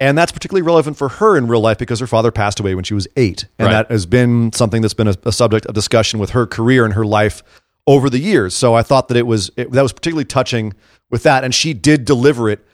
And 0.00 0.18
that's 0.18 0.32
particularly 0.32 0.62
relevant 0.62 0.96
for 0.96 1.08
her 1.08 1.36
in 1.36 1.46
real 1.46 1.60
life 1.60 1.78
because 1.78 2.00
her 2.00 2.06
father 2.06 2.32
passed 2.32 2.58
away 2.58 2.74
when 2.74 2.84
she 2.84 2.94
was 2.94 3.06
eight. 3.16 3.46
And 3.58 3.66
Right. 3.66 3.72
that 3.72 3.90
has 3.90 4.06
been 4.06 4.52
something 4.52 4.82
that's 4.82 4.94
been 4.94 5.08
a, 5.08 5.14
a 5.24 5.32
subject 5.32 5.66
of 5.66 5.74
discussion 5.74 6.18
with 6.18 6.30
her 6.30 6.46
career 6.46 6.84
and 6.84 6.94
her 6.94 7.04
life 7.04 7.42
over 7.86 8.10
the 8.10 8.18
years. 8.18 8.54
So 8.54 8.74
I 8.74 8.82
thought 8.82 9.08
that 9.08 9.16
it 9.16 9.26
was 9.26 9.50
it, 9.56 9.70
that 9.70 9.82
was 9.82 9.92
particularly 9.92 10.24
touching 10.24 10.74
with 11.10 11.22
that. 11.22 11.44
And 11.44 11.54
she 11.54 11.74
did 11.74 12.04
deliver 12.04 12.50
it 12.50 12.64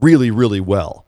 really, 0.00 0.30
really 0.30 0.60
well, 0.60 1.06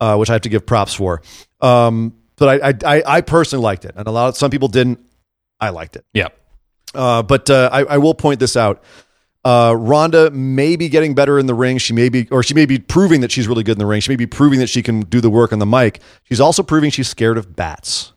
uh, 0.00 0.16
which 0.16 0.30
I 0.30 0.34
have 0.34 0.42
to 0.42 0.48
give 0.48 0.64
props 0.64 0.94
for. 0.94 1.20
Um, 1.60 2.14
but 2.36 2.62
I, 2.64 2.94
I, 2.94 3.02
I, 3.06 3.20
personally 3.20 3.62
liked 3.62 3.84
it. 3.84 3.92
And 3.96 4.08
a 4.08 4.10
lot 4.10 4.28
of 4.28 4.36
some 4.38 4.50
people 4.50 4.68
didn't. 4.68 4.98
I 5.60 5.68
liked 5.68 5.96
it. 5.96 6.06
Yeah. 6.14 6.28
Uh, 6.94 7.22
but 7.22 7.50
uh, 7.50 7.68
I, 7.70 7.82
I 7.82 7.98
will 7.98 8.14
point 8.14 8.40
this 8.40 8.56
out. 8.56 8.82
Uh, 9.44 9.74
Ronda 9.78 10.30
may 10.30 10.76
be 10.76 10.88
getting 10.90 11.14
better 11.14 11.38
in 11.38 11.46
the 11.46 11.54
ring. 11.54 11.78
She 11.78 11.92
may 11.94 12.08
be, 12.10 12.28
or 12.30 12.42
she 12.42 12.52
may 12.54 12.66
be 12.66 12.78
proving 12.78 13.22
that 13.22 13.32
she's 13.32 13.48
really 13.48 13.62
good 13.62 13.72
in 13.72 13.78
the 13.78 13.86
ring. 13.86 14.00
She 14.02 14.10
may 14.12 14.16
be 14.16 14.26
proving 14.26 14.58
that 14.58 14.68
she 14.68 14.82
can 14.82 15.00
do 15.00 15.20
the 15.20 15.30
work 15.30 15.52
on 15.52 15.58
the 15.58 15.66
mic. 15.66 16.00
She's 16.24 16.40
also 16.40 16.62
proving 16.62 16.90
she's 16.90 17.08
scared 17.08 17.38
of 17.38 17.56
bats. 17.56 18.12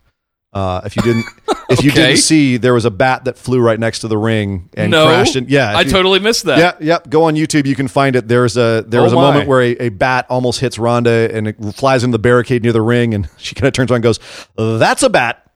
Uh, 0.52 0.82
if 0.86 0.96
you 0.96 1.02
didn't, 1.02 1.26
if 1.70 1.84
you 1.84 1.90
didn't 1.92 2.18
see, 2.18 2.58
there 2.58 2.74
was 2.76 2.86
a 2.86 2.92
bat 2.92 3.24
that 3.24 3.38
flew 3.38 3.60
right 3.62 3.80
next 3.80 4.00
to 4.00 4.08
the 4.08 4.18
ring 4.18 4.70
and 4.76 4.92
no, 4.92 5.08
crashed. 5.08 5.36
In, 5.36 5.46
yeah, 5.48 5.76
I 5.76 5.82
you- 5.82 5.90
totally 5.90 6.20
missed 6.20 6.44
that. 6.44 6.60
yeah, 6.60 6.74
yep. 6.80 7.10
Go 7.10 7.24
on 7.24 7.36
YouTube. 7.36 7.66
You 7.66 7.76
can 7.76 7.88
find 7.88 8.16
it. 8.16 8.28
There's 8.28 8.56
a 8.58 8.84
there 8.88 9.00
Oh 9.00 9.06
was 9.06 9.14
a 9.14 9.16
my. 9.16 9.22
moment 9.32 9.48
where 9.48 9.62
a, 9.62 9.72
a 9.86 9.90
bat 9.90 10.28
almost 10.30 10.60
hits 10.60 10.78
Ronda 10.78 11.30
and 11.34 11.48
it 11.48 11.56
flies 11.74 12.04
into 12.04 12.14
the 12.16 12.20
barricade 12.22 12.62
near 12.64 12.72
the 12.74 12.82
ring, 12.84 13.16
and 13.16 13.28
she 13.38 13.56
kind 13.56 13.68
of 13.68 13.74
turns 13.74 13.90
around 13.90 13.98
and 13.98 14.04
goes, 14.04 14.20
"That's 14.58 15.02
a 15.02 15.10
bat. 15.10 15.50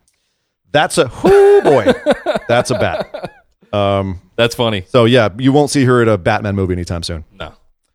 That's 0.71 0.97
a 0.97 1.09
whoo 1.09 1.61
boy. 1.61 1.93
That's 2.47 2.71
a 2.71 2.79
bat." 2.79 3.33
Um. 3.73 4.21
That's 4.37 4.55
funny. 4.55 4.85
So 4.87 5.05
yeah, 5.05 5.29
you 5.37 5.51
won't 5.51 5.71
see 5.71 5.83
her 5.85 6.01
at 6.01 6.07
a 6.07 6.17
Batman 6.17 6.55
movie 6.55 6.73
anytime 6.73 7.03
soon. 7.03 7.25
No. 7.33 7.53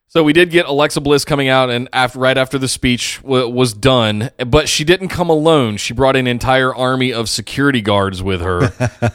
So 0.08 0.22
we 0.22 0.34
did 0.34 0.50
get 0.50 0.66
Alexa 0.66 1.00
Bliss 1.00 1.24
coming 1.24 1.48
out, 1.48 1.70
and 1.70 1.88
after, 1.90 2.18
right 2.18 2.36
after 2.36 2.58
the 2.58 2.68
speech 2.68 3.18
w- 3.22 3.48
was 3.48 3.72
done, 3.72 4.28
but 4.46 4.68
she 4.68 4.84
didn't 4.84 5.08
come 5.08 5.30
alone. 5.30 5.78
She 5.78 5.94
brought 5.94 6.16
an 6.16 6.26
entire 6.26 6.74
army 6.74 7.14
of 7.14 7.30
security 7.30 7.80
guards 7.80 8.22
with 8.22 8.42
her, 8.42 8.70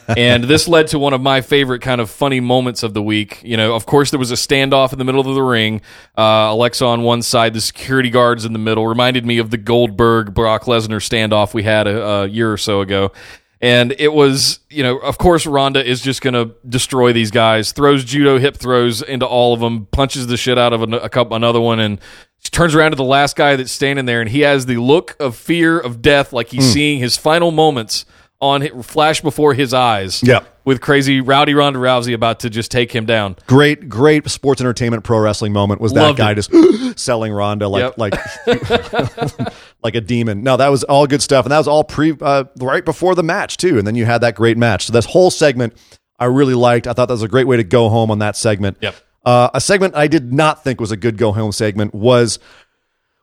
and 0.16 0.42
this 0.42 0.66
led 0.66 0.88
to 0.88 0.98
one 0.98 1.12
of 1.12 1.20
my 1.20 1.40
favorite 1.40 1.82
kind 1.82 2.00
of 2.00 2.10
funny 2.10 2.40
moments 2.40 2.82
of 2.82 2.94
the 2.94 3.02
week. 3.02 3.40
You 3.44 3.56
know, 3.56 3.76
of 3.76 3.86
course, 3.86 4.10
there 4.10 4.18
was 4.18 4.32
a 4.32 4.34
standoff 4.34 4.92
in 4.92 4.98
the 4.98 5.04
middle 5.04 5.20
of 5.20 5.36
the 5.36 5.40
ring. 5.40 5.82
Uh, 6.16 6.48
Alexa 6.50 6.84
on 6.84 7.02
one 7.02 7.22
side, 7.22 7.54
the 7.54 7.60
security 7.60 8.10
guards 8.10 8.44
in 8.44 8.52
the 8.52 8.58
middle. 8.58 8.84
Reminded 8.84 9.24
me 9.24 9.38
of 9.38 9.50
the 9.50 9.56
Goldberg 9.56 10.34
Brock 10.34 10.64
Lesnar 10.64 10.98
standoff 10.98 11.54
we 11.54 11.62
had 11.62 11.86
a, 11.86 12.04
a 12.04 12.26
year 12.26 12.52
or 12.52 12.58
so 12.58 12.80
ago. 12.80 13.12
And 13.60 13.92
it 13.98 14.12
was, 14.12 14.60
you 14.70 14.84
know, 14.84 14.98
of 14.98 15.18
course, 15.18 15.44
Ronda 15.44 15.84
is 15.84 16.00
just 16.00 16.22
going 16.22 16.34
to 16.34 16.54
destroy 16.68 17.12
these 17.12 17.32
guys. 17.32 17.72
Throws 17.72 18.04
judo 18.04 18.38
hip 18.38 18.56
throws 18.56 19.02
into 19.02 19.26
all 19.26 19.52
of 19.52 19.60
them, 19.60 19.86
punches 19.86 20.28
the 20.28 20.36
shit 20.36 20.56
out 20.58 20.72
of 20.72 20.82
an- 20.82 20.94
a 20.94 21.08
couple, 21.08 21.36
another 21.36 21.60
one, 21.60 21.80
and 21.80 22.00
she 22.38 22.50
turns 22.50 22.74
around 22.74 22.92
to 22.92 22.96
the 22.96 23.02
last 23.04 23.34
guy 23.34 23.56
that's 23.56 23.72
standing 23.72 24.04
there, 24.06 24.20
and 24.20 24.30
he 24.30 24.40
has 24.40 24.66
the 24.66 24.76
look 24.76 25.16
of 25.18 25.34
fear 25.34 25.78
of 25.78 26.00
death, 26.00 26.32
like 26.32 26.48
he's 26.50 26.66
hmm. 26.66 26.72
seeing 26.72 26.98
his 27.00 27.16
final 27.16 27.50
moments 27.50 28.04
on 28.40 28.82
flash 28.82 29.20
before 29.20 29.54
his 29.54 29.74
eyes. 29.74 30.22
Yeah. 30.22 30.44
with 30.64 30.80
crazy 30.80 31.20
rowdy 31.20 31.54
Ronda 31.54 31.78
Rousey 31.78 32.14
about 32.14 32.40
to 32.40 32.50
just 32.50 32.70
take 32.70 32.92
him 32.92 33.06
down. 33.06 33.36
Great, 33.46 33.88
great 33.88 34.28
sports 34.28 34.60
entertainment 34.60 35.02
pro 35.02 35.18
wrestling 35.18 35.52
moment 35.52 35.80
was 35.80 35.92
that 35.94 36.02
Loved 36.02 36.18
guy 36.18 36.32
it. 36.32 36.34
just 36.36 36.98
selling 37.00 37.32
Ronda 37.32 37.66
like 37.68 37.94
Yep. 37.96 37.98
like 37.98 38.14
like 39.82 39.94
a 39.94 40.00
demon. 40.00 40.42
No, 40.42 40.56
that 40.56 40.68
was 40.68 40.84
all 40.84 41.06
good 41.06 41.22
stuff, 41.22 41.44
and 41.44 41.52
that 41.52 41.58
was 41.58 41.68
all 41.68 41.84
pre 41.84 42.16
uh, 42.20 42.44
right 42.58 42.84
before 42.84 43.14
the 43.14 43.22
match 43.22 43.56
too. 43.56 43.78
And 43.78 43.86
then 43.86 43.94
you 43.94 44.04
had 44.04 44.20
that 44.22 44.34
great 44.34 44.56
match. 44.56 44.86
So 44.86 44.92
this 44.92 45.06
whole 45.06 45.30
segment 45.30 45.74
I 46.18 46.26
really 46.26 46.54
liked. 46.54 46.86
I 46.86 46.92
thought 46.92 47.06
that 47.06 47.14
was 47.14 47.22
a 47.22 47.28
great 47.28 47.46
way 47.46 47.56
to 47.56 47.64
go 47.64 47.88
home 47.88 48.10
on 48.10 48.18
that 48.18 48.36
segment. 48.36 48.78
Yep. 48.80 48.96
Uh, 49.24 49.50
a 49.54 49.60
segment 49.60 49.94
I 49.94 50.08
did 50.08 50.32
not 50.32 50.64
think 50.64 50.80
was 50.80 50.90
a 50.90 50.96
good 50.96 51.16
go 51.16 51.32
home 51.32 51.52
segment 51.52 51.94
was 51.94 52.38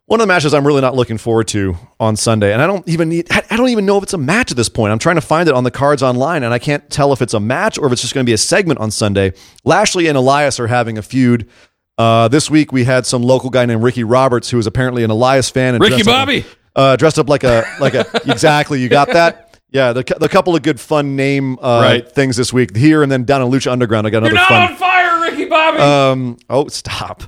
one 0.05 0.19
of 0.19 0.27
the 0.27 0.31
matches 0.31 0.53
I'm 0.53 0.65
really 0.65 0.81
not 0.81 0.95
looking 0.95 1.17
forward 1.17 1.47
to 1.49 1.75
on 1.99 2.15
Sunday, 2.15 2.53
and 2.53 2.61
I 2.61 2.67
don't 2.67 2.87
even 2.87 3.09
need. 3.09 3.27
I 3.31 3.43
I 3.49 3.57
don't 3.57 3.69
even 3.69 3.85
know 3.85 3.97
if 3.97 4.03
it's 4.03 4.13
a 4.13 4.17
match 4.17 4.51
at 4.51 4.57
this 4.57 4.69
point. 4.69 4.91
I'm 4.91 4.99
trying 4.99 5.15
to 5.15 5.21
find 5.21 5.49
it 5.49 5.55
on 5.55 5.63
the 5.63 5.71
cards 5.71 6.03
online, 6.03 6.43
and 6.43 6.53
I 6.53 6.59
can't 6.59 6.87
tell 6.89 7.11
if 7.11 7.21
it's 7.21 7.33
a 7.33 7.39
match 7.39 7.77
or 7.77 7.87
if 7.87 7.91
it's 7.91 8.01
just 8.01 8.13
going 8.13 8.25
to 8.25 8.29
be 8.29 8.33
a 8.33 8.37
segment 8.37 8.79
on 8.79 8.91
Sunday. 8.91 9.33
Lashley 9.63 10.07
and 10.07 10.17
Elias 10.17 10.59
are 10.59 10.67
having 10.67 10.97
a 10.97 11.01
feud. 11.01 11.49
Uh, 11.97 12.27
this 12.27 12.49
week 12.49 12.71
we 12.71 12.83
had 12.83 13.05
some 13.05 13.23
local 13.23 13.49
guy 13.49 13.65
named 13.65 13.81
Ricky 13.83 14.03
Roberts 14.03 14.49
who 14.49 14.57
is 14.57 14.67
apparently 14.67 15.03
an 15.03 15.11
Elias 15.11 15.49
fan. 15.49 15.75
And 15.75 15.81
Ricky 15.81 15.95
dressed 16.03 16.09
up- 16.09 16.13
Bobby. 16.27 16.45
uh, 16.75 16.95
dressed 16.97 17.19
up 17.19 17.29
like 17.29 17.43
a 17.43 17.63
like 17.79 17.93
a 17.93 18.05
exactly. 18.29 18.81
You 18.81 18.89
got 18.89 19.07
that? 19.13 19.59
Yeah, 19.71 19.91
the, 19.93 20.03
the 20.19 20.29
couple 20.29 20.55
of 20.55 20.61
good 20.63 20.79
fun 20.79 21.15
name 21.15 21.57
uh, 21.61 21.79
Right. 21.83 22.09
things 22.09 22.37
this 22.37 22.53
week 22.53 22.75
here 22.75 23.03
and 23.03 23.11
then 23.11 23.23
down 23.25 23.41
in 23.41 23.49
Lucha 23.49 23.71
Underground. 23.71 24.07
I 24.07 24.09
got 24.09 24.19
another 24.19 24.35
You're 24.35 24.45
fun. 24.45 24.71
on 24.71 24.75
fire, 24.77 25.21
Ricky 25.21 25.45
Bobby. 25.45 25.79
Um, 25.79 26.37
oh, 26.49 26.67
stop. 26.69 27.23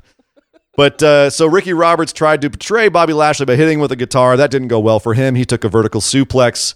But 0.78 1.02
uh, 1.04 1.30
so 1.30 1.48
Ricky 1.48 1.74
Roberts 1.74 2.14
tried 2.14 2.42
to 2.42 2.50
betray 2.50 2.88
Bobby 2.88 3.12
Lashley 3.14 3.46
by 3.46 3.56
hitting 3.56 3.76
him 3.80 3.82
with 3.82 3.92
a 3.92 3.96
guitar. 3.98 4.38
That 4.38 4.52
didn't 4.52 4.68
go 4.70 4.80
well 4.80 5.00
for 5.00 5.14
him. 5.14 5.36
He 5.36 5.44
took 5.44 5.64
a 5.64 5.70
vertical 5.70 6.00
suplex. 6.02 6.74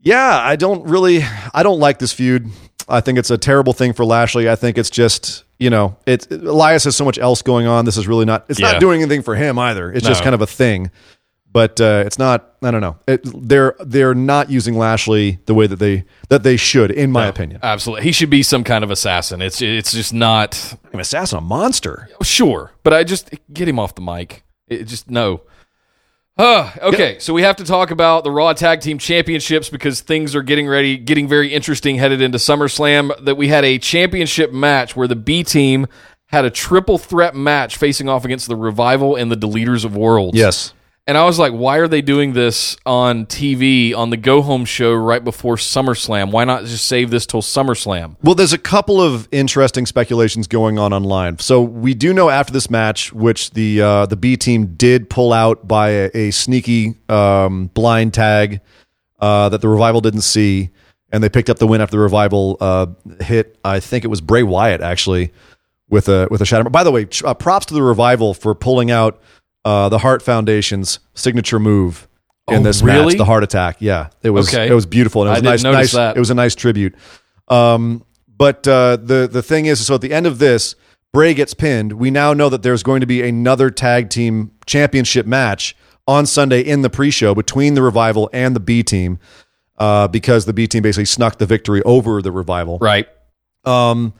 Yeah, 0.00 0.38
I 0.38 0.56
don't 0.56 0.84
really, 0.86 1.22
I 1.54 1.62
don't 1.62 1.78
like 1.78 1.98
this 1.98 2.12
feud. 2.12 2.50
I 2.88 3.00
think 3.00 3.18
it's 3.18 3.30
a 3.30 3.38
terrible 3.38 3.72
thing 3.72 3.92
for 3.92 4.04
Lashley. 4.04 4.48
I 4.48 4.56
think 4.56 4.76
it's 4.78 4.90
just, 4.90 5.44
you 5.58 5.70
know, 5.70 5.96
it's 6.06 6.26
Elias 6.30 6.84
has 6.84 6.96
so 6.96 7.04
much 7.04 7.18
else 7.18 7.42
going 7.42 7.66
on. 7.66 7.84
This 7.84 7.96
is 7.96 8.06
really 8.06 8.24
not. 8.24 8.44
It's 8.48 8.60
Yeah. 8.60 8.72
not 8.72 8.80
doing 8.80 9.00
anything 9.00 9.22
for 9.22 9.34
him 9.34 9.58
either. 9.58 9.90
It's 9.92 10.06
just 10.06 10.22
kind 10.22 10.34
of 10.34 10.42
a 10.42 10.46
thing. 10.46 10.90
But 11.50 11.80
uh, 11.80 12.02
it's 12.04 12.18
not. 12.18 12.54
I 12.64 12.72
don't 12.72 12.80
know. 12.80 12.96
It, 13.06 13.20
they're 13.48 13.76
they're 13.78 14.12
not 14.14 14.50
using 14.50 14.76
Lashley 14.76 15.38
the 15.46 15.54
way 15.54 15.68
that 15.68 15.76
they 15.78 16.04
that 16.28 16.42
they 16.42 16.56
should, 16.56 16.90
in 16.90 17.12
my 17.12 17.26
opinion. 17.26 17.60
Absolutely, 17.62 18.02
he 18.04 18.10
should 18.10 18.28
be 18.28 18.42
some 18.42 18.64
kind 18.64 18.82
of 18.82 18.90
assassin. 18.90 19.40
It's 19.40 19.62
it's 19.62 19.92
just 19.92 20.12
not 20.12 20.74
An 20.92 20.98
assassin, 20.98 21.38
a 21.38 21.40
monster. 21.40 22.08
Sure, 22.22 22.72
but 22.82 22.92
I 22.92 23.04
just 23.04 23.30
get 23.52 23.68
him 23.68 23.78
off 23.78 23.94
the 23.94 24.02
mic. 24.02 24.42
It 24.66 24.84
just 24.88 25.08
no. 25.08 25.42
Okay, 26.82 27.18
so 27.20 27.32
we 27.32 27.42
have 27.42 27.56
to 27.56 27.64
talk 27.64 27.90
about 27.90 28.24
the 28.24 28.30
Raw 28.30 28.52
Tag 28.52 28.80
Team 28.80 28.98
Championships 28.98 29.68
because 29.68 30.00
things 30.00 30.34
are 30.34 30.42
getting 30.42 30.66
ready, 30.66 30.96
getting 30.96 31.28
very 31.28 31.52
interesting 31.52 31.96
headed 31.96 32.20
into 32.20 32.38
SummerSlam. 32.38 33.24
That 33.24 33.36
we 33.36 33.48
had 33.48 33.64
a 33.64 33.78
championship 33.78 34.52
match 34.52 34.96
where 34.96 35.06
the 35.06 35.16
B 35.16 35.44
team 35.44 35.86
had 36.26 36.44
a 36.44 36.50
triple 36.50 36.98
threat 36.98 37.36
match 37.36 37.76
facing 37.76 38.08
off 38.08 38.24
against 38.24 38.48
the 38.48 38.56
Revival 38.56 39.14
and 39.14 39.30
the 39.30 39.36
Deleters 39.36 39.84
of 39.84 39.96
Worlds. 39.96 40.36
Yes. 40.36 40.74
And 41.06 41.18
I 41.18 41.24
was 41.26 41.38
like, 41.38 41.52
why 41.52 41.78
are 41.78 41.88
they 41.88 42.00
doing 42.00 42.32
this 42.32 42.78
on 42.86 43.26
TV 43.26 43.94
on 43.94 44.08
the 44.08 44.16
Go 44.16 44.40
Home 44.40 44.64
show 44.64 44.94
right 44.94 45.22
before 45.22 45.56
SummerSlam? 45.56 46.30
Why 46.30 46.44
not 46.44 46.64
just 46.64 46.86
save 46.86 47.10
this 47.10 47.26
till 47.26 47.42
SummerSlam? 47.42 48.16
Well, 48.22 48.34
there's 48.34 48.54
a 48.54 48.58
couple 48.58 49.02
of 49.02 49.28
interesting 49.30 49.84
speculations 49.84 50.46
going 50.46 50.78
on 50.78 50.94
online. 50.94 51.38
So 51.40 51.60
we 51.60 51.92
do 51.92 52.14
know 52.14 52.30
after 52.30 52.54
this 52.54 52.70
match, 52.70 53.12
which 53.12 53.50
the 53.50 53.82
uh, 53.82 54.06
the 54.06 54.16
B 54.16 54.38
team 54.38 54.76
did 54.76 55.10
pull 55.10 55.34
out 55.34 55.68
by 55.68 55.90
a, 55.90 56.10
a 56.14 56.30
sneaky 56.30 56.94
um, 57.10 57.66
blind 57.74 58.14
tag 58.14 58.62
uh, 59.20 59.50
that 59.50 59.60
the 59.60 59.68
revival 59.68 60.00
didn't 60.00 60.22
see, 60.22 60.70
and 61.12 61.22
they 61.22 61.28
picked 61.28 61.50
up 61.50 61.58
the 61.58 61.66
win 61.66 61.82
after 61.82 61.98
the 61.98 62.02
revival 62.02 62.56
uh, 62.62 62.86
hit. 63.20 63.58
I 63.62 63.78
think 63.78 64.04
it 64.04 64.08
was 64.08 64.22
Bray 64.22 64.42
Wyatt 64.42 64.80
actually 64.80 65.34
with 65.90 66.08
a 66.08 66.28
with 66.30 66.40
a 66.40 66.46
shadow. 66.46 66.70
By 66.70 66.82
the 66.82 66.90
way, 66.90 67.06
uh, 67.24 67.34
props 67.34 67.66
to 67.66 67.74
the 67.74 67.82
revival 67.82 68.32
for 68.32 68.54
pulling 68.54 68.90
out 68.90 69.20
uh, 69.64 69.88
the 69.88 69.98
Heart 69.98 70.22
Foundation's 70.22 70.98
signature 71.14 71.58
move 71.58 72.08
in 72.48 72.56
Oh, 72.60 72.62
this 72.62 72.82
really? 72.82 73.06
match, 73.06 73.16
the 73.18 73.24
heart 73.24 73.42
attack. 73.42 73.76
Yeah, 73.80 74.08
it 74.22 74.30
was 74.30 74.52
Okay. 74.52 74.68
it 74.68 74.74
was 74.74 74.86
beautiful. 74.86 75.22
And 75.22 75.30
it 75.30 75.48
I 75.48 75.52
was 75.52 75.62
didn't 75.62 75.72
nice, 75.74 75.84
nice. 75.84 75.92
that. 75.92 76.16
It 76.16 76.20
was 76.20 76.30
a 76.30 76.34
nice 76.34 76.54
tribute. 76.54 76.94
Um, 77.48 78.04
but 78.36 78.66
uh, 78.68 78.96
the 78.96 79.28
the 79.30 79.42
thing 79.42 79.66
is, 79.66 79.84
so 79.86 79.94
at 79.94 80.00
the 80.00 80.12
end 80.12 80.26
of 80.26 80.38
this, 80.38 80.74
Bray 81.12 81.32
gets 81.34 81.54
pinned. 81.54 81.92
We 81.94 82.10
now 82.10 82.32
know 82.34 82.48
that 82.48 82.62
there's 82.62 82.82
going 82.82 83.00
to 83.00 83.06
be 83.06 83.22
another 83.22 83.70
tag 83.70 84.10
team 84.10 84.50
championship 84.66 85.26
match 85.26 85.74
on 86.06 86.26
Sunday 86.26 86.60
in 86.60 86.82
the 86.82 86.90
pre-show 86.90 87.34
between 87.34 87.74
the 87.74 87.82
Revival 87.82 88.28
and 88.32 88.54
the 88.54 88.60
B 88.60 88.82
team, 88.82 89.18
uh, 89.78 90.08
because 90.08 90.44
the 90.44 90.52
B 90.52 90.66
team 90.66 90.82
basically 90.82 91.06
snuck 91.06 91.38
the 91.38 91.46
victory 91.46 91.80
over 91.84 92.20
the 92.20 92.30
Revival. 92.32 92.78
Right. 92.78 93.08
Um, 93.64 94.12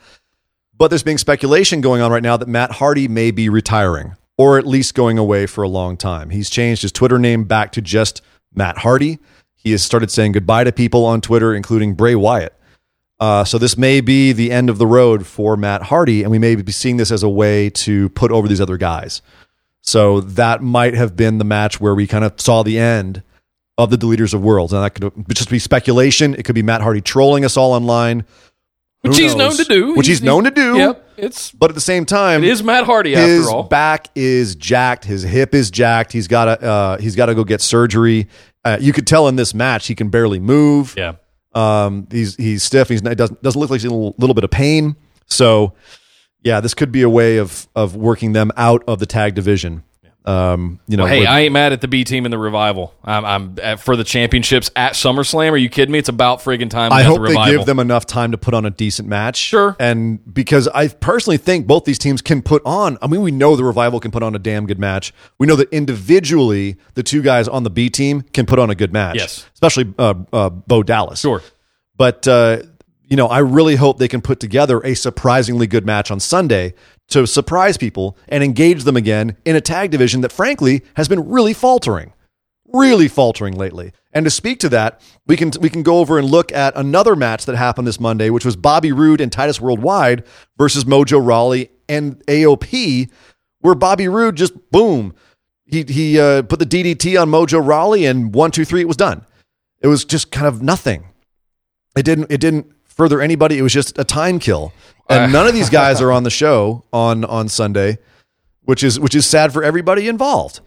but 0.77 0.89
there's 0.89 1.03
being 1.03 1.19
speculation 1.19 1.81
going 1.83 2.01
on 2.01 2.11
right 2.11 2.23
now 2.23 2.37
that 2.39 2.49
Matt 2.49 2.71
Hardy 2.73 3.07
may 3.09 3.31
be 3.33 3.49
retiring 3.51 4.17
or 4.37 4.59
at 4.59 4.67
least 4.67 4.95
going 4.95 5.19
away 5.19 5.47
for 5.47 5.63
a 5.63 5.69
long 5.69 5.97
time. 5.97 6.31
He's 6.31 6.51
changed 6.51 6.83
his 6.83 6.93
Twitter 6.93 7.19
name 7.19 7.45
back 7.45 7.73
to 7.73 7.81
just 7.81 8.23
Matt 8.55 8.79
Hardy. 8.79 9.19
He 9.55 9.71
has 9.73 9.83
started 9.83 10.11
saying 10.11 10.33
goodbye 10.33 10.65
to 10.65 10.73
people 10.73 11.05
on 11.05 11.21
Twitter, 11.21 11.55
including 11.55 11.95
Bray 11.95 12.15
Wyatt. 12.15 12.55
Uh, 13.21 13.45
so 13.45 13.59
this 13.59 13.79
may 13.79 14.01
be 14.01 14.33
the 14.33 14.51
end 14.51 14.69
of 14.69 14.79
the 14.79 14.87
road 14.87 15.27
for 15.27 15.57
Matt 15.57 15.83
Hardy, 15.83 16.23
and 16.23 16.31
we 16.31 16.39
may 16.39 16.57
be 16.57 16.73
seeing 16.73 16.97
this 16.97 17.11
as 17.11 17.23
a 17.23 17.29
way 17.29 17.71
to 17.71 18.09
put 18.11 18.33
over 18.33 18.49
these 18.49 18.61
other 18.61 18.77
guys. 18.77 19.23
So 19.81 20.21
that 20.21 20.63
might 20.63 20.95
have 20.95 21.15
been 21.17 21.39
the 21.39 21.45
match 21.45 21.81
where 21.81 21.95
we 21.95 22.07
kind 22.07 22.25
of 22.25 22.41
saw 22.41 22.63
the 22.63 22.79
end 22.79 23.23
of 23.79 23.91
the 23.91 23.97
Deleters 23.97 24.35
of 24.35 24.43
Worlds, 24.43 24.73
and 24.73 24.83
that 24.83 24.91
could 24.91 25.13
just 25.35 25.51
be 25.51 25.59
speculation. 25.59 26.35
It 26.35 26.45
could 26.45 26.55
be 26.55 26.63
Matt 26.63 26.81
Hardy 26.81 27.01
trolling 27.01 27.45
us 27.45 27.57
all 27.57 27.73
online, 27.73 28.25
Which 29.03 29.17
Who 29.17 29.23
he's 29.23 29.35
known 29.35 29.57
to 29.57 29.65
do. 29.65 29.95
Which 29.95 30.07
he's 30.07 30.23
known 30.23 30.45
to 30.45 30.51
do. 30.51 30.77
Yep. 30.79 31.04
It's 31.17 31.51
but 31.53 31.71
at 31.71 31.75
the 31.75 31.81
same 31.81 32.05
time, 32.05 32.43
it 32.45 32.51
is 32.51 32.63
Matt 32.63 32.85
Hardy 32.85 33.15
his 33.15 33.47
after 33.47 33.57
all. 33.57 33.63
back 33.65 34.09
is 34.15 34.55
jacked. 34.55 35.05
His 35.05 35.23
hip 35.23 35.55
is 35.55 35.71
jacked. 35.71 36.13
He's 36.13 36.29
got 36.29 36.45
to 36.47 36.63
uh, 36.63 36.99
he's 36.99 37.17
got 37.17 37.27
to 37.27 37.35
go 37.35 37.45
get 37.45 37.61
surgery. 37.61 38.29
Uh, 38.65 38.79
you 38.81 38.93
could 38.93 39.07
tell 39.07 39.29
in 39.29 39.37
this 39.37 39.55
match 39.55 39.87
he 39.87 39.95
can 39.95 40.09
barely 40.09 40.39
move. 40.41 40.95
yeah. 40.97 41.15
Um, 41.55 42.09
he's 42.11 42.35
he's 42.37 42.63
stiff. 42.63 42.89
He's 42.89 43.03
not, 43.03 43.17
doesn't 43.17 43.43
doesn't 43.43 43.61
look 43.61 43.71
like 43.71 43.81
he's 43.81 43.85
in 43.85 43.91
a 43.93 43.95
little, 43.95 44.15
little 44.19 44.35
bit 44.35 44.43
of 44.45 44.51
pain. 44.51 44.97
So, 45.27 45.75
yeah, 46.43 46.61
this 46.61 46.75
could 46.75 46.91
be 46.91 47.03
a 47.03 47.09
way 47.09 47.37
of 47.39 47.69
of 47.77 47.95
working 47.95 48.33
them 48.33 48.51
out 48.57 48.83
of 48.89 48.99
the 48.99 49.07
tag 49.07 49.35
division. 49.35 49.85
Um, 50.27 50.81
you 50.89 50.97
know, 50.97 51.05
Hey, 51.05 51.21
with- 51.21 51.29
I 51.29 51.41
ain't 51.41 51.53
mad 51.53 51.75
at 51.75 51.83
the 51.83 51.89
B 51.89 52.03
team 52.03 52.25
in 52.25 52.31
the 52.31 52.39
revival. 52.39 52.95
I'm, 53.05 53.25
I'm 53.27 53.57
at, 53.63 53.81
for 53.81 53.95
the 53.95 54.05
championships 54.05 54.71
at 54.75 54.95
SummerSlam. 54.95 55.53
Are 55.53 55.57
you 55.59 55.69
kidding 55.69 55.93
me? 55.93 55.99
It's 55.99 56.09
about 56.09 56.41
friggin' 56.41 56.71
time. 56.71 56.93
I 56.93 57.03
hope 57.03 57.21
the 57.21 57.29
they 57.29 57.51
give 57.51 57.67
them 57.67 57.79
enough 57.79 58.07
time 58.07 58.31
to 58.31 58.39
put 58.39 58.55
on 58.55 58.65
a 58.65 58.71
decent 58.71 59.07
match. 59.07 59.37
Sure. 59.37 59.77
And 59.79 60.21
because 60.33 60.67
I 60.69 60.89
personally 60.89 61.37
think 61.37 61.67
both 61.67 61.85
these 61.85 61.99
teams 61.99 62.23
can 62.23 62.41
put 62.41 62.63
on, 62.65 62.97
I 63.03 63.07
mean, 63.07 63.21
we 63.21 63.33
know 63.33 63.55
the 63.55 63.65
Revival 63.65 64.01
can 64.01 64.11
put 64.11 64.23
on 64.23 64.35
a 64.35 64.39
damn 64.39 64.65
good 64.67 64.79
match. 64.79 65.13
We 65.39 65.47
know 65.47 65.57
that 65.57 65.71
individually, 65.73 66.77
the 66.95 67.03
two 67.03 67.21
guys 67.21 67.47
on 67.47 67.63
the 67.65 67.71
B 67.71 67.91
team 67.91 68.23
can 68.23 68.47
put 68.47 68.59
on 68.59 68.71
a 68.71 68.75
good 68.75 68.93
match. 68.95 69.17
Yes. 69.17 69.47
Especially 69.53 69.93
uh, 69.99 70.15
uh, 70.33 70.49
Bo 70.49 70.83
Dallas. 70.83 71.21
Sure. 71.21 71.43
But, 71.97 72.27
uh, 72.27 72.63
you 73.15 73.17
know, 73.17 73.29
I 73.29 73.39
really 73.39 73.77
hope 73.77 73.99
they 73.99 74.09
can 74.09 74.21
put 74.21 74.41
together 74.41 74.81
a 74.81 74.95
surprisingly 74.95 75.69
good 75.69 75.87
match 75.87 76.11
on 76.11 76.19
Sunday 76.19 76.75
to 77.11 77.29
surprise 77.29 77.77
people 77.77 78.19
and 78.27 78.43
engage 78.43 78.83
them 78.83 78.97
again 78.97 79.37
in 79.45 79.55
a 79.55 79.61
tag 79.61 79.93
division 79.93 80.21
that, 80.23 80.33
frankly, 80.33 80.83
has 80.97 81.07
been 81.07 81.29
really 81.29 81.53
faltering 81.53 82.13
really 82.73 83.07
faltering 83.07 83.55
lately. 83.55 83.93
And 84.13 84.25
to 84.25 84.31
speak 84.31 84.59
to 84.59 84.69
that, 84.71 85.01
we 85.29 85.37
can 85.37 85.53
we 85.61 85.71
can 85.71 85.85
go 85.85 85.99
over 85.99 86.19
and 86.19 86.29
look 86.29 86.51
at 86.51 86.77
another 86.77 87.15
match 87.15 87.47
that 87.47 87.55
happened 87.55 87.87
this 87.87 88.01
Monday, 88.01 88.31
which 88.31 88.45
was 88.45 88.57
Bobby 88.57 88.91
Roode 88.91 89.21
and 89.21 89.31
Titus 89.31 89.61
Worldwide 89.61 90.25
versus 90.59 90.83
Mojo 90.83 91.25
Rawley 91.25 91.71
and 91.89 92.19
AOP, 92.27 93.09
where 93.61 93.77
Bobby 93.77 94.09
Roode 94.09 94.35
just 94.35 94.55
boom, 94.73 95.15
he 95.67 95.85
he 95.85 96.19
uh, 96.19 96.43
put 96.43 96.59
the 96.59 96.67
DDT 96.67 97.21
on 97.21 97.31
Mojo 97.31 97.65
Rawley 97.65 98.07
and 98.07 98.35
one 98.35 98.51
two 98.51 98.65
three, 98.65 98.81
it 98.81 98.89
was 98.89 98.97
done. 98.97 99.25
It 99.81 99.87
was 99.87 100.05
just 100.05 100.33
kind 100.33 100.49
of 100.49 100.61
nothing. 100.61 101.05
It 101.97 102.03
didn't 102.03 102.33
it 102.33 102.41
didn't 102.41 102.73
further 102.95 103.21
anybody. 103.21 103.59
It 103.59 103.63
was 103.63 103.73
just 103.73 103.99
a 103.99 104.05
time 104.05 104.39
kill. 104.39 104.73
And 105.09 105.33
none 105.33 105.47
of 105.47 105.53
these 105.53 105.71
guys 105.71 106.01
are 106.01 106.11
on 106.17 106.23
the 106.23 106.31
show 106.31 106.85
on 106.93 107.25
on 107.25 107.49
Sunday, 107.49 107.99
which 108.63 108.83
is 108.83 108.99
which 108.99 109.15
is 109.15 109.27
sad 109.27 109.53
for 109.53 109.63
everybody 109.63 110.09
involved. 110.09 110.61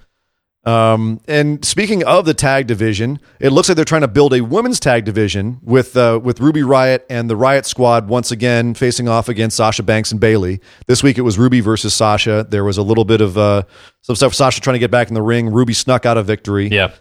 Um, 0.67 1.21
and 1.29 1.63
speaking 1.63 2.03
of 2.03 2.25
the 2.25 2.33
tag 2.33 2.67
division, 2.67 3.21
it 3.39 3.51
looks 3.51 3.69
like 3.69 3.77
they're 3.77 3.85
trying 3.85 4.01
to 4.01 4.07
build 4.09 4.33
a 4.33 4.41
women's 4.41 4.81
tag 4.81 5.05
division 5.05 5.59
with 5.63 5.95
uh, 5.95 6.19
with 6.21 6.41
Ruby 6.41 6.61
Riot 6.61 7.05
and 7.09 7.29
the 7.29 7.37
Riot 7.37 7.65
Squad 7.65 8.09
once 8.09 8.31
again 8.31 8.73
facing 8.73 9.07
off 9.07 9.29
against 9.29 9.55
Sasha 9.55 9.81
Banks 9.81 10.11
and 10.11 10.19
Bayley. 10.19 10.59
This 10.85 11.01
week 11.01 11.17
it 11.17 11.21
was 11.21 11.39
Ruby 11.39 11.61
versus 11.61 11.93
Sasha. 11.93 12.45
There 12.49 12.65
was 12.65 12.77
a 12.77 12.83
little 12.83 13.05
bit 13.05 13.21
of 13.21 13.37
uh, 13.37 13.63
some 14.01 14.17
stuff. 14.17 14.33
Sasha 14.33 14.59
trying 14.59 14.73
to 14.73 14.79
get 14.79 14.91
back 14.91 15.07
in 15.07 15.13
the 15.13 15.21
ring. 15.21 15.49
Ruby 15.53 15.73
snuck 15.73 16.05
out 16.05 16.17
a 16.17 16.23
victory. 16.23 16.67
Yeah. 16.67 16.91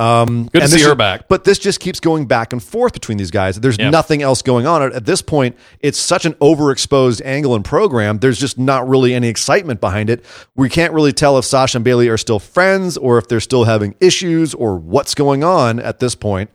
Um, 0.00 0.48
Good 0.52 0.60
to 0.62 0.68
see 0.68 0.82
her 0.82 0.90
is- 0.90 0.94
back. 0.96 1.26
But 1.28 1.42
this 1.42 1.58
just 1.58 1.80
keeps 1.80 1.98
going 1.98 2.26
back 2.26 2.52
and 2.52 2.62
forth 2.62 2.92
between 2.92 3.18
these 3.18 3.32
guys. 3.32 3.58
There's 3.58 3.76
Yeah. 3.78 3.90
nothing 3.90 4.22
else 4.22 4.42
going 4.42 4.64
on 4.66 4.80
at, 4.82 4.92
at 4.92 5.06
this 5.06 5.22
point. 5.22 5.56
It's 5.80 5.98
such 5.98 6.24
an 6.24 6.34
overexposed 6.34 7.20
angle 7.24 7.54
and 7.56 7.64
program. 7.64 8.18
There's 8.18 8.38
just 8.38 8.58
not 8.58 8.88
really 8.88 9.12
any 9.12 9.26
excitement 9.28 9.80
behind 9.80 10.08
it. 10.08 10.24
We 10.54 10.68
can't 10.68 10.92
really 10.92 11.12
tell 11.12 11.36
if 11.36 11.44
Sasha 11.44 11.78
and 11.78 11.84
Bayley 11.84 12.08
are 12.08 12.16
still 12.16 12.38
friends 12.38 12.96
or 12.96 13.18
if 13.18 13.26
they're 13.26 13.40
still 13.40 13.64
having 13.64 13.96
issues 14.00 14.54
or 14.54 14.76
what's 14.76 15.14
going 15.14 15.42
on 15.42 15.80
at 15.80 15.98
this 15.98 16.14
point. 16.14 16.50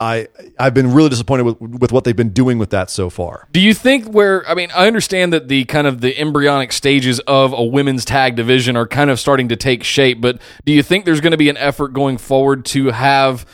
I 0.00 0.28
I've 0.58 0.74
been 0.74 0.92
really 0.92 1.08
disappointed 1.08 1.42
with 1.42 1.60
with 1.60 1.92
what 1.92 2.04
they've 2.04 2.14
been 2.14 2.32
doing 2.32 2.58
with 2.58 2.70
that 2.70 2.88
so 2.90 3.10
far. 3.10 3.48
Do 3.50 3.60
you 3.60 3.74
think 3.74 4.06
where 4.06 4.48
I 4.48 4.54
mean 4.54 4.70
I 4.74 4.86
understand 4.86 5.32
that 5.32 5.48
the 5.48 5.64
kind 5.64 5.86
of 5.86 6.00
the 6.00 6.16
embryonic 6.18 6.72
stages 6.72 7.18
of 7.20 7.52
a 7.52 7.64
women's 7.64 8.04
tag 8.04 8.36
division 8.36 8.76
are 8.76 8.86
kind 8.86 9.10
of 9.10 9.18
starting 9.18 9.48
to 9.48 9.56
take 9.56 9.82
shape, 9.82 10.20
but 10.20 10.40
do 10.64 10.72
you 10.72 10.82
think 10.82 11.04
there's 11.04 11.20
going 11.20 11.32
to 11.32 11.36
be 11.38 11.48
an 11.48 11.56
effort 11.56 11.88
going 11.88 12.16
forward 12.16 12.64
to 12.66 12.92
have 12.92 13.44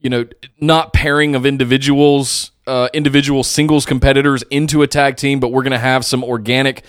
you 0.00 0.10
know 0.10 0.26
not 0.60 0.92
pairing 0.92 1.36
of 1.36 1.46
individuals 1.46 2.50
uh, 2.66 2.88
individual 2.92 3.42
singles 3.42 3.84
competitors 3.84 4.42
into 4.50 4.82
a 4.82 4.86
tag 4.86 5.16
team, 5.16 5.40
but 5.40 5.48
we're 5.48 5.62
going 5.62 5.72
to 5.72 5.78
have 5.78 6.04
some 6.04 6.22
organic 6.22 6.84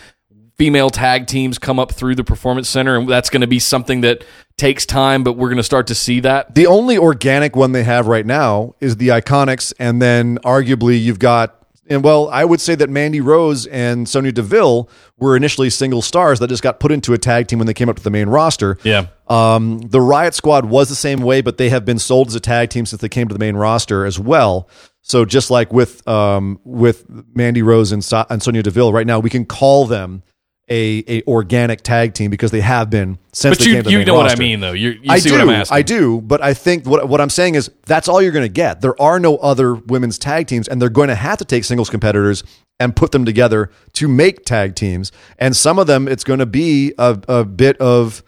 female 0.63 0.89
tag 0.89 1.27
teams 1.27 1.59
come 1.59 1.77
up 1.77 1.91
through 1.91 2.15
the 2.15 2.23
performance 2.23 2.69
center 2.69 2.95
and 2.97 3.09
that's 3.09 3.29
going 3.29 3.41
to 3.41 3.47
be 3.47 3.59
something 3.59 3.99
that 3.99 4.23
takes 4.55 4.85
time 4.85 5.21
but 5.21 5.33
we're 5.33 5.49
going 5.49 5.57
to 5.57 5.63
start 5.63 5.87
to 5.87 5.93
see 5.95 6.21
that 6.21 6.55
The 6.55 6.67
only 6.67 6.97
organic 6.97 7.53
one 7.53 7.73
they 7.73 7.83
have 7.83 8.07
right 8.07 8.25
now 8.25 8.73
is 8.79 8.95
the 8.95 9.09
Iconics, 9.09 9.73
and 9.77 10.01
then 10.01 10.37
arguably 10.39 11.01
you've 11.01 11.19
got. 11.19 11.59
And 11.89 12.01
well, 12.01 12.29
I 12.29 12.45
would 12.45 12.61
say 12.61 12.75
that 12.75 12.89
Mandy 12.89 13.19
Rose 13.19 13.65
and 13.65 14.07
Sonya 14.07 14.31
Deville 14.31 14.89
were 15.17 15.35
initially 15.35 15.69
single 15.69 16.01
stars 16.01 16.39
that 16.39 16.47
just 16.47 16.63
got 16.63 16.79
put 16.79 16.93
into 16.93 17.11
a 17.13 17.17
tag 17.17 17.47
team 17.47 17.59
when 17.59 17.65
they 17.67 17.73
came 17.73 17.89
up 17.89 17.97
to 17.97 18.03
the 18.03 18.09
main 18.09 18.29
roster. 18.29 18.77
Yeah. 18.83 19.07
Um, 19.27 19.79
the 19.79 19.99
Riot 19.99 20.33
Squad 20.33 20.63
was 20.63 20.87
the 20.87 20.95
same 20.95 21.19
way, 21.23 21.41
but 21.41 21.57
they 21.57 21.67
have 21.69 21.83
been 21.83 21.99
sold 21.99 22.29
as 22.29 22.35
a 22.35 22.39
tag 22.39 22.69
team 22.69 22.85
since 22.85 23.01
they 23.01 23.09
came 23.09 23.27
to 23.27 23.33
the 23.33 23.39
main 23.39 23.57
roster 23.57 24.05
as 24.05 24.17
well. 24.17 24.69
So 25.01 25.25
just 25.25 25.51
like 25.51 25.73
with 25.73 26.07
um, 26.07 26.57
with 26.63 27.03
Mandy 27.35 27.61
Rose 27.61 27.91
and, 27.91 28.01
so- 28.01 28.25
and 28.29 28.41
Sonya 28.41 28.63
Deville, 28.63 28.93
right 28.93 29.05
now 29.07 29.19
we 29.19 29.29
can 29.29 29.45
call 29.45 29.85
them 29.85 30.23
a, 30.69 31.03
a 31.07 31.23
organic 31.27 31.81
tag 31.81 32.13
team 32.13 32.31
because 32.31 32.51
they 32.51 32.61
have 32.61 32.89
been 32.89 33.17
since 33.33 33.57
but 33.57 33.63
they 33.63 33.69
you 33.69 33.75
came 33.75 33.83
to 33.83 33.89
the 33.89 33.91
you 33.99 34.05
know 34.05 34.15
what 34.15 34.31
I 34.31 34.35
mean 34.35 34.61
though 34.61 34.71
you, 34.71 34.91
you 34.91 35.01
I 35.09 35.19
see 35.19 35.29
do. 35.29 35.35
what 35.35 35.41
I'm 35.41 35.49
asking 35.49 35.77
I 35.77 35.81
do, 35.81 36.21
but 36.21 36.41
I 36.41 36.53
think 36.53 36.85
what 36.85 37.07
what 37.09 37.19
I'm 37.19 37.29
saying 37.29 37.55
is 37.55 37.69
that's 37.85 38.07
all 38.07 38.21
you're 38.21 38.31
going 38.31 38.45
to 38.45 38.53
get. 38.53 38.79
There 38.81 38.99
are 39.01 39.19
no 39.19 39.37
other 39.37 39.75
women's 39.75 40.17
tag 40.17 40.47
teams, 40.47 40.67
and 40.69 40.81
they're 40.81 40.89
going 40.89 41.09
to 41.09 41.15
have 41.15 41.37
to 41.39 41.45
take 41.45 41.65
singles 41.65 41.89
competitors 41.89 42.43
and 42.79 42.95
put 42.95 43.11
them 43.11 43.25
together 43.25 43.69
to 43.93 44.07
make 44.07 44.45
tag 44.45 44.75
teams. 44.75 45.11
And 45.37 45.55
some 45.55 45.77
of 45.79 45.87
them, 45.87 46.07
it's 46.07 46.23
going 46.23 46.39
to 46.39 46.45
be 46.45 46.93
a, 46.97 47.19
a 47.27 47.43
bit 47.45 47.77
of 47.77 48.23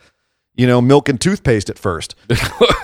you 0.55 0.67
know 0.67 0.81
milk 0.81 1.07
and 1.07 1.19
toothpaste 1.19 1.69
at 1.69 1.79
first. 1.79 2.15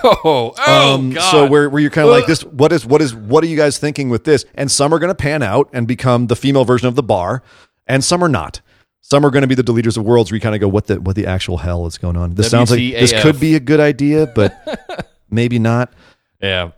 oh, 0.02 0.54
oh 0.64 0.94
Um, 0.94 1.10
God. 1.12 1.30
so 1.30 1.46
where, 1.46 1.68
where 1.68 1.80
you're 1.80 1.90
kind 1.90 2.06
of 2.08 2.12
like 2.12 2.26
this, 2.26 2.42
what 2.44 2.72
is, 2.72 2.84
what 2.86 3.00
is, 3.02 3.14
what 3.14 3.44
are 3.44 3.46
you 3.46 3.56
guys 3.56 3.78
thinking 3.78 4.08
with 4.08 4.24
this? 4.24 4.44
And 4.54 4.70
some 4.70 4.92
are 4.94 4.98
going 4.98 5.10
to 5.10 5.14
pan 5.14 5.42
out 5.42 5.68
and 5.72 5.86
become 5.86 6.26
the 6.28 6.36
female 6.36 6.64
version 6.64 6.88
of 6.88 6.94
the 6.96 7.02
bar 7.02 7.42
and 7.86 8.02
some 8.04 8.22
are 8.24 8.28
not. 8.28 8.60
Some 9.04 9.26
are 9.26 9.30
going 9.30 9.42
to 9.42 9.48
be 9.48 9.56
the 9.56 9.64
deleters 9.64 9.96
of 9.96 10.04
worlds 10.04 10.30
where 10.30 10.36
you 10.36 10.40
kind 10.40 10.54
of 10.54 10.60
go, 10.60 10.68
what 10.68 10.86
the, 10.86 11.00
what 11.00 11.16
the 11.16 11.26
actual 11.26 11.58
hell 11.58 11.86
is 11.86 11.98
going 11.98 12.16
on? 12.16 12.34
This 12.34 12.48
sounds 12.50 12.70
like 12.70 12.78
this 12.78 13.12
could 13.20 13.40
be 13.40 13.56
a 13.56 13.60
good 13.60 13.80
idea, 13.80 14.28
but 14.28 15.08
maybe 15.30 15.58
not. 15.58 15.92
Yeah. 16.40 16.70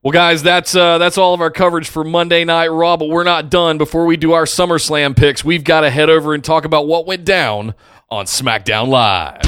Well, 0.00 0.12
guys, 0.12 0.44
that's 0.44 0.76
uh, 0.76 0.98
that's 0.98 1.18
all 1.18 1.34
of 1.34 1.40
our 1.40 1.50
coverage 1.50 1.88
for 1.88 2.04
Monday 2.04 2.44
Night 2.44 2.68
Raw, 2.68 2.96
but 2.96 3.08
we're 3.08 3.24
not 3.24 3.50
done. 3.50 3.76
Before 3.76 4.06
we 4.06 4.16
do 4.16 4.32
our 4.32 4.44
SummerSlam 4.44 5.16
picks, 5.16 5.44
we've 5.44 5.64
got 5.64 5.80
to 5.80 5.90
head 5.90 6.08
over 6.08 6.32
and 6.32 6.44
talk 6.44 6.64
about 6.64 6.86
what 6.86 7.06
went 7.06 7.24
down 7.24 7.74
on 8.08 8.26
SmackDown 8.26 8.86
Live. 8.86 9.42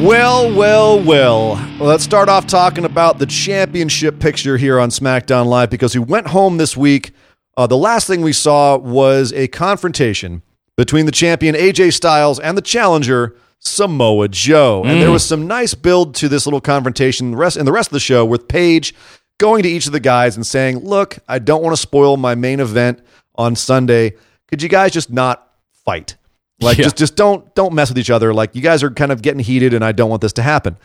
Well, 0.00 0.54
well, 0.54 1.02
well. 1.02 1.54
Well, 1.54 1.88
let's 1.88 2.04
start 2.04 2.28
off 2.28 2.46
talking 2.46 2.84
about 2.84 3.18
the 3.18 3.26
championship 3.26 4.20
picture 4.20 4.56
here 4.56 4.78
on 4.78 4.90
SmackDown 4.90 5.46
Live 5.46 5.70
because 5.70 5.96
we 5.96 6.04
went 6.04 6.28
home 6.28 6.58
this 6.58 6.76
week. 6.76 7.12
Uh, 7.56 7.66
the 7.66 7.76
last 7.76 8.06
thing 8.06 8.20
we 8.22 8.32
saw 8.32 8.76
was 8.76 9.32
a 9.32 9.46
confrontation 9.48 10.42
between 10.76 11.06
the 11.06 11.12
champion 11.12 11.54
AJ 11.54 11.92
Styles 11.92 12.40
and 12.40 12.56
the 12.58 12.62
challenger 12.62 13.36
Samoa 13.60 14.28
Joe, 14.28 14.82
and 14.84 15.00
there 15.00 15.10
was 15.10 15.24
some 15.24 15.46
nice 15.46 15.72
build 15.74 16.14
to 16.16 16.28
this 16.28 16.46
little 16.46 16.60
confrontation. 16.60 17.30
The 17.30 17.36
rest 17.36 17.56
in 17.56 17.64
the 17.64 17.72
rest 17.72 17.88
of 17.88 17.92
the 17.92 18.00
show 18.00 18.24
with 18.24 18.46
Paige 18.48 18.94
going 19.38 19.62
to 19.62 19.68
each 19.68 19.86
of 19.86 19.92
the 19.92 20.00
guys 20.00 20.36
and 20.36 20.46
saying, 20.46 20.78
"Look, 20.80 21.18
I 21.28 21.38
don't 21.38 21.62
want 21.62 21.74
to 21.74 21.80
spoil 21.80 22.16
my 22.16 22.34
main 22.34 22.60
event 22.60 23.00
on 23.36 23.56
Sunday. 23.56 24.14
Could 24.48 24.62
you 24.62 24.68
guys 24.68 24.90
just 24.92 25.10
not 25.10 25.48
fight?" 25.84 26.16
Like 26.60 26.76
Yeah. 26.76 26.84
just 26.84 26.96
just 26.96 27.16
don't 27.16 27.54
don't 27.54 27.72
mess 27.72 27.88
with 27.88 27.98
each 27.98 28.10
other. 28.10 28.34
Like 28.34 28.54
you 28.54 28.60
guys 28.60 28.82
are 28.82 28.90
kind 28.90 29.12
of 29.12 29.22
getting 29.22 29.40
heated, 29.40 29.72
and 29.72 29.82
I 29.84 29.92
don't 29.92 30.10
want 30.10 30.20
this 30.22 30.34
to 30.34 30.42
happen. 30.42 30.76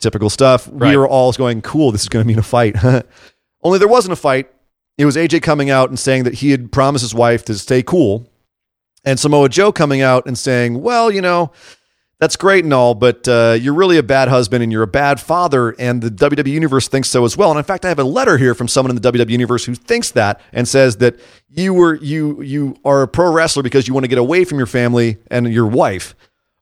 Typical 0.00 0.30
stuff. 0.30 0.68
Right. 0.72 0.90
We 0.90 0.96
were 0.96 1.08
all 1.08 1.32
going, 1.32 1.60
"Cool, 1.62 1.92
this 1.92 2.02
is 2.02 2.08
going 2.08 2.22
to 2.24 2.26
mean 2.26 2.38
a 2.38 2.42
fight." 2.42 2.76
Only 3.62 3.78
there 3.78 3.88
wasn't 3.88 4.12
a 4.12 4.16
fight. 4.16 4.48
It 4.98 5.04
was 5.04 5.16
AJ 5.16 5.42
coming 5.42 5.70
out 5.70 5.88
and 5.88 5.98
saying 5.98 6.24
that 6.24 6.34
he 6.34 6.50
had 6.50 6.72
promised 6.72 7.02
his 7.02 7.14
wife 7.14 7.44
to 7.46 7.54
stay 7.54 7.82
cool, 7.82 8.30
and 9.04 9.18
Samoa 9.20 9.48
Joe 9.48 9.72
coming 9.72 10.00
out 10.00 10.26
and 10.26 10.36
saying, 10.38 10.82
"Well, 10.82 11.10
you 11.10 11.20
know." 11.20 11.52
That's 12.18 12.36
great 12.36 12.64
and 12.64 12.72
all, 12.72 12.94
but 12.94 13.28
uh, 13.28 13.58
you're 13.60 13.74
really 13.74 13.98
a 13.98 14.02
bad 14.02 14.28
husband 14.28 14.62
and 14.62 14.72
you're 14.72 14.82
a 14.82 14.86
bad 14.86 15.20
father, 15.20 15.72
and 15.78 16.00
the 16.00 16.08
WWE 16.08 16.50
Universe 16.50 16.88
thinks 16.88 17.10
so 17.10 17.26
as 17.26 17.36
well. 17.36 17.50
And 17.50 17.58
in 17.58 17.64
fact, 17.64 17.84
I 17.84 17.88
have 17.88 17.98
a 17.98 18.04
letter 18.04 18.38
here 18.38 18.54
from 18.54 18.68
someone 18.68 18.88
in 18.88 18.96
the 18.98 19.12
WWE 19.12 19.28
Universe 19.28 19.66
who 19.66 19.74
thinks 19.74 20.12
that 20.12 20.40
and 20.50 20.66
says 20.66 20.96
that 20.96 21.20
you 21.50 21.74
were 21.74 21.96
you 21.96 22.40
you 22.40 22.74
are 22.86 23.02
a 23.02 23.08
pro 23.08 23.30
wrestler 23.30 23.62
because 23.62 23.86
you 23.86 23.92
want 23.92 24.04
to 24.04 24.08
get 24.08 24.16
away 24.16 24.44
from 24.44 24.56
your 24.56 24.66
family 24.66 25.18
and 25.30 25.52
your 25.52 25.66
wife. 25.66 26.14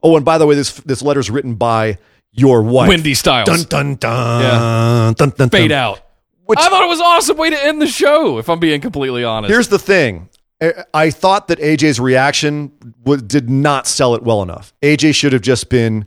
Oh, 0.02 0.16
and 0.16 0.24
by 0.24 0.38
the 0.38 0.46
way, 0.46 0.56
this 0.56 0.72
this 0.80 1.02
letter 1.02 1.20
is 1.20 1.30
written 1.30 1.54
by 1.54 1.98
your 2.32 2.60
wife, 2.62 2.88
Wendy 2.88 3.14
Styles. 3.14 3.46
Dun 3.46 3.62
dun 3.68 3.94
dun. 3.94 4.40
Yeah. 4.42 5.12
dun 5.16 5.30
dun 5.36 5.50
Fade 5.50 5.68
dun. 5.68 5.78
out. 5.78 6.03
Which- 6.46 6.58
I 6.58 6.68
thought 6.68 6.82
it 6.84 6.88
was 6.88 6.98
an 7.00 7.06
awesome 7.06 7.36
way 7.36 7.50
to 7.50 7.64
end 7.64 7.80
the 7.80 7.86
show, 7.86 8.38
if 8.38 8.48
I'm 8.48 8.58
being 8.60 8.80
completely 8.80 9.24
honest. 9.24 9.50
Here's 9.52 9.68
the 9.68 9.78
thing. 9.78 10.28
I- 10.62 11.10
thought 11.10 11.48
that 11.48 11.58
AJ's 11.58 12.00
reaction 12.00 12.72
w- 13.04 13.20
did 13.22 13.50
not 13.50 13.86
sell 13.86 14.14
it 14.14 14.22
well 14.22 14.42
enough. 14.42 14.72
AJ 14.82 15.14
should 15.14 15.32
have 15.32 15.42
just 15.42 15.68
been 15.68 16.06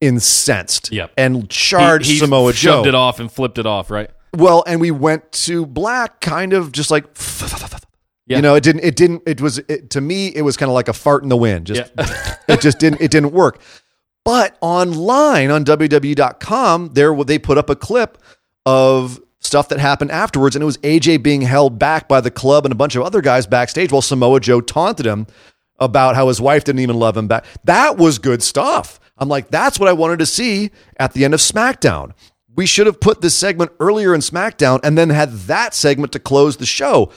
incensed 0.00 0.92
Yep. 0.92 1.12
and 1.16 1.48
charged 1.48 2.08
he 2.10 2.18
Samoa 2.18 2.52
Joe. 2.52 2.70
shoved 2.78 2.86
it 2.88 2.94
off 2.94 3.20
and 3.20 3.30
flipped 3.32 3.58
it 3.58 3.66
off, 3.66 3.90
right? 3.90 4.10
Well, 4.34 4.62
and 4.66 4.80
we 4.80 4.90
went 4.90 5.32
to 5.32 5.64
black, 5.66 6.20
kind 6.20 6.52
of 6.52 6.72
just 6.72 6.90
like, 6.90 7.04
Yeah. 8.26 8.36
you 8.36 8.42
know, 8.42 8.54
it 8.56 8.62
didn't, 8.64 8.84
it 8.84 8.96
didn't, 8.96 9.22
it 9.26 9.40
was, 9.40 9.58
it, 9.68 9.88
to 9.90 10.00
me, 10.00 10.28
it 10.28 10.42
was 10.42 10.56
kind 10.56 10.68
of 10.68 10.74
like 10.74 10.88
a 10.88 10.92
fart 10.92 11.22
in 11.22 11.28
the 11.28 11.36
wind. 11.36 11.66
Just, 11.68 11.92
it 12.48 12.60
just 12.60 12.78
didn't, 12.78 13.00
it 13.00 13.10
didn't 13.10 13.32
work. 13.32 13.60
But 14.24 14.56
online 14.60 15.50
on 15.50 15.64
WWE.com, 15.64 16.90
there 16.94 17.14
they 17.24 17.38
put 17.38 17.56
up 17.56 17.70
a 17.70 17.76
clip 17.76 18.18
of 18.66 19.20
stuff 19.46 19.68
that 19.68 19.78
happened 19.78 20.10
afterwards, 20.10 20.56
and 20.56 20.62
it 20.62 20.66
was 20.66 20.78
AJ 20.78 21.22
being 21.22 21.42
held 21.42 21.78
back 21.78 22.08
by 22.08 22.20
the 22.20 22.30
club 22.30 22.66
and 22.66 22.72
a 22.72 22.76
bunch 22.76 22.96
of 22.96 23.02
other 23.02 23.20
guys 23.20 23.46
backstage 23.46 23.92
while 23.92 24.02
Samoa 24.02 24.40
Joe 24.40 24.60
taunted 24.60 25.06
him 25.06 25.26
about 25.78 26.14
how 26.14 26.28
his 26.28 26.40
wife 26.40 26.64
didn't 26.64 26.80
even 26.80 26.98
love 26.98 27.16
him 27.16 27.28
back. 27.28 27.44
That 27.64 27.96
was 27.96 28.18
good 28.18 28.42
stuff. 28.42 28.98
I'm 29.18 29.28
like, 29.28 29.48
that's 29.48 29.78
what 29.78 29.88
I 29.88 29.92
wanted 29.92 30.18
to 30.18 30.26
see 30.26 30.70
at 30.98 31.12
the 31.12 31.24
end 31.24 31.34
of 31.34 31.40
SmackDown. 31.40 32.12
We 32.54 32.66
should 32.66 32.86
have 32.86 33.00
put 33.00 33.20
this 33.20 33.34
segment 33.34 33.72
earlier 33.80 34.14
in 34.14 34.20
SmackDown 34.20 34.80
and 34.82 34.96
then 34.96 35.10
had 35.10 35.32
that 35.32 35.74
segment 35.74 36.12
to 36.12 36.18
close 36.18 36.56
the 36.56 36.66
show. 36.66 37.12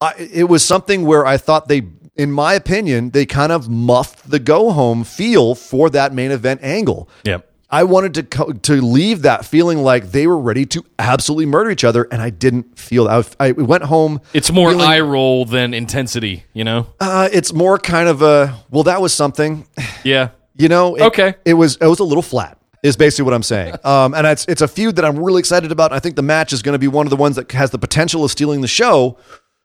I, 0.00 0.14
it 0.32 0.48
was 0.48 0.64
something 0.64 1.04
where 1.04 1.26
I 1.26 1.36
thought 1.36 1.68
they, 1.68 1.82
in 2.16 2.32
my 2.32 2.54
opinion, 2.54 3.10
they 3.10 3.26
kind 3.26 3.52
of 3.52 3.68
muffed 3.68 4.30
the 4.30 4.38
go 4.38 4.70
home 4.70 5.04
feel 5.04 5.54
for 5.54 5.90
that 5.90 6.14
main 6.14 6.30
event 6.30 6.60
angle. 6.62 7.08
Yep. 7.24 7.49
I 7.70 7.84
wanted 7.84 8.14
to 8.14 8.22
co- 8.24 8.52
to 8.52 8.80
leave 8.80 9.22
that 9.22 9.44
feeling 9.44 9.78
like 9.82 10.10
they 10.10 10.26
were 10.26 10.38
ready 10.38 10.66
to 10.66 10.84
absolutely 10.98 11.46
murder 11.46 11.70
each 11.70 11.84
other, 11.84 12.08
and 12.10 12.20
I 12.20 12.30
didn't 12.30 12.78
feel 12.78 13.04
that. 13.04 13.36
I, 13.38 13.48
I 13.48 13.52
went 13.52 13.84
home. 13.84 14.20
It's 14.32 14.50
more 14.50 14.70
feeling- 14.70 14.86
eye 14.86 15.00
roll 15.00 15.44
than 15.44 15.72
intensity, 15.74 16.44
you 16.52 16.64
know? 16.64 16.88
Uh, 16.98 17.28
it's 17.32 17.52
more 17.52 17.78
kind 17.78 18.08
of 18.08 18.22
a 18.22 18.56
well, 18.70 18.82
that 18.84 19.00
was 19.00 19.12
something. 19.14 19.66
Yeah. 20.04 20.30
You 20.56 20.68
know, 20.68 20.96
it, 20.96 21.02
Okay. 21.02 21.34
It 21.44 21.54
was 21.54 21.76
it 21.76 21.86
was 21.86 22.00
a 22.00 22.04
little 22.04 22.22
flat. 22.22 22.56
Is 22.82 22.96
basically 22.96 23.26
what 23.26 23.34
I'm 23.34 23.42
saying. 23.42 23.74
Um, 23.84 24.14
and 24.14 24.26
it's 24.26 24.46
it's 24.48 24.62
a 24.62 24.68
feud 24.68 24.96
that 24.96 25.04
I'm 25.04 25.18
really 25.22 25.38
excited 25.40 25.70
about. 25.70 25.92
I 25.92 25.98
think 26.00 26.16
the 26.16 26.22
match 26.22 26.52
is 26.54 26.62
going 26.62 26.72
to 26.72 26.78
be 26.78 26.88
one 26.88 27.06
of 27.06 27.10
the 27.10 27.16
ones 27.16 27.36
that 27.36 27.52
has 27.52 27.70
the 27.70 27.78
potential 27.78 28.24
of 28.24 28.30
stealing 28.30 28.62
the 28.62 28.68
show. 28.68 29.18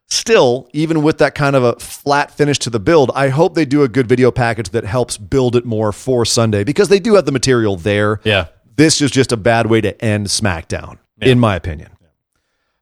Still, 0.08 0.70
even 0.72 1.02
with 1.02 1.18
that 1.18 1.34
kind 1.34 1.56
of 1.56 1.64
a 1.64 1.76
flat 1.80 2.32
finish 2.32 2.60
to 2.60 2.70
the 2.70 2.80
build, 2.80 3.12
I 3.16 3.30
hope 3.30 3.56
they 3.56 3.66
do 3.66 3.82
a 3.84 3.88
good 3.88 4.08
video 4.08 4.32
package 4.32 4.70
that 4.70 4.84
helps 4.86 5.18
build 5.18 5.56
it 5.56 5.66
more 5.66 5.92
for 5.92 6.26
Sunday 6.26 6.64
because 6.64 6.90
they 6.90 7.00
do 7.00 7.16
have 7.16 7.26
the 7.26 7.32
material 7.32 7.76
there. 7.76 8.22
Yeah. 8.24 8.48
This 8.76 9.02
is 9.02 9.10
just 9.10 9.32
a 9.32 9.38
bad 9.38 9.68
way 9.68 9.82
to 9.82 10.00
end 10.04 10.28
SmackDown, 10.28 11.00
in 11.22 11.40
my 11.40 11.56
opinion. 11.56 11.90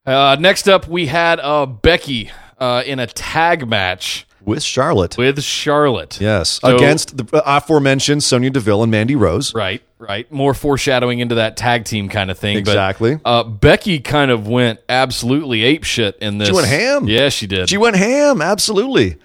Uh, 0.06 0.36
next 0.40 0.68
up, 0.68 0.88
we 0.88 1.06
had 1.06 1.40
uh, 1.40 1.66
Becky 1.66 2.30
uh, 2.60 2.84
in 2.86 3.00
a 3.00 3.08
tag 3.08 3.70
match 3.70 4.28
With 4.44 4.62
Charlotte, 4.64 5.18
with 5.18 5.42
Charlotte. 5.44 6.20
yes, 6.20 6.60
So- 6.62 6.76
against 6.76 7.16
the 7.16 7.42
aforementioned 7.46 8.22
Sonya 8.24 8.50
Deville 8.50 8.84
and 8.84 8.92
Mandy 8.92 9.16
Rose. 9.16 9.56
Right, 9.56 9.82
right. 10.08 10.32
More 10.32 10.54
foreshadowing 10.54 11.20
into 11.20 11.36
that 11.36 11.58
tag 11.58 11.86
team 11.86 12.10
kind 12.10 12.30
of 12.30 12.38
thing. 12.38 12.58
Exactly. 12.58 13.16
But, 13.16 13.30
uh, 13.30 13.44
Becky 13.46 14.00
kind 14.00 14.30
of 14.32 14.48
went 14.48 14.80
absolutely 14.90 15.64
ape 15.64 15.84
shit 15.84 16.18
in 16.22 16.38
this. 16.38 16.50
She 16.50 16.54
went 16.54 16.68
ham. 16.68 17.08
Yeah, 17.08 17.30
she 17.30 17.48
did. 17.48 17.70
She 17.70 17.78
went 17.78 17.96
ham, 17.96 18.42
absolutely. 18.42 19.18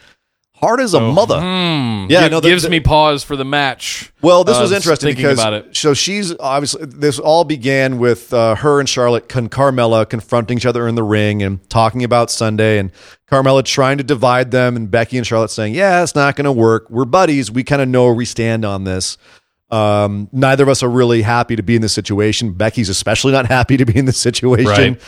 Hard 0.54 0.80
as 0.80 0.92
a 0.92 0.98
mother. 1.00 1.38
Hmm. 1.40 2.06
Yeah, 2.10 2.24
Gi- 2.24 2.30
no, 2.30 2.40
the- 2.40 2.48
gives 2.48 2.64
the- 2.64 2.70
me 2.70 2.80
pause 2.80 3.22
for 3.22 3.36
the 3.36 3.44
match. 3.44 4.12
Well, 4.22 4.42
this 4.42 4.56
Uh, 4.58 4.62
was 4.62 4.72
interesting 4.72 5.14
because 5.14 5.38
about 5.38 5.52
it. 5.52 5.76
so 5.76 5.94
she's 5.94 6.34
obviously 6.40 6.84
this 6.86 7.20
all 7.20 7.44
began 7.44 7.98
with 7.98 8.32
uh, 8.34 8.56
her 8.56 8.80
and 8.80 8.88
Charlotte 8.88 9.32
and 9.36 9.48
Carmella 9.52 10.08
confronting 10.08 10.56
each 10.58 10.66
other 10.66 10.88
in 10.88 10.96
the 10.96 11.04
ring 11.04 11.44
and 11.44 11.60
talking 11.70 12.02
about 12.02 12.28
Sunday 12.32 12.78
and 12.78 12.90
Carmella 13.30 13.64
trying 13.64 13.98
to 13.98 14.02
divide 14.04 14.50
them 14.50 14.74
and 14.74 14.90
Becky 14.90 15.16
and 15.16 15.24
Charlotte 15.24 15.52
saying, 15.52 15.74
"Yeah, 15.74 16.02
it's 16.02 16.16
not 16.16 16.34
going 16.34 16.46
to 16.46 16.50
work. 16.50 16.86
We're 16.90 17.04
buddies. 17.04 17.52
We 17.52 17.62
kind 17.62 17.80
of 17.80 17.86
know 17.86 18.06
where 18.06 18.14
we 18.14 18.24
stand 18.24 18.64
on 18.64 18.82
this." 18.82 19.16
Um, 19.70 20.28
neither 20.32 20.62
of 20.62 20.68
us 20.68 20.82
are 20.82 20.88
really 20.88 21.22
happy 21.22 21.56
to 21.56 21.62
be 21.62 21.76
in 21.76 21.82
this 21.82 21.92
situation. 21.92 22.52
Becky's 22.54 22.88
especially 22.88 23.32
not 23.32 23.46
happy 23.46 23.76
to 23.76 23.84
be 23.84 23.96
in 23.98 24.04
this 24.06 24.18
situation 24.18 24.66
Right. 24.94 25.02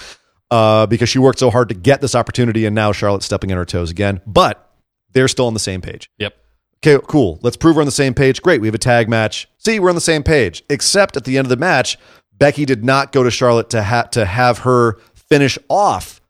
uh, 0.51 0.87
because 0.87 1.09
she 1.09 1.19
worked 1.19 1.39
so 1.39 1.51
hard 1.51 1.69
to 1.71 1.75
get 1.75 2.01
this 2.01 2.15
opportunity, 2.15 2.67
and 2.67 2.75
now 2.75 2.93
Charlotte's 2.93 3.25
stepping 3.27 3.51
on 3.53 3.59
her 3.59 3.65
toes 3.65 3.91
again. 3.91 4.21
But 4.27 4.71
they're 5.13 5.29
still 5.29 5.47
on 5.47 5.55
the 5.55 5.61
same 5.61 5.81
page. 5.81 6.11
Yep. 6.19 6.37
Okay, 6.85 7.03
cool. 7.09 7.39
Let's 7.43 7.57
prove 7.57 7.77
we're 7.77 7.83
on 7.83 7.87
the 7.87 7.93
same 7.93 8.15
page. 8.15 8.41
Great. 8.43 8.61
We 8.61 8.69
have 8.69 8.75
a 8.75 8.79
tag 8.79 9.09
match. 9.09 9.49
See, 9.59 9.79
we're 9.81 9.89
on 9.91 9.95
the 9.95 10.01
same 10.01 10.23
page. 10.23 10.63
Except 10.71 11.17
at 11.17 11.25
the 11.25 11.37
end 11.39 11.45
of 11.47 11.51
the 11.51 11.57
match, 11.57 11.99
Becky 12.39 12.65
did 12.65 12.85
not 12.85 13.13
go 13.13 13.23
to 13.23 13.31
Charlotte 13.31 13.69
to 13.71 13.83
ha- 13.83 14.05
to 14.13 14.25
have 14.25 14.59
her 14.61 14.95
finish 15.15 15.59
off 15.69 16.21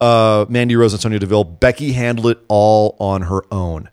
uh, 0.00 0.46
Mandy 0.48 0.76
Rose 0.76 0.92
and 0.94 1.02
Sonya 1.02 1.18
Deville. 1.18 1.44
Becky 1.44 1.92
handled 1.92 2.28
it 2.32 2.38
all 2.48 2.96
on 3.00 3.22
her 3.22 3.42
own, 3.52 3.90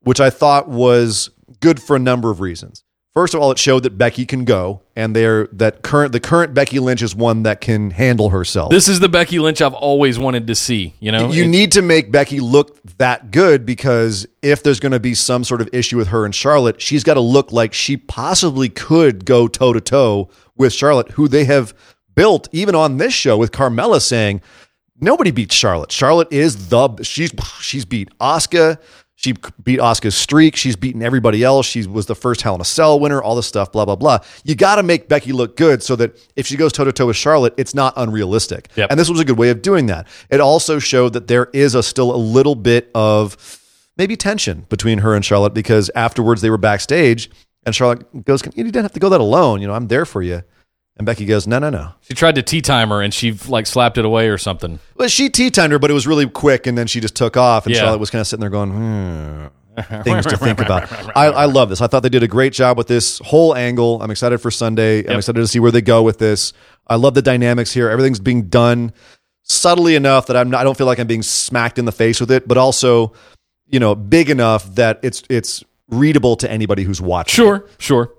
which 0.00 0.20
I 0.20 0.30
thought 0.30 0.68
was 0.68 1.30
good 1.60 1.82
for 1.82 1.96
a 1.96 1.98
number 1.98 2.30
of 2.30 2.40
reasons. 2.40 2.83
First 3.14 3.32
of 3.32 3.40
all, 3.40 3.52
it 3.52 3.60
showed 3.60 3.84
that 3.84 3.96
Becky 3.96 4.26
can 4.26 4.44
go, 4.44 4.82
and 4.96 5.14
they're 5.14 5.46
that 5.52 5.82
current 5.82 6.10
the 6.10 6.18
current 6.18 6.52
Becky 6.52 6.80
Lynch 6.80 7.00
is 7.00 7.14
one 7.14 7.44
that 7.44 7.60
can 7.60 7.92
handle 7.92 8.30
herself. 8.30 8.70
This 8.70 8.88
is 8.88 8.98
the 8.98 9.08
Becky 9.08 9.38
Lynch 9.38 9.62
I've 9.62 9.72
always 9.72 10.18
wanted 10.18 10.48
to 10.48 10.54
see. 10.56 10.94
You 10.98 11.12
know, 11.12 11.30
You 11.30 11.44
It- 11.44 11.48
need 11.48 11.70
to 11.72 11.82
make 11.82 12.10
Becky 12.10 12.40
look 12.40 12.76
that 12.98 13.30
good 13.30 13.64
because 13.64 14.26
if 14.42 14.64
there's 14.64 14.80
going 14.80 14.90
to 14.92 14.98
be 14.98 15.14
some 15.14 15.44
sort 15.44 15.60
of 15.60 15.68
issue 15.72 15.96
with 15.96 16.08
her 16.08 16.24
and 16.24 16.34
Charlotte, 16.34 16.82
she's 16.82 17.04
got 17.04 17.14
to 17.14 17.20
look 17.20 17.52
like 17.52 17.72
she 17.72 17.96
possibly 17.96 18.68
could 18.68 19.24
go 19.24 19.46
toe 19.46 19.72
to 19.72 19.80
toe 19.80 20.28
with 20.56 20.72
Charlotte, 20.72 21.12
who 21.12 21.28
they 21.28 21.44
have 21.44 21.72
built 22.16 22.48
even 22.50 22.74
on 22.74 22.96
this 22.96 23.14
show 23.14 23.36
with 23.36 23.52
Carmella 23.52 24.00
saying 24.02 24.40
nobody 25.00 25.30
beats 25.30 25.54
Charlotte. 25.54 25.92
Charlotte 25.92 26.32
is 26.32 26.68
the 26.68 26.88
she's 27.02 27.32
she's 27.60 27.84
beat 27.84 28.08
Asuka. 28.20 28.78
She 29.24 29.34
beat 29.62 29.80
Asuka's 29.80 30.14
streak. 30.14 30.54
She's 30.54 30.76
beaten 30.76 31.02
everybody 31.02 31.42
else. 31.42 31.64
She 31.64 31.86
was 31.86 32.04
the 32.04 32.14
first 32.14 32.42
Hell 32.42 32.54
in 32.56 32.60
a 32.60 32.64
Cell 32.64 33.00
winner. 33.00 33.22
All 33.22 33.34
this 33.34 33.46
stuff, 33.46 33.72
blah 33.72 33.86
blah 33.86 33.96
blah. 33.96 34.18
You 34.44 34.54
got 34.54 34.76
to 34.76 34.82
make 34.82 35.08
Becky 35.08 35.32
look 35.32 35.56
good 35.56 35.82
so 35.82 35.96
that 35.96 36.20
if 36.36 36.46
she 36.46 36.58
goes 36.58 36.74
toe 36.74 36.84
to 36.84 36.92
toe 36.92 37.06
with 37.06 37.16
Charlotte, 37.16 37.54
it's 37.56 37.74
not 37.74 37.94
unrealistic. 37.96 38.68
Yep. 38.76 38.90
And 38.90 39.00
this 39.00 39.08
was 39.08 39.20
a 39.20 39.24
good 39.24 39.38
way 39.38 39.48
of 39.48 39.62
doing 39.62 39.86
that. 39.86 40.06
It 40.28 40.40
also 40.40 40.78
showed 40.78 41.14
that 41.14 41.26
there 41.26 41.48
is 41.54 41.74
a 41.74 41.82
still 41.82 42.14
a 42.14 42.18
little 42.18 42.54
bit 42.54 42.90
of 42.94 43.58
maybe 43.96 44.14
tension 44.14 44.66
between 44.68 44.98
her 44.98 45.14
and 45.14 45.24
Charlotte 45.24 45.54
because 45.54 45.90
afterwards 45.94 46.42
they 46.42 46.50
were 46.50 46.58
backstage 46.58 47.30
and 47.64 47.74
Charlotte 47.74 48.26
goes, 48.26 48.42
"You 48.54 48.64
didn't 48.64 48.82
have 48.82 48.92
to 48.92 49.00
go 49.00 49.08
that 49.08 49.22
alone. 49.22 49.62
You 49.62 49.68
know, 49.68 49.74
I'm 49.74 49.88
there 49.88 50.04
for 50.04 50.20
you." 50.20 50.42
And 50.96 51.04
Becky 51.06 51.24
goes, 51.26 51.46
"No, 51.46 51.58
no, 51.58 51.70
no." 51.70 51.92
she 52.02 52.14
tried 52.14 52.36
to 52.36 52.42
tea 52.42 52.60
time 52.60 52.90
her 52.90 53.02
and 53.02 53.12
she 53.12 53.32
like 53.48 53.66
slapped 53.66 53.98
it 53.98 54.04
away 54.04 54.28
or 54.28 54.38
something. 54.38 54.78
Well, 54.96 55.08
she 55.08 55.28
tea 55.28 55.50
timed 55.50 55.72
her, 55.72 55.78
but 55.78 55.90
it 55.90 55.94
was 55.94 56.06
really 56.06 56.28
quick, 56.28 56.66
and 56.66 56.78
then 56.78 56.86
she 56.86 57.00
just 57.00 57.16
took 57.16 57.36
off. 57.36 57.66
And 57.66 57.74
Yeah. 57.74 57.82
Charlotte 57.82 57.98
was 57.98 58.10
kind 58.10 58.20
of 58.20 58.26
sitting 58.28 58.40
there 58.40 58.50
going, 58.50 58.70
hmm, 58.70 59.46
things 60.02 60.24
to 60.26 60.36
think 60.36 60.60
about. 60.60 60.90
I, 61.16 61.26
I 61.26 61.44
love 61.46 61.68
this. 61.68 61.80
I 61.80 61.88
thought 61.88 62.04
they 62.04 62.08
did 62.08 62.22
a 62.22 62.28
great 62.28 62.52
job 62.52 62.78
with 62.78 62.86
this 62.86 63.18
whole 63.24 63.56
angle. 63.56 64.00
I'm 64.02 64.10
excited 64.12 64.38
for 64.38 64.52
Sunday. 64.52 65.00
I'm 65.08 65.18
excited 65.18 65.40
to 65.40 65.48
see 65.48 65.58
where 65.58 65.72
they 65.72 65.82
go 65.82 66.02
with 66.04 66.18
this. 66.18 66.52
I 66.86 66.94
love 66.94 67.14
the 67.14 67.22
dynamics 67.22 67.72
here. 67.72 67.88
Everything's 67.90 68.20
being 68.20 68.44
done 68.44 68.92
subtly 69.42 69.96
enough 69.96 70.26
that 70.26 70.36
I'm 70.36 70.50
not, 70.50 70.60
I 70.60 70.64
don't 70.64 70.78
feel 70.78 70.86
like 70.86 71.00
I'm 71.00 71.06
being 71.08 71.22
smacked 71.22 71.78
in 71.78 71.86
the 71.86 71.92
face 71.92 72.20
with 72.20 72.30
it, 72.30 72.46
but 72.46 72.56
also, 72.56 73.14
you 73.66 73.80
know, 73.80 73.96
big 73.96 74.30
enough 74.30 74.72
that 74.76 75.00
it's 75.02 75.24
it's 75.28 75.64
readable 75.88 76.36
to 76.36 76.50
anybody 76.50 76.84
who's 76.84 77.00
watching. 77.00 77.34
Sure, 77.34 77.66
sure. 77.78 78.12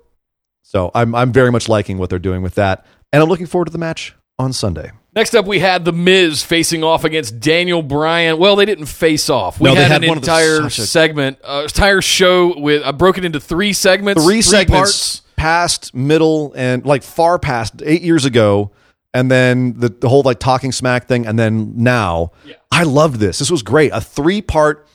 So 0.68 0.90
I'm 0.96 1.14
I'm 1.14 1.32
very 1.32 1.52
much 1.52 1.68
liking 1.68 1.96
what 1.96 2.10
they're 2.10 2.18
doing 2.18 2.42
with 2.42 2.56
that, 2.56 2.84
and 3.12 3.22
I'm 3.22 3.28
looking 3.28 3.46
forward 3.46 3.66
to 3.66 3.70
the 3.70 3.78
match 3.78 4.14
on 4.36 4.52
Sunday. 4.52 4.90
Next 5.14 5.32
up, 5.36 5.46
we 5.46 5.60
had 5.60 5.84
The 5.84 5.92
Miz 5.92 6.42
facing 6.42 6.82
off 6.82 7.04
against 7.04 7.38
Daniel 7.38 7.82
Bryan. 7.82 8.36
Well, 8.38 8.56
they 8.56 8.64
didn't 8.66 8.86
face 8.86 9.30
off. 9.30 9.60
We 9.60 9.66
No, 9.68 9.74
they 9.76 9.82
had, 9.82 9.90
had 9.92 10.02
an 10.02 10.08
one 10.08 10.18
of 10.18 10.24
the- 10.24 10.30
entire 10.30 10.66
a- 10.66 10.70
segment, 10.70 11.38
uh, 11.44 11.62
entire 11.62 12.02
show 12.02 12.58
with. 12.58 12.82
I 12.84 12.90
broke 12.90 13.16
it 13.16 13.24
into 13.24 13.38
three 13.38 13.72
segments, 13.72 14.24
Three, 14.24 14.42
segments 14.42 15.20
parts. 15.20 15.22
past, 15.36 15.94
middle, 15.94 16.52
and 16.56 16.84
like 16.84 17.04
far 17.04 17.38
past 17.38 17.80
eight 17.84 18.02
years 18.02 18.24
ago, 18.24 18.72
and 19.14 19.30
then 19.30 19.78
the, 19.78 19.88
the 19.88 20.08
whole 20.08 20.22
like 20.22 20.40
talking 20.40 20.72
smack 20.72 21.06
thing, 21.06 21.26
and 21.28 21.38
then 21.38 21.74
now. 21.76 22.32
I 22.72 22.82
loved 22.82 23.20
this. 23.20 23.38
This 23.38 23.52
was 23.52 23.62
great. 23.62 23.92
A 23.94 24.00
three 24.00 24.42
part. 24.42 24.86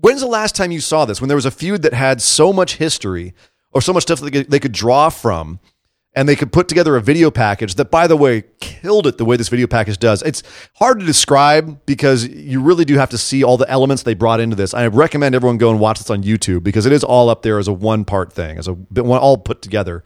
When's 0.00 0.22
the 0.22 0.26
last 0.26 0.56
time 0.56 0.72
you 0.72 0.80
saw 0.80 1.04
this? 1.04 1.20
When 1.20 1.28
there 1.28 1.36
was 1.36 1.44
a 1.46 1.50
feud 1.50 1.82
that 1.82 1.92
had 1.92 2.22
so 2.22 2.50
much 2.52 2.76
history 2.76 3.34
or 3.72 3.80
so 3.80 3.92
much 3.92 4.04
stuff 4.04 4.20
that 4.20 4.26
they 4.26 4.42
could, 4.42 4.50
they 4.50 4.60
could 4.60 4.72
draw 4.72 5.08
from, 5.08 5.60
and 6.14 6.28
they 6.28 6.36
could 6.36 6.52
put 6.52 6.68
together 6.68 6.96
a 6.96 7.00
video 7.00 7.30
package 7.30 7.74
that, 7.76 7.90
by 7.90 8.06
the 8.06 8.16
way, 8.16 8.44
killed 8.60 9.06
it 9.06 9.18
the 9.18 9.24
way 9.24 9.36
this 9.36 9.48
video 9.48 9.66
package 9.66 9.98
does. 9.98 10.22
It's 10.22 10.42
hard 10.74 11.00
to 11.00 11.06
describe 11.06 11.84
because 11.86 12.26
you 12.26 12.60
really 12.60 12.84
do 12.84 12.96
have 12.96 13.10
to 13.10 13.18
see 13.18 13.44
all 13.44 13.56
the 13.56 13.70
elements 13.70 14.02
they 14.02 14.14
brought 14.14 14.40
into 14.40 14.56
this. 14.56 14.74
I 14.74 14.86
recommend 14.86 15.34
everyone 15.34 15.58
go 15.58 15.70
and 15.70 15.78
watch 15.78 15.98
this 15.98 16.10
on 16.10 16.22
YouTube 16.22 16.64
because 16.64 16.86
it 16.86 16.92
is 16.92 17.04
all 17.04 17.28
up 17.28 17.42
there 17.42 17.58
as 17.58 17.68
a 17.68 17.72
one 17.72 18.04
part 18.04 18.32
thing, 18.32 18.58
as 18.58 18.68
a 18.68 18.76
all 19.00 19.38
put 19.38 19.62
together 19.62 20.02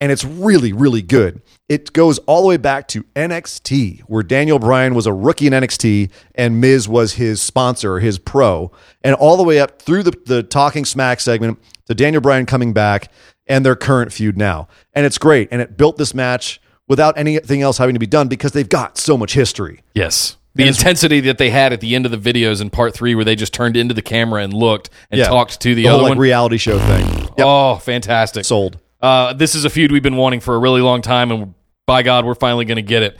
and 0.00 0.12
it's 0.12 0.24
really, 0.24 0.72
really 0.72 1.02
good. 1.02 1.42
It 1.68 1.92
goes 1.92 2.18
all 2.20 2.42
the 2.42 2.48
way 2.48 2.56
back 2.56 2.86
to 2.88 3.02
NXT, 3.16 4.02
where 4.02 4.22
Daniel 4.22 4.58
Bryan 4.58 4.94
was 4.94 5.06
a 5.06 5.12
rookie 5.12 5.48
in 5.48 5.52
NXT 5.52 6.10
and 6.34 6.60
Miz 6.60 6.88
was 6.88 7.14
his 7.14 7.42
sponsor, 7.42 7.98
his 7.98 8.18
pro, 8.18 8.70
and 9.02 9.14
all 9.16 9.36
the 9.36 9.42
way 9.42 9.58
up 9.58 9.82
through 9.82 10.04
the, 10.04 10.12
the 10.26 10.42
Talking 10.42 10.84
Smack 10.84 11.20
segment 11.20 11.58
to 11.88 11.94
Daniel 11.94 12.20
Bryan 12.20 12.46
coming 12.46 12.72
back 12.72 13.10
and 13.46 13.66
their 13.66 13.76
current 13.76 14.12
feud 14.12 14.36
now. 14.36 14.68
And 14.94 15.04
it's 15.04 15.18
great. 15.18 15.48
And 15.50 15.60
it 15.60 15.76
built 15.76 15.96
this 15.96 16.14
match 16.14 16.60
without 16.86 17.18
anything 17.18 17.62
else 17.62 17.78
having 17.78 17.94
to 17.94 17.98
be 17.98 18.06
done 18.06 18.28
because 18.28 18.52
they've 18.52 18.68
got 18.68 18.96
so 18.96 19.16
much 19.16 19.34
history. 19.34 19.82
Yes. 19.94 20.36
The 20.54 20.66
intensity 20.66 21.20
that 21.20 21.38
they 21.38 21.50
had 21.50 21.72
at 21.72 21.80
the 21.80 21.94
end 21.94 22.04
of 22.04 22.10
the 22.10 22.18
videos 22.18 22.60
in 22.60 22.68
part 22.68 22.92
three, 22.92 23.14
where 23.14 23.24
they 23.24 23.36
just 23.36 23.54
turned 23.54 23.76
into 23.76 23.94
the 23.94 24.02
camera 24.02 24.42
and 24.42 24.52
looked 24.52 24.90
and 25.08 25.22
talked 25.22 25.60
to 25.60 25.74
the, 25.74 25.84
whole 25.84 25.94
other 25.94 26.02
like 26.02 26.10
one. 26.10 26.18
reality 26.18 26.56
show 26.56 26.78
thing. 26.80 27.06
Yep. 27.06 27.32
Oh, 27.38 27.76
fantastic. 27.76 28.44
Sold. 28.44 28.78
Uh, 29.00 29.34
this 29.34 29.54
is 29.54 29.64
a 29.64 29.70
feud 29.70 29.92
we've 29.92 30.02
been 30.02 30.16
wanting 30.16 30.40
for 30.40 30.56
a 30.56 30.58
really 30.58 30.80
long 30.80 31.00
time, 31.00 31.30
and 31.30 31.54
by 31.86 32.02
God, 32.02 32.24
we're 32.24 32.34
finally 32.34 32.64
going 32.64 32.76
to 32.76 32.82
get 32.82 33.04
it. 33.04 33.16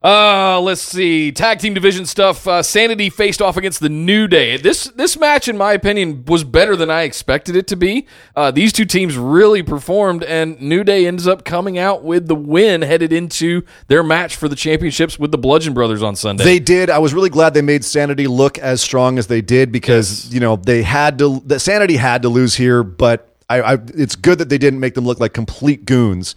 Uh, 0.00 0.60
let's 0.60 0.80
see. 0.80 1.32
Tag 1.32 1.58
team 1.58 1.74
division 1.74 2.06
stuff. 2.06 2.46
Uh, 2.46 2.62
Sanity 2.62 3.10
faced 3.10 3.42
off 3.42 3.56
against 3.56 3.80
the 3.80 3.88
New 3.88 4.28
Day. 4.28 4.56
This 4.56 4.84
this 4.94 5.18
match, 5.18 5.48
in 5.48 5.56
my 5.56 5.72
opinion, 5.72 6.24
was 6.26 6.44
better 6.44 6.76
than 6.76 6.88
I 6.88 7.02
expected 7.02 7.56
it 7.56 7.66
to 7.66 7.76
be. 7.76 8.06
Uh, 8.36 8.52
these 8.52 8.72
two 8.72 8.84
teams 8.84 9.16
really 9.18 9.60
performed, 9.64 10.22
and 10.22 10.60
New 10.60 10.84
Day 10.84 11.04
ends 11.04 11.26
up 11.26 11.44
coming 11.44 11.78
out 11.78 12.04
with 12.04 12.28
the 12.28 12.36
win, 12.36 12.82
headed 12.82 13.12
into 13.12 13.62
their 13.88 14.04
match 14.04 14.36
for 14.36 14.46
the 14.48 14.54
championships 14.54 15.18
with 15.18 15.32
the 15.32 15.38
Bludgeon 15.38 15.74
Brothers 15.74 16.00
on 16.00 16.14
Sunday. 16.14 16.44
They 16.44 16.58
did. 16.60 16.90
I 16.90 16.98
was 16.98 17.12
really 17.12 17.30
glad 17.30 17.54
they 17.54 17.62
made 17.62 17.84
Sanity 17.84 18.28
look 18.28 18.56
as 18.58 18.80
strong 18.80 19.18
as 19.18 19.26
they 19.26 19.40
did 19.40 19.72
because 19.72 20.26
Yes. 20.26 20.32
you 20.32 20.38
know 20.38 20.54
they 20.54 20.82
had 20.84 21.18
to. 21.18 21.42
The 21.44 21.58
Sanity 21.58 21.96
had 21.96 22.22
to 22.22 22.28
lose 22.28 22.54
here, 22.54 22.84
but 22.84 23.34
I, 23.48 23.60
I 23.74 23.78
it's 23.96 24.14
good 24.14 24.38
that 24.38 24.48
they 24.48 24.58
didn't 24.58 24.78
make 24.78 24.94
them 24.94 25.06
look 25.06 25.18
like 25.18 25.32
complete 25.32 25.86
goons. 25.86 26.36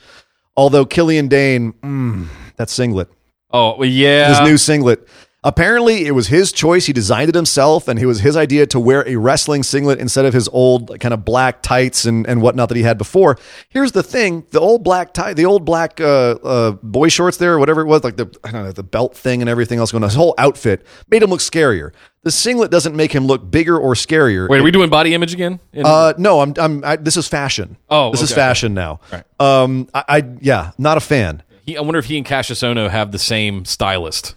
Although 0.57 0.85
Killian 0.87 1.27
Dain, 1.27 1.73
mm, 1.73 2.27
that 2.57 2.71
singlet, 2.71 3.07
oh 3.53 3.77
well, 3.77 3.87
yeah. 3.89 4.29
his 4.29 4.41
new 4.41 4.57
singlet. 4.57 5.07
Apparently, 5.43 6.05
it 6.05 6.11
was 6.11 6.27
his 6.27 6.51
choice. 6.51 6.85
He 6.85 6.93
designed 6.93 7.27
it 7.29 7.33
himself, 7.33 7.87
and 7.87 7.97
it 7.97 8.05
was 8.05 8.19
his 8.19 8.37
idea 8.37 8.67
to 8.67 8.79
wear 8.79 9.03
a 9.07 9.15
wrestling 9.15 9.63
singlet 9.63 9.97
instead 9.97 10.23
of 10.23 10.35
his 10.35 10.47
old 10.49 10.99
kind 10.99 11.15
of 11.15 11.25
black 11.25 11.63
tights 11.63 12.05
and, 12.05 12.27
and 12.27 12.43
whatnot 12.43 12.69
that 12.69 12.77
he 12.77 12.83
had 12.83 12.99
before. 12.99 13.39
Here's 13.67 13.91
the 13.91 14.03
thing: 14.03 14.45
the 14.51 14.59
old 14.59 14.83
black 14.83 15.15
tie, 15.15 15.33
the 15.33 15.45
old 15.45 15.65
black 15.65 15.99
uh, 15.99 16.33
uh, 16.43 16.71
boy 16.83 17.09
shorts 17.09 17.37
there, 17.37 17.53
or 17.53 17.57
whatever 17.59 17.81
it 17.81 17.87
was, 17.87 18.03
like 18.03 18.17
the 18.17 18.31
I 18.43 18.51
don't 18.51 18.65
know, 18.65 18.71
the 18.71 18.83
belt 18.83 19.15
thing 19.17 19.41
and 19.41 19.49
everything 19.49 19.79
else 19.79 19.91
going 19.91 20.03
on. 20.03 20.09
His 20.11 20.15
whole 20.15 20.35
outfit 20.37 20.85
made 21.09 21.23
him 21.23 21.31
look 21.31 21.39
scarier. 21.39 21.91
The 22.21 22.29
singlet 22.29 22.69
doesn't 22.69 22.95
make 22.95 23.11
him 23.11 23.25
look 23.25 23.49
bigger 23.49 23.75
or 23.79 23.95
scarier. 23.95 24.47
Wait, 24.47 24.59
are 24.59 24.63
we 24.63 24.69
doing 24.69 24.91
body 24.91 25.15
image 25.15 25.33
again? 25.33 25.59
In- 25.73 25.87
Uh, 25.87 26.13
no, 26.19 26.41
I'm. 26.41 26.53
I'm. 26.59 26.85
I, 26.85 26.97
this 26.97 27.17
is 27.17 27.27
fashion. 27.27 27.77
Oh, 27.89 28.11
this 28.11 28.21
is 28.21 28.31
fashion 28.31 28.75
now. 28.75 28.99
Right. 29.11 29.23
Um, 29.39 29.87
I, 29.91 30.03
I. 30.07 30.23
Yeah, 30.39 30.69
not 30.77 30.97
a 30.97 31.01
fan. 31.01 31.41
He, 31.65 31.77
I 31.77 31.81
wonder 31.81 31.99
if 31.99 32.05
he 32.05 32.17
and 32.17 32.25
Cassius 32.25 32.61
Ohno 32.61 32.89
have 32.89 33.11
the 33.11 33.19
same 33.19 33.65
stylist. 33.65 34.35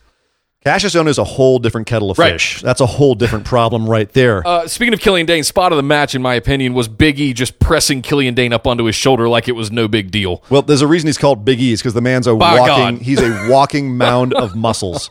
Cassius 0.65 0.95
Ohno 0.95 1.09
is 1.09 1.19
a 1.19 1.25
whole 1.25 1.59
different 1.59 1.87
kettle 1.87 2.11
of 2.11 2.19
Right. 2.19 2.33
fish. 2.33 2.63
That's 2.63 2.81
a 2.81 2.87
whole 2.87 3.15
different 3.15 3.45
problem 3.45 3.87
right 3.87 4.11
there. 4.15 4.47
Uh, 4.47 4.67
speaking 4.67 4.95
of 4.95 5.01
Killian 5.01 5.27
Dain, 5.27 5.45
spot 5.45 5.73
of 5.73 5.77
the 5.77 5.83
match, 5.83 6.15
in 6.15 6.23
my 6.23 6.35
opinion, 6.35 6.73
was 6.73 6.89
Big 6.89 7.21
E 7.21 7.35
just 7.35 7.59
pressing 7.59 8.01
Killian 8.01 8.33
Dain 8.35 8.53
up 8.53 8.67
onto 8.67 8.85
his 8.85 8.95
shoulder 8.95 9.29
like 9.29 9.47
it 9.47 9.53
was 9.53 9.71
no 9.71 9.89
big 9.89 10.11
deal. 10.11 10.43
well, 10.49 10.63
there's 10.63 10.81
a 10.81 10.87
reason 10.87 11.07
he's 11.09 11.19
called 11.19 11.45
Big 11.45 11.61
E. 11.61 11.73
Is 11.73 11.81
because 11.83 11.93
the 11.93 12.01
man's 12.01 12.27
a 12.27 12.35
By 12.35 12.59
walking. 12.59 12.97
God. 12.97 13.03
He's 13.05 13.21
a 13.21 13.49
walking 13.51 13.97
mound 13.99 14.33
of 14.33 14.55
muscles. 14.57 15.11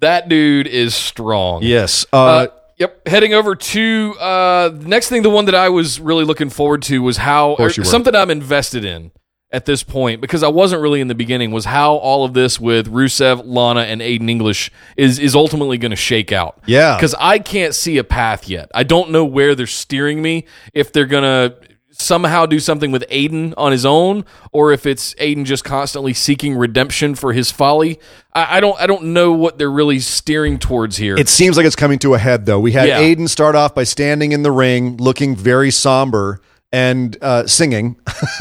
That 0.00 0.28
dude 0.28 0.66
is 0.66 0.94
strong. 0.94 1.62
Yes. 1.62 2.04
Uh, 2.12 2.16
Uh, 2.16 2.46
yep. 2.76 3.06
Heading 3.06 3.32
over 3.32 3.54
to 3.54 4.14
uh, 4.20 4.68
the 4.70 4.88
next 4.88 5.08
thing, 5.08 5.22
the 5.22 5.30
one 5.30 5.44
that 5.44 5.54
I 5.54 5.68
was 5.68 6.00
really 6.00 6.24
looking 6.24 6.50
forward 6.50 6.82
to 6.82 7.00
was 7.00 7.18
how 7.18 7.54
course 7.56 7.78
or 7.78 7.80
you 7.80 7.84
were. 7.86 7.90
something 7.90 8.14
I'm 8.14 8.30
invested 8.30 8.84
in 8.84 9.12
at 9.54 9.64
this 9.64 9.82
point 9.82 10.20
because 10.20 10.42
I 10.42 10.48
wasn't 10.48 10.82
really 10.82 11.00
in 11.00 11.08
the 11.08 11.14
beginning 11.14 11.50
was 11.52 11.64
how 11.64 11.94
all 11.94 12.24
of 12.24 12.34
this 12.34 12.58
with 12.58 12.90
Rusev, 12.92 13.42
Lana, 13.44 13.82
and 13.82 14.00
Aiden 14.00 14.28
English 14.28 14.70
is 14.96 15.18
is 15.18 15.34
ultimately 15.34 15.78
going 15.78 15.90
to 15.90 15.96
shake 15.96 16.32
out. 16.32 16.58
Yeah. 16.66 16.96
because 16.96 17.14
I 17.18 17.38
can't 17.38 17.74
see 17.74 17.98
a 17.98 18.04
path 18.04 18.48
yet. 18.48 18.70
I 18.74 18.82
don't 18.82 19.10
know 19.10 19.24
where 19.24 19.54
they're 19.54 19.66
steering 19.66 20.20
me. 20.20 20.44
If 20.72 20.92
they're 20.92 21.06
gonna 21.06 21.54
somehow 21.96 22.44
do 22.44 22.58
something 22.58 22.90
with 22.90 23.04
Aiden 23.08 23.54
on 23.56 23.70
his 23.70 23.86
own, 23.86 24.24
or 24.50 24.72
if 24.72 24.84
it's 24.84 25.14
Aiden 25.14 25.44
just 25.44 25.62
constantly 25.62 26.12
seeking 26.12 26.56
redemption 26.56 27.14
for 27.14 27.32
his 27.32 27.52
folly. 27.52 28.00
I, 28.34 28.56
I 28.56 28.60
don't. 28.60 28.78
I 28.80 28.86
don't 28.88 29.04
know 29.12 29.32
what 29.32 29.58
they're 29.58 29.70
really 29.70 30.00
steering 30.00 30.58
towards 30.58 30.96
here. 30.96 31.16
it 31.16 31.28
seems 31.28 31.56
like 31.56 31.66
it's 31.66 31.76
coming 31.76 32.00
to 32.00 32.14
a 32.14 32.18
head, 32.18 32.46
though. 32.46 32.58
We 32.58 32.72
had 32.72 32.88
Yeah. 32.88 33.00
Aiden 33.00 33.28
start 33.28 33.54
off 33.54 33.74
by 33.74 33.84
standing 33.84 34.32
in 34.32 34.42
the 34.42 34.50
ring, 34.50 34.96
looking 34.96 35.36
very 35.36 35.70
somber 35.70 36.40
and 36.72 37.16
uh, 37.22 37.46
singing, 37.46 37.96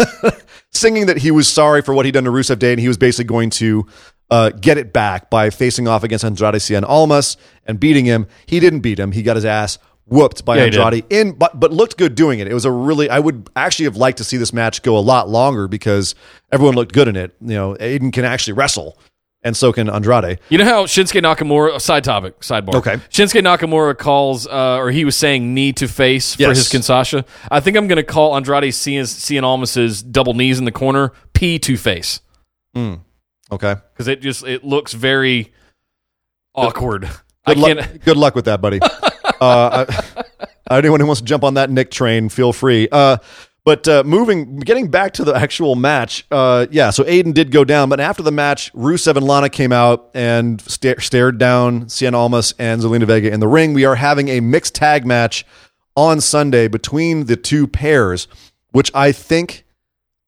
singing 0.73 1.05
that 1.07 1.17
he 1.17 1.31
was 1.31 1.47
sorry 1.47 1.81
for 1.81 1.93
what 1.93 2.05
he'd 2.05 2.13
done 2.13 2.23
to 2.25 2.31
Rusev 2.31 2.59
Day, 2.59 2.71
and 2.71 2.79
he 2.79 2.87
was 2.87 2.97
basically 2.97 3.25
going 3.25 3.49
to 3.51 3.85
uh, 4.29 4.49
get 4.49 4.77
it 4.77 4.93
back 4.93 5.29
by 5.29 5.49
facing 5.49 5.87
off 5.87 6.03
against 6.03 6.25
Andrade 6.25 6.55
Cien 6.55 6.83
Almas 6.87 7.37
and 7.65 7.79
beating 7.79 8.05
him. 8.05 8.27
He 8.45 8.59
didn't 8.59 8.79
beat 8.81 8.99
him; 8.99 9.11
he 9.11 9.21
got 9.23 9.35
his 9.35 9.45
ass 9.45 9.77
whooped 10.05 10.43
by 10.43 10.57
Yeah. 10.57 10.63
Andrade 10.65 11.05
in, 11.09 11.33
but 11.33 11.59
but 11.59 11.71
looked 11.71 11.97
good 11.97 12.15
doing 12.15 12.39
it. 12.39 12.47
It 12.47 12.53
was 12.53 12.65
a 12.65 12.71
really. 12.71 13.09
I 13.09 13.19
would 13.19 13.49
actually 13.55 13.85
have 13.85 13.97
liked 13.97 14.17
to 14.17 14.23
see 14.23 14.37
this 14.37 14.53
match 14.53 14.81
go 14.81 14.97
a 14.97 14.99
lot 14.99 15.29
longer 15.29 15.67
because 15.67 16.15
everyone 16.51 16.75
looked 16.75 16.93
good 16.93 17.07
in 17.07 17.15
it. 17.15 17.35
You 17.41 17.55
know, 17.55 17.75
Aiden 17.75 18.11
can 18.11 18.25
actually 18.25 18.53
wrestle, 18.53 18.97
and 19.43 19.55
so 19.57 19.73
can 19.73 19.89
Andrade. 19.89 20.39
You 20.49 20.57
know 20.57 20.65
how 20.65 20.85
Shinsuke 20.85 21.21
Nakamura, 21.21 21.79
side 21.81 22.03
topic, 22.03 22.39
sidebar. 22.39 22.75
Okay. 22.75 22.95
Shinsuke 23.09 23.41
Nakamura 23.41 23.97
calls, 23.97 24.47
uh, 24.47 24.77
or 24.77 24.91
he 24.91 25.05
was 25.05 25.15
saying 25.17 25.53
knee 25.53 25.73
to 25.73 25.87
face 25.87 26.35
for 26.35 26.41
Yes. 26.43 26.57
his 26.57 26.81
Kinshasa. 26.81 27.25
I 27.51 27.59
think 27.59 27.75
I'm 27.77 27.87
going 27.87 27.97
to 27.97 28.03
call 28.03 28.35
Andrade 28.35 28.73
seeing 28.73 29.03
Cien 29.03 29.43
Almas's 29.43 30.01
double 30.01 30.33
knees 30.33 30.59
in 30.59 30.65
the 30.65 30.71
corner 30.71 31.11
P 31.33 31.59
to 31.59 31.77
face 31.77 32.21
Okay. 32.75 33.75
because 33.93 34.07
it 34.07 34.21
just 34.21 34.45
it 34.45 34.63
looks 34.63 34.93
very 34.93 35.51
awkward. 36.55 37.09
Good 37.45 37.57
I 37.57 37.61
luck. 37.61 37.87
Good 38.05 38.17
luck 38.17 38.35
with 38.35 38.45
that, 38.45 38.61
buddy. 38.61 38.79
uh, 38.81 39.85
I, 39.87 40.23
anyone 40.77 40.99
who 40.99 41.05
wants 41.05 41.21
to 41.21 41.25
jump 41.25 41.43
on 41.43 41.55
that 41.55 41.69
Nick 41.69 41.91
train, 41.91 42.29
feel 42.29 42.53
free. 42.53 42.87
Uh, 42.91 43.17
but 43.65 43.87
uh, 43.87 44.03
moving, 44.03 44.57
getting 44.57 44.89
back 44.89 45.13
to 45.13 45.23
the 45.23 45.33
actual 45.33 45.75
match, 45.75 46.25
uh, 46.31 46.67
yeah. 46.69 46.89
So 46.89 47.03
Aiden 47.03 47.33
did 47.33 47.51
go 47.51 47.63
down, 47.63 47.89
but 47.89 47.99
after 47.99 48.21
the 48.21 48.31
match, 48.31 48.73
Rusev 48.73 49.15
and 49.15 49.25
Lana 49.25 49.49
came 49.49 49.71
out 49.71 50.09
and 50.13 50.61
sta- 50.61 50.99
stared 50.99 51.37
down 51.37 51.85
Cien 51.85 52.13
Almas 52.13 52.53
and 52.59 52.81
Zelina 52.81 53.05
Vega 53.05 53.31
in 53.31 53.39
the 53.39 53.47
ring. 53.47 53.73
We 53.73 53.85
are 53.85 53.95
having 53.95 54.27
a 54.27 54.41
mixed 54.41 54.75
tag 54.75 55.05
match 55.05 55.45
on 55.95 56.19
Sunday 56.19 56.67
between 56.67 57.25
the 57.25 57.37
two 57.37 57.67
pairs, 57.67 58.27
which 58.71 58.91
I 58.93 59.11
think, 59.11 59.62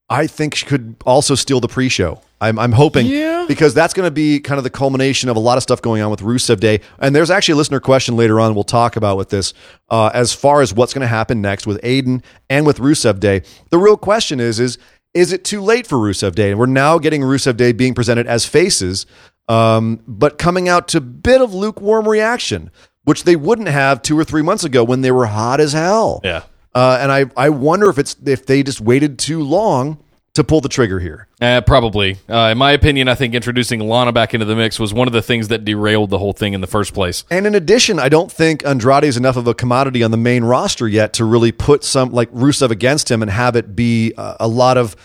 I 0.09 0.27
think 0.27 0.55
she 0.55 0.65
could 0.65 0.95
also 1.05 1.35
steal 1.35 1.59
the 1.59 1.67
pre-show. 1.67 2.21
I'm, 2.39 2.59
I'm 2.59 2.73
hoping 2.73 3.07
Yeah. 3.07 3.45
because 3.47 3.73
that's 3.73 3.93
going 3.93 4.05
to 4.05 4.11
be 4.11 4.39
kind 4.39 4.57
of 4.59 4.63
the 4.63 4.69
culmination 4.69 5.29
of 5.29 5.35
a 5.35 5.39
lot 5.39 5.57
of 5.57 5.63
stuff 5.63 5.81
going 5.81 6.01
on 6.03 6.11
with 6.11 6.19
Rusev 6.19 6.59
Day. 6.59 6.81
And 6.99 7.15
there's 7.15 7.31
actually 7.31 7.53
a 7.53 7.55
listener 7.55 7.79
question 7.79 8.15
later 8.15 8.39
on 8.39 8.53
we'll 8.53 8.63
talk 8.65 8.97
about 8.97 9.17
with 9.17 9.29
this 9.29 9.53
uh, 9.89 10.11
as 10.13 10.31
far 10.33 10.61
as 10.61 10.73
what's 10.73 10.93
going 10.93 11.01
to 11.01 11.07
happen 11.07 11.41
next 11.41 11.65
with 11.65 11.81
Aiden 11.81 12.23
and 12.49 12.65
with 12.65 12.77
Rusev 12.79 13.19
Day. 13.19 13.41
The 13.71 13.77
real 13.79 13.97
question 13.97 14.39
is 14.39 14.59
is 14.59 14.77
is 15.13 15.31
it 15.31 15.45
too 15.45 15.61
late 15.61 15.87
for 15.87 15.97
Rusev 15.97 16.35
Day? 16.35 16.51
And 16.51 16.59
we're 16.59 16.65
now 16.65 16.99
getting 16.99 17.21
Rusev 17.21 17.55
Day 17.55 17.71
being 17.71 17.93
presented 17.93 18.27
as 18.27 18.45
faces, 18.45 19.05
um, 19.47 20.01
but 20.05 20.37
coming 20.37 20.67
out 20.67 20.89
to 20.89 20.97
a 20.97 21.01
bit 21.01 21.41
of 21.41 21.53
lukewarm 21.53 22.07
reaction, 22.07 22.69
which 23.05 23.23
they 23.23 23.37
wouldn't 23.37 23.69
have 23.69 24.01
two 24.01 24.19
or 24.19 24.25
three 24.25 24.41
months 24.41 24.65
ago 24.65 24.83
when 24.83 25.01
they 25.01 25.11
were 25.11 25.25
hot 25.27 25.61
as 25.61 25.71
hell. 25.71 26.19
Yeah. 26.21 26.43
Uh, 26.75 26.99
and 26.99 27.11
I, 27.11 27.25
I 27.37 27.49
wonder 27.49 27.89
if 27.89 27.97
it's 27.97 28.15
if 28.25 28.45
they 28.45 28.61
just 28.61 28.81
waited 28.81 29.17
too 29.17 29.41
long 29.41 29.97
to 30.35 30.43
pull 30.43 30.59
the 30.59 30.69
trigger 30.69 30.99
here. 30.99 31.27
Uh, 31.41 31.61
probably. 31.61 32.17
Uh, 32.29 32.49
in 32.51 32.57
my 32.57 32.71
opinion, 32.71 33.07
I 33.07 33.15
think 33.15 33.33
introducing 33.33 33.79
Lana 33.79 34.11
back 34.11 34.33
into 34.33 34.45
the 34.45 34.55
mix 34.55 34.77
was 34.77 34.93
one 34.93 35.07
of 35.07 35.13
the 35.13 35.21
things 35.21 35.47
that 35.47 35.63
derailed 35.63 36.09
the 36.09 36.17
whole 36.17 36.33
thing 36.33 36.53
in 36.53 36.59
the 36.59 36.67
first 36.67 36.93
place. 36.93 37.23
And 37.31 37.47
in 37.47 37.55
addition, 37.55 37.99
I 37.99 38.09
don't 38.09 38.29
think 38.29 38.65
Andrade 38.65 39.05
is 39.05 39.15
enough 39.15 39.37
of 39.37 39.47
a 39.47 39.53
commodity 39.53 40.03
on 40.03 40.11
the 40.11 40.17
main 40.17 40.43
roster 40.43 40.89
yet 40.89 41.13
to 41.13 41.25
really 41.25 41.53
put 41.53 41.85
some 41.85 42.11
like 42.11 42.29
Rusev 42.31 42.69
against 42.69 43.09
him 43.09 43.21
and 43.21 43.31
have 43.31 43.55
it 43.55 43.77
be 43.77 44.13
uh, 44.17 44.35
a 44.41 44.47
lot 44.47 44.77
of 44.77 44.97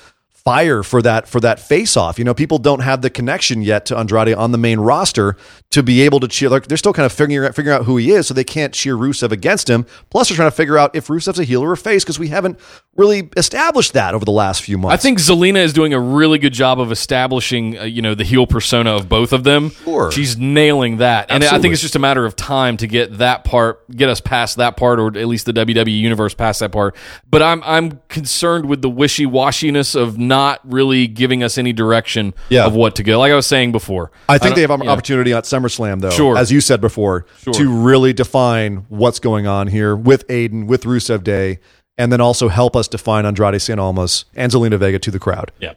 fire 0.45 0.82
for 0.82 1.03
that 1.03 1.28
for 1.28 1.41
that 1.41 1.61
face 1.61 1.97
off. 1.97 2.18
You 2.18 2.24
know, 2.24 2.34
people 2.34 2.59
don't 2.59 2.80
have 2.80 3.03
the 3.03 3.11
connection 3.11 3.62
yet 3.62 3.86
to 3.86 3.99
Andrade 3.99 4.34
on 4.34 4.53
the 4.53 4.59
main 4.59 4.80
roster 4.80 5.36
to 5.70 5.82
be 5.82 6.03
able 6.03 6.20
to 6.20 6.28
cheer. 6.28 6.49
Like 6.49 6.66
they're 6.66 6.76
still 6.76 6.93
kind 6.93 7.07
of 7.07 7.12
figuring 7.12 7.47
out 7.47 7.55
figuring 7.55 7.76
out 7.76 7.84
who 7.84 7.97
he 7.97 8.11
is, 8.11 8.26
so 8.26 8.34
they 8.34 8.45
can't 8.45 8.72
cheer 8.72 8.97
Rusev 8.97 9.32
against 9.32 9.68
him. 9.68 9.86
Plus, 10.11 10.28
they're 10.28 10.36
trying 10.36 10.51
to 10.51 10.57
figure 10.57 10.78
out 10.78 10.95
if 10.95 11.09
Rusev's 11.09 11.38
a 11.38 11.45
heel 11.45 11.62
or 11.62 11.72
a 11.72 11.76
face 11.76 12.05
because 12.05 12.18
we 12.18 12.28
haven't 12.28 12.59
really 12.97 13.30
established 13.36 13.93
that 13.93 14.14
over 14.14 14.24
the 14.24 14.32
last 14.32 14.62
few 14.62 14.78
months. 14.78 14.95
I 14.95 14.97
think 14.97 15.18
Zelina 15.18 15.62
is 15.62 15.72
doing 15.72 15.95
a 15.95 16.01
really 16.01 16.38
good 16.38 16.53
job 16.53 16.80
of 16.80 16.91
establishing, 16.91 17.78
uh, 17.78 17.84
you 17.84 18.03
know, 18.03 18.14
the 18.14 18.24
heel 18.24 18.47
persona 18.47 18.95
of 18.95 19.09
both 19.09 19.32
of 19.32 19.45
them. 19.45 19.70
Sure. 19.70 20.11
She's 20.11 20.36
nailing 20.36 20.99
that, 20.99 21.30
and 21.30 21.45
I 21.45 21.59
think 21.59 21.72
it's 21.72 21.82
just 21.82 21.97
a 21.97 22.01
matter 22.01 22.24
of 22.24 22.36
time 22.36 22.76
to 22.78 22.86
get 22.86 23.18
that 23.18 23.45
part, 23.45 23.88
get 23.91 24.09
us 24.09 24.20
past 24.20 24.57
that 24.57 24.76
part, 24.76 24.99
or 24.99 25.09
at 25.09 25.26
least 25.26 25.47
the 25.47 25.53
WWE 25.53 25.99
universe 25.99 26.34
past 26.34 26.61
that 26.61 26.72
part. 26.72 26.97
But 27.28 27.43
I'm 27.43 27.62
I'm 27.64 28.01
concerned 28.09 28.66
with 28.66 28.82
the 28.82 28.91
wishy 28.91 29.26
washiness 29.26 29.95
of 29.95 30.18
not 30.31 30.61
really 30.64 31.07
giving 31.07 31.43
us 31.43 31.59
any 31.59 31.72
direction 31.74 32.33
Yeah. 32.49 32.64
of 32.64 32.74
what 32.74 32.95
to 32.97 33.03
go. 33.03 33.18
Like 33.18 33.33
I 33.33 33.35
was 33.35 33.47
saying 33.47 33.72
before, 33.72 34.11
I 34.28 34.39
think 34.39 34.55
they 34.55 34.62
have 34.62 34.70
an 34.70 34.85
yeah. 34.85 34.91
opportunity 34.93 35.35
at 35.35 35.45
SummerSlam, 35.45 36.01
though, 36.01 36.11
Sure. 36.11 36.39
as 36.39 36.51
you 36.51 36.61
said 36.62 36.81
before, 36.81 37.26
Sure. 37.43 37.53
to 37.53 37.68
really 37.70 38.12
define 38.14 38.87
what's 38.89 39.18
going 39.18 39.47
on 39.47 39.66
here 39.66 39.95
with 39.95 40.26
Aiden, 40.28 40.66
with 40.66 40.85
Rusev 40.85 41.22
Day, 41.22 41.59
and 41.99 42.11
then 42.11 42.20
also 42.22 42.49
help 42.49 42.74
us 42.76 42.89
define 42.89 43.26
Andrade 43.26 43.55
Cien 43.61 43.78
Almas 43.78 44.24
and 44.35 44.51
Zelina 44.51 44.78
Vega 44.78 44.99
to 45.01 45.11
the 45.11 45.18
crowd. 45.18 45.53
Yeah. 45.61 45.72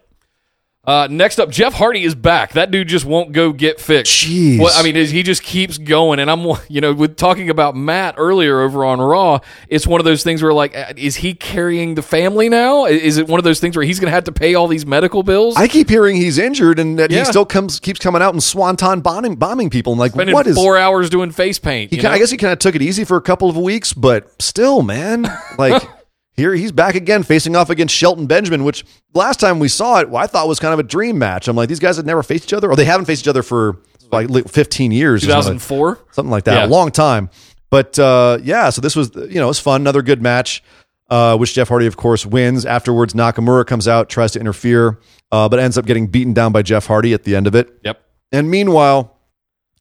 Uh, 0.86 1.08
next 1.10 1.38
up, 1.38 1.48
Jeff 1.50 1.72
Hardy 1.72 2.04
is 2.04 2.14
back. 2.14 2.52
That 2.52 2.70
dude 2.70 2.88
just 2.88 3.06
won't 3.06 3.32
go 3.32 3.52
get 3.52 3.80
fixed. 3.80 4.12
Jeez. 4.12 4.58
Well, 4.58 4.70
I 4.74 4.82
mean, 4.82 4.94
he 4.94 5.22
just 5.22 5.42
keeps 5.42 5.78
going. 5.78 6.18
And 6.18 6.30
I'm, 6.30 6.46
you 6.68 6.80
know, 6.80 6.92
with 6.92 7.16
talking 7.16 7.48
about 7.48 7.74
Matt 7.74 8.16
earlier 8.18 8.60
over 8.60 8.84
on 8.84 9.00
Raw, 9.00 9.38
it's 9.68 9.86
one 9.86 10.00
of 10.00 10.04
those 10.04 10.22
things 10.22 10.42
where, 10.42 10.52
like, 10.52 10.76
uh, 10.76 10.92
is 10.96 11.16
he 11.16 11.34
carrying 11.34 11.94
the 11.94 12.02
family 12.02 12.48
now? 12.50 12.84
Is 12.84 13.16
it 13.16 13.28
one 13.28 13.40
of 13.40 13.44
those 13.44 13.60
things 13.60 13.76
where 13.76 13.84
he's 13.86 13.98
going 13.98 14.08
to 14.10 14.14
have 14.14 14.24
to 14.24 14.32
pay 14.32 14.54
all 14.54 14.68
these 14.68 14.84
medical 14.84 15.22
bills? 15.22 15.56
I 15.56 15.68
keep 15.68 15.88
hearing 15.88 16.16
he's 16.16 16.36
injured 16.38 16.78
and 16.78 16.98
that 16.98 17.10
Yeah. 17.10 17.20
he 17.20 17.24
still 17.24 17.46
comes 17.46 17.80
keeps 17.80 17.98
coming 18.00 18.20
out 18.20 18.34
and 18.34 18.42
swanton 18.42 19.00
bombing 19.00 19.36
bombing 19.36 19.70
people. 19.70 19.94
And 19.94 20.00
like, 20.00 20.12
Spending 20.12 20.34
what 20.34 20.46
is? 20.46 20.54
four 20.54 20.76
hours 20.76 21.08
doing 21.08 21.30
face 21.30 21.58
paint. 21.58 21.90
He 21.90 21.96
you 21.96 22.02
kind, 22.02 22.14
I 22.14 22.18
guess 22.18 22.30
he 22.30 22.36
kind 22.36 22.52
of 22.52 22.58
took 22.58 22.74
it 22.74 22.82
easy 22.82 23.04
for 23.04 23.16
a 23.16 23.22
couple 23.22 23.48
of 23.48 23.56
weeks, 23.56 23.92
but 23.94 24.30
still, 24.42 24.82
man, 24.82 25.26
like. 25.56 25.82
Here 26.34 26.52
he's 26.54 26.72
back 26.72 26.94
again, 26.96 27.22
facing 27.22 27.54
off 27.54 27.70
against 27.70 27.94
Shelton 27.94 28.26
Benjamin, 28.26 28.64
which 28.64 28.84
last 29.14 29.38
time 29.38 29.58
we 29.60 29.68
saw 29.68 30.00
it, 30.00 30.08
I 30.12 30.26
thought 30.26 30.48
was 30.48 30.58
kind 30.58 30.72
of 30.74 30.80
a 30.80 30.82
dream 30.84 31.16
match. 31.18 31.46
I'm 31.48 31.54
like, 31.56 31.68
these 31.68 31.78
guys 31.80 31.96
had 31.96 32.06
never 32.06 32.22
faced 32.24 32.44
each 32.44 32.52
other, 32.52 32.68
or 32.70 32.74
they 32.76 32.84
haven't 32.84 33.06
faced 33.06 33.22
each 33.22 33.28
other 33.28 33.42
for 33.42 33.78
like 34.10 34.48
15 34.48 34.92
years, 34.92 35.22
or 35.24 35.28
something. 35.30 35.54
2004. 35.58 35.98
something 36.12 36.30
like 36.30 36.44
that, 36.44 36.54
Yeah. 36.54 36.66
a 36.66 36.68
long 36.68 36.90
time. 36.90 37.30
But 37.70 37.98
uh, 37.98 38.38
yeah, 38.42 38.70
so 38.70 38.80
this 38.80 38.94
was 38.96 39.14
you 39.14 39.34
know 39.36 39.44
it 39.44 39.48
was 39.48 39.60
fun, 39.60 39.80
another 39.80 40.02
good 40.02 40.20
match, 40.22 40.62
uh, 41.10 41.36
which 41.36 41.54
Jeff 41.54 41.68
Hardy 41.68 41.86
of 41.86 41.96
course 41.96 42.24
wins. 42.26 42.64
Afterwards, 42.66 43.14
Nakamura 43.14 43.66
comes 43.66 43.86
out, 43.88 44.08
tries 44.08 44.32
to 44.32 44.40
interfere, 44.40 44.98
uh, 45.32 45.48
but 45.48 45.58
ends 45.60 45.76
up 45.78 45.86
getting 45.86 46.06
beaten 46.08 46.32
down 46.32 46.52
by 46.52 46.62
Jeff 46.62 46.86
Hardy 46.86 47.12
at 47.14 47.22
the 47.24 47.34
end 47.36 47.46
of 47.46 47.54
it. 47.54 47.70
Yep. 47.84 48.00
And 48.32 48.50
meanwhile, 48.50 49.13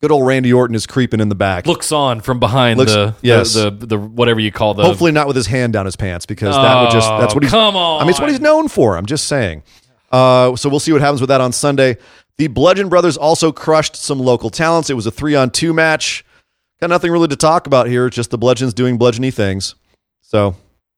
good 0.03 0.11
old 0.11 0.27
Randy 0.27 0.51
Orton 0.51 0.75
is 0.75 0.85
creeping 0.85 1.21
in 1.21 1.29
the 1.29 1.35
back. 1.35 1.65
Looks 1.65 1.93
on 1.93 2.19
from 2.19 2.37
behind 2.37 2.77
Looks- 2.77 2.91
the, 2.91 3.15
yes. 3.21 3.53
the, 3.53 3.69
the, 3.71 3.85
the, 3.85 3.97
whatever 3.97 4.41
you 4.41 4.51
call 4.51 4.73
the. 4.73 4.83
Hopefully 4.83 5.13
not 5.13 5.27
with 5.27 5.35
his 5.37 5.47
hand 5.47 5.71
down 5.71 5.85
his 5.85 5.95
pants 5.95 6.25
because 6.25 6.53
that 6.53 6.81
would 6.81 6.91
just 6.91 7.07
that's 7.09 7.31
Oh, 7.31 7.35
what 7.37 7.43
he's 7.43 7.51
come 7.53 7.77
on. 7.77 8.01
I 8.01 8.03
mean 8.03 8.09
it's 8.09 8.19
what 8.19 8.29
he's 8.29 8.41
known 8.41 8.67
for. 8.67 8.97
I'm 8.97 9.05
just 9.05 9.29
saying. 9.29 9.63
Uh, 10.11 10.57
so 10.57 10.67
we'll 10.67 10.81
see 10.81 10.91
what 10.91 10.99
happens 10.99 11.21
with 11.21 11.29
that 11.29 11.39
on 11.39 11.53
Sunday. 11.53 11.95
The 12.37 12.47
Bludgeon 12.47 12.89
Brothers 12.89 13.15
also 13.15 13.53
crushed 13.53 13.95
some 13.95 14.19
local 14.19 14.49
talents. 14.49 14.89
It 14.89 14.95
was 14.95 15.05
a 15.05 15.11
three 15.11 15.35
on 15.35 15.51
two 15.51 15.73
match. 15.73 16.25
Got 16.81 16.89
nothing 16.89 17.09
really 17.09 17.29
to 17.29 17.37
talk 17.37 17.65
about 17.65 17.87
here. 17.87 18.09
Just 18.09 18.29
the 18.29 18.37
Bludgeons 18.37 18.73
doing 18.73 18.99
bludgeony 18.99 19.33
things. 19.33 19.75
So 20.21 20.57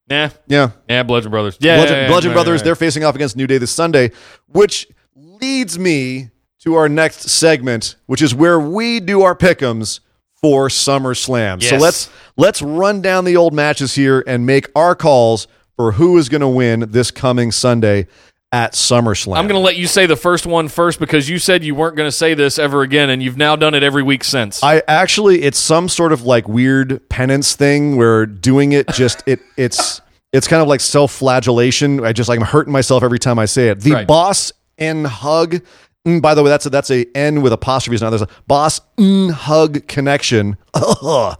Nah. 0.09 0.29
yeah, 0.47 0.71
Yeah, 0.89 1.03
Bludgeon 1.03 1.29
Brothers. 1.29 1.57
Yeah. 1.59 1.75
Bludgeon, 1.77 1.95
yeah, 1.95 2.01
yeah, 2.03 2.07
Bludgeon 2.07 2.33
Brothers. 2.33 2.63
They're 2.63 2.75
facing 2.75 3.03
off 3.03 3.13
against 3.13 3.35
New 3.37 3.45
Day 3.45 3.59
this 3.59 3.71
Sunday, 3.71 4.11
which 4.47 4.87
leads 5.15 5.77
me 5.77 6.31
to 6.66 6.76
our 6.76 6.89
next 6.89 7.30
segment, 7.30 7.95
which 8.07 8.22
is 8.22 8.34
where 8.34 8.59
we 8.59 8.99
do 8.99 9.22
our 9.22 9.36
pickums 9.36 9.99
for 10.41 10.68
SummerSlam. 10.68 11.61
So 11.63 11.78
let's 11.78 12.09
let's 12.38 12.61
run 12.61 13.01
down 13.01 13.26
the 13.26 13.38
old 13.38 13.53
matches 13.53 13.95
here 13.95 14.24
and 14.28 14.45
make 14.45 14.68
our 14.76 14.95
calls 14.95 15.47
for 15.76 15.93
who 15.93 16.18
is 16.18 16.28
going 16.28 16.41
to 16.41 16.47
win 16.47 16.86
this 16.89 17.11
coming 17.11 17.51
Sunday 17.51 18.07
at 18.51 18.74
SummerSlam. 18.74 19.38
I'm 19.38 19.47
going 19.47 19.59
to 19.59 19.66
let 19.66 19.76
you 19.76 19.86
say 19.86 20.05
the 20.05 20.16
first 20.16 20.45
one 20.45 20.68
first 20.68 20.99
because 20.99 21.30
you 21.30 21.38
said 21.39 21.63
you 21.63 21.76
weren't 21.76 21.95
going 21.95 22.07
to 22.07 22.11
say 22.11 22.34
this 22.34 22.57
ever 22.57 22.82
again, 22.82 23.09
and 23.09 23.22
you've 23.22 23.38
now 23.38 23.55
done 23.55 23.74
it 23.76 23.84
every 23.84 24.03
week 24.03 24.24
since. 24.24 24.63
I 24.63 24.82
actually, 24.88 25.43
it's 25.43 25.59
some 25.59 25.88
sort 25.89 26.13
of 26.13 26.24
like 26.24 26.47
weird 26.47 27.07
penance 27.09 27.55
thing 27.55 27.95
where 27.95 28.26
doing 28.26 28.72
it 28.72 28.88
just 28.89 29.24
it 29.28 29.39
it's 29.55 30.01
it's 30.34 30.47
kind 30.47 30.61
of 30.63 30.68
like 30.68 30.80
self 30.82 31.11
flagellation. 31.11 32.03
I 32.03 32.11
just 32.11 32.28
like 32.28 32.39
I'm 32.39 32.45
hurting 32.45 32.74
myself 32.74 33.03
every 33.03 33.20
time 33.20 33.38
I 33.38 33.45
say 33.45 33.70
it. 33.70 33.82
The 33.82 33.91
Right. 33.91 34.07
boss 34.07 34.51
and 34.78 35.05
hug. 35.07 35.61
Mm, 36.05 36.21
by 36.21 36.35
the 36.35 36.43
way, 36.43 36.49
that's 36.49 36.65
a, 36.65 36.69
that's 36.69 36.91
a 36.91 37.05
N 37.17 37.41
with 37.41 37.51
apostrophes 37.51 38.01
now. 38.01 38.09
There's 38.09 38.21
a 38.21 38.27
boss 38.47 38.79
mm, 38.97 39.31
hug 39.31 39.87
connection 39.87 40.57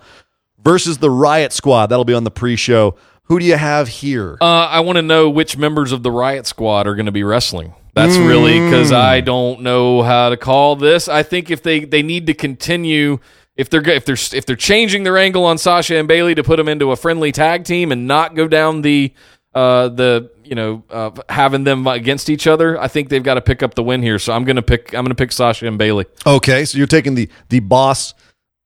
versus 0.64 0.98
the 0.98 1.10
Riot 1.10 1.54
Squad. 1.54 1.88
That'll 1.88 2.06
be 2.06 2.14
on 2.14 2.24
the 2.24 2.32
pre-show. 2.32 2.96
Who 3.24 3.40
do 3.40 3.46
you 3.46 3.58
have 3.58 3.88
here? 3.88 4.38
uh, 4.42 4.46
I 4.46 4.82
want 4.82 4.98
to 4.98 5.02
know 5.02 5.30
which 5.30 5.58
members 5.58 5.92
of 5.92 6.04
the 6.04 6.12
Riot 6.12 6.46
Squad 6.46 6.88
are 6.88 6.96
going 6.96 7.08
to 7.08 7.12
be 7.12 7.24
wrestling. 7.24 7.74
That's 7.96 8.18
really 8.18 8.60
because 8.60 8.92
I 8.92 9.22
don't 9.22 9.62
know 9.62 10.02
how 10.04 10.30
to 10.30 10.36
call 10.36 10.76
this. 10.76 11.08
I 11.08 11.24
think 11.24 11.50
if 11.50 11.64
they, 11.64 11.86
they 11.86 12.04
need 12.04 12.28
to 12.28 12.34
continue, 12.34 13.20
if 13.56 13.70
they're 13.70 13.88
if 13.90 14.04
they're 14.04 14.18
if 14.34 14.46
they're 14.46 14.58
changing 14.58 15.04
their 15.04 15.18
angle 15.18 15.46
on 15.46 15.58
Sasha 15.58 15.96
and 15.96 16.06
Bayley 16.06 16.36
to 16.36 16.44
put 16.44 16.58
them 16.58 16.68
into 16.68 16.92
a 16.92 16.98
friendly 16.98 17.32
tag 17.32 17.64
team 17.64 17.94
and 17.94 18.06
not 18.06 18.36
go 18.36 18.50
down 18.50 18.82
the 18.82 19.14
uh, 19.56 19.88
the 19.90 20.30
you 20.44 20.54
know 20.54 20.84
uh, 20.92 21.10
having 21.30 21.64
them 21.64 21.88
against 21.88 22.30
each 22.30 22.46
other, 22.46 22.80
I 22.80 22.88
think 22.88 23.10
they've 23.10 23.24
got 23.24 23.36
to 23.36 23.42
pick 23.42 23.64
up 23.64 23.74
the 23.74 23.82
win 23.84 24.04
here. 24.04 24.20
So 24.20 24.34
I'm 24.34 24.44
gonna 24.44 24.62
pick 24.62 24.94
I'm 24.94 25.04
gonna 25.04 25.16
pick 25.16 25.32
Sasha 25.32 25.66
and 25.66 25.78
Bayley. 25.78 26.06
Okay, 26.28 26.66
so 26.66 26.78
you're 26.78 26.86
taking 26.88 27.16
the 27.16 27.30
the 27.50 27.62
boss 27.62 28.14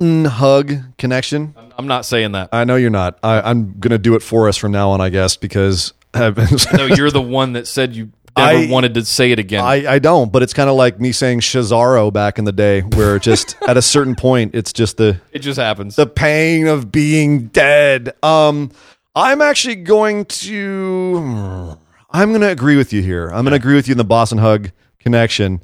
hug 0.01 0.73
connection. 0.97 1.53
I'm 1.77 1.87
not 1.87 2.05
saying 2.05 2.33
that. 2.33 2.49
I 2.51 2.63
know 2.63 2.75
you're 2.75 2.89
not. 2.89 3.19
I, 3.23 3.41
I'm 3.41 3.79
going 3.79 3.91
to 3.91 3.97
do 3.97 4.15
it 4.15 4.21
for 4.23 4.47
us 4.49 4.57
from 4.57 4.71
now 4.71 4.91
on, 4.91 5.01
I 5.01 5.09
guess, 5.09 5.35
because 5.37 5.93
I've 6.13 6.35
been, 6.35 6.47
No, 6.73 6.85
you're 6.87 7.11
the 7.11 7.21
one 7.21 7.53
that 7.53 7.67
said 7.67 7.95
you 7.95 8.11
never 8.37 8.59
I- 8.59 8.67
wanted 8.69 8.93
to 8.95 9.05
say 9.05 9.31
it 9.31 9.39
again. 9.39 9.63
I, 9.63 9.93
I 9.93 9.99
don't. 9.99 10.31
But 10.31 10.43
it's 10.43 10.53
kind 10.53 10.69
of 10.69 10.75
like 10.75 10.99
me 10.99 11.11
saying 11.11 11.39
Shazaro 11.41 12.11
back 12.11 12.37
in 12.39 12.45
the 12.45 12.51
day, 12.51 12.81
where 12.81 13.19
just 13.19 13.55
at 13.67 13.77
a 13.77 13.81
certain 13.81 14.15
point, 14.15 14.55
it's 14.55 14.71
just 14.73 14.97
the 14.97 15.19
it 15.31 15.39
just 15.39 15.59
happens. 15.59 15.95
the 15.97 16.07
pain 16.07 16.67
of 16.67 16.91
being 16.91 17.47
dead. 17.47 18.13
Um, 18.23 18.71
I'm 19.15 19.41
actually 19.41 19.75
going 19.75 20.25
to. 20.25 21.77
I'm 22.11 22.29
going 22.29 22.41
to 22.41 22.49
agree 22.49 22.75
with 22.77 22.91
you 22.93 23.01
here. 23.01 23.27
I'm 23.27 23.43
going 23.43 23.51
to 23.51 23.55
agree 23.55 23.75
with 23.75 23.87
you 23.87 23.91
in 23.93 23.97
the 23.97 24.03
Boss 24.03 24.31
'n' 24.31 24.37
Hug 24.39 24.71
connection, 24.99 25.61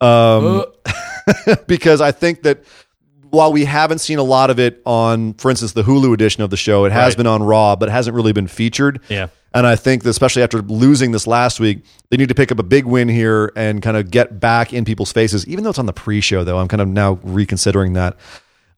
um, 0.00 0.64
because 1.66 2.00
I 2.00 2.12
think 2.12 2.42
that 2.42 2.64
while 3.30 3.52
we 3.52 3.64
haven't 3.64 3.98
seen 3.98 4.18
a 4.18 4.22
lot 4.22 4.50
of 4.50 4.58
it 4.58 4.82
on, 4.84 5.34
for 5.34 5.50
instance, 5.50 5.72
the 5.72 5.82
Hulu 5.82 6.12
edition 6.12 6.42
of 6.42 6.50
the 6.50 6.56
show, 6.56 6.84
it 6.84 6.92
has 6.92 7.12
Right. 7.12 7.16
been 7.18 7.26
on 7.26 7.42
Raw, 7.42 7.76
but 7.76 7.88
it 7.88 7.92
hasn't 7.92 8.14
really 8.14 8.32
been 8.32 8.46
featured. 8.46 9.00
Yeah. 9.08 9.28
And 9.54 9.66
I 9.66 9.76
think 9.76 10.02
that 10.04 10.10
especially 10.10 10.42
after 10.42 10.60
losing 10.62 11.12
this 11.12 11.26
last 11.26 11.60
week, 11.60 11.84
they 12.10 12.16
need 12.16 12.28
to 12.30 12.34
pick 12.34 12.50
up 12.52 12.58
a 12.58 12.62
big 12.62 12.84
win 12.86 13.08
here 13.08 13.52
and 13.54 13.82
kind 13.82 13.96
of 13.98 14.10
get 14.10 14.40
back 14.40 14.72
in 14.72 14.84
people's 14.84 15.12
faces. 15.12 15.46
Even 15.46 15.64
though 15.64 15.70
it's 15.70 15.78
on 15.78 15.86
the 15.86 15.92
pre-show, 15.92 16.42
though, 16.44 16.58
I'm 16.58 16.68
kind 16.68 16.80
of 16.80 16.88
now 16.88 17.18
reconsidering 17.22 17.92
that. 17.94 18.16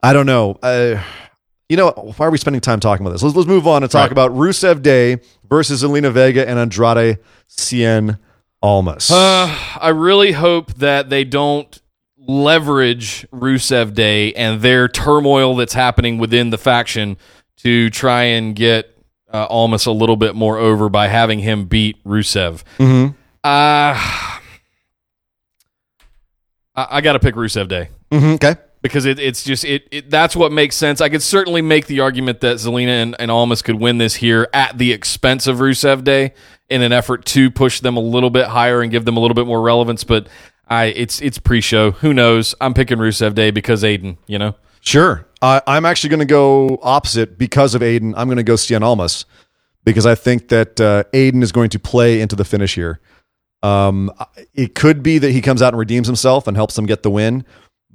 I 0.03 0.13
don't 0.13 0.27
know. 0.27 0.59
Uh, 0.63 1.01
you 1.69 1.77
know, 1.77 1.91
why 2.17 2.27
are 2.27 2.31
we 2.31 2.39
spending 2.39 2.61
time 2.61 2.81
talking 2.81 3.05
about 3.07 3.13
this? 3.13 3.23
Let's, 3.23 3.35
let's 3.37 3.49
move 3.49 3.67
on 3.67 3.83
and 3.83 3.91
talk 3.91 4.03
Right. 4.05 4.13
about 4.13 4.33
Rusev 4.33 4.83
Day 4.83 5.19
versus 5.49 5.83
Zelina 5.83 6.13
Vega 6.13 6.47
and 6.49 6.59
Andrade 6.59 7.19
Cien 7.49 8.19
Almas. 8.63 9.11
Uh, 9.11 9.47
I 9.81 9.89
really 9.91 10.33
hope 10.33 10.75
that 10.75 11.09
they 11.11 11.25
don't 11.25 11.81
leverage 12.19 13.27
Rusev 13.33 13.95
Day 13.95 14.33
and 14.35 14.61
their 14.63 14.89
turmoil 14.89 15.57
that's 15.57 15.75
happening 15.75 16.19
within 16.19 16.51
the 16.51 16.59
faction 16.59 17.17
to 17.59 17.91
try 17.91 18.23
and 18.25 18.55
get 18.57 18.91
uh, 19.33 19.47
Almas 19.51 19.87
a 19.87 19.93
little 19.93 20.17
bit 20.17 20.35
more 20.35 20.59
over 20.59 20.89
by 20.89 21.09
having 21.09 21.39
him 21.41 21.65
beat 21.67 22.03
Rusev. 22.05 22.63
Mhm. 22.79 23.15
Uh, 23.43 23.97
I, 23.97 24.39
I 26.77 27.01
got 27.01 27.13
to 27.15 27.19
pick 27.21 27.35
Rusev 27.35 27.69
Day. 27.69 27.89
Mhm, 28.11 28.35
Okay. 28.37 28.57
Because 28.85 29.07
it, 29.07 29.19
it's 29.19 29.43
just 29.43 29.65
it, 29.65 29.89
it 29.91 30.11
that's 30.11 30.37
what 30.37 30.53
makes 30.53 30.77
sense. 30.77 31.01
I 31.01 31.09
could 31.09 31.23
certainly 31.23 31.63
make 31.63 31.87
the 31.87 32.01
argument 32.01 32.41
that 32.43 32.57
Zelina 32.57 33.03
and, 33.03 33.17
and 33.19 33.31
Almas 33.31 33.63
could 33.63 33.77
win 33.77 33.97
this 33.97 34.17
here 34.17 34.47
at 34.53 34.77
the 34.77 34.93
expense 34.93 35.47
of 35.47 35.57
Rusev 35.57 36.05
Day 36.05 36.35
in 36.69 36.83
an 36.83 36.93
effort 36.93 37.25
to 37.27 37.51
push 37.51 37.81
them 37.81 37.97
a 37.97 38.01
little 38.01 38.29
bit 38.29 38.47
higher 38.47 38.83
and 38.83 38.93
give 38.93 39.07
them 39.07 39.17
a 39.17 39.21
little 39.21 39.35
bit 39.35 39.47
more 39.47 39.63
relevance. 39.63 40.05
But 40.05 40.29
I 40.69 40.85
it's 40.85 41.23
it's 41.23 41.39
pre-show. 41.39 41.93
Who 41.93 42.13
knows? 42.13 42.55
I'm 42.61 42.75
picking 42.75 42.99
Rusev 42.99 43.35
Day 43.35 43.51
because 43.51 43.83
Aiden. 43.83 44.19
You 44.27 44.39
know. 44.39 44.55
Sure. 44.83 45.27
I 45.41 45.63
I'm 45.67 45.87
actually 45.87 46.11
going 46.11 46.21
to 46.21 46.27
go 46.27 46.79
opposite 46.83 47.39
because 47.39 47.75
of 47.75 47.81
Aiden. 47.81 48.13
I'm 48.19 48.29
going 48.29 48.37
to 48.37 48.43
go 48.43 48.53
Cien 48.53 48.83
Almas 48.83 49.25
because 49.87 50.05
I 50.05 50.15
think 50.15 50.49
that 50.49 50.79
uh, 50.79 51.05
Aiden 51.15 51.43
is 51.43 51.53
going 51.53 51.71
to 51.71 51.79
play 51.79 52.21
into 52.21 52.37
the 52.37 52.45
finish 52.45 52.75
here. 52.75 53.01
Um, 53.63 54.13
it 54.53 54.75
could 54.75 55.03
be 55.03 55.17
that 55.17 55.31
he 55.31 55.41
comes 55.41 55.63
out 55.63 55.69
and 55.73 55.79
redeems 55.79 56.07
himself 56.07 56.47
and 56.47 56.55
helps 56.55 56.75
them 56.75 56.85
get 56.85 57.03
the 57.03 57.11
win, 57.11 57.47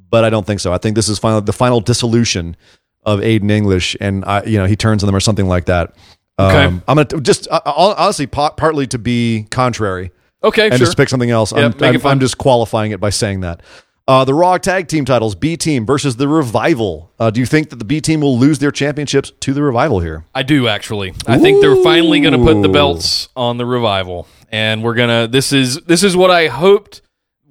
but 0.10 0.24
I 0.24 0.30
don't 0.30 0.46
think 0.46 0.60
so. 0.60 0.74
I 0.74 0.78
think 0.78 0.96
this 0.96 1.10
is 1.10 1.20
final, 1.20 1.42
the 1.42 1.54
final 1.54 1.82
dissolution 1.82 2.56
of 3.04 3.20
Aiden 3.20 3.52
English, 3.52 3.96
and 4.02 4.26
I, 4.26 4.44
you 4.44 4.58
know, 4.58 4.66
he 4.66 4.76
turns 4.76 5.04
on 5.04 5.08
them 5.08 5.16
or 5.16 5.20
something 5.20 5.48
like 5.48 5.66
that. 5.66 5.96
Okay. 6.38 6.66
Um, 6.66 6.84
I'm 6.88 6.96
gonna 6.98 7.22
just 7.22 7.48
uh, 7.50 7.60
honestly, 7.66 8.28
pa- 8.28 8.52
partly 8.52 8.88
to 8.88 8.98
be 9.00 9.46
contrary, 9.52 10.12
Okay, 10.44 10.66
and 10.68 10.74
sure. 10.78 10.86
just 10.86 10.98
pick 10.98 11.10
something 11.10 11.30
else. 11.32 11.52
Yeah, 11.52 11.72
I'm, 11.80 11.84
I'm. 11.84 12.08
I'm 12.08 12.20
just 12.20 12.38
qualifying 12.38 12.92
it 12.92 13.00
by 13.00 13.10
saying 13.10 13.42
that. 13.42 13.62
Uh, 14.08 14.26
the 14.26 14.34
Raw 14.34 14.58
Tag 14.58 14.88
Team 14.88 15.04
titles: 15.06 15.36
B 15.36 15.58
Team 15.58 15.86
versus 15.86 16.16
the 16.16 16.28
Revival. 16.28 17.12
Uh, 17.20 17.30
do 17.30 17.40
you 17.42 17.46
think 17.46 17.70
that 17.70 17.76
the 17.76 17.86
B 17.86 18.00
Team 18.02 18.22
will 18.22 18.40
lose 18.40 18.60
their 18.60 18.72
championships 18.72 19.32
to 19.42 19.54
the 19.54 19.62
Revival 19.62 20.00
here? 20.00 20.24
I 20.34 20.44
do 20.44 20.68
actually. 20.68 21.14
I 21.28 21.38
think 21.38 21.62
they're 21.62 21.76
finally 21.84 22.20
going 22.22 22.34
to 22.34 22.40
put 22.40 22.62
the 22.62 22.70
belts 22.70 23.28
on 23.36 23.58
the 23.58 23.66
revival, 23.66 24.26
and 24.50 24.82
we're 24.84 24.96
gonna. 24.96 25.28
This 25.28 25.52
is 25.54 25.82
this 25.82 26.04
is 26.04 26.16
what 26.16 26.32
I 26.32 26.48
hoped 26.48 27.02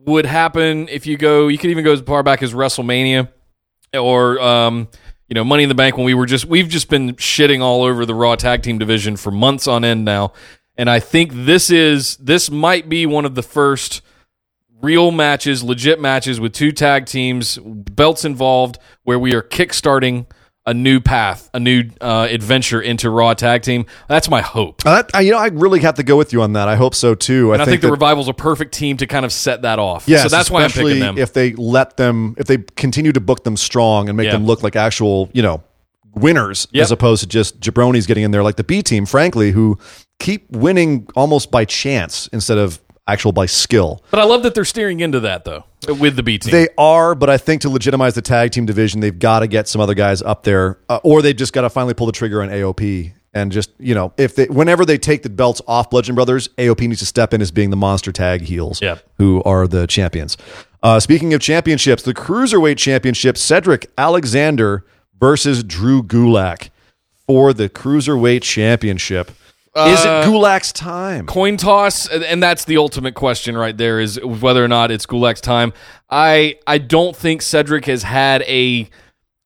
would 0.08 0.26
happen. 0.26 0.88
If 0.88 1.06
you 1.06 1.16
go, 1.16 1.48
you 1.48 1.58
could 1.58 1.70
even 1.70 1.84
go 1.84 1.92
as 1.92 2.00
far 2.00 2.22
back 2.22 2.42
as 2.42 2.52
WrestleMania, 2.52 3.28
or 3.94 4.40
um, 4.40 4.88
you 5.28 5.34
know, 5.34 5.44
Money 5.44 5.62
in 5.64 5.68
the 5.68 5.74
Bank 5.74 5.96
when 5.96 6.06
we 6.06 6.14
were 6.14 6.26
just 6.26 6.46
we've 6.46 6.68
just 6.68 6.88
been 6.88 7.14
shitting 7.14 7.60
all 7.60 7.82
over 7.82 8.04
the 8.06 8.14
Raw 8.14 8.34
Tag 8.34 8.62
Team 8.62 8.78
division 8.78 9.16
for 9.16 9.30
months 9.30 9.68
on 9.68 9.84
end 9.84 10.04
now, 10.04 10.32
and 10.76 10.88
I 10.88 11.00
think 11.00 11.32
this 11.32 11.70
is 11.70 12.16
this 12.16 12.50
might 12.50 12.88
be 12.88 13.06
one 13.06 13.24
of 13.24 13.34
the 13.34 13.42
first 13.42 14.02
real 14.80 15.10
matches, 15.10 15.62
legit 15.62 16.00
matches 16.00 16.40
with 16.40 16.52
two 16.52 16.72
tag 16.72 17.06
teams, 17.06 17.58
belts 17.58 18.24
involved, 18.24 18.78
where 19.02 19.18
we 19.18 19.34
are 19.34 19.42
kickstarting 19.42 20.26
a 20.68 20.74
new 20.74 21.00
path, 21.00 21.48
a 21.54 21.58
new 21.60 21.84
uh, 22.00 22.28
adventure 22.30 22.80
into 22.80 23.08
Raw 23.10 23.34
Tag 23.34 23.62
Team. 23.62 23.86
That's 24.06 24.28
my 24.28 24.42
hope. 24.42 24.82
Uh, 24.86 24.96
that- 25.02 25.10
I- 25.14 25.20
you 25.22 25.32
know, 25.32 25.38
I 25.38 25.46
really 25.48 25.80
have 25.80 25.94
to 25.96 26.02
go 26.02 26.16
with 26.16 26.32
you 26.32 26.42
on 26.42 26.52
that. 26.52 26.68
I 26.68 26.76
hope 26.76 26.94
so 26.94 27.14
too. 27.14 27.52
And 27.52 27.62
I 27.62 27.64
think, 27.64 27.80
the 27.80 27.86
that- 27.88 27.92
Revival's 27.92 28.28
a 28.28 28.34
perfect 28.34 28.74
team 28.74 28.96
to 28.98 29.06
kind 29.06 29.24
of 29.24 29.32
set 29.32 29.62
that 29.62 29.78
off. 29.78 30.06
Yeah, 30.06 30.22
so 30.24 30.28
that's 30.28 30.50
why 30.50 30.62
I'm 30.64 30.70
picking 30.70 31.00
them. 31.00 31.16
if 31.18 31.32
they 31.32 31.52
let 31.54 31.96
them, 31.96 32.34
if 32.38 32.46
they 32.46 32.58
continue 32.58 33.12
to 33.12 33.20
book 33.20 33.44
them 33.44 33.56
strong 33.56 34.08
and 34.08 34.16
make 34.16 34.26
Yeah. 34.26 34.32
them 34.32 34.46
look 34.46 34.62
like 34.62 34.76
actual, 34.76 35.30
you 35.32 35.42
know, 35.42 35.62
winners 36.14 36.66
Yep. 36.72 36.82
as 36.82 36.92
opposed 36.92 37.22
to 37.22 37.28
just 37.28 37.60
jabronis 37.60 38.06
getting 38.06 38.24
in 38.24 38.30
there 38.30 38.42
like 38.42 38.56
the 38.56 38.64
B 38.64 38.82
team, 38.82 39.06
frankly, 39.06 39.52
who 39.52 39.78
keep 40.18 40.50
winning 40.50 41.06
almost 41.14 41.50
by 41.50 41.64
chance 41.64 42.28
instead 42.32 42.58
of 42.58 42.80
actual 43.06 43.32
by 43.32 43.46
skill. 43.46 44.02
but 44.10 44.20
I 44.20 44.24
love 44.24 44.42
that 44.42 44.54
they're 44.54 44.64
steering 44.66 45.00
into 45.00 45.20
that 45.20 45.44
though 45.46 45.64
with 45.94 46.16
the 46.16 46.22
B 46.22 46.38
team. 46.38 46.52
They 46.52 46.68
are, 46.76 47.14
but 47.14 47.30
I 47.30 47.38
think 47.38 47.62
to 47.62 47.68
legitimize 47.70 48.14
the 48.14 48.22
tag 48.22 48.52
team 48.52 48.66
division, 48.66 49.00
they've 49.00 49.18
got 49.18 49.40
to 49.40 49.46
get 49.46 49.68
some 49.68 49.80
other 49.80 49.94
guys 49.94 50.22
up 50.22 50.42
there, 50.44 50.78
uh, 50.88 51.00
or 51.02 51.22
they've 51.22 51.36
just 51.36 51.52
got 51.52 51.62
to 51.62 51.70
finally 51.70 51.94
pull 51.94 52.06
the 52.06 52.12
trigger 52.12 52.42
on 52.42 52.48
AOP. 52.48 53.12
And 53.34 53.52
just 53.52 53.70
you 53.78 53.94
know, 53.94 54.12
if 54.16 54.34
they 54.36 54.46
whenever 54.46 54.84
they 54.86 54.96
take 54.98 55.22
the 55.22 55.28
belts 55.28 55.60
off 55.68 55.90
Bludgeon 55.90 56.14
Brothers, 56.14 56.48
AOP 56.58 56.80
needs 56.88 57.00
to 57.00 57.06
step 57.06 57.34
in 57.34 57.42
as 57.42 57.50
being 57.50 57.70
the 57.70 57.76
monster 57.76 58.10
tag 58.10 58.40
heels, 58.42 58.80
Yep. 58.80 59.04
who 59.18 59.42
are 59.44 59.68
the 59.68 59.86
champions. 59.86 60.36
Uh, 60.82 60.98
speaking 60.98 61.34
of 61.34 61.40
championships, 61.40 62.02
the 62.02 62.14
cruiserweight 62.14 62.78
championship: 62.78 63.36
Cedric 63.36 63.90
Alexander 63.98 64.84
versus 65.20 65.62
Drew 65.62 66.02
Gulak 66.02 66.70
for 67.26 67.52
the 67.52 67.68
cruiserweight 67.68 68.42
championship. 68.42 69.30
Is 69.86 70.04
Uh, 70.04 70.22
it 70.24 70.28
Gulak's 70.28 70.72
time? 70.72 71.26
coin 71.26 71.56
toss 71.56 72.06
and- 72.08 72.24
and 72.24 72.42
that's 72.42 72.64
the 72.64 72.76
ultimate 72.78 73.14
question 73.14 73.56
right 73.56 73.76
there 73.76 74.00
is 74.00 74.20
whether 74.22 74.64
or 74.64 74.68
not 74.68 74.90
it's 74.90 75.06
Gulak's 75.06 75.40
time. 75.40 75.72
I 76.10 76.56
I 76.66 76.78
don't 76.78 77.14
think 77.16 77.42
Cedric 77.42 77.84
has 77.86 78.02
had 78.02 78.42
a 78.42 78.88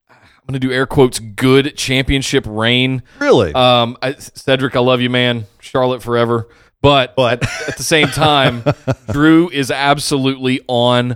I'm 0.09 0.47
going 0.47 0.59
to 0.59 0.67
do 0.67 0.73
air 0.73 0.85
quotes 0.85 1.19
good 1.19 1.77
championship 1.77 2.45
reign. 2.47 3.01
Really? 3.19 3.53
Um 3.53 3.97
I, 4.01 4.13
Cedric, 4.13 4.75
I 4.75 4.79
love 4.79 4.99
you 5.01 5.09
man. 5.09 5.45
Charlotte 5.61 6.01
forever. 6.03 6.47
But 6.81 7.15
but 7.15 7.43
at 7.67 7.77
the 7.77 7.83
same 7.83 8.07
time, 8.09 8.63
Drew 9.11 9.49
is 9.49 9.71
absolutely 9.71 10.59
on 10.67 11.15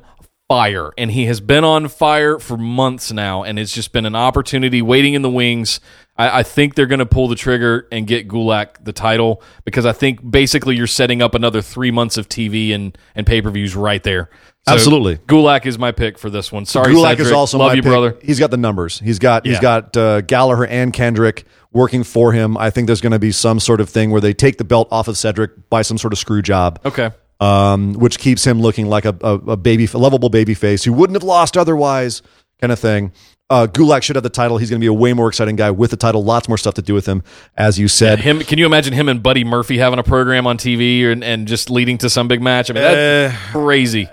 fire, 0.50 0.92
and 0.98 1.12
he 1.12 1.26
has 1.26 1.42
been 1.42 1.64
on 1.64 1.88
fire 1.88 2.40
for 2.40 2.58
months 2.58 3.12
now, 3.12 3.44
and 3.44 3.60
it's 3.60 3.74
just 3.74 3.92
been 3.92 4.06
an 4.06 4.16
opportunity 4.16 4.82
waiting 4.82 5.14
in 5.14 5.22
the 5.22 5.30
wings. 5.30 5.80
I, 6.18 6.40
I 6.40 6.44
think 6.44 6.76
they're 6.76 6.86
going 6.88 7.00
to 7.00 7.06
pull 7.06 7.28
the 7.28 7.36
trigger 7.36 7.88
and 7.92 8.08
get 8.08 8.28
Gulak 8.28 8.84
the 8.84 8.94
title 8.94 9.42
because 9.66 9.86
I 9.86 9.92
think 9.92 10.30
basically 10.30 10.76
you're 10.76 10.88
setting 10.88 11.22
up 11.22 11.36
another 11.36 11.62
three 11.62 11.92
months 11.92 12.18
of 12.18 12.30
TV 12.30 12.74
and, 12.74 12.98
and 13.16 13.28
pay 13.28 13.42
per 13.42 13.50
views 13.50 13.76
right 13.76 14.02
there. 14.02 14.30
So 14.68 14.74
Absolutely. 14.74 15.18
Gulak 15.18 15.66
is 15.66 15.78
my 15.78 15.92
pick 15.92 16.18
for 16.18 16.30
this 16.30 16.52
one. 16.52 16.66
Sorry, 16.66 16.94
Gulak 16.94 17.12
Cedric. 17.12 17.28
is 17.28 17.32
also 17.32 17.58
love 17.58 17.70
my 17.70 17.74
you, 17.76 17.82
pick. 17.82 17.90
brother. 17.92 18.18
He's 18.22 18.40
got 18.40 18.52
the 18.52 18.58
numbers. 18.58 19.00
He's 19.00 19.20
got 19.20 19.46
he's 19.46 19.56
Yeah. 19.56 19.62
got 19.62 19.96
uh, 19.98 20.22
Gallagher 20.22 20.66
and 20.66 20.92
Kendrick 20.94 21.46
working 21.72 22.04
for 22.04 22.32
him. 22.34 22.58
I 22.58 22.70
think 22.70 22.88
there's 22.88 23.02
going 23.02 23.12
to 23.14 23.20
be 23.20 23.32
some 23.32 23.60
sort 23.60 23.80
of 23.82 23.90
thing 23.90 24.12
where 24.12 24.20
they 24.22 24.34
take 24.34 24.58
the 24.58 24.64
belt 24.66 24.88
off 24.92 25.08
of 25.08 25.18
Cedric 25.18 25.70
by 25.70 25.82
some 25.84 25.98
sort 25.98 26.12
of 26.14 26.20
screw 26.20 26.42
job, 26.42 26.80
Okay. 26.86 27.12
Um, 27.40 27.94
which 27.94 28.20
keeps 28.20 28.46
him 28.46 28.62
looking 28.62 28.88
like 28.88 29.06
a, 29.06 29.16
a, 29.22 29.34
a 29.52 29.58
baby, 29.58 29.88
a 29.94 29.98
lovable 29.98 30.30
baby 30.30 30.54
face 30.54 30.84
who 30.84 30.94
wouldn't 30.94 31.16
have 31.16 31.24
lost 31.24 31.58
otherwise, 31.58 32.22
kind 32.60 32.72
of 32.72 32.80
thing. 32.80 33.12
Uh, 33.50 33.66
Gulak 33.66 34.04
should 34.04 34.18
have 34.18 34.24
the 34.24 34.30
title. 34.30 34.58
He's 34.58 34.70
going 34.70 34.80
to 34.82 34.84
be 34.84 34.88
a 34.88 34.94
way 34.94 35.14
more 35.14 35.30
exciting 35.30 35.56
guy 35.56 35.72
with 35.72 35.92
the 35.92 35.96
title. 35.98 36.22
Lots 36.22 36.50
more 36.50 36.58
stuff 36.58 36.74
to 36.74 36.82
do 36.82 36.94
with 36.94 37.06
him, 37.06 37.24
as 37.56 37.80
you 37.80 37.88
said. 37.88 38.20
Him? 38.20 38.42
Can 38.42 38.60
you 38.60 38.66
imagine 38.66 38.92
him 38.94 39.08
and 39.08 39.24
Buddy 39.24 39.46
Murphy 39.46 39.78
having 39.78 40.00
a 40.00 40.04
program 40.04 40.46
on 40.46 40.58
TV 40.58 41.06
and, 41.10 41.24
and 41.24 41.48
just 41.48 41.70
leading 41.70 41.98
to 42.00 42.10
some 42.10 42.28
big 42.28 42.42
match? 42.42 42.70
I 42.70 42.74
mean, 42.74 42.84
that's 42.84 43.34
Uh, 43.34 43.38
crazy. 43.54 44.10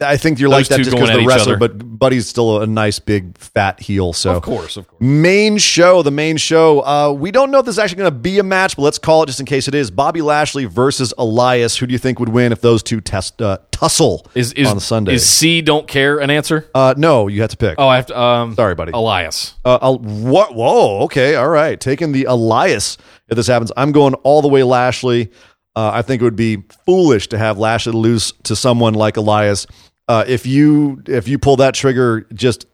I 0.00 0.16
think 0.16 0.38
you're 0.38 0.48
like 0.48 0.68
that 0.68 0.78
just 0.78 0.90
because 0.90 1.10
the 1.10 1.24
wrestler, 1.24 1.56
but 1.56 1.98
Buddy's 1.98 2.28
still 2.28 2.62
a 2.62 2.66
nice 2.66 2.98
big 2.98 3.36
fat 3.38 3.80
heel. 3.80 4.12
So 4.12 4.34
Of 4.36 4.42
course, 4.42 4.76
of 4.76 4.88
course. 4.88 5.00
Main 5.00 5.58
show, 5.58 6.02
the 6.02 6.10
main 6.10 6.36
show. 6.36 6.80
Uh, 6.80 7.12
we 7.12 7.30
don't 7.30 7.50
know 7.50 7.58
if 7.60 7.66
this 7.66 7.74
is 7.74 7.78
actually 7.78 7.98
going 7.98 8.12
to 8.12 8.18
be 8.18 8.38
a 8.38 8.42
match, 8.42 8.76
but 8.76 8.82
let's 8.82 8.98
call 8.98 9.22
it 9.22 9.26
just 9.26 9.40
in 9.40 9.46
case 9.46 9.68
it 9.68 9.74
is. 9.74 9.90
Bobby 9.90 10.22
Lashley 10.22 10.64
versus 10.64 11.12
Elias. 11.18 11.76
Who 11.76 11.86
do 11.86 11.92
you 11.92 11.98
think 11.98 12.18
would 12.20 12.28
win 12.28 12.52
if 12.52 12.60
those 12.60 12.82
two 12.82 13.00
test 13.00 13.40
uh, 13.42 13.58
tussle 13.70 14.26
Is 14.34 14.52
is 14.54 14.68
on 14.68 14.80
Sunday? 14.80 15.14
Is 15.14 15.28
C 15.28 15.60
don't 15.62 15.86
care 15.88 16.18
an 16.18 16.30
answer? 16.30 16.68
uh, 16.74 16.94
no, 16.96 17.28
you 17.28 17.40
have 17.40 17.50
to 17.50 17.56
pick. 17.56 17.76
Oh, 17.78 17.88
I 17.88 17.96
have 17.96 18.06
to. 18.06 18.18
Um, 18.18 18.54
Sorry, 18.54 18.74
buddy. 18.74 18.92
Elias. 18.92 19.54
Uh, 19.64 19.96
what? 19.96 20.54
Whoa. 20.54 21.00
Okay. 21.04 21.34
All 21.34 21.48
right. 21.48 21.80
Taking 21.80 22.12
the 22.12 22.24
Elias. 22.24 22.96
If 23.28 23.36
this 23.36 23.46
happens, 23.46 23.72
I'm 23.76 23.92
going 23.92 24.14
all 24.16 24.42
the 24.42 24.48
way 24.48 24.62
Lashley. 24.62 25.30
Uh, 25.76 25.90
I 25.94 26.02
think 26.02 26.22
it 26.22 26.24
would 26.24 26.36
be 26.36 26.62
foolish 26.86 27.28
to 27.28 27.38
have 27.38 27.58
Lashley 27.58 27.92
lose 27.92 28.32
to 28.44 28.54
someone 28.54 28.94
like 28.94 29.16
Elias. 29.16 29.66
Uh, 30.06 30.24
if 30.26 30.46
you 30.46 31.02
if 31.06 31.26
you 31.28 31.38
pull 31.38 31.56
that 31.56 31.74
trigger, 31.74 32.26
just 32.32 32.66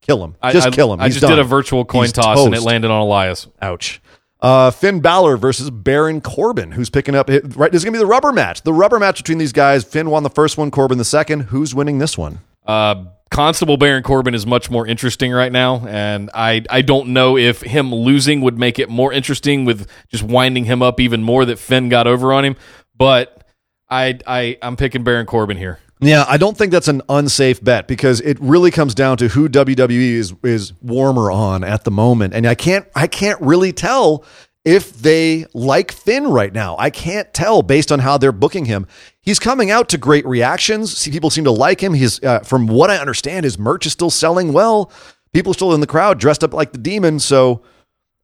kill 0.00 0.22
him. 0.24 0.36
I- 0.42 0.52
Just 0.52 0.68
I, 0.68 0.70
kill 0.70 0.92
him. 0.92 1.00
I 1.00 1.06
He's 1.06 1.20
just 1.20 1.26
did 1.26 1.38
a 1.38 1.44
virtual 1.44 1.84
coin 1.84 2.04
He's 2.04 2.12
toss 2.12 2.44
and 2.44 2.54
it 2.54 2.62
landed 2.62 2.90
on 2.90 3.00
Elias. 3.00 3.48
Ouch. 3.60 4.00
Uh, 4.40 4.70
Finn 4.72 4.98
Balor 5.00 5.36
versus 5.36 5.70
Baron 5.70 6.20
Corbin, 6.20 6.72
who's 6.72 6.90
picking 6.90 7.14
up. 7.14 7.28
Right, 7.28 7.70
this 7.70 7.80
is 7.80 7.84
gonna 7.84 7.92
be 7.92 7.98
the 7.98 8.06
rubber 8.06 8.32
match. 8.32 8.62
The 8.62 8.72
rubber 8.72 8.98
match 8.98 9.18
between 9.18 9.38
these 9.38 9.52
guys. 9.52 9.84
Finn 9.84 10.10
won 10.10 10.24
the 10.24 10.30
first 10.30 10.58
one. 10.58 10.70
Corbin 10.72 10.98
the 10.98 11.04
second. 11.04 11.42
Who's 11.42 11.74
winning 11.74 11.98
this 11.98 12.18
one? 12.18 12.40
Uh, 12.66 13.04
Constable 13.30 13.78
Baron 13.78 14.02
Corbin 14.02 14.34
is 14.34 14.46
much 14.46 14.70
more 14.70 14.86
interesting 14.86 15.32
right 15.32 15.50
now, 15.50 15.86
and 15.86 16.30
I 16.34 16.62
I 16.68 16.82
don't 16.82 17.08
know 17.08 17.38
if 17.38 17.62
him 17.62 17.92
losing 17.92 18.42
would 18.42 18.58
make 18.58 18.78
it 18.78 18.90
more 18.90 19.10
interesting 19.10 19.64
with 19.64 19.88
just 20.08 20.22
winding 20.22 20.66
him 20.66 20.82
up 20.82 21.00
even 21.00 21.22
more 21.22 21.46
that 21.46 21.58
Finn 21.58 21.88
got 21.88 22.06
over 22.06 22.32
on 22.34 22.44
him. 22.44 22.56
But 22.94 23.42
I 23.88 24.18
I 24.26 24.58
I'm 24.60 24.76
picking 24.76 25.02
Baron 25.02 25.24
Corbin 25.24 25.56
here. 25.56 25.78
Yeah, 26.00 26.24
I 26.28 26.36
don't 26.36 26.58
think 26.58 26.72
that's 26.72 26.88
an 26.88 27.00
unsafe 27.08 27.62
bet 27.62 27.86
because 27.86 28.20
it 28.20 28.36
really 28.40 28.70
comes 28.70 28.94
down 28.94 29.16
to 29.18 29.28
who 29.28 29.48
WWE 29.48 30.12
is 30.12 30.34
is 30.42 30.74
warmer 30.82 31.30
on 31.30 31.64
at 31.64 31.84
the 31.84 31.90
moment, 31.90 32.34
and 32.34 32.44
I 32.44 32.54
can't 32.54 32.86
I 32.94 33.06
can't 33.06 33.40
really 33.40 33.72
tell 33.72 34.24
if 34.64 34.92
they 34.92 35.46
like 35.54 35.90
Finn 35.92 36.28
right 36.28 36.52
now. 36.52 36.76
I 36.78 36.90
can't 36.90 37.32
tell 37.34 37.62
based 37.62 37.90
on 37.90 37.98
how 37.98 38.18
they're 38.18 38.32
booking 38.32 38.66
him. 38.66 38.86
He's 39.20 39.38
coming 39.38 39.70
out 39.70 39.88
to 39.90 39.98
great 39.98 40.26
reactions. 40.26 40.96
See, 40.96 41.10
people 41.10 41.30
seem 41.30 41.44
to 41.44 41.50
like 41.50 41.82
him. 41.82 41.94
He's 41.94 42.22
uh, 42.22 42.40
from 42.40 42.66
what 42.66 42.90
I 42.90 42.98
understand, 42.98 43.44
his 43.44 43.58
merch 43.58 43.86
is 43.86 43.92
still 43.92 44.10
selling 44.10 44.52
well. 44.52 44.90
People 45.32 45.52
are 45.52 45.54
still 45.54 45.72
in 45.74 45.80
the 45.80 45.86
crowd 45.86 46.18
dressed 46.20 46.44
up 46.44 46.52
like 46.52 46.72
the 46.72 46.78
demon. 46.78 47.18
So 47.18 47.62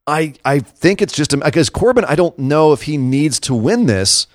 I 0.07 0.35
I 0.45 0.61
think 0.61 1.03
it's 1.03 1.13
just 1.13 1.39
because 1.39 1.71
Corbin. 1.71 2.05
I 2.05 2.15
don't 2.15 2.39
know 2.39 2.73
if 2.73 2.83
he 2.83 2.97
needs 2.97 3.41
to 3.41 3.55
win 3.55 3.87
this 3.87 4.27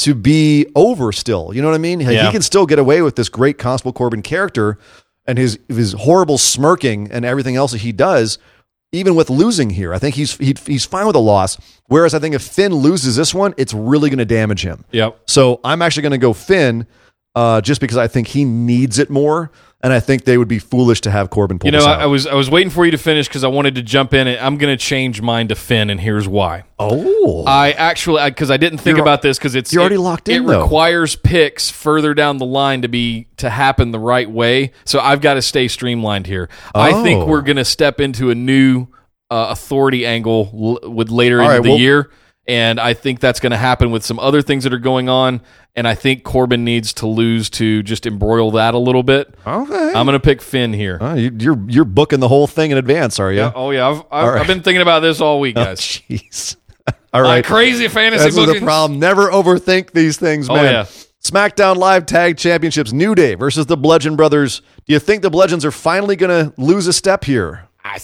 to 0.00 0.14
be 0.14 0.66
over 0.74 1.12
still. 1.12 1.52
You 1.54 1.62
know 1.62 1.68
what 1.68 1.74
I 1.74 1.78
mean? 1.78 2.00
He 2.26 2.32
can 2.32 2.42
still 2.42 2.66
get 2.66 2.78
away 2.78 3.02
with 3.02 3.16
this 3.16 3.28
great 3.28 3.58
Constable 3.58 3.92
Corbin 3.92 4.22
character 4.22 4.78
and 5.26 5.36
his 5.38 5.58
his 5.68 5.92
horrible 5.92 6.38
smirking 6.38 7.10
and 7.10 7.24
everything 7.24 7.54
else 7.56 7.72
that 7.72 7.82
he 7.82 7.92
does, 7.92 8.38
even 8.92 9.14
with 9.14 9.30
losing 9.30 9.70
here. 9.70 9.94
I 9.94 9.98
think 9.98 10.14
he's 10.14 10.36
he, 10.36 10.54
he's 10.66 10.84
fine 10.84 11.06
with 11.06 11.16
a 11.16 11.20
loss. 11.20 11.56
Whereas 11.86 12.14
I 12.14 12.18
think 12.18 12.34
if 12.34 12.42
Finn 12.42 12.74
loses 12.74 13.16
this 13.16 13.34
one, 13.34 13.54
it's 13.56 13.74
really 13.74 14.10
going 14.10 14.18
to 14.18 14.24
damage 14.24 14.62
him. 14.62 14.84
Yep. 14.92 15.20
So 15.26 15.60
I'm 15.64 15.82
actually 15.82 16.02
going 16.02 16.12
to 16.12 16.18
go 16.18 16.32
Finn, 16.32 16.86
uh, 17.34 17.60
just 17.60 17.80
because 17.80 17.96
I 17.96 18.08
think 18.08 18.28
he 18.28 18.44
needs 18.44 18.98
it 18.98 19.10
more, 19.10 19.50
and 19.82 19.92
I 19.92 20.00
think 20.00 20.24
they 20.24 20.36
would 20.36 20.48
be 20.48 20.58
foolish 20.58 21.00
to 21.02 21.10
have 21.10 21.30
Corbin 21.30 21.58
pull 21.58 21.68
You 21.68 21.72
know, 21.72 21.78
this 21.78 21.86
I. 21.86 22.02
I 22.02 22.06
was 22.06 22.26
I 22.26 22.34
was 22.34 22.50
waiting 22.50 22.70
for 22.70 22.84
you 22.84 22.90
to 22.90 22.98
finish 22.98 23.28
because 23.28 23.44
I 23.44 23.48
wanted 23.48 23.74
to 23.76 23.82
jump 23.82 24.12
in. 24.14 24.28
I'm 24.28 24.58
going 24.58 24.76
to 24.76 24.82
change 24.82 25.22
mine 25.22 25.48
to 25.48 25.54
Finn, 25.54 25.88
and 25.90 26.00
here's 26.00 26.28
why. 26.28 26.64
oh, 26.78 27.44
I 27.46 27.72
actually 27.72 28.22
because 28.30 28.50
I, 28.50 28.56
didn't 28.56 28.78
think 28.78 28.96
You're- 28.96 29.02
about 29.02 29.22
this 29.22 29.38
because 29.38 29.54
it's 29.54 29.72
you're 29.72 29.80
already 29.80 29.94
it- 29.96 30.00
locked 30.00 30.28
in, 30.28 30.44
It 30.44 30.46
though. 30.46 30.62
requires 30.62 31.16
picks 31.16 31.70
further 31.70 32.14
down 32.14 32.38
the 32.38 32.46
line 32.46 32.82
to 32.82 32.88
be 32.88 33.26
to 33.38 33.48
happen 33.50 33.90
the 33.90 33.98
right 33.98 34.30
way. 34.30 34.72
So 34.84 35.00
I've 35.00 35.20
got 35.20 35.34
to 35.34 35.42
stay 35.42 35.66
streamlined 35.68 36.26
here. 36.26 36.48
I 36.74 36.92
Oh. 36.92 37.02
think 37.02 37.26
we're 37.26 37.42
going 37.42 37.56
to 37.56 37.64
step 37.64 38.00
into 38.00 38.30
a 38.30 38.34
new 38.34 38.86
uh, 39.30 39.48
authority 39.50 40.04
angle 40.04 40.78
l- 40.84 40.90
with 40.92 41.08
later 41.10 41.36
All 41.40 41.44
into 41.44 41.54
right, 41.56 41.62
the 41.62 41.70
well- 41.70 41.78
year. 41.78 42.10
And 42.50 42.80
I 42.80 42.94
think 42.94 43.20
that's 43.20 43.38
going 43.38 43.52
to 43.52 43.56
happen 43.56 43.92
with 43.92 44.04
some 44.04 44.18
other 44.18 44.42
things 44.42 44.64
that 44.64 44.72
are 44.74 44.78
going 44.78 45.08
on. 45.08 45.40
And 45.76 45.86
I 45.86 45.94
think 45.94 46.24
Corbin 46.24 46.64
needs 46.64 46.92
to 46.94 47.06
lose 47.06 47.48
to 47.50 47.84
just 47.84 48.06
embroil 48.06 48.50
that 48.52 48.74
a 48.74 48.78
little 48.78 49.04
bit. 49.04 49.32
okay. 49.46 49.92
I'm 49.94 50.04
going 50.04 50.14
to 50.14 50.20
pick 50.20 50.42
Finn 50.42 50.72
here. 50.72 50.98
Uh, 51.00 51.14
you, 51.14 51.30
you're 51.38 51.70
you're 51.70 51.84
booking 51.84 52.18
the 52.18 52.26
whole 52.26 52.48
thing 52.48 52.72
in 52.72 52.76
advance, 52.78 53.20
are 53.20 53.32
you? 53.32 53.52
Oh 53.54 53.70
yeah, 53.70 53.88
I've 53.88 54.02
I've, 54.10 54.28
right. 54.28 54.40
I've 54.40 54.46
been 54.48 54.62
thinking 54.62 54.82
about 54.82 54.98
this 55.00 55.20
all 55.20 55.38
week, 55.38 55.56
Oh, 55.56 55.64
guys. 55.64 55.78
Jeez. 55.80 56.56
All 57.12 57.22
My 57.22 57.40
crazy 57.42 57.86
fantasy 57.86 58.24
This 58.24 58.36
is 58.36 58.46
the 58.52 58.60
problem. 58.60 58.98
Never 58.98 59.30
overthink 59.30 59.92
these 59.92 60.16
things, 60.16 60.48
Oh, 60.50 60.54
man. 60.54 60.64
yeah. 60.72 60.84
SmackDown 61.22 61.76
Live 61.76 62.04
Tag 62.06 62.36
Championships, 62.36 62.92
New 62.92 63.14
Day 63.14 63.34
versus 63.34 63.66
the 63.66 63.76
Bludgeon 63.76 64.16
Brothers. 64.16 64.62
Do 64.86 64.92
you 64.92 64.98
think 64.98 65.22
the 65.22 65.30
Bludgeons 65.30 65.64
are 65.64 65.70
finally 65.70 66.16
going 66.16 66.30
to 66.50 66.52
lose 66.60 66.86
a 66.88 66.92
step 66.92 67.24
here? 67.24 67.68
I, 67.84 67.98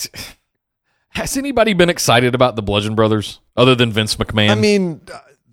has 1.17 1.37
anybody 1.37 1.73
been 1.73 1.91
excited 1.91 2.35
about 2.35 2.57
the 2.57 2.63
Bludgeon 2.63 2.95
Brothers 2.95 3.41
other 3.57 3.75
than 3.75 3.91
Vince 3.93 4.17
McMahon? 4.17 4.51
I 4.51 4.55
mean, 4.55 5.01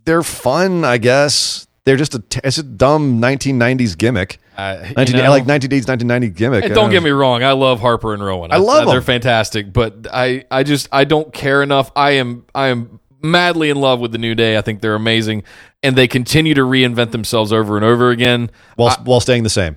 they're 0.06 0.24
fun, 0.24 0.84
I 0.86 0.98
guess. 0.98 1.68
They're 1.86 1.98
just 1.98 2.16
a 2.16 2.20
t- 2.20 2.40
it's 2.44 2.58
a 2.58 2.64
dumb 2.64 3.22
1990s 3.22 3.98
gimmick. 3.98 4.40
Uh, 4.58 4.86
19, 4.96 5.18
know- 5.18 5.30
like 5.30 5.44
1980s 5.46 5.88
1990 5.88 6.30
gimmick. 6.30 6.64
Hey, 6.66 6.70
don't 6.74 6.92
get 6.92 7.02
me 7.04 7.10
wrong. 7.10 7.44
I 7.44 7.52
love 7.54 7.80
Harper 7.80 8.14
and 8.14 8.24
Rowan. 8.24 8.52
I 8.52 8.58
love 8.58 8.88
They're 8.88 9.02
fantastic, 9.02 9.74
but 9.74 10.08
I, 10.14 10.46
I 10.52 10.64
just 10.64 10.88
I 10.92 11.04
don't 11.06 11.34
care 11.34 11.64
enough. 11.64 11.92
I 11.96 12.12
am 12.12 12.46
I 12.54 12.68
am 12.68 13.00
madly 13.22 13.70
in 13.70 13.78
love 13.78 14.00
with 14.00 14.12
the 14.12 14.18
New 14.18 14.36
Day. 14.36 14.58
I 14.58 14.62
think 14.62 14.82
they're 14.82 14.96
amazing, 14.96 15.44
and 15.82 15.96
they 15.96 16.08
continue 16.08 16.54
to 16.54 16.62
reinvent 16.62 17.12
themselves 17.12 17.52
over 17.52 17.76
and 17.76 17.84
over 17.86 18.12
again. 18.12 18.52
while 18.76 18.96
while 19.04 19.20
staying 19.20 19.44
the 19.44 19.50
same. 19.50 19.76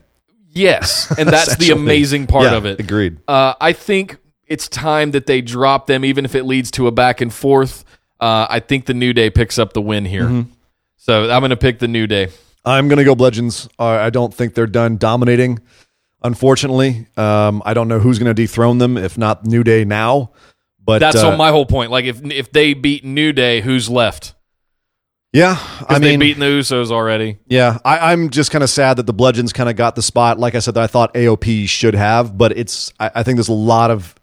Yes, 0.51 1.11
and 1.19 1.29
that's 1.31 1.57
the 1.57 1.71
amazing 1.71 2.27
part 2.27 2.45
Yeah, 2.45 2.57
of 2.57 2.67
it. 2.67 2.79
agreed. 2.81 3.19
Uh, 3.27 3.55
I 3.61 3.73
think 3.73 4.19
it's 4.47 4.69
time 4.69 5.11
that 5.13 5.27
they 5.27 5.41
drop 5.41 5.87
them, 5.87 6.05
even 6.05 6.25
if 6.25 6.35
it 6.35 6.45
leads 6.45 6.71
to 6.73 6.87
a 6.87 6.93
back 6.93 7.21
and 7.21 7.33
forth. 7.33 7.85
Uh, 8.21 8.47
I 8.49 8.61
think 8.61 8.87
the 8.87 8.95
New 8.95 9.13
Day 9.13 9.31
picks 9.31 9.59
up 9.59 9.73
the 9.73 9.83
win 9.83 10.05
here. 10.05 10.25
Mm-hmm. 10.25 10.51
So 10.97 11.31
I'm 11.31 11.41
going 11.41 11.51
to 11.51 11.57
pick 11.57 11.79
the 11.79 11.89
New 11.89 12.07
Day. 12.07 12.29
I'm 12.65 12.89
going 12.89 12.99
to 12.99 13.05
go 13.05 13.15
Bludgeons. 13.15 13.69
Uh, 13.79 13.87
I 13.87 14.11
don't 14.11 14.35
think 14.35 14.55
they're 14.55 14.67
done 14.67 14.97
dominating. 14.97 15.61
Unfortunately, 16.23 17.07
um, 17.17 17.63
I 17.65 17.75
don't 17.75 17.89
know 17.89 18.01
who's 18.01 18.19
going 18.19 18.35
to 18.35 18.35
dethrone 18.35 18.79
them 18.79 18.97
if 18.97 19.17
not 19.17 19.45
New 19.45 19.63
Day 19.63 19.85
now. 19.85 20.33
But 20.83 20.99
That's 20.99 21.17
uh, 21.17 21.37
my 21.37 21.51
whole 21.51 21.67
point. 21.67 21.91
Like 21.91 22.05
if 22.05 22.25
if 22.25 22.53
they 22.53 22.75
beat 22.75 23.05
New 23.05 23.33
Day, 23.33 23.61
who's 23.61 23.89
left? 23.89 24.35
yeah. 25.33 25.59
I 25.89 25.95
mean, 25.95 26.03
they've 26.03 26.21
beaten 26.21 26.41
the 26.41 26.47
Usos 26.47 26.91
already. 26.91 27.39
Yeah, 27.47 27.79
I, 27.85 28.13
I'm 28.13 28.31
just 28.31 28.51
kind 28.51 28.65
of 28.65 28.71
sad 28.71 28.97
that 28.97 29.07
the 29.07 29.13
Bludgeons 29.13 29.53
kind 29.53 29.69
of 29.69 29.77
got 29.77 29.95
the 29.95 30.03
spot. 30.03 30.39
Like 30.39 30.55
I 30.55 30.61
said, 30.61 30.75
that 30.75 30.83
I 30.83 30.87
thought 30.87 31.13
AOP 31.15 31.69
should 31.69 31.95
have, 31.95 32.39
but 32.39 32.57
it's. 32.57 32.93
I, 32.99 33.11
I 33.17 33.23
think 33.23 33.37
there's 33.37 33.49
a 33.49 33.53
lot 33.53 33.91
of 33.91 34.15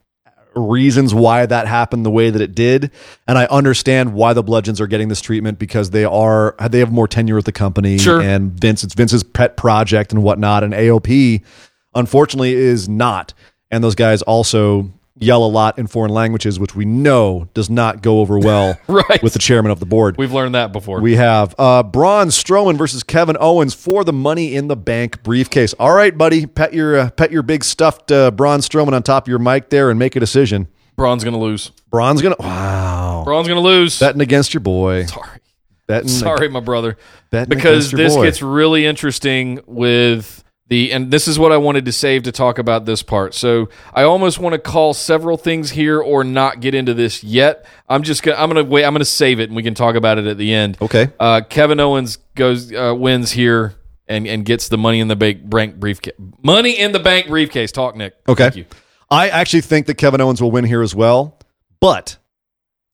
reasons 0.56 1.14
why 1.14 1.46
that 1.46 1.68
happened 1.68 2.06
the 2.06 2.12
way 2.12 2.30
that 2.30 2.42
it 2.42 2.54
did, 2.56 2.92
and 3.28 3.38
I 3.38 3.46
understand 3.46 4.14
why 4.14 4.34
the 4.34 4.44
Bludgeons 4.44 4.80
are 4.82 4.88
getting 4.88 5.08
this 5.08 5.22
treatment 5.22 5.60
because 5.60 5.90
they 5.90 6.06
are 6.06 6.56
they 6.70 6.80
have 6.80 6.92
more 6.92 7.08
tenure 7.08 7.36
with 7.36 7.46
the 7.46 7.52
company, 7.52 7.98
Sure. 7.98 8.22
and 8.22 8.52
Vince 8.52 8.84
it's 8.84 8.94
Vince's 8.94 9.24
pet 9.24 9.58
project 9.58 10.12
and 10.12 10.22
whatnot, 10.24 10.64
and 10.64 10.74
AOP 10.74 11.42
unfortunately 11.96 12.54
is 12.54 12.88
not, 12.90 13.34
and 13.72 13.84
those 13.84 13.96
guys 13.96 14.22
also 14.24 14.92
yell 15.20 15.46
a 15.46 15.48
lot 15.48 15.78
in 15.78 15.86
foreign 15.88 16.12
languages, 16.12 16.60
which 16.60 16.76
we 16.76 16.86
know 16.86 17.48
does 17.54 17.70
not 17.70 18.02
go 18.02 18.20
over 18.22 18.40
well 18.40 18.80
Right. 18.88 19.22
with 19.22 19.34
the 19.34 19.40
chairman 19.40 19.72
of 19.72 19.80
the 19.80 19.86
board. 19.86 20.18
We've 20.18 20.32
learned 20.34 20.56
that 20.56 20.72
before. 20.74 21.00
We 21.02 21.16
have 21.18 21.54
uh, 21.60 21.84
Braun 21.84 22.28
Strowman 22.30 22.78
versus 22.78 23.04
Kevin 23.04 23.38
Owens 23.40 23.74
for 23.74 24.04
the 24.04 24.14
Money 24.14 24.56
in 24.56 24.68
the 24.68 24.76
Bank 24.76 25.22
briefcase. 25.24 25.74
All 25.76 25.94
right, 25.94 26.18
buddy, 26.18 26.46
pet 26.46 26.74
your 26.74 26.98
uh, 26.98 27.10
pet 27.12 27.32
your 27.32 27.44
big 27.44 27.64
stuffed 27.64 28.12
uh, 28.12 28.32
Braun 28.32 28.60
Strowman 28.62 28.94
on 28.94 29.04
top 29.04 29.26
of 29.26 29.28
your 29.30 29.40
mic 29.40 29.70
there 29.70 29.90
and 29.90 30.00
make 30.00 30.16
a 30.16 30.20
decision. 30.20 30.68
Braun's 30.96 31.24
going 31.24 31.34
to 31.34 31.40
lose. 31.40 31.72
Braun's 31.90 32.22
gonna 32.22 32.36
wow 32.40 33.24
Braun's 33.26 33.48
going 33.48 33.62
to 33.62 33.68
lose. 33.68 34.00
betting 34.00 34.22
against 34.22 34.54
your 34.54 34.62
boy. 34.62 35.06
Sorry. 35.06 35.40
Betting 35.88 36.08
Sorry, 36.10 36.48
my 36.50 36.60
brother. 36.60 36.98
betting 37.30 37.50
because 37.56 37.92
this 37.92 38.16
boy. 38.16 38.26
gets 38.26 38.42
really 38.42 38.86
interesting 38.86 39.60
with 39.66 40.43
the 40.74 40.92
and 40.92 41.12
this 41.12 41.28
is 41.28 41.38
what 41.38 41.52
I 41.52 41.58
wanted 41.58 41.86
to 41.86 41.92
save 41.92 42.24
to 42.24 42.32
talk 42.32 42.58
about 42.58 42.86
this 42.86 43.04
part. 43.04 43.36
So 43.36 43.70
I 43.94 44.04
almost 44.04 44.40
want 44.40 44.54
to 44.54 44.60
call 44.60 44.96
several 44.96 45.38
things 45.38 45.70
here 45.70 46.02
or 46.02 46.24
not 46.24 46.62
get 46.62 46.74
into 46.74 46.96
this 46.96 47.24
yet. 47.24 47.66
I'm 47.88 48.02
just 48.02 48.24
gonna 48.24 48.38
I'm 48.38 48.50
gonna 48.50 48.64
wait. 48.64 48.84
I'm 48.84 48.94
gonna 48.94 49.06
save 49.06 49.40
it 49.40 49.50
and 49.50 49.56
we 49.56 49.62
can 49.62 49.76
talk 49.76 49.96
about 49.96 50.18
it 50.18 50.26
at 50.26 50.38
the 50.40 50.52
end. 50.52 50.78
okay. 50.82 51.10
Uh, 51.20 51.42
Kevin 51.48 51.80
Owens 51.80 52.18
goes 52.34 52.74
uh, 52.74 52.96
wins 52.98 53.32
here 53.32 53.76
and 54.08 54.26
and 54.26 54.46
gets 54.46 54.68
the 54.70 54.78
money 54.78 55.00
in 55.00 55.08
the 55.08 55.16
bank, 55.16 55.48
bank 55.48 55.80
briefcase. 55.80 56.16
Money 56.42 56.80
in 56.80 56.92
the 56.92 57.00
bank 57.00 57.28
briefcase. 57.28 57.72
Talk, 57.72 57.96
Nick. 57.96 58.16
Okay. 58.28 58.44
Thank 58.46 58.56
you. 58.56 58.66
I 59.12 59.30
actually 59.30 59.62
think 59.62 59.86
that 59.86 59.96
Kevin 59.96 60.22
Owens 60.22 60.42
will 60.42 60.50
win 60.50 60.66
here 60.66 60.82
as 60.82 60.96
well, 60.96 61.38
but 61.80 62.18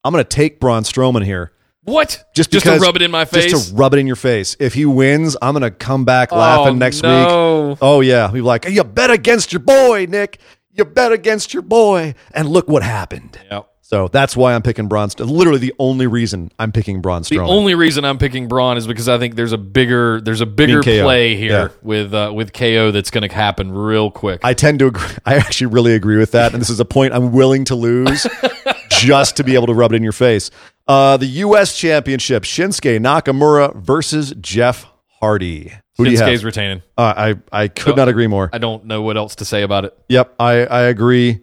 I'm 0.03 0.11
going 0.11 0.23
to 0.23 0.29
take 0.29 0.59
Braun 0.59 0.83
Strowman 0.83 1.23
here. 1.23 1.53
What? 1.83 2.25
Just 2.35 2.51
just 2.51 2.65
to 2.65 2.77
rub 2.77 2.95
it 2.95 3.01
in 3.01 3.09
my 3.11 3.25
face. 3.25 3.51
Just 3.51 3.69
to 3.69 3.75
rub 3.75 3.93
it 3.93 3.97
in 3.97 4.07
your 4.07 4.15
face. 4.15 4.55
If 4.59 4.73
he 4.73 4.85
wins, 4.85 5.35
I'm 5.41 5.53
going 5.53 5.63
to 5.63 5.71
come 5.71 6.05
back 6.05 6.31
laughing 6.31 6.75
Oh, 6.75 6.77
next 6.77 7.01
no. 7.03 7.69
week. 7.69 7.77
Oh 7.81 8.01
yeah, 8.01 8.31
we 8.31 8.41
like 8.41 8.65
you 8.67 8.83
bet 8.83 9.11
against 9.11 9.53
your 9.53 9.61
boy, 9.61 10.05
Nick. 10.09 10.39
You 10.71 10.85
bet 10.85 11.11
against 11.11 11.53
your 11.53 11.63
boy, 11.63 12.15
and 12.33 12.47
look 12.49 12.67
what 12.67 12.83
happened. 12.83 13.39
Yep. 13.49 13.65
So 13.81 14.07
that's 14.07 14.37
why 14.37 14.53
I'm 14.53 14.61
picking 14.61 14.87
Braun. 14.87 15.09
Literally 15.17 15.57
the 15.57 15.73
only 15.79 16.05
reason 16.05 16.51
I'm 16.59 16.71
picking 16.71 17.01
Braun 17.01 17.23
The 17.23 17.39
only 17.39 17.73
reason 17.73 18.05
I'm 18.05 18.19
picking 18.19 18.47
Braun 18.47 18.77
is 18.77 18.85
because 18.85 19.09
I 19.09 19.17
think 19.17 19.33
there's 19.35 19.51
a 19.51 19.57
bigger 19.57 20.21
there's 20.21 20.41
a 20.41 20.45
bigger 20.45 20.83
play 20.83 21.35
here 21.35 21.51
Yeah. 21.51 21.67
with 21.81 22.13
uh, 22.13 22.31
with 22.35 22.53
KO 22.53 22.91
that's 22.91 23.09
going 23.09 23.27
to 23.27 23.33
happen 23.35 23.71
real 23.71 24.11
quick. 24.11 24.41
I 24.43 24.53
tend 24.53 24.77
to 24.79 24.87
agree. 24.87 25.07
I 25.25 25.37
actually 25.37 25.67
really 25.67 25.95
agree 25.95 26.17
with 26.17 26.33
that, 26.33 26.53
and 26.53 26.61
this 26.61 26.69
is 26.69 26.79
a 26.79 26.85
point 26.85 27.13
I'm 27.15 27.31
willing 27.31 27.65
to 27.65 27.75
lose 27.75 28.27
just 28.89 29.37
to 29.37 29.43
be 29.43 29.55
able 29.55 29.67
to 29.67 29.73
rub 29.73 29.91
it 29.91 29.95
in 29.95 30.03
your 30.03 30.11
face. 30.11 30.51
Uh, 30.89 31.15
the 31.17 31.27
U.S. 31.27 31.77
Championship: 31.77 32.43
Shinsuke 32.43 32.99
Nakamura 32.99 33.75
versus 33.75 34.33
Jeff 34.41 34.85
Hardy. 35.21 35.71
Who 35.97 36.05
do 36.05 36.11
you 36.11 36.17
Shinsuke's 36.17 36.39
have? 36.39 36.43
retaining. 36.45 36.81
Uh, 36.97 37.13
I 37.15 37.35
I 37.63 37.67
could 37.67 37.93
Oh. 37.93 37.95
not 37.95 38.07
agree 38.09 38.27
more. 38.27 38.49
I 38.51 38.57
don't 38.57 38.85
know 38.85 39.01
what 39.03 39.15
else 39.15 39.35
to 39.35 39.45
say 39.45 39.61
about 39.61 39.85
it. 39.85 39.95
Yep, 40.09 40.33
I 40.39 40.65
I 40.65 40.81
agree. 40.83 41.41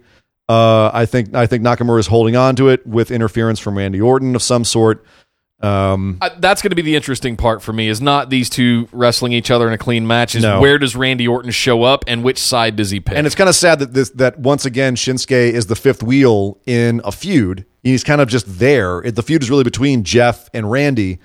Uh, 0.48 0.90
I 0.93 1.06
think 1.06 1.35
I 1.35 1.47
think 1.47 1.62
Nakamura 1.64 1.98
is 2.01 2.06
holding 2.09 2.35
on 2.36 2.56
to 2.56 2.68
it 2.68 2.86
with 2.86 3.10
interference 3.10 3.59
from 3.60 3.77
Randy 3.78 4.01
Orton 4.01 4.35
of 4.35 4.43
some 4.43 4.64
sort. 4.64 5.05
Um, 5.60 6.18
I, 6.20 6.28
that's 6.39 6.60
going 6.60 6.70
to 6.70 6.77
be 6.77 6.82
the 6.82 6.97
interesting 6.97 7.36
part 7.36 7.62
for 7.62 7.73
me. 7.73 7.89
Is 7.89 8.01
not 8.02 8.28
these 8.28 8.51
two 8.51 8.89
wrestling 8.93 9.32
each 9.32 9.51
other 9.51 9.66
in 9.66 9.73
a 9.73 9.78
clean 9.78 10.06
match. 10.06 10.35
Is 10.35 10.43
No. 10.43 10.60
where 10.60 10.78
does 10.78 10.94
Randy 10.94 11.27
Orton 11.27 11.51
show 11.51 11.82
up 11.82 12.05
and 12.06 12.23
which 12.23 12.39
side 12.39 12.77
does 12.77 12.90
he 12.90 13.01
pick? 13.01 13.16
and 13.16 13.27
it's 13.27 13.35
kind 13.36 13.48
of 13.48 13.55
sad 13.55 13.78
that 13.78 13.94
this 13.94 14.10
that 14.10 14.39
once 14.39 14.66
again 14.66 14.97
Shinsuke 14.97 15.31
is 15.52 15.66
the 15.66 15.77
fifth 15.77 16.02
wheel 16.02 16.59
in 16.66 17.01
a 17.05 17.12
feud. 17.12 17.64
He's 17.86 18.04
kind 18.04 18.20
of 18.20 18.28
just 18.28 18.58
there. 18.58 19.00
The 19.02 19.22
feud 19.22 19.42
is 19.42 19.50
really 19.50 19.64
between 19.64 20.04
Jeff 20.04 20.48
and 20.52 20.70
Randy. 20.70 21.18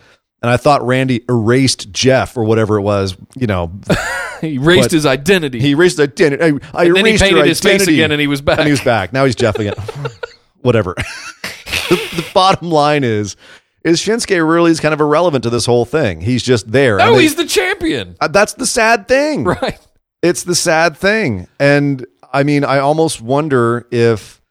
And 0.44 0.50
I 0.50 0.58
thought 0.58 0.86
Randy 0.86 1.24
erased 1.30 1.92
Jeff 1.92 2.36
or 2.36 2.44
whatever 2.44 2.78
it 2.78 2.82
was. 2.82 3.16
You 3.36 3.48
know, 3.48 3.72
he 4.42 4.58
but 4.58 4.92
his 4.92 5.06
identity. 5.06 5.60
he 5.60 5.72
erased 5.72 5.98
his 5.98 6.08
identity. 6.08 6.44
I, 6.44 6.82
I 6.82 6.86
And 6.86 6.96
then 6.96 7.06
he 7.06 7.12
erased 7.12 7.24
painted 7.24 7.46
his 7.46 7.60
face 7.60 7.88
again 7.88 8.12
and 8.12 8.20
he 8.20 8.28
was 8.28 8.42
back. 8.42 8.60
And 8.60 8.68
he 8.68 8.72
was 8.72 8.82
back. 8.82 9.14
Now 9.14 9.26
he's 9.26 9.36
Jeff 9.36 9.58
again. 9.60 9.76
whatever. 10.62 10.94
the, 11.90 11.96
the 12.16 12.28
bottom 12.34 12.70
line 12.70 13.04
is, 13.04 13.36
is 13.84 14.00
Shinsuke 14.00 14.48
really 14.48 14.72
is 14.72 14.80
kind 14.80 14.94
of 14.94 15.02
irrelevant 15.02 15.44
to 15.44 15.50
this 15.50 15.66
whole 15.66 15.86
thing. 15.86 16.22
He's 16.22 16.44
just 16.44 16.72
there. 16.72 16.98
no, 16.98 17.16
they- 17.16 17.24
he's 17.24 17.36
the 17.36 17.46
champion. 17.46 18.16
uh, 18.22 18.28
that's 18.28 18.54
the 18.54 18.66
sad 18.66 19.08
thing. 19.08 19.44
Right. 19.44 19.80
It's 20.22 20.44
the 20.44 20.56
sad 20.56 20.98
thing. 20.98 21.48
And 21.60 22.06
I 22.32 22.44
mean, 22.44 22.64
I 22.64 22.80
almost 22.80 23.22
wonder 23.22 23.88
if, 23.92 24.42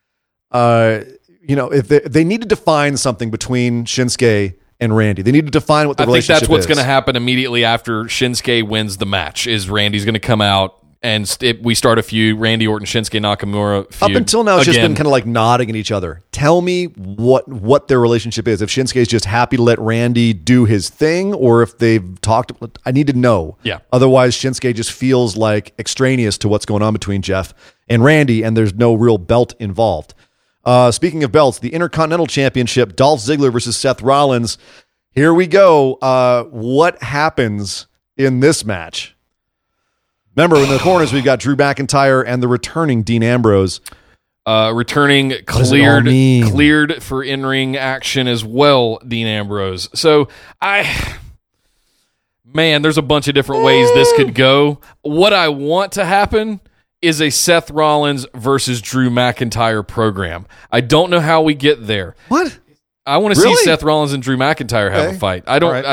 uh, 0.51 1.01
you 1.51 1.57
know, 1.57 1.69
if 1.73 1.89
they, 1.89 1.99
they 1.99 2.23
need 2.23 2.43
to 2.43 2.47
define 2.47 2.97
something 2.97 3.29
between 3.29 3.85
Shinsuke 3.85 4.55
and 4.79 4.97
Randy. 4.97 5.23
They 5.23 5.33
need 5.33 5.47
to 5.47 5.51
define 5.51 5.89
what 5.89 5.97
the 5.97 6.07
relationship 6.07 6.23
is. 6.23 6.31
I 6.31 6.35
think 6.35 6.41
that's 6.43 6.49
what's 6.49 6.67
going 6.67 6.79
to 6.79 6.85
happen 6.85 7.17
immediately 7.17 7.65
after 7.65 8.05
Shinsuke 8.05 8.69
wins 8.69 8.99
the 8.99 9.05
match. 9.05 9.49
Is 9.49 9.69
Randy's 9.69 10.05
going 10.05 10.15
to 10.15 10.21
come 10.21 10.41
out 10.41 10.77
and 11.03 11.29
st- 11.29 11.61
we 11.61 11.75
start 11.75 11.99
a 11.99 12.05
feud? 12.05 12.39
Randy 12.39 12.69
Orton, 12.69 12.87
Shinsuke 12.87 13.21
Nakamura. 13.21 13.81
Up 14.01 14.13
until 14.13 14.45
now, 14.45 14.59
it's 14.59 14.67
just 14.67 14.79
again. 14.79 14.91
been 14.91 14.97
kind 14.97 15.09
of 15.09 15.11
like 15.11 15.27
nodding 15.27 15.71
at 15.71 15.75
each 15.75 15.91
other. 15.91 16.23
Tell 16.31 16.61
me 16.61 16.85
what 16.85 17.49
what 17.49 17.89
their 17.89 17.99
relationship 17.99 18.47
is. 18.47 18.63
If 18.63 18.71
Shinsuke's 18.71 19.09
just 19.09 19.25
happy 19.25 19.57
to 19.57 19.63
let 19.65 19.81
Randy 19.81 20.33
do 20.33 20.67
his 20.67 20.89
thing, 20.89 21.35
or 21.35 21.63
if 21.63 21.79
they've 21.79 22.21
talked. 22.21 22.53
I 22.87 22.93
need 22.93 23.09
to 23.09 23.13
know. 23.13 23.59
Yeah. 23.65 23.81
Otherwise, 23.93 24.37
Shinsuke 24.37 24.73
just 24.77 24.93
feels 24.93 25.37
like 25.37 25.75
extraneous 25.81 26.39
to 26.39 26.49
what's 26.49 26.65
going 26.65 26.83
on 26.83 26.93
between 26.93 27.23
Jeff 27.23 27.55
and 27.89 28.05
Randy, 28.05 28.45
and 28.45 28.57
there's 28.57 28.73
no 28.73 28.95
real 28.95 29.19
belt 29.19 29.55
involved. 29.59 30.15
Uh, 30.65 30.91
speaking 30.91 31.24
of 31.24 31.32
belts, 31.32 31.59
the 31.59 31.73
Intercontinental 31.73 32.27
Championship: 32.27 32.97
Dolph 32.97 33.20
Ziggler 33.20 33.53
versus 33.53 33.77
Seth 33.77 34.03
Rollins. 34.03 34.59
Here 35.12 35.35
we 35.35 35.47
go. 35.47 35.95
Uh, 35.95 36.45
what 36.45 37.03
happens 37.03 37.87
in 38.16 38.41
this 38.41 38.65
match? 38.65 39.16
Remember, 40.37 40.57
in 40.57 40.69
the 40.69 40.78
corners, 40.78 41.12
we've 41.12 41.24
got 41.24 41.41
Drew 41.41 41.57
McIntyre 41.57 42.23
and 42.27 42.43
the 42.43 42.49
returning 42.49 43.03
Dean 43.03 43.23
Ambrose. 43.23 43.81
uh, 44.47 44.73
returning 44.74 45.31
does 45.31 45.73
it 45.73 45.81
all 45.81 46.01
cleared 46.03 46.05
cleared 46.53 47.03
for 47.03 47.23
in 47.24 47.45
ring 47.45 47.77
action 47.77 48.28
as 48.28 48.45
well. 48.45 48.99
Dean 49.07 49.27
Ambrose. 49.27 49.89
So 49.99 50.28
I. 50.61 51.16
Man, 52.53 52.82
there's 52.82 52.99
a 52.99 53.03
bunch 53.03 53.28
of 53.28 53.35
different 53.35 53.62
ways 53.62 53.89
this 53.95 54.12
could 54.16 54.35
go. 54.35 54.81
What 55.03 55.32
I 55.32 55.51
want 55.51 55.93
to 55.93 56.05
happen 56.05 56.61
is 57.03 57.21
a 57.21 57.31
Seth 57.31 57.71
Rollins 57.71 58.27
versus 58.35 58.81
Drew 58.83 59.09
McIntyre 59.11 59.87
program. 59.87 60.47
I 60.71 60.81
don't 60.81 61.11
know 61.11 61.21
how 61.21 61.43
we 61.43 61.55
get 61.55 61.87
there. 61.87 62.15
What? 62.29 62.59
I 63.07 63.17
want 63.19 63.35
to 63.35 63.41
Really? 63.41 63.57
see 63.57 63.65
Seth 63.65 63.83
Rollins 63.83 64.13
and 64.13 64.23
Drew 64.23 64.37
McIntyre 64.37 64.91
have 64.93 65.07
Okay. 65.09 65.17
a 65.17 65.19
fight. 65.19 65.45
I 65.47 65.59
don't. 65.59 65.73
Right. 65.73 65.85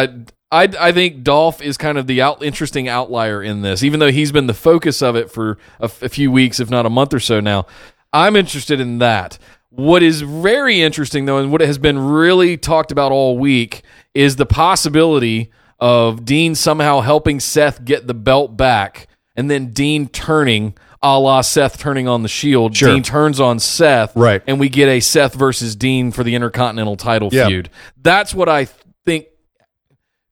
I, 0.52 0.64
I 0.64 0.88
I 0.88 0.92
think 0.92 1.24
Dolph 1.24 1.62
is 1.62 1.78
kind 1.78 1.98
of 1.98 2.08
the 2.08 2.22
out, 2.22 2.44
interesting 2.44 2.88
outlier 2.88 3.42
in 3.42 3.62
this, 3.62 3.84
even 3.84 4.00
though 4.00 4.12
he's 4.12 4.32
been 4.32 4.48
the 4.48 4.54
focus 4.54 5.02
of 5.02 5.16
it 5.16 5.32
for 5.32 5.58
a, 5.80 5.90
a 6.02 6.10
few 6.10 6.32
weeks, 6.32 6.60
if 6.60 6.70
not 6.70 6.86
a 6.86 6.90
month 6.90 7.14
or 7.14 7.20
so 7.20 7.40
now. 7.40 7.66
I'm 8.14 8.36
interested 8.36 8.80
in 8.80 9.00
that. 9.00 9.38
What 9.70 10.02
is 10.04 10.22
very 10.22 10.82
interesting 10.82 11.26
though, 11.26 11.38
and 11.38 11.52
what 11.52 11.62
has 11.62 11.78
been 11.78 12.00
really 12.00 12.58
talked 12.58 12.92
about 12.92 13.12
all 13.12 13.38
week, 13.38 13.84
is 14.14 14.36
the 14.36 14.46
possibility 14.46 15.52
of 15.80 16.26
Dean 16.26 16.56
somehow 16.56 17.02
helping 17.02 17.40
Seth 17.40 17.84
get 17.86 18.08
the 18.08 18.14
belt 18.14 18.58
back, 18.58 19.08
and 19.36 19.50
then 19.50 19.72
Dean 19.72 20.08
turning. 20.10 20.76
A 21.04 21.20
la 21.20 21.42
Seth 21.42 21.78
turning 21.78 22.08
on 22.08 22.24
the 22.24 22.28
Shield, 22.30 22.76
Sure. 22.76 22.90
Dean 22.94 23.04
turns 23.04 23.40
on 23.40 23.60
Seth, 23.60 24.16
Right. 24.16 24.42
and 24.48 24.60
we 24.60 24.68
get 24.70 24.88
a 24.90 25.00
Seth 25.00 25.34
versus 25.36 25.76
Dean 25.76 26.12
for 26.12 26.24
the 26.24 26.34
Intercontinental 26.36 26.96
title 26.96 27.30
Yeah. 27.32 27.48
feud. 27.48 27.70
That's 28.02 28.34
what 28.34 28.50
I 28.50 28.68
think 29.06 29.26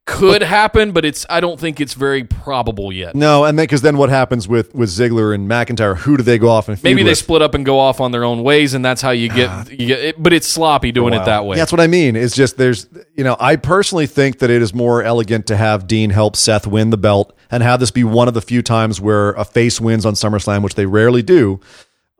could 0.05 0.43
happen, 0.43 0.91
but 0.91 1.03
it's 1.03 1.25
I 1.31 1.39
don't 1.39 1.59
think 1.59 1.81
it's 1.81 1.95
very 1.95 2.23
probable 2.23 2.93
yet. 2.93 3.15
No, 3.15 3.43
and 3.43 3.57
then 3.57 3.63
because 3.63 3.81
then 3.81 3.97
what 3.97 4.09
happens 4.09 4.47
with 4.47 4.73
with 4.75 4.89
Ziggler 4.89 5.33
and 5.33 5.49
McIntyre? 5.49 5.97
Who 5.97 6.15
do 6.15 6.21
they 6.23 6.37
go 6.37 6.49
off 6.49 6.69
and 6.69 6.81
Maybe 6.83 7.01
they 7.01 7.09
with? 7.09 7.17
split 7.17 7.41
up 7.41 7.55
and 7.55 7.65
go 7.65 7.79
off 7.79 7.99
on 7.99 8.11
their 8.11 8.23
own 8.23 8.43
ways, 8.43 8.75
and 8.75 8.85
that's 8.85 9.01
how 9.01 9.09
you 9.09 9.29
get 9.29 9.71
you 9.71 9.87
get 9.87 9.99
it. 9.99 10.21
But 10.21 10.31
it's 10.31 10.47
sloppy 10.47 10.91
doing 10.91 11.13
it 11.15 11.25
that 11.25 11.45
way. 11.45 11.55
That's 11.55 11.71
what 11.71 11.81
I 11.81 11.87
mean. 11.87 12.15
It's 12.15 12.35
just 12.35 12.57
there's 12.57 12.87
you 13.15 13.23
know 13.23 13.35
I 13.39 13.55
personally 13.55 14.05
think 14.05 14.39
that 14.39 14.51
it 14.51 14.61
is 14.61 14.73
more 14.73 15.01
elegant 15.01 15.47
to 15.47 15.57
have 15.57 15.87
Dean 15.87 16.11
help 16.11 16.35
Seth 16.35 16.67
win 16.67 16.91
the 16.91 16.97
belt 16.97 17.35
and 17.49 17.63
have 17.63 17.79
this 17.79 17.89
be 17.91 18.03
one 18.03 18.27
of 18.27 18.35
the 18.35 18.41
few 18.41 18.61
times 18.61 19.01
where 19.01 19.31
a 19.31 19.43
face 19.43 19.81
wins 19.81 20.05
on 20.05 20.13
SummerSlam, 20.13 20.61
which 20.61 20.75
they 20.75 20.85
rarely 20.85 21.23
do. 21.23 21.59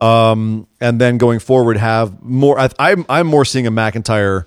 Um, 0.00 0.66
and 0.80 1.00
then 1.00 1.18
going 1.18 1.38
forward, 1.38 1.76
have 1.76 2.20
more. 2.20 2.58
I, 2.58 2.68
I'm 2.80 3.06
I'm 3.08 3.26
more 3.28 3.44
seeing 3.44 3.66
a 3.66 3.70
McIntyre. 3.72 4.44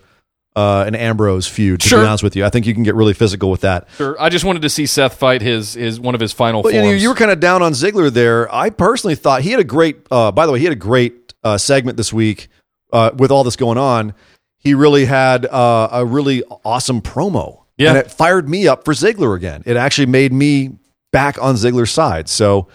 Uh, 0.60 0.84
an 0.86 0.94
Ambrose 0.96 1.48
feud. 1.48 1.80
To 1.80 1.88
Sure. 1.88 2.02
be 2.02 2.06
honest 2.08 2.22
with 2.24 2.36
you, 2.36 2.44
I 2.44 2.50
think 2.50 2.66
you 2.68 2.74
can 2.74 2.84
get 2.84 2.94
really 2.96 3.14
physical 3.14 3.50
with 3.50 3.62
that. 3.62 3.88
Sure. 3.98 4.16
I 4.20 4.28
just 4.28 4.44
wanted 4.44 4.62
to 4.64 4.70
see 4.70 4.86
Seth 4.86 5.14
fight 5.18 5.42
his 5.42 5.76
his 5.76 6.00
one 6.02 6.16
of 6.16 6.20
his 6.22 6.34
final 6.34 6.62
But 6.64 6.74
you, 6.74 6.82
know, 6.82 6.90
you 6.92 7.08
were 7.08 7.16
kind 7.16 7.32
of 7.32 7.40
down 7.40 7.62
on 7.62 7.72
Ziggler 7.72 8.12
there. 8.12 8.54
I 8.54 8.70
personally 8.70 9.16
thought 9.16 9.42
he 9.42 9.52
had 9.52 9.62
a 9.62 9.64
great. 9.64 10.06
Uh, 10.12 10.32
by 10.34 10.46
the 10.46 10.52
way, 10.52 10.60
he 10.60 10.66
had 10.66 10.74
a 10.74 10.76
great 10.76 11.34
uh, 11.46 11.58
segment 11.58 11.96
this 11.96 12.12
week 12.12 12.50
uh, 12.92 13.12
with 13.16 13.32
all 13.32 13.44
this 13.46 13.56
going 13.56 13.78
on. 13.78 14.14
He 14.58 14.74
really 14.74 15.06
had 15.06 15.46
uh, 15.46 15.88
a 15.94 16.06
really 16.06 16.44
awesome 16.66 17.02
promo, 17.02 17.64
Yeah. 17.78 17.90
and 17.92 17.98
it 17.98 18.12
fired 18.12 18.50
me 18.50 18.68
up 18.68 18.84
for 18.84 18.94
Ziggler 18.94 19.38
again. 19.38 19.64
It 19.66 19.78
actually 19.78 20.08
made 20.08 20.34
me 20.34 20.72
back 21.14 21.42
on 21.42 21.56
Ziggler's 21.56 21.92
side. 21.92 22.28
So 22.28 22.68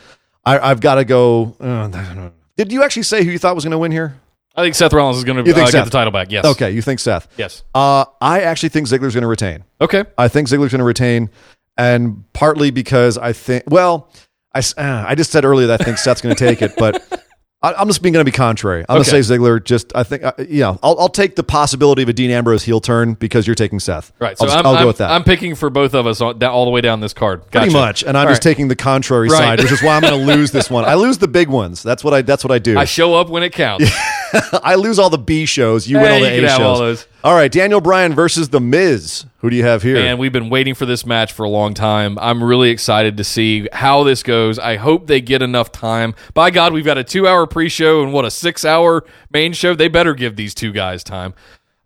I, 0.42 0.58
I've 0.58 0.80
got 0.80 0.94
to 0.94 1.04
go. 1.04 1.54
Uh, 1.60 2.30
did 2.56 2.72
you 2.72 2.82
actually 2.82 3.02
say 3.02 3.22
who 3.24 3.30
you 3.30 3.38
thought 3.38 3.54
was 3.54 3.64
going 3.64 3.72
to 3.72 3.78
win 3.78 3.92
here? 3.92 4.16
I 4.56 4.62
think 4.62 4.74
Seth 4.74 4.92
Rollins 4.92 5.18
is 5.18 5.24
going 5.24 5.42
to 5.44 5.50
uh, 5.50 5.70
get 5.70 5.84
the 5.84 5.90
title 5.90 6.12
back. 6.12 6.30
Yes. 6.30 6.44
Okay, 6.44 6.70
you 6.70 6.80
think 6.82 7.00
Seth? 7.00 7.26
Yes. 7.36 7.64
Uh, 7.74 8.04
I 8.20 8.42
actually 8.42 8.68
think 8.68 8.86
Ziggler's 8.88 9.14
going 9.14 9.22
to 9.22 9.26
retain. 9.28 9.64
Okay. 9.80 10.04
I 10.16 10.28
think 10.28 10.48
Ziggler's 10.48 10.70
going 10.70 10.78
to 10.78 10.84
retain, 10.84 11.30
and 11.76 12.24
partly 12.32 12.70
because 12.70 13.18
I 13.18 13.32
think, 13.32 13.64
well, 13.66 14.10
I, 14.54 14.60
uh, 14.60 15.04
I 15.08 15.14
just 15.16 15.32
said 15.32 15.44
earlier 15.44 15.66
that 15.68 15.80
I 15.80 15.84
think 15.84 15.98
Seth's 15.98 16.20
going 16.20 16.36
to 16.36 16.38
take 16.38 16.62
it, 16.62 16.72
but 16.78 17.02
I, 17.62 17.72
I'm 17.74 17.88
just 17.88 18.00
being 18.00 18.12
going 18.12 18.24
to 18.24 18.30
be 18.30 18.36
contrary. 18.36 18.84
I'm 18.88 18.98
Okay. 18.98 19.10
going 19.10 19.22
to 19.22 19.24
say 19.24 19.34
Ziggler. 19.36 19.64
Just 19.64 19.90
I 19.96 20.04
think, 20.04 20.22
uh, 20.22 20.32
you 20.38 20.60
know, 20.60 20.78
I'll, 20.84 21.00
I'll 21.00 21.08
take 21.08 21.34
the 21.34 21.42
possibility 21.42 22.02
of 22.04 22.08
a 22.08 22.12
Dean 22.12 22.30
Ambrose 22.30 22.62
heel 22.62 22.80
turn 22.80 23.14
because 23.14 23.48
you're 23.48 23.56
taking 23.56 23.80
Seth. 23.80 24.12
Right. 24.20 24.38
So 24.38 24.44
I'll, 24.44 24.48
just- 24.50 24.58
I'm, 24.60 24.66
I'll 24.66 24.72
go 24.74 24.78
I'm- 24.78 24.86
with 24.86 24.98
that. 24.98 25.10
I'm 25.10 25.24
picking 25.24 25.56
for 25.56 25.68
both 25.68 25.94
of 25.94 26.06
us 26.06 26.20
all, 26.20 26.32
all 26.44 26.64
the 26.64 26.70
way 26.70 26.80
down 26.80 27.00
this 27.00 27.12
card. 27.14 27.40
Pretty 27.50 27.66
Gotcha. 27.66 27.76
much, 27.76 28.02
and 28.04 28.16
I'm 28.16 28.28
All 28.28 28.32
just 28.32 28.44
right. 28.44 28.52
taking 28.52 28.68
the 28.68 28.76
contrary 28.76 29.28
Right. 29.30 29.38
side, 29.38 29.60
which 29.62 29.72
is 29.72 29.82
why 29.82 29.96
I'm 29.96 30.02
going 30.02 30.20
to 30.26 30.36
lose 30.36 30.52
this 30.52 30.70
one. 30.70 30.84
I 30.84 30.94
lose 30.94 31.18
the 31.18 31.26
big 31.26 31.48
ones. 31.48 31.82
That's 31.82 32.04
what 32.04 32.14
I. 32.14 32.22
That's 32.22 32.44
what 32.44 32.52
I 32.52 32.60
do. 32.60 32.78
I 32.78 32.84
show 32.84 33.14
up 33.14 33.28
when 33.30 33.42
it 33.42 33.50
counts. 33.52 33.90
I 34.62 34.74
lose 34.74 34.98
all 34.98 35.10
the 35.10 35.18
B 35.18 35.46
shows. 35.46 35.86
You 35.88 35.98
win 35.98 36.12
all 36.12 36.20
the 36.20 36.44
A 36.44 36.48
shows. 36.48 37.06
all. 37.22 37.30
All 37.30 37.36
right, 37.36 37.50
Daniel 37.50 37.80
Bryan 37.80 38.14
versus 38.14 38.48
The 38.50 38.60
Miz. 38.60 39.24
Who 39.38 39.50
do 39.50 39.56
you 39.56 39.64
have 39.64 39.82
here? 39.82 39.96
And 39.96 40.18
we've 40.18 40.32
been 40.32 40.50
waiting 40.50 40.74
for 40.74 40.86
this 40.86 41.06
match 41.06 41.32
for 41.32 41.44
a 41.44 41.48
long 41.48 41.74
time. 41.74 42.18
I'm 42.18 42.42
really 42.42 42.70
excited 42.70 43.16
to 43.18 43.24
see 43.24 43.68
how 43.72 44.02
this 44.04 44.22
goes. 44.22 44.58
I 44.58 44.76
hope 44.76 45.06
they 45.06 45.20
get 45.20 45.42
enough 45.42 45.70
time. 45.72 46.14
By 46.34 46.50
God, 46.50 46.72
we've 46.72 46.84
got 46.84 46.98
a 46.98 47.04
two 47.04 47.26
hour 47.28 47.46
pre 47.46 47.68
show 47.68 48.02
and 48.02 48.12
what, 48.12 48.24
a 48.24 48.30
six 48.30 48.64
hour 48.64 49.04
main 49.30 49.52
show? 49.52 49.74
They 49.74 49.88
better 49.88 50.14
give 50.14 50.36
these 50.36 50.54
two 50.54 50.72
guys 50.72 51.04
time. 51.04 51.34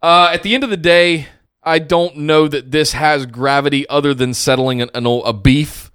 Uh, 0.03 0.31
at 0.33 0.43
the 0.43 0.55
end 0.55 0.65
of 0.65 0.71
the 0.71 0.77
day, 0.77 1.27
I 1.63 1.79
don't 1.81 2.17
know 2.19 2.49
that 2.49 2.71
this 2.71 2.93
has 2.93 3.27
gravity 3.27 3.89
other 3.89 4.15
than 4.15 4.33
settling 4.35 4.81
an, 4.81 4.91
an, 4.95 5.07
old- 5.07 5.25
a 5.27 5.33
beef. 5.33 5.88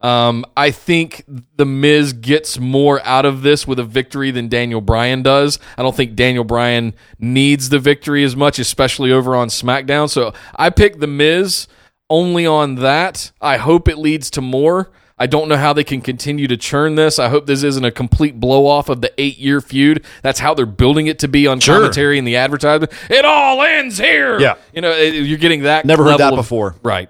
Um, 0.00 0.44
I 0.56 0.70
think 0.70 1.24
the 1.56 1.64
Miz 1.66 2.12
gets 2.12 2.58
more 2.58 3.00
out 3.04 3.24
of 3.24 3.42
this 3.42 3.66
with 3.66 3.78
a 3.80 3.84
victory 3.84 4.30
than 4.30 4.48
Daniel 4.48 4.80
Bryan 4.80 5.22
does. 5.22 5.58
I 5.76 5.82
don't 5.82 5.96
think 5.96 6.14
Daniel 6.14 6.44
Bryan 6.44 6.94
needs 7.18 7.68
the 7.68 7.80
victory 7.80 8.22
as 8.22 8.36
much, 8.36 8.58
especially 8.60 9.10
over 9.10 9.34
on 9.34 9.48
SmackDown. 9.48 10.08
So 10.08 10.32
I 10.54 10.70
pick 10.70 11.00
the 11.00 11.08
Miz 11.08 11.66
only 12.08 12.46
on 12.46 12.76
that. 12.76 13.32
I 13.40 13.56
hope 13.56 13.88
it 13.88 13.98
leads 13.98 14.30
to 14.30 14.40
more. 14.40 14.90
I 15.20 15.26
don't 15.26 15.48
know 15.48 15.56
how 15.56 15.72
they 15.72 15.82
can 15.82 16.00
continue 16.00 16.46
to 16.46 16.56
churn 16.56 16.94
this. 16.94 17.18
I 17.18 17.28
hope 17.28 17.46
this 17.46 17.64
isn't 17.64 17.84
a 17.84 17.90
complete 17.90 18.38
blow 18.38 18.68
off 18.68 18.88
of 18.88 19.00
the 19.00 19.12
eight 19.20 19.36
year 19.38 19.60
feud. 19.60 20.04
That's 20.22 20.38
how 20.38 20.54
they're 20.54 20.64
building 20.64 21.08
it 21.08 21.18
to 21.18 21.26
be 21.28 21.48
on 21.48 21.58
commentary 21.60 22.18
and 22.18 22.26
the 22.26 22.36
advertisement. 22.36 22.92
It 23.10 23.24
all 23.24 23.60
ends 23.62 23.98
here. 23.98 24.38
Yeah. 24.38 24.54
you 24.72 24.80
know 24.80 24.92
it- 24.92 25.14
you're 25.14 25.38
getting 25.38 25.62
that. 25.64 25.84
Never 25.84 26.04
heard 26.04 26.18
that 26.18 26.34
of- 26.34 26.36
before. 26.38 26.76
Right. 26.84 27.08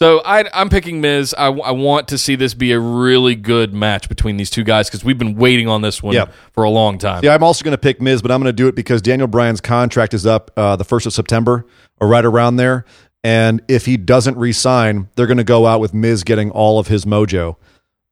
So 0.00 0.20
I, 0.24 0.44
I'm 0.54 0.68
picking 0.68 1.00
Miz. 1.00 1.34
I, 1.36 1.46
I 1.46 1.72
want 1.72 2.06
to 2.08 2.18
see 2.18 2.36
this 2.36 2.54
be 2.54 2.70
a 2.70 2.78
really 2.78 3.34
good 3.34 3.74
match 3.74 4.08
between 4.08 4.36
these 4.36 4.48
two 4.48 4.62
guys 4.62 4.88
because 4.88 5.04
we've 5.04 5.18
been 5.18 5.34
waiting 5.34 5.66
on 5.66 5.82
this 5.82 6.00
one 6.00 6.14
Yep. 6.14 6.32
for 6.52 6.62
a 6.62 6.70
long 6.70 6.98
time. 6.98 7.24
Yeah, 7.24 7.34
I'm 7.34 7.42
also 7.42 7.64
going 7.64 7.72
to 7.72 7.78
pick 7.78 8.00
Miz, 8.00 8.22
but 8.22 8.30
I'm 8.30 8.40
going 8.40 8.48
to 8.48 8.52
do 8.52 8.68
it 8.68 8.76
because 8.76 9.02
Daniel 9.02 9.26
Bryan's 9.26 9.60
contract 9.60 10.14
is 10.14 10.24
up 10.24 10.52
uh, 10.56 10.76
the 10.76 10.84
first 10.84 11.04
of 11.06 11.12
September 11.12 11.66
or 12.00 12.06
right 12.06 12.24
around 12.24 12.58
there. 12.58 12.84
And 13.24 13.60
if 13.66 13.86
he 13.86 13.96
doesn't 13.96 14.36
resign, 14.36 15.08
they're 15.16 15.26
going 15.26 15.38
to 15.38 15.42
go 15.42 15.66
out 15.66 15.80
with 15.80 15.92
Miz 15.92 16.22
getting 16.22 16.52
all 16.52 16.78
of 16.78 16.86
his 16.86 17.04
mojo. 17.04 17.56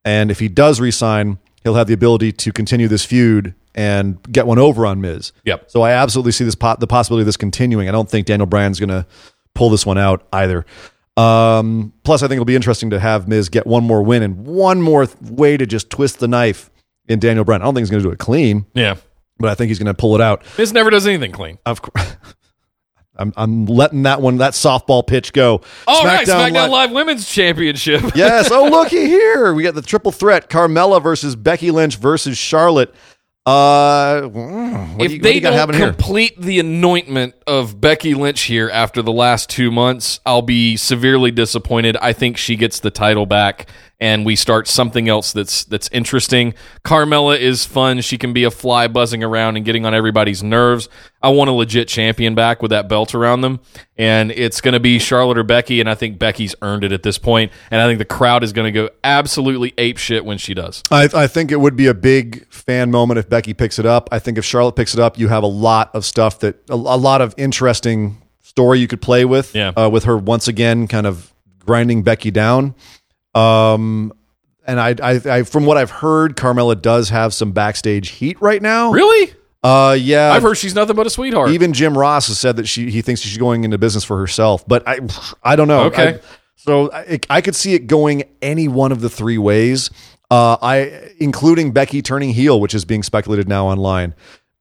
And 0.05 0.33
if 0.33 0.41
he 0.41 0.49
does 0.49 0.81
resign, 0.81 1.39
he'll 1.63 1.75
have 1.77 1.87
the 1.87 1.95
ability 1.95 2.33
to 2.33 2.51
continue 2.51 2.89
this 2.89 3.05
feud 3.05 3.55
and 3.77 4.21
get 4.33 4.45
one 4.45 4.59
over 4.59 4.87
on 4.87 5.01
Miz. 5.01 5.31
Yep. 5.45 5.71
So 5.71 5.83
I 5.83 5.93
absolutely 5.93 6.33
see 6.33 6.45
this 6.45 6.57
po- 6.57 6.79
the 6.81 6.89
possibility 6.89 7.23
of 7.23 7.27
this 7.27 7.37
continuing. 7.37 7.89
I 7.89 7.93
don't 7.93 8.11
think 8.11 8.27
Daniel 8.27 8.47
Bryan's 8.49 8.81
going 8.81 8.89
to 8.89 9.07
pull 9.55 9.71
this 9.71 9.87
one 9.87 9.99
out 9.99 10.27
either. 10.33 10.67
Um, 11.17 11.93
plus, 12.05 12.23
I 12.23 12.27
think 12.29 12.37
it'll 12.37 12.45
be 12.45 12.57
interesting 12.57 12.91
to 12.91 13.01
have 13.01 13.27
Miz 13.29 13.49
get 13.49 13.67
one 13.67 13.85
more 13.85 14.03
win 14.03 14.23
and 14.23 14.47
one 14.47 14.83
more 14.83 15.07
th- 15.07 15.17
way 15.31 15.57
to 15.57 15.67
just 15.67 15.89
twist 15.91 16.19
the 16.19 16.29
knife 16.29 16.71
in 17.09 17.19
Daniel 17.19 17.45
Bryan. 17.45 17.63
I 17.63 17.65
don't 17.65 17.75
think 17.75 17.83
he's 17.83 17.91
going 17.91 18.03
to 18.03 18.09
do 18.09 18.13
it 18.13 18.19
clean 18.19 18.67
Yeah. 18.75 18.97
but 19.39 19.49
I 19.49 19.55
think 19.55 19.69
he's 19.69 19.79
going 19.79 19.87
to 19.87 19.95
pull 19.95 20.15
it 20.15 20.21
out. 20.21 20.43
Miz 20.59 20.73
never 20.73 20.91
does 20.91 21.07
anything 21.07 21.33
clean. 21.33 21.59
Of 21.65 21.81
course, 21.83 22.17
I'm 23.19 23.33
I'm 23.35 23.65
letting 23.65 24.03
that 24.03 24.21
one 24.21 24.37
that 24.39 24.53
softball 24.53 25.07
pitch 25.07 25.33
go. 25.33 25.63
All 25.87 26.05
right, 26.05 26.27
SmackDown 26.27 26.65
Li- 26.65 26.69
Live 26.69 26.91
Women's 26.93 27.27
Championship. 27.33 28.03
Yes. 28.15 28.51
Oh, 28.51 28.65
looky 28.71 29.07
here. 29.07 29.55
We 29.55 29.63
got 29.63 29.75
the 29.75 29.81
triple 29.81 30.13
threat: 30.13 30.51
Carmella 30.51 31.03
versus 31.03 31.35
Becky 31.35 31.71
Lynch 31.71 31.97
versus 31.97 32.37
Charlotte. 32.37 32.95
Uh, 33.47 34.23
mm, 34.23 35.01
if 35.01 35.13
you, 35.13 35.19
they 35.21 35.39
don't 35.39 35.53
happening 35.53 35.81
here? 35.81 35.93
complete 35.93 36.37
the 36.41 36.59
anointment 36.59 37.33
of 37.47 37.81
Becky 37.81 38.13
Lynch 38.13 38.43
here 38.43 38.69
after 38.69 39.03
the 39.03 39.13
last 39.13 39.49
two 39.49 39.71
months, 39.71 40.19
I'll 40.27 40.43
be 40.43 40.77
severely 40.77 41.31
disappointed. 41.31 41.97
I 41.99 42.13
think 42.13 42.39
she 42.39 42.57
gets 42.57 42.81
the 42.81 42.91
title 42.91 43.25
back, 43.25 43.69
and 43.99 44.27
we 44.27 44.37
start 44.37 44.69
something 44.69 45.09
else 45.09 45.33
that's 45.33 45.65
that's 45.65 45.89
interesting. 45.91 46.55
Carmella 46.85 47.39
is 47.39 47.65
fun; 47.65 48.01
she 48.01 48.19
can 48.19 48.33
be 48.33 48.45
a 48.45 48.51
fly 48.51 48.89
buzzing 48.89 49.25
around 49.25 49.57
and 49.57 49.65
getting 49.65 49.87
on 49.87 49.95
everybody's 49.95 50.43
nerves. 50.43 50.89
I 51.23 51.31
want 51.31 51.49
a 51.49 51.53
legit 51.53 51.89
champion 51.89 52.35
back 52.35 52.61
with 52.61 52.71
that 52.71 52.89
belt 52.89 53.15
around 53.15 53.41
them, 53.41 53.61
and 53.97 54.31
it's 54.31 54.61
going 54.61 54.75
to 54.75 54.81
be 54.81 54.99
Charlotte 54.99 55.39
or 55.39 55.45
Becky, 55.45 55.81
and 55.81 55.89
I 55.89 55.95
think 55.95 56.19
Becky's 56.19 56.55
earned 56.63 56.85
it 56.85 56.93
at 56.93 57.03
this 57.03 57.19
point, 57.19 57.53
and 57.71 57.81
I 57.81 57.87
think 57.87 57.99
the 57.99 58.05
crowd 58.05 58.45
is 58.45 58.53
going 58.53 58.73
to 58.73 58.73
go 58.73 58.91
absolutely 59.03 59.73
ape 59.79 59.99
shit 59.99 60.25
when 60.25 60.39
she 60.39 60.53
does. 60.53 60.83
I, 60.91 61.09
I 61.15 61.27
think 61.27 61.51
it 61.51 61.61
would 61.61 61.77
be 61.77 61.87
a 61.87 61.95
big 61.95 62.47
fan 62.53 62.91
moment 62.91 63.19
if 63.19 63.29
Becky 63.29 63.55
picks 63.55 63.79
it 63.79 63.87
up. 63.87 64.09
I 64.13 64.19
think 64.19 64.37
if 64.37 64.45
Charlotte 64.45 64.77
picks 64.77 64.95
it 64.95 65.01
up, 65.01 65.19
you 65.19 65.29
have 65.29 65.43
a 65.43 65.49
lot 65.49 65.95
of 65.95 66.05
stuff 66.05 66.41
that 66.41 66.57
a, 66.69 66.75
a 66.75 66.77
lot 66.77 67.23
of 67.23 67.35
interesting 67.39 68.23
story 68.43 68.79
you 68.79 68.87
could 68.89 69.03
play 69.03 69.25
with. 69.25 69.55
Yeah. 69.55 69.69
Uh, 69.71 69.89
with 69.91 70.05
her 70.05 70.17
once 70.17 70.49
again 70.49 70.87
kind 70.87 71.07
of 71.07 71.33
grinding 71.65 72.03
Becky 72.03 72.31
down. 72.31 72.75
Um, 73.37 74.13
and 74.67 74.81
I, 74.81 74.95
I, 75.03 75.21
I, 75.39 75.43
from 75.45 75.67
what 75.67 75.77
I've 75.77 75.91
heard, 75.91 76.37
Carmella 76.37 76.81
does 76.81 77.11
have 77.11 77.33
some 77.35 77.53
backstage 77.53 78.09
heat 78.11 78.41
right 78.41 78.61
now. 78.61 78.91
Really? 78.93 79.33
Uh, 79.63 79.97
yeah. 79.99 80.33
I've 80.33 80.43
heard 80.43 80.57
she's 80.57 80.75
nothing 80.75 80.97
but 80.97 81.07
a 81.07 81.11
sweetheart. 81.11 81.51
even 81.51 81.73
Jim 81.73 81.97
Ross 81.97 82.29
has 82.29 82.39
said 82.39 82.57
that 82.57 82.67
she 82.67 82.91
he 82.91 83.03
thinks 83.03 83.21
she's 83.21 83.37
going 83.39 83.65
into 83.65 83.79
business 83.79 84.05
for 84.05 84.19
herself. 84.19 84.67
But 84.67 84.87
I 84.87 85.01
I 85.43 85.57
don't 85.57 85.69
know. 85.69 85.85
Okay. 85.85 86.15
I- 86.15 86.21
so 86.59 86.91
I, 86.93 87.21
I 87.31 87.41
could 87.43 87.55
see 87.55 87.75
it 87.75 87.87
going 87.87 88.25
any 88.43 88.67
one 88.67 88.91
of 88.91 89.01
the 89.01 89.11
three 89.11 89.39
ways. 89.39 89.91
Uh, 90.31 90.57
I 90.61 91.11
including 91.19 91.71
Becky 91.71 92.03
turning 92.03 92.31
heel, 92.31 92.61
which 92.61 92.75
is 92.75 92.85
being 92.85 93.03
speculated 93.05 93.49
now 93.49 93.67
online. 93.69 94.15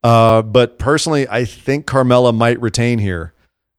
Uh, 0.03 0.43
but 0.43 0.77
personally, 0.77 1.27
I 1.27 1.45
think 1.45 1.87
Carmella 1.87 2.35
might 2.35 2.61
retain 2.61 2.99
here, 2.99 3.33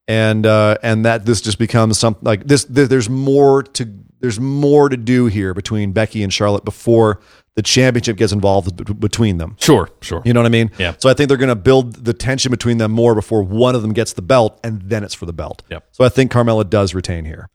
and 0.08 0.46
uh, 0.46 0.76
and 0.82 1.04
that 1.04 1.26
this 1.26 1.40
just 1.40 1.58
becomes 1.58 1.98
something 1.98 2.24
like 2.24 2.46
this. 2.46 2.64
There, 2.64 2.86
there's 2.86 3.10
more 3.10 3.62
to 3.62 3.92
there's 4.20 4.40
more 4.40 4.88
to 4.88 4.96
do 4.96 5.26
here 5.26 5.54
between 5.54 5.92
Becky 5.92 6.22
and 6.22 6.32
Charlotte 6.32 6.64
before 6.64 7.20
the 7.54 7.62
championship 7.62 8.16
gets 8.16 8.32
involved 8.32 8.76
b- 8.76 8.92
between 8.92 9.38
them. 9.38 9.56
Sure, 9.58 9.88
sure. 10.00 10.22
You 10.24 10.32
know 10.32 10.40
what 10.40 10.46
I 10.46 10.50
mean? 10.50 10.70
Yeah. 10.78 10.94
So 10.98 11.08
I 11.08 11.14
think 11.14 11.28
they're 11.28 11.38
going 11.38 11.48
to 11.48 11.54
build 11.54 12.04
the 12.04 12.12
tension 12.12 12.50
between 12.50 12.78
them 12.78 12.92
more 12.92 13.14
before 13.14 13.42
one 13.42 13.74
of 13.74 13.82
them 13.82 13.92
gets 13.92 14.12
the 14.12 14.22
belt, 14.22 14.60
and 14.62 14.82
then 14.82 15.02
it's 15.02 15.14
for 15.14 15.26
the 15.26 15.32
belt. 15.32 15.62
Yep. 15.70 15.86
So 15.92 16.04
I 16.04 16.08
think 16.08 16.30
Carmella 16.30 16.68
does 16.68 16.94
retain 16.94 17.24
here. 17.24 17.48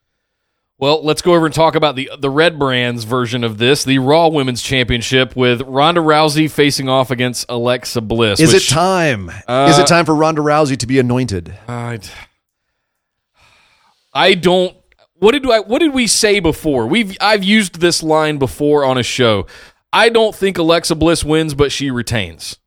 Well, 0.77 1.03
let's 1.03 1.21
go 1.21 1.35
over 1.35 1.45
and 1.45 1.53
talk 1.53 1.75
about 1.75 1.95
the 1.95 2.09
the 2.17 2.31
Red 2.31 2.57
Brands 2.57 3.03
version 3.03 3.43
of 3.43 3.59
this, 3.59 3.83
the 3.83 3.99
Raw 3.99 4.29
Women's 4.29 4.63
Championship 4.63 5.35
with 5.35 5.61
Ronda 5.61 6.01
Rousey 6.01 6.49
facing 6.49 6.89
off 6.89 7.11
against 7.11 7.45
Alexa 7.49 8.01
Bliss. 8.01 8.39
Is 8.39 8.51
which, 8.51 8.71
it 8.71 8.73
time? 8.73 9.29
Uh, 9.47 9.67
Is 9.69 9.77
it 9.77 9.85
time 9.85 10.05
for 10.05 10.15
Ronda 10.15 10.41
Rousey 10.41 10.75
to 10.77 10.87
be 10.87 10.97
anointed? 10.97 11.55
I, 11.67 11.99
I 14.13 14.33
don't. 14.33 14.75
what 15.15 15.31
did 15.31 15.45
I 15.49 15.59
what 15.59 15.79
did 15.79 15.93
we 15.93 16.07
say 16.07 16.39
before? 16.39 16.87
We've 16.87 17.15
I've 17.21 17.43
used 17.43 17.79
this 17.79 18.01
line 18.03 18.37
before 18.37 18.83
on 18.85 18.97
a 18.97 19.03
show. 19.03 19.47
I 19.93 20.09
don't 20.09 20.33
think 20.35 20.57
Alexa 20.57 20.95
Bliss 20.95 21.23
wins, 21.23 21.53
but 21.53 21.71
she 21.71 21.91
retains. 21.91 22.57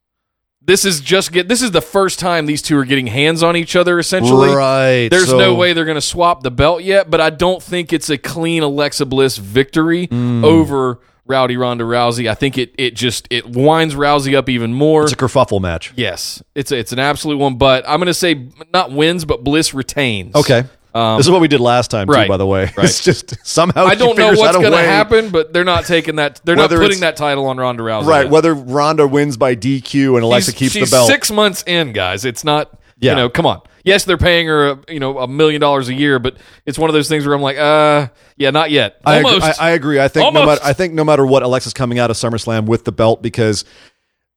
This 0.67 0.87
is 0.87 1.01
just 1.03 1.31
get 1.33 1.49
this 1.49 1.61
is 1.61 1.73
the 1.73 1.83
first 1.83 2.19
time 2.19 2.47
these 2.47 2.63
two 2.63 2.79
are 2.79 2.87
getting 2.87 3.07
hands 3.09 3.43
on 3.43 3.55
each 3.57 3.77
other 3.77 3.99
essentially. 3.99 4.49
Right. 4.55 5.09
There's 5.11 5.29
so- 5.29 5.39
no 5.39 5.55
way 5.55 5.73
they're 5.75 5.85
going 5.85 5.97
to 5.97 6.01
swap 6.01 6.43
the 6.43 6.51
belt 6.51 6.83
yet, 6.83 7.11
but 7.11 7.21
I 7.21 7.29
don't 7.31 7.63
think 7.63 7.93
it's 7.93 8.09
a 8.09 8.17
clean 8.17 8.63
Alexa 8.63 9.05
Bliss 9.07 9.37
victory 9.37 10.07
Mm. 10.09 10.43
over 10.45 11.01
Rowdy 11.27 11.57
Ronda 11.59 11.85
Rousey. 11.85 12.31
I 12.31 12.35
think 12.35 12.57
it 12.57 12.75
it 12.79 12.95
just 12.95 13.27
it 13.31 13.47
winds 13.47 13.95
Rousey 13.95 14.35
up 14.35 14.49
even 14.49 14.73
more. 14.73 15.03
It's 15.05 15.13
a 15.13 15.17
kerfuffle 15.17 15.61
match. 15.61 15.93
yes, 15.97 16.43
it's 16.55 16.73
a, 16.73 16.79
it's 16.79 16.93
an 16.93 16.99
absolute 16.99 17.37
one, 17.39 17.57
but 17.57 17.85
I'm 17.87 17.99
going 17.99 18.07
to 18.07 18.15
say 18.15 18.49
not 18.73 18.91
wins, 18.91 19.25
but 19.27 19.45
Bliss 19.45 19.75
retains. 19.75 20.35
Okay. 20.35 20.65
This 20.95 21.27
is 21.27 21.31
what 21.31 21.41
we 21.41 21.49
did 21.49 21.61
last 21.61 21.91
time, 21.91 22.07
too, 22.07 22.13
Um, 22.15 22.19
right, 22.21 22.29
by 22.29 22.37
the 22.37 22.47
way. 22.47 22.65
right. 22.77 22.85
It's 22.85 23.03
just 23.05 23.35
somehow 23.47 23.85
I 23.87 23.95
don't 23.97 24.17
know 24.17 24.33
what's 24.33 24.57
going 24.57 24.71
to 24.73 24.79
happen, 24.79 25.31
but 25.31 25.53
they're 25.53 25.65
not 25.65 25.85
taking 25.85 26.17
that. 26.17 26.41
They're 26.45 26.57
not 26.57 26.71
putting 26.71 27.01
that 27.01 27.17
title 27.17 27.47
on 27.47 27.57
Ronda 27.59 27.83
Rousey. 27.83 28.07
Right. 28.07 28.23
yet. 28.25 28.31
Whether 28.31 28.55
Ronda 28.55 29.07
wins 29.07 29.37
by 29.37 29.55
DQ 29.57 30.15
and 30.15 30.23
Alexa 30.25 30.53
She's- 30.53 30.59
keeps 30.59 30.73
she's 30.73 30.91
the 30.91 30.97
belt. 30.97 31.09
Six 31.11 31.31
months 31.31 31.65
in, 31.67 31.93
guys. 31.93 32.25
It's 32.25 32.45
not. 32.45 32.71
Yeah. 33.01 33.11
You 33.13 33.17
know, 33.17 33.29
come 33.29 33.45
on. 33.45 33.61
Yes, 33.83 34.05
they're 34.05 34.17
paying 34.17 34.47
her, 34.47 34.71
a, 34.71 34.79
you 34.89 35.01
know, 35.01 35.19
a 35.19 35.27
million 35.29 35.61
dollars 35.61 35.89
a 35.91 35.95
year, 35.95 36.19
but 36.19 36.37
it's 36.65 36.79
one 36.79 36.89
of 36.89 36.95
those 36.95 37.09
things 37.09 37.27
where 37.27 37.35
I'm 37.35 37.43
like, 37.43 37.59
uh, 37.59 38.07
yeah, 38.37 38.49
not 38.51 38.71
yet. 38.71 38.97
I 39.05 39.17
agree, 39.17 39.41
I, 39.43 39.55
I 39.61 39.71
agree. 39.73 40.01
I 40.01 40.09
think 40.09 40.33
no 40.33 40.47
matter 40.47 40.61
I 40.65 40.73
think 40.73 40.95
no 40.95 41.05
matter 41.05 41.27
what, 41.27 41.43
Alexa's 41.43 41.75
coming 41.75 41.99
out 41.99 42.11
of 42.11 42.17
SummerSlam 42.17 42.65
with 42.67 42.85
the 42.85 42.93
belt 42.93 43.21
because 43.21 43.65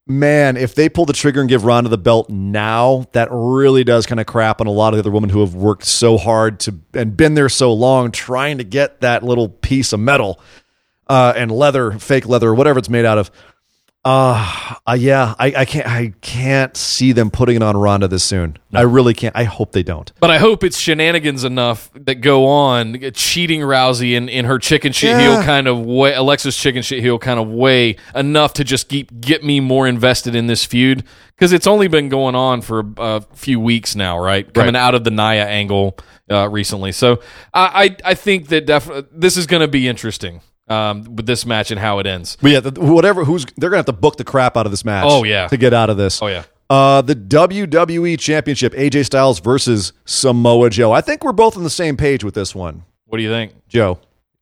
man, 0.07 0.57
if 0.57 0.75
they 0.75 0.89
pull 0.89 1.05
the 1.05 1.13
trigger 1.13 1.39
and 1.39 1.49
give 1.49 1.65
Ronda 1.65 1.89
the 1.89 1.97
belt 1.97 2.29
now, 2.29 3.05
that 3.11 3.29
really 3.31 3.83
does 3.83 4.05
kind 4.05 4.19
of 4.19 4.25
crap 4.25 4.61
on 4.61 4.67
a 4.67 4.71
lot 4.71 4.93
of 4.93 4.97
the 4.97 4.99
other 5.01 5.11
women 5.11 5.29
who 5.29 5.41
have 5.41 5.55
worked 5.55 5.85
so 5.85 6.17
hard 6.17 6.59
to 6.61 6.79
and 6.93 7.15
been 7.15 7.33
there 7.33 7.49
so 7.49 7.73
long 7.73 8.11
trying 8.11 8.57
to 8.57 8.63
get 8.63 9.01
that 9.01 9.23
little 9.23 9.49
piece 9.49 9.93
of 9.93 9.99
metal 9.99 10.39
uh, 11.07 11.33
and 11.35 11.51
leather, 11.51 11.91
fake 11.99 12.27
leather, 12.27 12.49
or 12.49 12.55
whatever 12.55 12.79
it's 12.79 12.89
made 12.89 13.05
out 13.05 13.17
of. 13.17 13.31
Uh, 14.07 14.75
uh 14.87 14.93
yeah, 14.93 15.35
I, 15.37 15.53
I 15.53 15.65
can't 15.65 15.85
I 15.85 16.13
can't 16.21 16.77
see 16.77 17.11
them 17.11 17.29
putting 17.29 17.57
it 17.57 17.61
on 17.61 17.75
Ronda 17.75 18.07
this 18.07 18.23
soon. 18.23 18.57
I 18.73 18.83
really 18.83 19.13
can't. 19.13 19.35
I 19.35 19.43
hope 19.43 19.73
they 19.73 19.83
don't. 19.83 20.09
But 20.21 20.31
I 20.31 20.37
hope 20.37 20.63
it's 20.63 20.77
shenanigans 20.77 21.43
enough 21.43 21.91
that 21.93 22.21
go 22.21 22.45
on 22.45 23.11
cheating 23.13 23.59
Rousey 23.59 24.13
in, 24.13 24.29
in 24.29 24.45
her 24.45 24.59
chicken 24.59 24.93
shit 24.93 25.09
Yeah. 25.09 25.19
heel 25.19 25.43
kind 25.43 25.67
of 25.67 25.81
way, 25.81 26.13
Alexa's 26.13 26.55
chicken 26.55 26.83
shit 26.83 27.01
heel 27.01 27.19
kind 27.19 27.37
of 27.37 27.49
way 27.49 27.97
enough 28.15 28.53
to 28.53 28.63
just 28.63 28.87
keep 28.87 29.19
get 29.19 29.43
me 29.43 29.59
more 29.59 29.85
invested 29.85 30.35
in 30.35 30.47
this 30.47 30.63
feud 30.63 31.03
because 31.35 31.51
it's 31.51 31.67
only 31.67 31.89
been 31.89 32.07
going 32.07 32.33
on 32.35 32.61
for 32.61 32.85
a 32.95 33.19
few 33.33 33.59
weeks 33.59 33.93
now, 33.93 34.17
right? 34.17 34.53
Coming 34.53 34.77
out 34.77 34.95
of 34.95 35.03
the 35.03 35.11
Nia 35.11 35.45
angle 35.45 35.97
uh, 36.31 36.47
recently, 36.47 36.93
so 36.93 37.19
I 37.53 37.97
I, 38.05 38.11
I 38.11 38.13
think 38.13 38.47
that 38.47 38.65
def- 38.65 39.05
this 39.11 39.35
is 39.35 39.47
going 39.47 39.63
to 39.63 39.67
be 39.67 39.85
interesting 39.85 40.39
um, 40.67 41.15
with 41.15 41.25
this 41.25 41.45
match 41.45 41.71
and 41.71 41.79
how 41.79 41.99
it 41.99 42.07
ends. 42.07 42.37
But 42.41 42.51
yeah, 42.51 42.59
the, 42.59 42.79
whatever. 42.81 43.23
Who's 43.23 43.45
they're 43.57 43.69
gonna 43.69 43.77
have 43.79 43.85
to 43.85 43.93
book 43.93 44.17
the 44.17 44.23
crap 44.23 44.57
out 44.57 44.65
of 44.65 44.71
this 44.71 44.83
match. 44.85 45.05
Oh, 45.07 45.23
yeah. 45.23 45.47
to 45.47 45.57
get 45.57 45.73
out 45.73 45.89
of 45.89 45.97
this. 45.97 46.21
Oh 46.21 46.27
yeah. 46.27 46.43
Uh, 46.69 47.01
the 47.01 47.15
WWE 47.15 48.19
Championship, 48.19 48.73
AJ 48.73 49.05
Styles 49.05 49.39
versus 49.39 49.93
Samoa 50.05 50.69
Joe. 50.69 50.91
I 50.91 50.99
think 50.99 51.23
we're 51.23 51.31
both 51.31 51.55
on 51.55 51.63
the 51.63 51.69
same 51.69 51.95
page 51.95 52.25
with 52.25 52.33
this 52.33 52.53
one, 52.53 52.83
What 53.05 53.17
do 53.19 53.23
you 53.23 53.29
think? 53.29 53.53
Joe. 53.69 53.99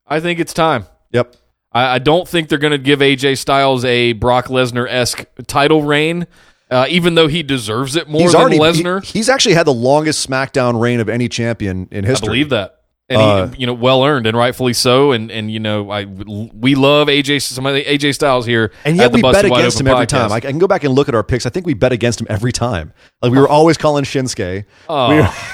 I 0.08 0.20
think 0.20 0.40
it's 0.40 0.52
time. 0.54 0.86
Yep. 1.12 1.36
I, 1.72 1.96
I 1.96 2.00
don't 2.00 2.28
think 2.28 2.50
they're 2.50 2.58
going 2.58 2.72
to 2.72 2.80
give 2.80 2.98
AJ 3.00 3.38
Styles 3.38 3.86
a 3.86 4.14
Brock 4.14 4.48
Lesnar 4.48 4.88
esque 4.90 5.26
title 5.46 5.84
reign, 5.84 6.26
uh, 6.72 6.88
even 6.90 7.14
though 7.14 7.28
he 7.28 7.44
deserves 7.44 7.96
it 7.96 8.10
more 8.10 8.22
He's 8.22 8.32
than 8.32 8.42
already 8.42 8.58
Lesnar. 8.58 9.04
he- 9.04 9.20
he's 9.20 9.30
actually 9.30 9.54
had 9.54 9.68
the 9.68 9.74
longest 9.74 10.28
SmackDown 10.28 10.82
reign 10.82 11.00
of 11.00 11.10
any 11.10 11.30
champion 11.30 11.88
in 11.92 12.06
history. 12.06 12.26
I 12.26 12.30
believe 12.30 12.50
that. 12.50 12.75
And 13.08 13.22
Uh, 13.22 13.48
he, 13.50 13.62
you 13.62 13.68
know, 13.68 13.74
well 13.76 14.04
earned 14.04 14.26
and 14.26 14.36
rightfully 14.36 14.74
so. 14.74 15.12
And 15.12 15.30
and 15.30 15.52
you 15.52 15.60
know, 15.60 15.92
I 15.92 16.06
we 16.06 16.74
love 16.74 17.08
AJ 17.08 17.44
some 17.44 17.68
of 17.68 17.76
the 17.76 17.84
AJ 17.86 18.16
Styles 18.16 18.48
here. 18.48 18.72
And 18.84 18.98
yet 18.98 19.12
we 19.14 19.22
bet 19.22 19.46
against 19.46 19.80
him 19.80 19.86
every 19.86 20.08
time. 20.08 20.32
I, 20.32 20.36
I 20.38 20.40
can 20.40 20.58
go 20.58 20.66
back 20.68 20.84
and 20.84 20.96
look 20.96 21.08
at 21.08 21.14
our 21.14 21.22
picks. 21.24 21.46
I 21.46 21.50
think 21.52 21.68
we 21.68 21.76
bet 21.76 21.92
against 21.92 22.20
him 22.20 22.26
every 22.32 22.52
time. 22.52 22.94
Like 23.22 23.32
we 23.32 23.38
were 23.38 23.48
always 23.48 23.78
calling 23.78 24.06
Shinsuke. 24.06 24.66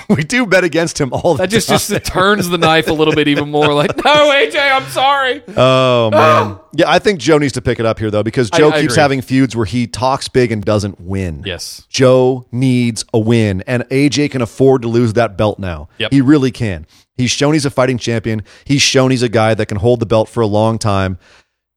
We, 0.10 0.15
we 0.15 0.23
do 0.23 0.45
bet 0.45 0.64
against 0.64 0.99
him 1.02 1.11
all 1.11 1.34
the 1.34 1.40
time. 1.40 1.49
that 1.49 1.49
just 1.49 1.68
time. 1.68 1.78
just 1.80 2.06
turns 2.06 2.48
the 2.48 2.57
knife 2.57 2.88
a 2.88 2.94
little 2.94 3.14
bit 3.14 3.28
even 3.28 3.52
more. 3.52 3.73
Like, 3.73 3.98
no, 3.98 4.03
AJ, 4.32 4.72
I'm 4.72 4.90
sorry. 4.90 5.44
Oh 5.57 6.10
man, 6.11 6.57
yeah. 6.73 6.90
I 6.90 6.99
think 6.99 7.19
Joe 7.19 7.38
needs 7.38 7.53
to 7.53 7.61
pick 7.61 7.82
it 7.82 7.86
up 7.86 7.99
here 7.99 8.10
though 8.11 8.23
because 8.23 8.49
I- 8.53 8.60
Joe 8.60 8.69
I 8.69 8.80
keeps 8.80 8.94
agree. 8.94 9.02
having 9.02 9.22
feuds 9.22 9.57
where 9.57 9.65
he 9.65 9.88
talks 9.88 10.30
big 10.30 10.53
and 10.53 10.64
doesn't 10.64 11.02
win. 11.02 11.44
yes, 11.45 11.86
Joe 11.90 12.45
needs 12.53 13.03
a 13.14 13.19
win, 13.19 13.61
and 13.68 13.84
AJ 13.90 14.32
can 14.32 14.41
afford 14.41 14.84
to 14.84 14.88
lose 14.88 15.11
that 15.14 15.38
belt 15.38 15.60
now. 15.60 15.90
Yep. 15.98 16.14
He 16.14 16.22
really 16.22 16.52
can. 16.52 16.88
He's 17.22 17.31
shown 17.31 17.53
he's 17.53 17.65
a 17.65 17.69
fighting 17.69 17.98
champion. 17.98 18.43
He's 18.65 18.81
shown 18.81 19.11
he's 19.11 19.22
a 19.23 19.30
guy 19.30 19.53
that 19.53 19.68
can 19.68 19.77
hold 19.77 19.99
the 19.99 20.06
belt 20.06 20.27
for 20.27 20.41
a 20.41 20.48
long 20.48 20.77
time. 20.80 21.18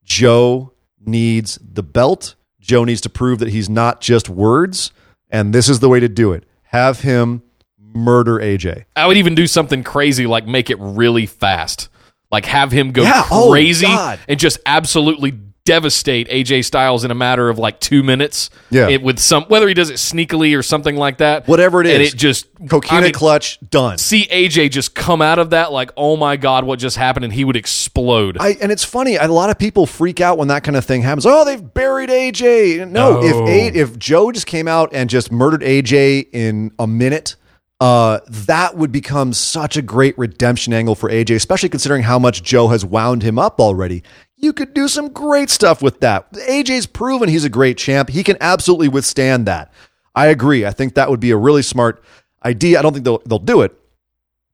Joe 0.05 0.73
needs 1.05 1.59
the 1.63 1.83
belt. 1.83 2.35
Joe 2.61 2.85
needs 2.85 3.01
to 3.03 3.11
prove 3.11 3.39
that 3.41 3.49
he's 3.51 3.69
not 3.69 4.01
just 4.01 4.29
words, 4.29 4.91
and 5.31 5.55
this 5.55 5.69
is 5.69 5.81
the 5.81 5.89
way 5.89 6.01
to 6.01 6.09
do 6.09 6.33
it. 6.33 6.45
Have 6.65 7.01
him 7.01 7.43
murder 7.79 8.39
AJ. 8.39 8.85
I 8.97 9.07
would 9.07 9.17
even 9.19 9.35
do 9.35 9.47
something 9.47 9.85
crazy 9.85 10.27
like 10.27 10.47
make 10.47 10.71
it 10.71 10.79
really 10.81 11.27
fast, 11.27 11.89
like 12.33 12.47
have 12.47 12.73
him 12.73 12.93
go 12.93 13.03
Yeah, 13.03 13.25
oh, 13.31 13.51
crazy 13.51 13.87
God. 13.87 14.19
and 14.29 14.41
just 14.41 14.59
absolutely 14.67 15.39
devastate 15.65 16.29
AJ 16.29 16.65
Styles 16.67 17.05
in 17.05 17.11
a 17.11 17.15
matter 17.15 17.49
of 17.49 17.59
like 17.59 17.81
two 17.81 18.03
minutes. 18.03 18.51
Yeah. 18.71 18.89
it, 18.89 19.03
with 19.03 19.19
some 19.19 19.45
whether 19.45 19.67
he 19.67 19.75
does 19.75 19.91
it 19.91 19.95
sneakily 19.95 20.57
or 20.57 20.63
something 20.63 20.97
like 20.97 21.19
that, 21.19 21.49
Whatever 21.49 21.81
it 21.81 21.87
is, 21.87 21.95
and 21.95 22.03
it 22.03 22.17
just 22.17 22.53
Coquina 22.67 22.99
I 22.99 23.01
mean, 23.05 23.13
clutch 23.13 23.59
done. 23.71 23.99
see 23.99 24.27
AJ 24.27 24.71
just 24.71 24.95
come 24.95 25.23
out 25.23 25.39
of 25.39 25.51
that 25.51 25.73
like, 25.73 25.91
oh 25.97 26.17
my 26.17 26.37
god, 26.37 26.65
what 26.65 26.79
just 26.79 26.97
happened, 26.97 27.25
and 27.25 27.33
he 27.33 27.45
would 27.45 27.57
explode. 27.57 28.37
I, 28.39 28.51
and 28.61 28.71
it's 28.71 28.85
funny. 28.85 29.17
A 29.17 29.27
lot 29.29 29.51
of 29.51 29.59
people 29.59 29.87
freak 29.87 30.21
out 30.21 30.39
when 30.39 30.49
that 30.49 30.65
kind 30.65 30.77
of 30.77 30.85
thing 30.85 31.03
happens. 31.03 31.25
Oh, 31.27 31.45
they've 31.45 31.73
buried 31.75 32.11
AJ. 32.11 32.89
No, 32.91 33.21
No. 33.21 33.25
if 33.25 33.35
a, 33.49 33.79
if 33.79 33.99
Joe 33.99 34.33
just 34.33 34.47
came 34.47 34.69
out 34.69 34.91
and 34.93 35.09
just 35.09 35.33
murdered 35.33 35.63
AJ 35.63 36.29
in 36.33 36.73
a 36.79 36.87
minute, 36.87 37.37
uh, 37.81 38.21
that 38.29 38.77
would 38.77 38.93
become 38.93 39.33
such 39.33 39.77
a 39.77 39.83
great 39.83 40.17
redemption 40.17 40.73
angle 40.73 40.95
for 40.95 41.11
AJ, 41.11 41.37
especially 41.37 41.69
considering 41.69 42.03
how 42.03 42.19
much 42.19 42.43
Joe 42.43 42.69
has 42.69 42.85
wound 42.85 43.23
him 43.23 43.39
up 43.39 43.61
already. 43.61 44.03
You 44.37 44.53
could 44.53 44.75
do 44.75 44.89
some 44.89 45.09
great 45.09 45.51
stuff 45.51 45.83
with 45.83 46.01
that. 46.01 46.31
AJ's 46.33 46.87
proven 46.87 47.29
he's 47.29 47.45
a 47.45 47.49
great 47.49 47.79
champ. 47.79 48.11
He 48.11 48.23
can 48.23 48.37
absolutely 48.41 48.89
withstand 48.89 49.47
that. 49.47 49.73
I 50.15 50.27
agree. 50.27 50.65
I 50.65 50.71
think 50.71 50.95
that 50.95 51.11
would 51.11 51.21
be 51.21 51.31
a 51.31 51.37
really 51.37 51.63
smart 51.63 52.03
idea. 52.45 52.79
I 52.79 52.83
don't 52.83 52.93
think 52.93 53.05
they'll 53.05 53.23
they'll 53.27 53.39
do 53.39 53.63
it, 53.63 53.77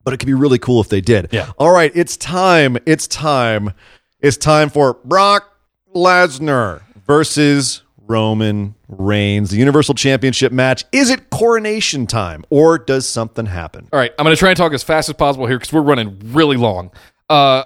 but 0.05 0.15
it 0.15 0.17
could 0.19 0.27
be 0.27 0.35
really 0.35 0.59
cool 0.59 0.81
if 0.81 0.89
they 0.89 1.01
did. 1.01 1.29
Yeah. 1.33 1.51
All 1.59 1.73
right, 1.73 1.93
it's 1.95 2.17
time. 2.17 2.79
It's 2.87 3.07
time. 3.07 3.73
It's 4.21 4.37
time 4.37 4.71
for 4.71 4.95
Brock 5.05 5.57
Lesnar 5.95 6.83
versus 7.07 7.83
Roman 7.99 8.75
Reigns, 8.91 9.51
the 9.51 9.57
Universal 9.57 9.95
Championship 9.95 10.53
match. 10.53 10.85
Is 10.93 11.11
it 11.11 11.31
coronation 11.31 12.07
time 12.07 12.45
or 12.51 12.79
does 12.79 13.09
something 13.09 13.47
happen? 13.47 13.89
All 13.93 13.99
right, 13.99 14.13
I'm 14.19 14.25
going 14.25 14.35
to 14.35 14.39
try 14.39 14.51
and 14.51 14.57
talk 14.57 14.73
as 14.73 14.83
fast 14.83 15.09
as 15.09 15.15
possible 15.15 15.47
here 15.47 15.59
because 15.59 15.73
we're 15.73 15.81
running 15.81 16.19
really 16.33 16.57
long. 16.57 16.91
Uh, 17.29 17.65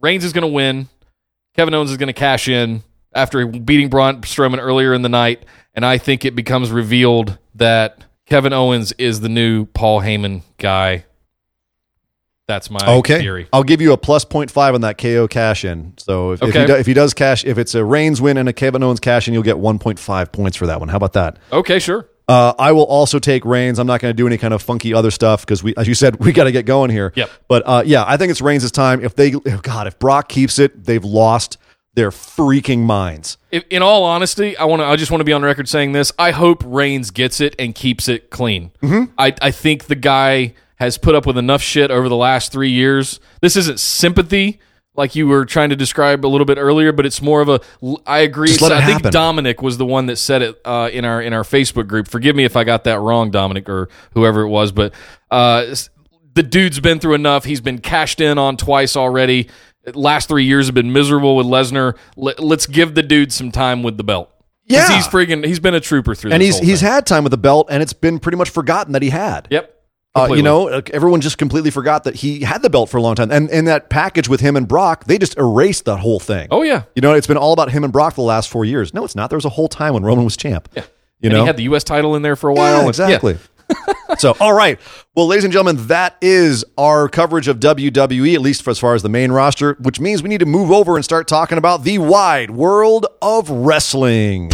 Reigns 0.00 0.24
is 0.24 0.32
going 0.32 0.42
to 0.42 0.48
win. 0.48 0.88
Kevin 1.54 1.72
Owens 1.72 1.90
is 1.90 1.96
going 1.96 2.08
to 2.08 2.12
cash 2.12 2.48
in 2.48 2.82
after 3.14 3.46
beating 3.46 3.88
Braun 3.88 4.22
Strowman 4.22 4.58
earlier 4.58 4.92
in 4.92 5.02
the 5.02 5.08
night, 5.08 5.44
and 5.72 5.86
I 5.86 5.98
think 5.98 6.24
it 6.24 6.34
becomes 6.34 6.70
revealed 6.70 7.38
that 7.54 8.04
Kevin 8.26 8.52
Owens 8.52 8.92
is 8.92 9.20
the 9.20 9.28
new 9.28 9.66
Paul 9.66 10.00
Heyman 10.00 10.42
guy. 10.58 11.04
That's 12.46 12.70
my 12.70 12.78
Okay. 12.86 13.20
theory. 13.20 13.48
I'll 13.52 13.62
give 13.62 13.80
you 13.80 13.92
a 13.92 13.96
plus 13.96 14.24
0.5 14.24 14.74
on 14.74 14.80
that 14.82 14.98
KO 14.98 15.26
cash 15.26 15.64
in. 15.64 15.94
So 15.96 16.32
if, 16.32 16.42
if, 16.42 16.54
he 16.54 16.66
do, 16.66 16.74
if 16.74 16.86
he 16.86 16.92
does 16.94 17.14
cash, 17.14 17.44
if 17.44 17.56
it's 17.56 17.74
a 17.74 17.84
Reigns 17.84 18.20
win 18.20 18.36
and 18.36 18.48
a 18.48 18.52
Kevin 18.52 18.82
Owens 18.82 19.00
cash 19.00 19.26
in, 19.28 19.34
you'll 19.34 19.42
get 19.42 19.56
1.5 19.56 20.32
points 20.32 20.56
for 20.56 20.66
that 20.66 20.78
one. 20.78 20.88
How 20.90 20.96
about 20.98 21.14
that? 21.14 21.38
Okay, 21.52 21.78
sure. 21.78 22.08
Uh, 22.28 22.54
I 22.58 22.72
will 22.72 22.84
also 22.84 23.18
take 23.18 23.44
Reigns. 23.44 23.78
I'm 23.78 23.86
not 23.86 24.00
going 24.00 24.10
to 24.10 24.16
do 24.16 24.26
any 24.26 24.38
kind 24.38 24.54
of 24.54 24.62
funky 24.62 24.94
other 24.94 25.10
stuff 25.10 25.42
because 25.42 25.62
we, 25.62 25.74
as 25.76 25.86
you 25.88 25.94
said, 25.94 26.16
we 26.24 26.32
got 26.32 26.44
to 26.44 26.52
get 26.52 26.66
going 26.66 26.90
here. 26.90 27.12
Yep. 27.14 27.30
But 27.48 27.62
uh, 27.66 27.82
yeah, 27.84 28.04
I 28.06 28.16
think 28.16 28.30
it's 28.30 28.40
Reigns' 28.40 28.70
time. 28.70 29.02
If 29.02 29.14
they, 29.14 29.34
oh 29.34 29.60
God, 29.62 29.86
if 29.86 29.98
Brock 29.98 30.28
keeps 30.28 30.58
it, 30.58 30.84
they've 30.84 31.04
lost 31.04 31.58
their 31.94 32.10
freaking 32.10 32.80
minds. 32.80 33.38
If, 33.50 33.64
in 33.70 33.82
all 33.82 34.04
honesty, 34.04 34.56
I 34.56 34.64
want 34.64 34.80
to. 34.80 34.86
I 34.86 34.96
just 34.96 35.10
want 35.10 35.20
to 35.20 35.24
be 35.24 35.32
on 35.32 35.42
record 35.42 35.68
saying 35.68 35.92
this. 35.92 36.12
I 36.18 36.30
hope 36.30 36.62
Reigns 36.66 37.10
gets 37.10 37.40
it 37.40 37.54
and 37.58 37.74
keeps 37.74 38.08
it 38.08 38.30
clean. 38.30 38.70
Mm-hmm. 38.82 39.12
I, 39.16 39.34
I 39.40 39.50
think 39.50 39.84
the 39.84 39.94
guy 39.94 40.54
has 40.76 40.98
put 40.98 41.14
up 41.14 41.26
with 41.26 41.38
enough 41.38 41.62
shit 41.62 41.90
over 41.90 42.08
the 42.08 42.16
last 42.16 42.52
three 42.52 42.70
years. 42.70 43.20
This 43.40 43.56
isn't 43.56 43.80
sympathy 43.80 44.60
like 44.96 45.14
you 45.14 45.26
were 45.26 45.44
trying 45.44 45.70
to 45.70 45.76
describe 45.76 46.24
a 46.24 46.28
little 46.28 46.44
bit 46.44 46.58
earlier, 46.58 46.92
but 46.92 47.04
it's 47.06 47.20
more 47.20 47.40
of 47.40 47.48
a. 47.48 47.60
I 48.06 48.20
agree. 48.20 48.50
It 48.50 48.62
I 48.62 48.84
think 48.84 48.98
happen. 48.98 49.12
Dominic 49.12 49.60
was 49.62 49.76
the 49.76 49.86
one 49.86 50.06
that 50.06 50.16
said 50.16 50.42
it 50.42 50.60
uh, 50.64 50.88
in 50.92 51.04
our 51.04 51.20
in 51.20 51.32
our 51.32 51.42
Facebook 51.42 51.88
group. 51.88 52.08
Forgive 52.08 52.36
me 52.36 52.44
if 52.44 52.56
I 52.56 52.64
got 52.64 52.84
that 52.84 53.00
wrong, 53.00 53.30
Dominic 53.30 53.68
or 53.68 53.88
whoever 54.12 54.42
it 54.42 54.48
was, 54.48 54.72
but 54.72 54.94
uh, 55.30 55.74
the 56.34 56.42
dude's 56.42 56.80
been 56.80 57.00
through 57.00 57.14
enough. 57.14 57.44
He's 57.44 57.60
been 57.60 57.78
cashed 57.78 58.20
in 58.20 58.38
on 58.38 58.56
twice 58.56 58.96
already. 58.96 59.48
Last 59.92 60.28
three 60.28 60.44
years 60.44 60.66
have 60.66 60.74
been 60.74 60.92
miserable 60.92 61.36
with 61.36 61.46
Lesnar. 61.46 61.96
Let, 62.16 62.40
let's 62.40 62.66
give 62.66 62.94
the 62.94 63.02
dude 63.02 63.32
some 63.32 63.52
time 63.52 63.82
with 63.82 63.98
the 63.98 64.04
belt. 64.04 64.30
Yeah. 64.66 64.88
he's 64.94 65.06
freaking. 65.06 65.44
He's 65.44 65.60
been 65.60 65.74
a 65.74 65.80
trooper 65.80 66.14
through. 66.14 66.32
And 66.32 66.40
this 66.40 66.58
he's 66.58 66.68
he's 66.68 66.80
had 66.80 67.04
time 67.04 67.24
with 67.24 67.32
the 67.32 67.38
belt, 67.38 67.66
and 67.70 67.82
it's 67.82 67.92
been 67.92 68.18
pretty 68.18 68.38
much 68.38 68.50
forgotten 68.50 68.92
that 68.92 69.02
he 69.02 69.10
had. 69.10 69.48
Yep. 69.50 69.72
Uh, 70.16 70.32
you 70.32 70.44
know, 70.44 70.68
everyone 70.68 71.20
just 71.20 71.38
completely 71.38 71.72
forgot 71.72 72.04
that 72.04 72.14
he 72.14 72.40
had 72.40 72.62
the 72.62 72.70
belt 72.70 72.88
for 72.88 72.98
a 72.98 73.02
long 73.02 73.16
time. 73.16 73.32
And 73.32 73.50
in 73.50 73.64
that 73.64 73.90
package 73.90 74.28
with 74.28 74.40
him 74.40 74.54
and 74.54 74.68
Brock, 74.68 75.06
they 75.06 75.18
just 75.18 75.36
erased 75.36 75.86
that 75.86 75.96
whole 75.98 76.20
thing. 76.20 76.46
Oh 76.52 76.62
yeah. 76.62 76.84
You 76.94 77.02
know, 77.02 77.14
it's 77.14 77.26
been 77.26 77.36
all 77.36 77.52
about 77.52 77.72
him 77.72 77.82
and 77.82 77.92
Brock 77.92 78.14
for 78.14 78.20
the 78.20 78.26
last 78.26 78.48
four 78.48 78.64
years. 78.64 78.94
No, 78.94 79.04
it's 79.04 79.16
not. 79.16 79.28
There 79.28 79.36
was 79.36 79.44
a 79.44 79.50
whole 79.50 79.66
time 79.66 79.92
when 79.92 80.04
Roman 80.04 80.24
was 80.24 80.36
champ. 80.36 80.68
Yeah. 80.76 80.84
You 81.20 81.30
and 81.30 81.32
know, 81.32 81.40
he 81.40 81.46
had 81.46 81.56
the 81.56 81.64
U.S. 81.64 81.82
title 81.82 82.14
in 82.14 82.22
there 82.22 82.36
for 82.36 82.48
a 82.48 82.54
while. 82.54 82.82
Yeah, 82.82 82.88
exactly. 82.88 83.38
so, 84.18 84.36
all 84.40 84.52
right. 84.52 84.78
Well, 85.16 85.26
ladies 85.26 85.44
and 85.44 85.52
gentlemen, 85.52 85.86
that 85.88 86.16
is 86.20 86.64
our 86.78 87.08
coverage 87.08 87.48
of 87.48 87.58
WWE, 87.58 88.34
at 88.34 88.40
least 88.40 88.62
for 88.62 88.70
as 88.70 88.78
far 88.78 88.94
as 88.94 89.02
the 89.02 89.08
main 89.08 89.32
roster, 89.32 89.74
which 89.80 89.98
means 89.98 90.22
we 90.22 90.28
need 90.28 90.40
to 90.40 90.46
move 90.46 90.70
over 90.70 90.96
and 90.96 91.04
start 91.04 91.26
talking 91.26 91.58
about 91.58 91.82
the 91.82 91.98
wide 91.98 92.50
world 92.50 93.06
of 93.22 93.48
wrestling. 93.50 94.50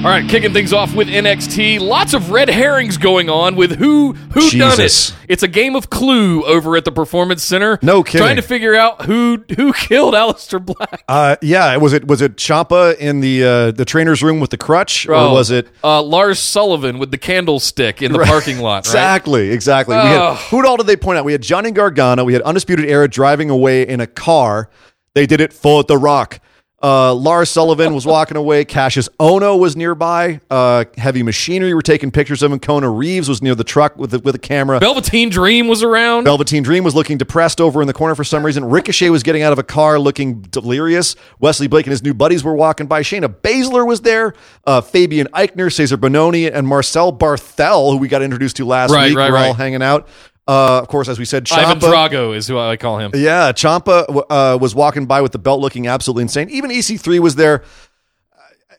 All 0.00 0.06
right, 0.06 0.26
kicking 0.26 0.54
things 0.54 0.72
off 0.72 0.94
with 0.94 1.08
NXT. 1.08 1.78
Lots 1.78 2.14
of 2.14 2.30
red 2.30 2.48
herrings 2.48 2.96
going 2.96 3.28
on 3.28 3.54
with 3.54 3.72
who 3.76 4.14
who 4.14 4.48
done 4.50 4.80
it. 4.80 5.14
It's 5.28 5.42
a 5.42 5.48
game 5.48 5.76
of 5.76 5.90
Clue 5.90 6.42
over 6.44 6.74
at 6.78 6.86
the 6.86 6.90
Performance 6.90 7.42
Center. 7.42 7.78
No 7.82 8.02
kidding. 8.02 8.24
Trying 8.24 8.36
to 8.36 8.42
figure 8.42 8.74
out 8.74 9.04
who 9.04 9.44
who 9.56 9.72
killed 9.74 10.14
Aleister 10.14 10.64
Black. 10.64 11.04
Uh, 11.06 11.36
yeah, 11.42 11.76
was 11.76 11.92
it 11.92 12.06
was 12.08 12.22
it 12.22 12.36
Ciampa 12.36 12.96
in 12.96 13.20
the 13.20 13.44
uh, 13.44 13.70
the 13.72 13.84
trainer's 13.84 14.22
room 14.22 14.40
with 14.40 14.48
the 14.48 14.56
crutch, 14.56 15.06
or 15.06 15.12
Oh, 15.14 15.34
was 15.34 15.50
it 15.50 15.68
uh, 15.84 16.00
Lars 16.02 16.38
Sullivan 16.38 16.98
with 16.98 17.10
the 17.10 17.18
candlestick 17.18 18.00
in 18.00 18.12
the 18.12 18.20
parking 18.20 18.58
lot? 18.58 18.70
Right? 18.70 18.78
Exactly, 18.86 19.50
exactly. 19.50 19.96
We 19.96 20.02
had, 20.02 20.36
who 20.48 20.66
all 20.66 20.78
did 20.78 20.86
they 20.86 20.96
point 20.96 21.18
out? 21.18 21.26
We 21.26 21.32
had 21.32 21.42
Johnny 21.42 21.72
Gargano. 21.72 22.24
We 22.24 22.32
had 22.32 22.40
Undisputed 22.42 22.86
Era 22.86 23.06
driving 23.06 23.50
away 23.50 23.86
in 23.86 24.00
a 24.00 24.06
car. 24.06 24.70
They 25.14 25.26
did 25.26 25.42
it 25.42 25.52
for 25.52 25.84
The 25.84 25.98
Rock. 25.98 26.40
Uh, 26.82 27.12
Lars 27.14 27.50
Sullivan 27.50 27.92
was 27.94 28.06
walking 28.06 28.38
away. 28.38 28.64
Cassius 28.64 29.08
Ohno 29.20 29.58
was 29.58 29.76
nearby. 29.76 30.40
Uh, 30.48 30.86
Heavy 30.96 31.22
Machinery 31.22 31.74
were 31.74 31.82
taking 31.82 32.10
pictures 32.10 32.42
of 32.42 32.50
him. 32.50 32.58
Kona 32.58 32.88
Reeves 32.88 33.28
was 33.28 33.42
near 33.42 33.54
the 33.54 33.64
truck 33.64 33.98
with 33.98 34.12
the, 34.12 34.18
with 34.20 34.34
a 34.34 34.38
camera. 34.38 34.78
Velveteen 34.80 35.28
Dream 35.28 35.68
was 35.68 35.82
around. 35.82 36.24
Velveteen 36.24 36.62
Dream 36.62 36.82
was 36.82 36.94
looking 36.94 37.18
depressed 37.18 37.60
over 37.60 37.82
in 37.82 37.86
the 37.86 37.92
corner 37.92 38.14
for 38.14 38.24
some 38.24 38.44
reason. 38.46 38.64
Ricochet 38.64 39.10
was 39.10 39.22
getting 39.22 39.42
out 39.42 39.52
of 39.52 39.58
a 39.58 39.62
car 39.62 39.98
looking 39.98 40.40
delirious. 40.40 41.16
Wesley 41.38 41.66
Blake 41.66 41.84
and 41.84 41.90
his 41.90 42.02
new 42.02 42.14
buddies 42.14 42.42
were 42.42 42.54
walking 42.54 42.86
by. 42.86 43.02
Shayna 43.02 43.28
Baszler 43.28 43.86
was 43.86 44.00
there. 44.00 44.32
Uh, 44.64 44.80
Fabian 44.80 45.26
Aichner, 45.34 45.66
Cezar 45.70 45.98
Bononi, 45.98 46.50
and 46.50 46.66
Marcel 46.66 47.12
Barthel, 47.12 47.92
who 47.92 47.98
we 47.98 48.08
got 48.08 48.22
introduced 48.22 48.56
to 48.56 48.64
last 48.64 48.90
Right, 48.90 49.10
week, 49.10 49.18
right, 49.18 49.30
were 49.30 49.36
all 49.36 49.54
hanging 49.54 49.82
out. 49.82 50.08
Uh, 50.50 50.80
of 50.80 50.88
course, 50.88 51.06
as 51.06 51.16
we 51.16 51.24
said, 51.24 51.48
Ivan. 51.52 51.78
Drago 51.78 52.34
is 52.34 52.48
who 52.48 52.58
I 52.58 52.76
call 52.76 52.98
him. 52.98 53.12
Yeah, 53.14 53.52
Ciampa 53.52 54.24
uh, 54.28 54.58
was 54.60 54.74
walking 54.74 55.06
by 55.06 55.20
with 55.20 55.30
the 55.30 55.38
belt 55.38 55.60
looking 55.60 55.86
absolutely 55.86 56.22
insane. 56.22 56.50
Even 56.50 56.72
EC3 56.72 57.20
was 57.20 57.36
there. 57.36 57.62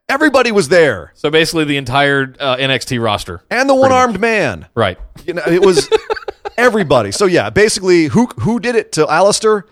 Everybody 0.09 0.51
was 0.51 0.67
there. 0.67 1.13
So 1.15 1.29
basically, 1.29 1.63
the 1.63 1.77
entire 1.77 2.35
uh, 2.41 2.57
NXT 2.57 3.01
roster. 3.01 3.41
And 3.49 3.69
the 3.69 3.75
one 3.75 3.93
armed 3.93 4.19
man. 4.19 4.67
Right. 4.75 4.99
You 5.25 5.35
know, 5.35 5.43
it 5.47 5.61
was 5.61 5.87
everybody. 6.57 7.13
So 7.13 7.25
yeah, 7.25 7.49
basically, 7.49 8.07
who 8.07 8.25
who 8.41 8.59
did 8.59 8.75
it 8.75 8.91
to 8.93 9.05
Aleister? 9.05 9.63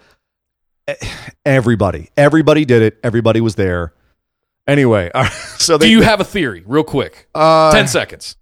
Everybody. 1.46 2.12
Everybody 2.16 2.64
did 2.64 2.82
it. 2.82 2.98
Everybody 3.04 3.42
was 3.42 3.56
there. 3.56 3.94
Anyway, 4.66 5.12
so 5.58 5.78
they, 5.78 5.88
Do 5.88 5.92
you 5.92 6.02
have 6.04 6.22
a 6.22 6.24
theory, 6.24 6.64
real 6.66 6.84
quick? 6.86 7.28
Uh, 7.36 7.74
Ten 7.74 7.88
seconds. 7.90 8.38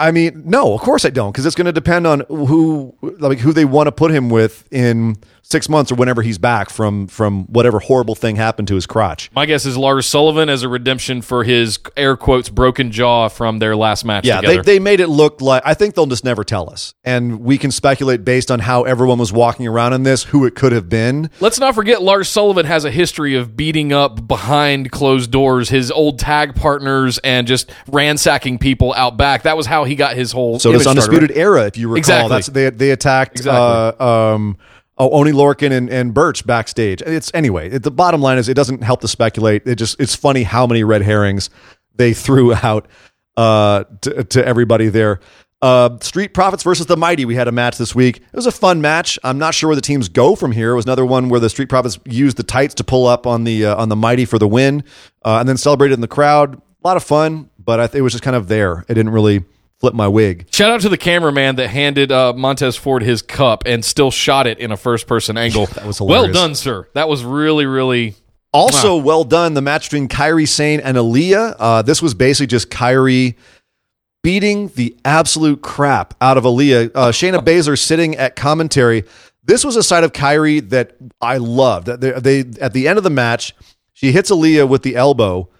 I 0.00 0.10
mean, 0.10 0.42
no, 0.44 0.74
of 0.74 0.80
course 0.80 1.04
I 1.04 1.10
don't, 1.10 1.30
because 1.30 1.46
it's 1.46 1.54
going 1.54 1.66
to 1.66 1.72
depend 1.72 2.06
on 2.06 2.20
who 2.28 2.94
like 3.00 3.38
who 3.38 3.52
they 3.52 3.64
want 3.64 3.86
to 3.86 3.92
put 3.92 4.10
him 4.10 4.28
with 4.28 4.66
in 4.72 5.16
six 5.46 5.68
months 5.68 5.92
or 5.92 5.96
whenever 5.96 6.22
he's 6.22 6.38
back 6.38 6.70
from 6.70 7.06
from 7.06 7.44
whatever 7.44 7.78
horrible 7.78 8.14
thing 8.14 8.34
happened 8.36 8.66
to 8.66 8.74
his 8.74 8.86
crotch. 8.86 9.30
My 9.34 9.44
guess 9.44 9.66
is 9.66 9.76
Lars 9.76 10.06
Sullivan 10.06 10.48
as 10.48 10.62
a 10.62 10.68
redemption 10.70 11.20
for 11.20 11.44
his 11.44 11.78
air 11.98 12.16
quotes 12.16 12.48
broken 12.48 12.90
jaw 12.90 13.28
from 13.28 13.58
their 13.58 13.76
last 13.76 14.04
match 14.06 14.24
Yeah, 14.24 14.40
they, 14.40 14.46
together. 14.48 14.62
they 14.62 14.78
made 14.78 15.00
it 15.00 15.08
look 15.08 15.42
like 15.42 15.62
I 15.66 15.74
think 15.74 15.94
they'll 15.94 16.06
just 16.06 16.24
never 16.24 16.44
tell 16.44 16.70
us, 16.70 16.94
and 17.04 17.40
we 17.40 17.58
can 17.58 17.70
speculate 17.70 18.24
based 18.24 18.50
on 18.50 18.60
how 18.60 18.84
everyone 18.84 19.18
was 19.18 19.32
walking 19.34 19.66
around 19.68 19.92
in 19.92 20.02
this, 20.02 20.24
who 20.24 20.46
it 20.46 20.54
could 20.54 20.72
have 20.72 20.88
been. 20.88 21.28
Let's 21.40 21.60
not 21.60 21.74
forget 21.74 22.00
Lars 22.02 22.28
Sullivan 22.28 22.64
has 22.64 22.86
a 22.86 22.90
history 22.90 23.34
of 23.34 23.54
beating 23.54 23.92
up 23.92 24.26
behind 24.26 24.90
closed 24.92 25.30
doors 25.30 25.68
his 25.68 25.90
old 25.90 26.18
tag 26.18 26.54
partners 26.54 27.18
and 27.18 27.46
just 27.46 27.70
ransacking 27.88 28.58
people 28.58 28.94
out 28.94 29.18
back. 29.18 29.42
That 29.42 29.56
was 29.58 29.66
how 29.66 29.84
he 29.84 29.94
got 29.94 30.16
his 30.16 30.32
whole. 30.32 30.58
So 30.58 30.72
this 30.72 30.82
started, 30.82 31.00
undisputed 31.02 31.30
right? 31.30 31.38
era, 31.38 31.66
if 31.66 31.76
you 31.76 31.88
recall, 31.88 31.98
Exactly. 31.98 32.28
that's 32.30 32.46
they 32.48 32.70
they 32.70 32.90
attacked 32.90 33.36
Exactly. 33.40 33.60
uh, 34.00 34.04
um, 34.34 34.56
oh, 34.98 35.10
Oney 35.10 35.32
Lorcan 35.32 35.72
and, 35.72 35.90
and 35.90 36.14
Burch 36.14 36.46
backstage. 36.46 37.02
It's 37.02 37.30
anyway. 37.34 37.70
It, 37.70 37.82
the 37.82 37.90
bottom 37.90 38.20
line 38.20 38.38
is 38.38 38.48
it 38.48 38.54
doesn't 38.54 38.82
help 38.82 39.00
to 39.02 39.08
speculate. 39.08 39.66
It 39.66 39.76
just 39.76 40.00
it's 40.00 40.14
funny 40.14 40.42
how 40.42 40.66
many 40.66 40.84
red 40.84 41.02
herrings 41.02 41.50
they 41.94 42.12
threw 42.14 42.54
out 42.62 42.86
uh, 43.36 43.84
to, 44.02 44.24
to 44.24 44.46
everybody 44.46 44.88
there. 44.88 45.20
Uh, 45.62 45.98
Street 46.00 46.34
Profits 46.34 46.62
versus 46.62 46.84
the 46.86 46.96
Mighty. 46.96 47.24
We 47.24 47.36
had 47.36 47.48
a 47.48 47.52
match 47.52 47.78
this 47.78 47.94
week. 47.94 48.18
It 48.18 48.34
was 48.34 48.46
a 48.46 48.52
fun 48.52 48.82
match. 48.82 49.18
I'm 49.24 49.38
not 49.38 49.54
sure 49.54 49.68
where 49.68 49.76
the 49.76 49.80
teams 49.80 50.10
go 50.10 50.36
from 50.36 50.52
here. 50.52 50.72
It 50.72 50.76
was 50.76 50.84
another 50.84 51.06
one 51.06 51.30
where 51.30 51.40
the 51.40 51.48
Street 51.48 51.70
Profits 51.70 51.98
used 52.04 52.36
the 52.36 52.42
tights 52.42 52.74
to 52.74 52.84
pull 52.84 53.06
up 53.06 53.26
on 53.26 53.44
the 53.44 53.64
uh, 53.64 53.76
on 53.76 53.88
the 53.88 53.96
Mighty 53.96 54.26
for 54.26 54.38
the 54.38 54.46
win, 54.46 54.84
uh, 55.24 55.38
and 55.38 55.48
then 55.48 55.56
celebrated 55.56 55.94
in 55.94 56.02
the 56.02 56.08
crowd. 56.08 56.56
A 56.56 56.86
lot 56.86 56.98
of 56.98 57.02
fun, 57.02 57.48
but 57.58 57.78
th- 57.78 57.98
it 57.98 58.02
was 58.02 58.12
just 58.12 58.22
kind 58.22 58.36
of 58.36 58.48
there. 58.48 58.84
It 58.88 58.94
didn't 58.94 59.12
really 59.12 59.42
flip 59.84 59.92
my 59.92 60.08
wig. 60.08 60.46
Shout 60.50 60.70
out 60.70 60.80
to 60.80 60.88
the 60.88 60.96
cameraman 60.96 61.56
that 61.56 61.68
handed 61.68 62.10
uh, 62.10 62.32
Montez 62.32 62.74
Ford 62.74 63.02
his 63.02 63.20
cup 63.20 63.64
and 63.66 63.84
still 63.84 64.10
shot 64.10 64.46
it 64.46 64.58
in 64.58 64.72
a 64.72 64.78
first 64.78 65.06
person 65.06 65.36
angle. 65.36 65.66
that 65.74 65.84
was 65.84 65.98
hilarious. 65.98 66.24
well 66.24 66.32
done, 66.32 66.54
sir. 66.54 66.88
That 66.94 67.06
was 67.06 67.22
really, 67.22 67.66
really. 67.66 68.14
Also, 68.50 68.96
well 68.96 69.24
done 69.24 69.52
the 69.52 69.60
match 69.60 69.90
between 69.90 70.08
Kairi 70.08 70.48
Sane 70.48 70.80
and 70.80 70.96
Aliyah. 70.96 71.56
Uh, 71.58 71.82
this 71.82 72.00
was 72.00 72.14
basically 72.14 72.46
just 72.46 72.70
Kairi 72.70 73.34
beating 74.22 74.68
the 74.68 74.96
absolute 75.04 75.60
crap 75.60 76.14
out 76.18 76.38
of 76.38 76.44
Aliyah. 76.44 76.90
Uh, 76.94 77.10
Shayna 77.10 77.38
Baszler 77.44 77.78
sitting 77.78 78.16
at 78.16 78.36
commentary. 78.36 79.04
This 79.42 79.66
was 79.66 79.76
a 79.76 79.82
side 79.82 80.02
of 80.02 80.14
Kairi 80.14 80.66
that 80.70 80.96
I 81.20 81.36
loved. 81.36 81.88
They, 81.88 82.12
they 82.12 82.38
at 82.58 82.72
the 82.72 82.88
end 82.88 82.96
of 82.96 83.04
the 83.04 83.10
match, 83.10 83.54
she 83.92 84.12
hits 84.12 84.30
Aliyah 84.30 84.66
with 84.66 84.82
the 84.82 84.96
elbow, 84.96 85.50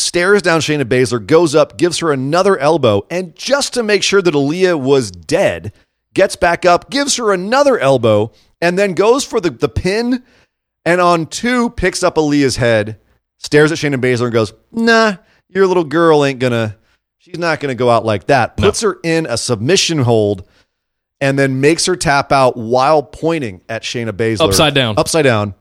stares 0.00 0.42
down 0.42 0.60
Shayna 0.60 0.84
Baszler, 0.84 1.24
goes 1.24 1.54
up, 1.54 1.76
gives 1.76 1.98
her 1.98 2.12
another 2.12 2.58
elbow, 2.58 3.06
and 3.10 3.34
just 3.36 3.74
to 3.74 3.82
make 3.82 4.02
sure 4.02 4.22
that 4.22 4.34
Aliyah 4.34 4.80
was 4.80 5.10
dead, 5.10 5.72
gets 6.14 6.36
back 6.36 6.64
up, 6.64 6.90
gives 6.90 7.16
her 7.16 7.32
another 7.32 7.78
elbow, 7.78 8.32
and 8.60 8.78
then 8.78 8.94
goes 8.94 9.24
for 9.24 9.40
the, 9.40 9.50
the 9.50 9.68
pin, 9.68 10.22
and 10.84 11.00
on 11.00 11.26
two 11.26 11.70
picks 11.70 12.02
up 12.02 12.16
Aliyah's 12.16 12.56
head, 12.56 12.98
stares 13.38 13.70
at 13.72 13.78
Shayna 13.78 14.00
Baszler 14.00 14.24
and 14.24 14.32
goes, 14.32 14.52
"Nah, 14.72 15.16
your 15.48 15.66
little 15.66 15.84
girl 15.84 16.24
ain't 16.24 16.38
gonna. 16.40 16.76
She's 17.18 17.38
not 17.38 17.60
gonna 17.60 17.74
go 17.74 17.90
out 17.90 18.04
like 18.04 18.26
that." 18.26 18.56
Puts 18.56 18.80
her 18.80 18.98
in 19.02 19.26
a 19.26 19.36
submission 19.36 19.98
hold, 19.98 20.44
and 21.20 21.38
then 21.38 21.60
makes 21.60 21.86
her 21.86 21.96
tap 21.96 22.32
out 22.32 22.56
while 22.56 23.02
pointing 23.02 23.60
at 23.68 23.82
Shayna 23.82 24.12
Baszler 24.12 24.48
Upside 24.48 24.74
down. 24.74 24.94
Upside 24.98 25.24
down. 25.24 25.54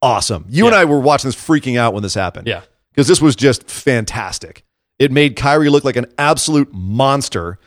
Awesome. 0.00 0.46
You 0.48 0.66
and 0.66 0.76
I 0.76 0.84
were 0.84 1.00
watching 1.00 1.28
this 1.28 1.34
freaking 1.36 1.76
out 1.76 1.92
when 1.92 2.02
this 2.04 2.14
happened 2.14 2.46
Yeah. 2.46 2.60
Because 2.98 3.06
this 3.06 3.22
was 3.22 3.36
just 3.36 3.70
fantastic. 3.70 4.64
It 4.98 5.12
made 5.12 5.36
Kairi 5.36 5.70
look 5.70 5.84
like 5.84 5.94
an 5.94 6.06
absolute 6.18 6.74
monster. 6.74 7.60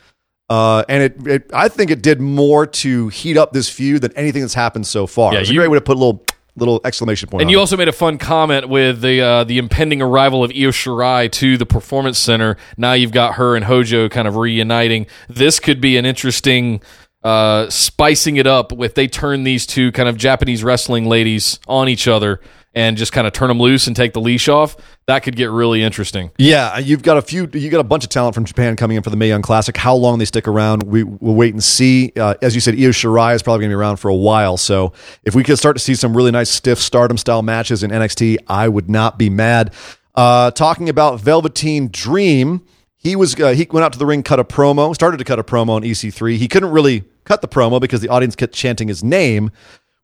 Uh, 0.49 0.83
and 0.89 1.03
it, 1.03 1.25
it, 1.25 1.51
I 1.53 1.69
think 1.69 1.89
it 1.89 2.01
did 2.01 2.19
more 2.19 2.67
to 2.67 3.07
heat 3.07 3.37
up 3.37 3.53
this 3.53 3.69
feud 3.69 4.01
than 4.01 4.11
anything 4.17 4.41
that's 4.41 4.55
happened 4.55 4.87
so 4.87 5.07
far. 5.07 5.33
Yeah, 5.33 5.39
it's 5.39 5.49
a 5.49 5.53
great 5.53 5.69
way 5.69 5.77
to 5.77 5.81
put 5.81 5.95
a 5.95 5.99
little, 5.99 6.25
little 6.57 6.81
exclamation 6.83 7.29
point. 7.29 7.43
And 7.43 7.49
you 7.49 7.59
it. 7.59 7.59
also 7.61 7.77
made 7.77 7.87
a 7.87 7.93
fun 7.93 8.17
comment 8.17 8.67
with 8.67 8.99
the 8.99 9.21
uh, 9.21 9.43
the 9.45 9.57
impending 9.57 10.01
arrival 10.01 10.43
of 10.43 10.51
Io 10.51 10.67
Shirai 10.67 11.31
to 11.31 11.55
the 11.55 11.65
Performance 11.65 12.19
Center. 12.19 12.57
Now 12.75 12.91
you've 12.91 13.13
got 13.13 13.35
her 13.35 13.55
and 13.55 13.63
Hojo 13.63 14.09
kind 14.09 14.27
of 14.27 14.35
reuniting. 14.35 15.07
This 15.29 15.61
could 15.61 15.79
be 15.79 15.95
an 15.95 16.05
interesting 16.05 16.81
uh, 17.23 17.69
spicing 17.69 18.35
it 18.35 18.47
up 18.47 18.73
if 18.73 18.95
they 18.95 19.07
turn 19.07 19.45
these 19.45 19.65
two 19.65 19.93
kind 19.93 20.09
of 20.09 20.17
Japanese 20.17 20.61
wrestling 20.61 21.05
ladies 21.05 21.61
on 21.69 21.87
each 21.87 22.05
other 22.05 22.41
and 22.73 22.95
just 22.95 23.11
kind 23.11 23.27
of 23.27 23.33
turn 23.33 23.49
them 23.49 23.59
loose 23.59 23.87
and 23.87 23.95
take 23.95 24.13
the 24.13 24.21
leash 24.21 24.47
off. 24.47 24.77
That 25.07 25.23
could 25.23 25.35
get 25.35 25.49
really 25.49 25.83
interesting. 25.83 26.31
Yeah, 26.37 26.77
you've 26.77 27.03
got 27.03 27.17
a 27.17 27.21
few. 27.21 27.49
You 27.53 27.69
got 27.69 27.81
a 27.81 27.85
bunch 27.85 28.03
of 28.03 28.09
talent 28.09 28.35
from 28.35 28.45
Japan 28.45 28.75
coming 28.75 28.97
in 28.97 29.03
for 29.03 29.09
the 29.09 29.17
Mae 29.17 29.27
Young 29.27 29.41
Classic. 29.41 29.75
How 29.75 29.95
long 29.95 30.19
they 30.19 30.25
stick 30.25 30.47
around, 30.47 30.83
we 30.83 31.03
will 31.03 31.35
wait 31.35 31.53
and 31.53 31.63
see. 31.63 32.13
Uh, 32.15 32.35
as 32.41 32.55
you 32.55 32.61
said, 32.61 32.75
Io 32.75 32.89
Shirai 32.89 33.35
is 33.35 33.43
probably 33.43 33.61
going 33.61 33.71
to 33.71 33.75
be 33.75 33.79
around 33.79 33.97
for 33.97 34.09
a 34.09 34.15
while. 34.15 34.57
So 34.57 34.93
if 35.23 35.35
we 35.35 35.43
could 35.43 35.57
start 35.57 35.75
to 35.75 35.83
see 35.83 35.95
some 35.95 36.15
really 36.15 36.31
nice 36.31 36.49
stiff 36.49 36.79
Stardom 36.79 37.17
style 37.17 37.41
matches 37.41 37.83
in 37.83 37.91
NXT, 37.91 38.37
I 38.47 38.67
would 38.67 38.89
not 38.89 39.17
be 39.17 39.29
mad. 39.29 39.73
Uh, 40.15 40.51
talking 40.51 40.89
about 40.89 41.19
Velveteen 41.19 41.89
Dream, 41.89 42.65
he 42.95 43.15
was 43.15 43.37
uh, 43.39 43.49
he 43.49 43.67
went 43.71 43.83
out 43.83 43.93
to 43.93 43.99
the 43.99 44.05
ring, 44.05 44.23
cut 44.23 44.39
a 44.39 44.43
promo, 44.43 44.93
started 44.93 45.17
to 45.17 45.23
cut 45.23 45.39
a 45.39 45.43
promo 45.43 45.69
on 45.69 45.81
EC3. 45.81 46.37
He 46.37 46.47
couldn't 46.47 46.71
really 46.71 47.03
cut 47.23 47.41
the 47.41 47.47
promo 47.47 47.79
because 47.79 48.01
the 48.01 48.09
audience 48.09 48.35
kept 48.35 48.53
chanting 48.53 48.87
his 48.87 49.03
name, 49.03 49.51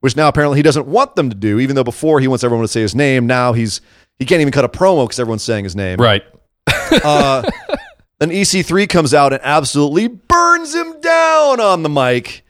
which 0.02 0.16
now 0.16 0.28
apparently 0.28 0.58
he 0.58 0.64
doesn't 0.64 0.88
want 0.88 1.16
them 1.16 1.30
to 1.30 1.36
do. 1.36 1.60
Even 1.60 1.76
though 1.76 1.84
before 1.84 2.20
he 2.20 2.28
wants 2.28 2.44
everyone 2.44 2.64
to 2.64 2.72
say 2.72 2.82
his 2.82 2.96
name, 2.96 3.28
now 3.28 3.54
he's 3.54 3.82
he 4.20 4.26
can't 4.26 4.42
even 4.42 4.52
cut 4.52 4.66
a 4.66 4.70
promo 4.70 5.06
because 5.06 5.20
everyone's 5.20 5.44
saying 5.44 5.64
his 5.64 5.76
name. 5.76 6.00
Right. 6.00 6.24
Uh, 7.04 7.44
then 8.20 8.30
EC3 8.30 8.88
comes 8.88 9.14
out 9.14 9.34
and 9.34 9.42
absolutely 9.44 10.08
burns 10.08 10.74
him 10.74 11.00
down 11.02 11.60
on 11.60 11.84
the 11.84 11.90
mic. 11.90 12.46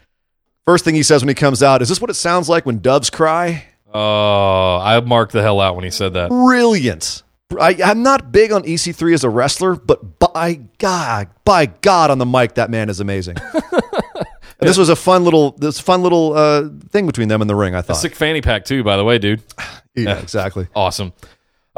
First 0.64 0.86
thing 0.86 0.94
he 0.94 1.02
says 1.02 1.24
when 1.24 1.30
he 1.30 1.34
comes 1.34 1.64
out 1.64 1.82
is 1.82 1.90
this 1.90 1.99
what 1.99 2.11
it 2.11 2.14
sounds 2.14 2.48
like 2.48 2.65
when 2.65 2.80
doves 2.80 3.10
cry? 3.10 3.65
Oh, 3.91 4.78
I 4.78 4.99
marked 5.02 5.34
the 5.34 5.41
hell 5.41 5.60
out 5.60 5.76
when 5.76 5.84
he 5.86 5.91
said 5.91 6.14
that. 6.14 6.30
Brilliant. 6.30 7.24
I, 7.60 7.78
I'm 7.84 8.03
not 8.03 8.32
big 8.32 8.52
on 8.52 8.64
EC3 8.64 9.14
as 9.14 9.24
a 9.24 9.30
wrestler, 9.30 9.76
but 9.76 10.19
by 10.19 10.60
God, 10.78 11.30
by 11.45 11.68
God, 11.68 12.11
on 12.11 12.18
the 12.18 12.26
mic, 12.26 12.56
that 12.56 12.69
man 12.69 12.90
is 12.90 12.99
amazing. 12.99 13.38
And 14.60 14.68
This 14.68 14.78
was 14.78 14.90
a 14.90 14.96
fun 14.96 15.24
little, 15.24 15.52
this 15.52 15.80
fun 15.80 16.02
little 16.02 16.34
uh, 16.34 16.70
thing 16.90 17.06
between 17.06 17.28
them 17.28 17.42
in 17.42 17.48
the 17.48 17.56
ring. 17.56 17.76
I 17.76 17.82
thought. 17.82 17.98
Sick 17.98 18.16
fanny 18.16 18.42
pack 18.42 18.66
too, 18.66 18.84
by 18.84 18.98
the 18.98 19.04
way, 19.04 19.20
dude. 19.20 19.44
yeah, 19.96 20.18
exactly. 20.18 20.68
Awesome. 20.76 21.14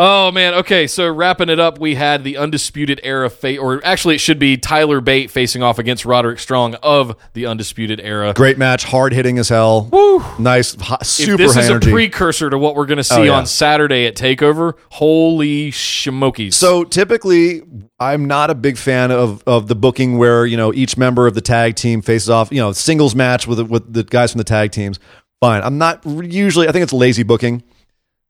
Oh 0.01 0.31
man. 0.31 0.53
Okay, 0.53 0.87
so 0.87 1.11
wrapping 1.11 1.49
it 1.49 1.59
up, 1.59 1.77
we 1.77 1.95
had 1.95 2.23
the 2.23 2.37
undisputed 2.37 3.01
era 3.03 3.29
fate, 3.29 3.57
or 3.57 3.85
actually, 3.85 4.15
it 4.15 4.19
should 4.19 4.39
be 4.39 4.55
Tyler 4.55 5.01
Bate 5.01 5.29
facing 5.29 5.61
off 5.61 5.77
against 5.77 6.05
Roderick 6.05 6.39
Strong 6.39 6.75
of 6.75 7.17
the 7.33 7.45
undisputed 7.45 7.99
era. 7.99 8.33
Great 8.33 8.57
match, 8.57 8.85
hard 8.85 9.11
hitting 9.11 9.37
as 9.37 9.49
hell. 9.49 9.89
Woo! 9.91 10.23
Nice, 10.39 10.73
hot, 10.75 11.01
If 11.01 11.07
super 11.07 11.35
this 11.35 11.55
high 11.55 11.63
is 11.63 11.69
energy. 11.69 11.89
a 11.89 11.93
precursor 11.93 12.49
to 12.49 12.57
what 12.57 12.77
we're 12.77 12.85
going 12.85 13.03
to 13.03 13.13
oh, 13.13 13.15
see 13.15 13.21
Oh, 13.21 13.23
yeah. 13.23 13.33
on 13.33 13.45
Saturday 13.45 14.05
at 14.05 14.15
Takeover, 14.15 14.75
holy 14.91 15.71
smokies! 15.71 16.55
So 16.55 16.85
typically, 16.85 17.63
I'm 17.99 18.23
not 18.25 18.49
a 18.49 18.55
big 18.55 18.77
fan 18.77 19.11
of 19.11 19.43
of 19.45 19.67
the 19.67 19.75
booking 19.75 20.17
where 20.17 20.45
you 20.45 20.55
know 20.55 20.73
each 20.73 20.95
member 20.95 21.27
of 21.27 21.33
the 21.33 21.41
tag 21.41 21.75
team 21.75 22.01
faces 22.01 22.29
off. 22.29 22.53
You 22.53 22.59
know, 22.61 22.71
singles 22.71 23.15
match 23.15 23.47
with 23.47 23.59
with 23.59 23.91
the 23.91 24.05
guys 24.05 24.31
from 24.31 24.37
the 24.37 24.45
tag 24.45 24.71
teams. 24.71 24.97
Fine. 25.41 25.61
I'm 25.61 25.77
not 25.77 26.05
usually. 26.05 26.69
I 26.69 26.71
think 26.71 26.83
it's 26.83 26.93
lazy 26.93 27.23
booking. 27.23 27.63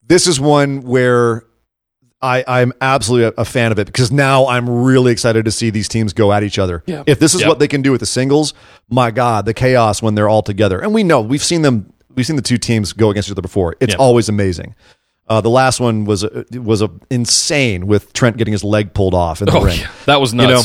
This 0.01 0.25
is 0.25 0.39
one 0.39 0.81
where 0.81 1.43
I 2.21 2.43
I'm 2.47 2.73
absolutely 2.81 3.27
a, 3.27 3.41
a 3.41 3.45
fan 3.45 3.71
of 3.71 3.79
it 3.79 3.87
because 3.87 4.11
now 4.11 4.47
I'm 4.47 4.69
really 4.69 5.11
excited 5.11 5.45
to 5.45 5.51
see 5.51 5.69
these 5.69 5.87
teams 5.87 6.11
go 6.13 6.31
at 6.33 6.43
each 6.43 6.59
other. 6.59 6.83
Yeah. 6.85 7.03
If 7.07 7.19
this 7.19 7.33
is 7.33 7.41
Yep. 7.41 7.47
what 7.49 7.59
they 7.59 7.67
can 7.67 7.81
do 7.81 7.91
with 7.91 8.01
the 8.01 8.05
singles, 8.05 8.53
my 8.89 9.11
God, 9.11 9.45
the 9.45 9.53
chaos 9.53 10.01
when 10.01 10.15
they're 10.15 10.27
all 10.29 10.43
together. 10.43 10.79
And 10.79 10.93
we 10.93 11.03
know 11.03 11.21
we've 11.21 11.43
seen 11.43 11.61
them. 11.61 11.93
We've 12.13 12.25
seen 12.25 12.35
the 12.35 12.41
two 12.41 12.57
teams 12.57 12.91
go 12.91 13.09
against 13.09 13.29
each 13.29 13.33
other 13.33 13.41
before. 13.41 13.75
It's 13.79 13.91
Yep. 13.93 13.99
always 13.99 14.27
amazing. 14.27 14.75
Uh, 15.29 15.39
the 15.41 15.49
last 15.49 15.79
one 15.79 16.05
was 16.05 16.25
was 16.53 16.81
a 16.81 16.89
insane 17.09 17.87
with 17.87 18.11
Trent 18.13 18.35
getting 18.37 18.51
his 18.51 18.63
leg 18.63 18.93
pulled 18.93 19.13
off 19.13 19.41
in 19.41 19.45
the 19.45 19.55
Oh, 19.57 19.61
ring. 19.63 19.79
yeah. 19.79 19.87
That 20.05 20.19
was 20.19 20.33
know? 20.33 20.61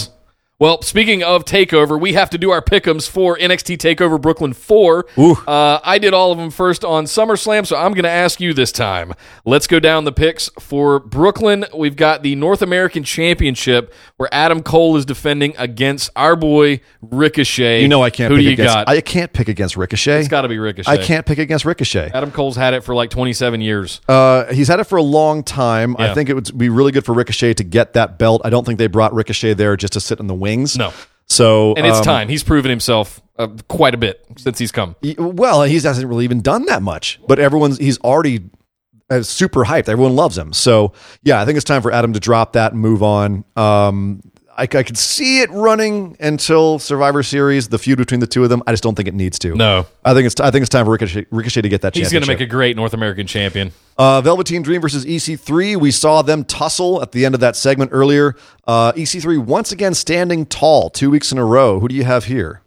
Well, 0.64 0.80
speaking 0.80 1.22
of 1.22 1.44
Takeover, 1.44 2.00
we 2.00 2.14
have 2.14 2.30
to 2.30 2.38
do 2.38 2.50
our 2.50 2.62
pickums 2.62 3.06
for 3.06 3.36
NXT 3.36 3.76
Takeover 3.76 4.18
Brooklyn 4.18 4.54
4. 4.54 5.06
Ooh. 5.18 5.32
Uh, 5.46 5.78
I 5.84 5.98
did 5.98 6.14
all 6.14 6.32
of 6.32 6.38
them 6.38 6.50
first 6.50 6.86
on 6.86 7.04
SummerSlam, 7.04 7.66
so 7.66 7.76
I'm 7.76 7.92
going 7.92 8.04
to 8.04 8.08
ask 8.08 8.40
you 8.40 8.54
this 8.54 8.72
time. 8.72 9.12
Let's 9.44 9.66
go 9.66 9.78
down 9.78 10.04
the 10.04 10.12
picks 10.12 10.48
for 10.58 11.00
Brooklyn. 11.00 11.66
We've 11.76 11.96
got 11.96 12.22
the 12.22 12.34
North 12.34 12.62
American 12.62 13.04
Championship 13.04 13.92
where 14.16 14.30
Adam 14.32 14.62
Cole 14.62 14.96
is 14.96 15.04
defending 15.04 15.52
against 15.58 16.08
our 16.16 16.34
boy 16.34 16.80
Ricochet. 17.02 17.82
You 17.82 17.88
know 17.88 18.02
I 18.02 18.08
can't 18.08 18.30
Who 18.30 18.38
pick 18.38 18.44
do 18.44 18.46
you 18.46 18.52
against 18.54 18.74
got? 18.74 18.88
I 18.88 19.02
can't 19.02 19.34
pick 19.34 19.48
against 19.48 19.76
Ricochet. 19.76 20.20
it's 20.20 20.28
got 20.28 20.42
to 20.42 20.48
be 20.48 20.56
Ricochet. 20.58 20.90
I 20.90 20.96
can't 20.96 21.26
pick 21.26 21.36
against 21.36 21.66
Ricochet. 21.66 22.12
Adam 22.14 22.30
Cole's 22.30 22.56
had 22.56 22.72
it 22.72 22.82
for 22.84 22.94
like 22.94 23.10
27 23.10 23.60
years. 23.60 24.00
Uh, 24.08 24.50
he's 24.50 24.68
had 24.68 24.80
it 24.80 24.84
for 24.84 24.96
a 24.96 25.02
long 25.02 25.42
time. 25.42 25.94
Yeah. 25.98 26.10
I 26.10 26.14
think 26.14 26.30
it 26.30 26.34
would 26.34 26.56
be 26.56 26.70
really 26.70 26.90
good 26.90 27.04
for 27.04 27.12
Ricochet 27.12 27.52
to 27.52 27.64
get 27.64 27.92
that 27.92 28.18
belt. 28.18 28.40
I 28.46 28.48
don't 28.48 28.64
think 28.64 28.78
they 28.78 28.86
brought 28.86 29.12
Ricochet 29.12 29.52
there 29.52 29.76
just 29.76 29.92
to 29.92 30.00
sit 30.00 30.20
in 30.20 30.26
the 30.26 30.34
wings. 30.54 30.76
No. 30.76 30.92
So 31.26 31.74
And 31.74 31.86
it's 31.86 31.98
um, 31.98 32.04
time. 32.04 32.28
He's 32.28 32.42
proven 32.44 32.68
himself 32.70 33.20
uh, 33.38 33.48
quite 33.68 33.94
a 33.94 33.98
bit 33.98 34.24
since 34.36 34.58
he's 34.58 34.72
come. 34.72 34.94
he- 35.02 35.16
well, 35.18 35.62
he 35.62 35.74
hasn't 35.74 36.06
really 36.08 36.24
even 36.24 36.40
done 36.42 36.66
that 36.66 36.82
much, 36.82 37.20
but 37.26 37.38
everyone's 37.38 37.78
he's 37.78 37.98
already 38.00 38.50
uh, 39.10 39.22
super 39.22 39.64
hyped. 39.64 39.88
Everyone 39.88 40.14
loves 40.16 40.36
him. 40.36 40.52
So 40.52 40.92
yeah, 41.22 41.40
I 41.40 41.44
think 41.44 41.56
it's 41.56 41.64
time 41.64 41.82
for 41.82 41.92
Adam 41.92 42.12
to 42.12 42.20
drop 42.20 42.52
that 42.52 42.72
and 42.72 42.80
move 42.80 43.02
on. 43.02 43.44
Um, 43.56 44.20
I, 44.56 44.62
I 44.62 44.66
could 44.66 44.96
see 44.96 45.40
it 45.40 45.50
running 45.50 46.16
until 46.20 46.78
Survivor 46.78 47.22
Series, 47.22 47.68
the 47.68 47.78
feud 47.78 47.98
between 47.98 48.20
the 48.20 48.26
two 48.26 48.44
of 48.44 48.50
them. 48.50 48.62
I 48.66 48.72
just 48.72 48.82
don't 48.82 48.94
think 48.94 49.08
it 49.08 49.14
needs 49.14 49.38
to. 49.40 49.54
No. 49.54 49.86
I 50.04 50.14
think 50.14 50.26
it's 50.26 50.38
I 50.40 50.50
think 50.50 50.62
it's 50.62 50.68
time 50.68 50.84
for 50.84 50.92
Ricochet, 50.92 51.26
Ricochet 51.30 51.62
to 51.62 51.68
get 51.68 51.82
that. 51.82 51.94
He's 51.94 52.12
going 52.12 52.22
to 52.22 52.28
make 52.28 52.40
a 52.40 52.46
great 52.46 52.76
North 52.76 52.94
American 52.94 53.26
champion. 53.26 53.72
Uh, 53.98 54.20
Velveteen 54.20 54.62
Dream 54.62 54.80
versus 54.80 55.04
EC3. 55.04 55.76
We 55.76 55.90
saw 55.90 56.22
them 56.22 56.44
tussle 56.44 57.02
at 57.02 57.12
the 57.12 57.24
end 57.24 57.34
of 57.34 57.40
that 57.40 57.56
segment 57.56 57.90
earlier. 57.92 58.36
Uh, 58.66 58.92
EC3 58.92 59.38
once 59.44 59.72
again 59.72 59.94
standing 59.94 60.46
tall, 60.46 60.90
two 60.90 61.10
weeks 61.10 61.32
in 61.32 61.38
a 61.38 61.44
row. 61.44 61.80
Who 61.80 61.88
do 61.88 61.94
you 61.94 62.04
have 62.04 62.24
here? 62.24 62.62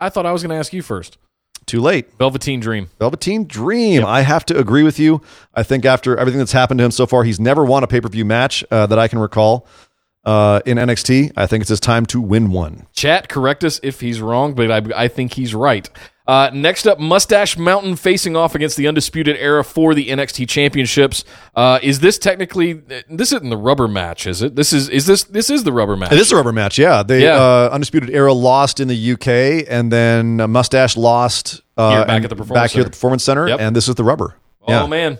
I 0.00 0.08
thought 0.10 0.26
I 0.26 0.32
was 0.32 0.42
going 0.42 0.50
to 0.50 0.56
ask 0.56 0.72
you 0.72 0.82
first. 0.82 1.18
Too 1.66 1.80
late. 1.80 2.12
Velveteen 2.16 2.60
Dream. 2.60 2.90
Velveteen 3.00 3.44
Dream. 3.44 4.04
I 4.04 4.20
have 4.20 4.46
to 4.46 4.56
agree 4.58 4.84
with 4.84 5.00
you. 5.00 5.20
I 5.52 5.64
think 5.64 5.84
after 5.84 6.16
everything 6.16 6.38
that's 6.38 6.52
happened 6.52 6.78
to 6.78 6.84
him 6.84 6.92
so 6.92 7.06
far, 7.06 7.24
he's 7.24 7.40
never 7.40 7.64
won 7.64 7.82
a 7.82 7.88
pay 7.88 8.00
per 8.00 8.08
view 8.08 8.24
match 8.24 8.62
uh, 8.70 8.86
that 8.86 9.00
I 9.00 9.08
can 9.08 9.18
recall 9.18 9.66
uh, 10.26 10.60
in 10.66 10.76
NXT. 10.76 11.32
I 11.36 11.46
think 11.46 11.62
it's 11.62 11.70
his 11.70 11.80
time 11.80 12.04
to 12.06 12.20
win 12.20 12.50
one. 12.50 12.86
Chat, 12.92 13.28
correct 13.30 13.64
us 13.64 13.80
if 13.82 14.00
he's 14.00 14.20
wrong, 14.20 14.54
but 14.54 14.70
I, 14.70 15.04
I 15.04 15.08
think 15.08 15.32
he's 15.34 15.54
right. 15.54 15.88
Uh, 16.26 16.50
next 16.52 16.88
up, 16.88 16.98
Mustache 16.98 17.56
Mountain 17.56 17.94
facing 17.94 18.34
off 18.34 18.56
against 18.56 18.76
the 18.76 18.88
Undisputed 18.88 19.36
Era 19.36 19.62
for 19.62 19.94
the 19.94 20.08
NXT 20.08 20.48
Championships. 20.48 21.24
Uh, 21.54 21.78
is 21.84 22.00
this 22.00 22.18
technically 22.18 22.72
this 23.08 23.30
isn't 23.30 23.48
the 23.48 23.56
rubber 23.56 23.86
match? 23.86 24.26
Is 24.26 24.42
it? 24.42 24.56
This 24.56 24.72
is 24.72 24.88
is 24.88 25.06
this 25.06 25.22
this 25.22 25.50
is 25.50 25.62
the 25.62 25.72
rubber 25.72 25.96
match? 25.96 26.10
It 26.10 26.18
is 26.18 26.32
a 26.32 26.36
rubber 26.36 26.52
match, 26.52 26.78
yeah. 26.78 27.04
They 27.04 27.22
Yeah. 27.22 27.36
Uh, 27.36 27.68
Undisputed 27.70 28.10
Era 28.10 28.32
lost 28.32 28.80
in 28.80 28.88
the 28.88 29.12
UK, 29.12 29.68
and 29.70 29.92
then 29.92 30.38
Mustache 30.50 30.96
lost 30.96 31.60
uh, 31.76 31.90
Here, 31.98 32.06
back 32.06 32.24
at 32.24 32.30
the 32.30 32.34
Performance 32.34 32.64
back 32.64 32.70
here 32.72 32.80
at 32.80 32.86
the 32.86 32.90
Performance 32.90 33.22
Center, 33.22 33.46
Yep. 33.48 33.60
and 33.60 33.76
this 33.76 33.88
is 33.88 33.94
the 33.94 34.02
rubber. 34.04 34.34
Oh 34.66 34.72
yeah. 34.72 34.86
man, 34.88 35.18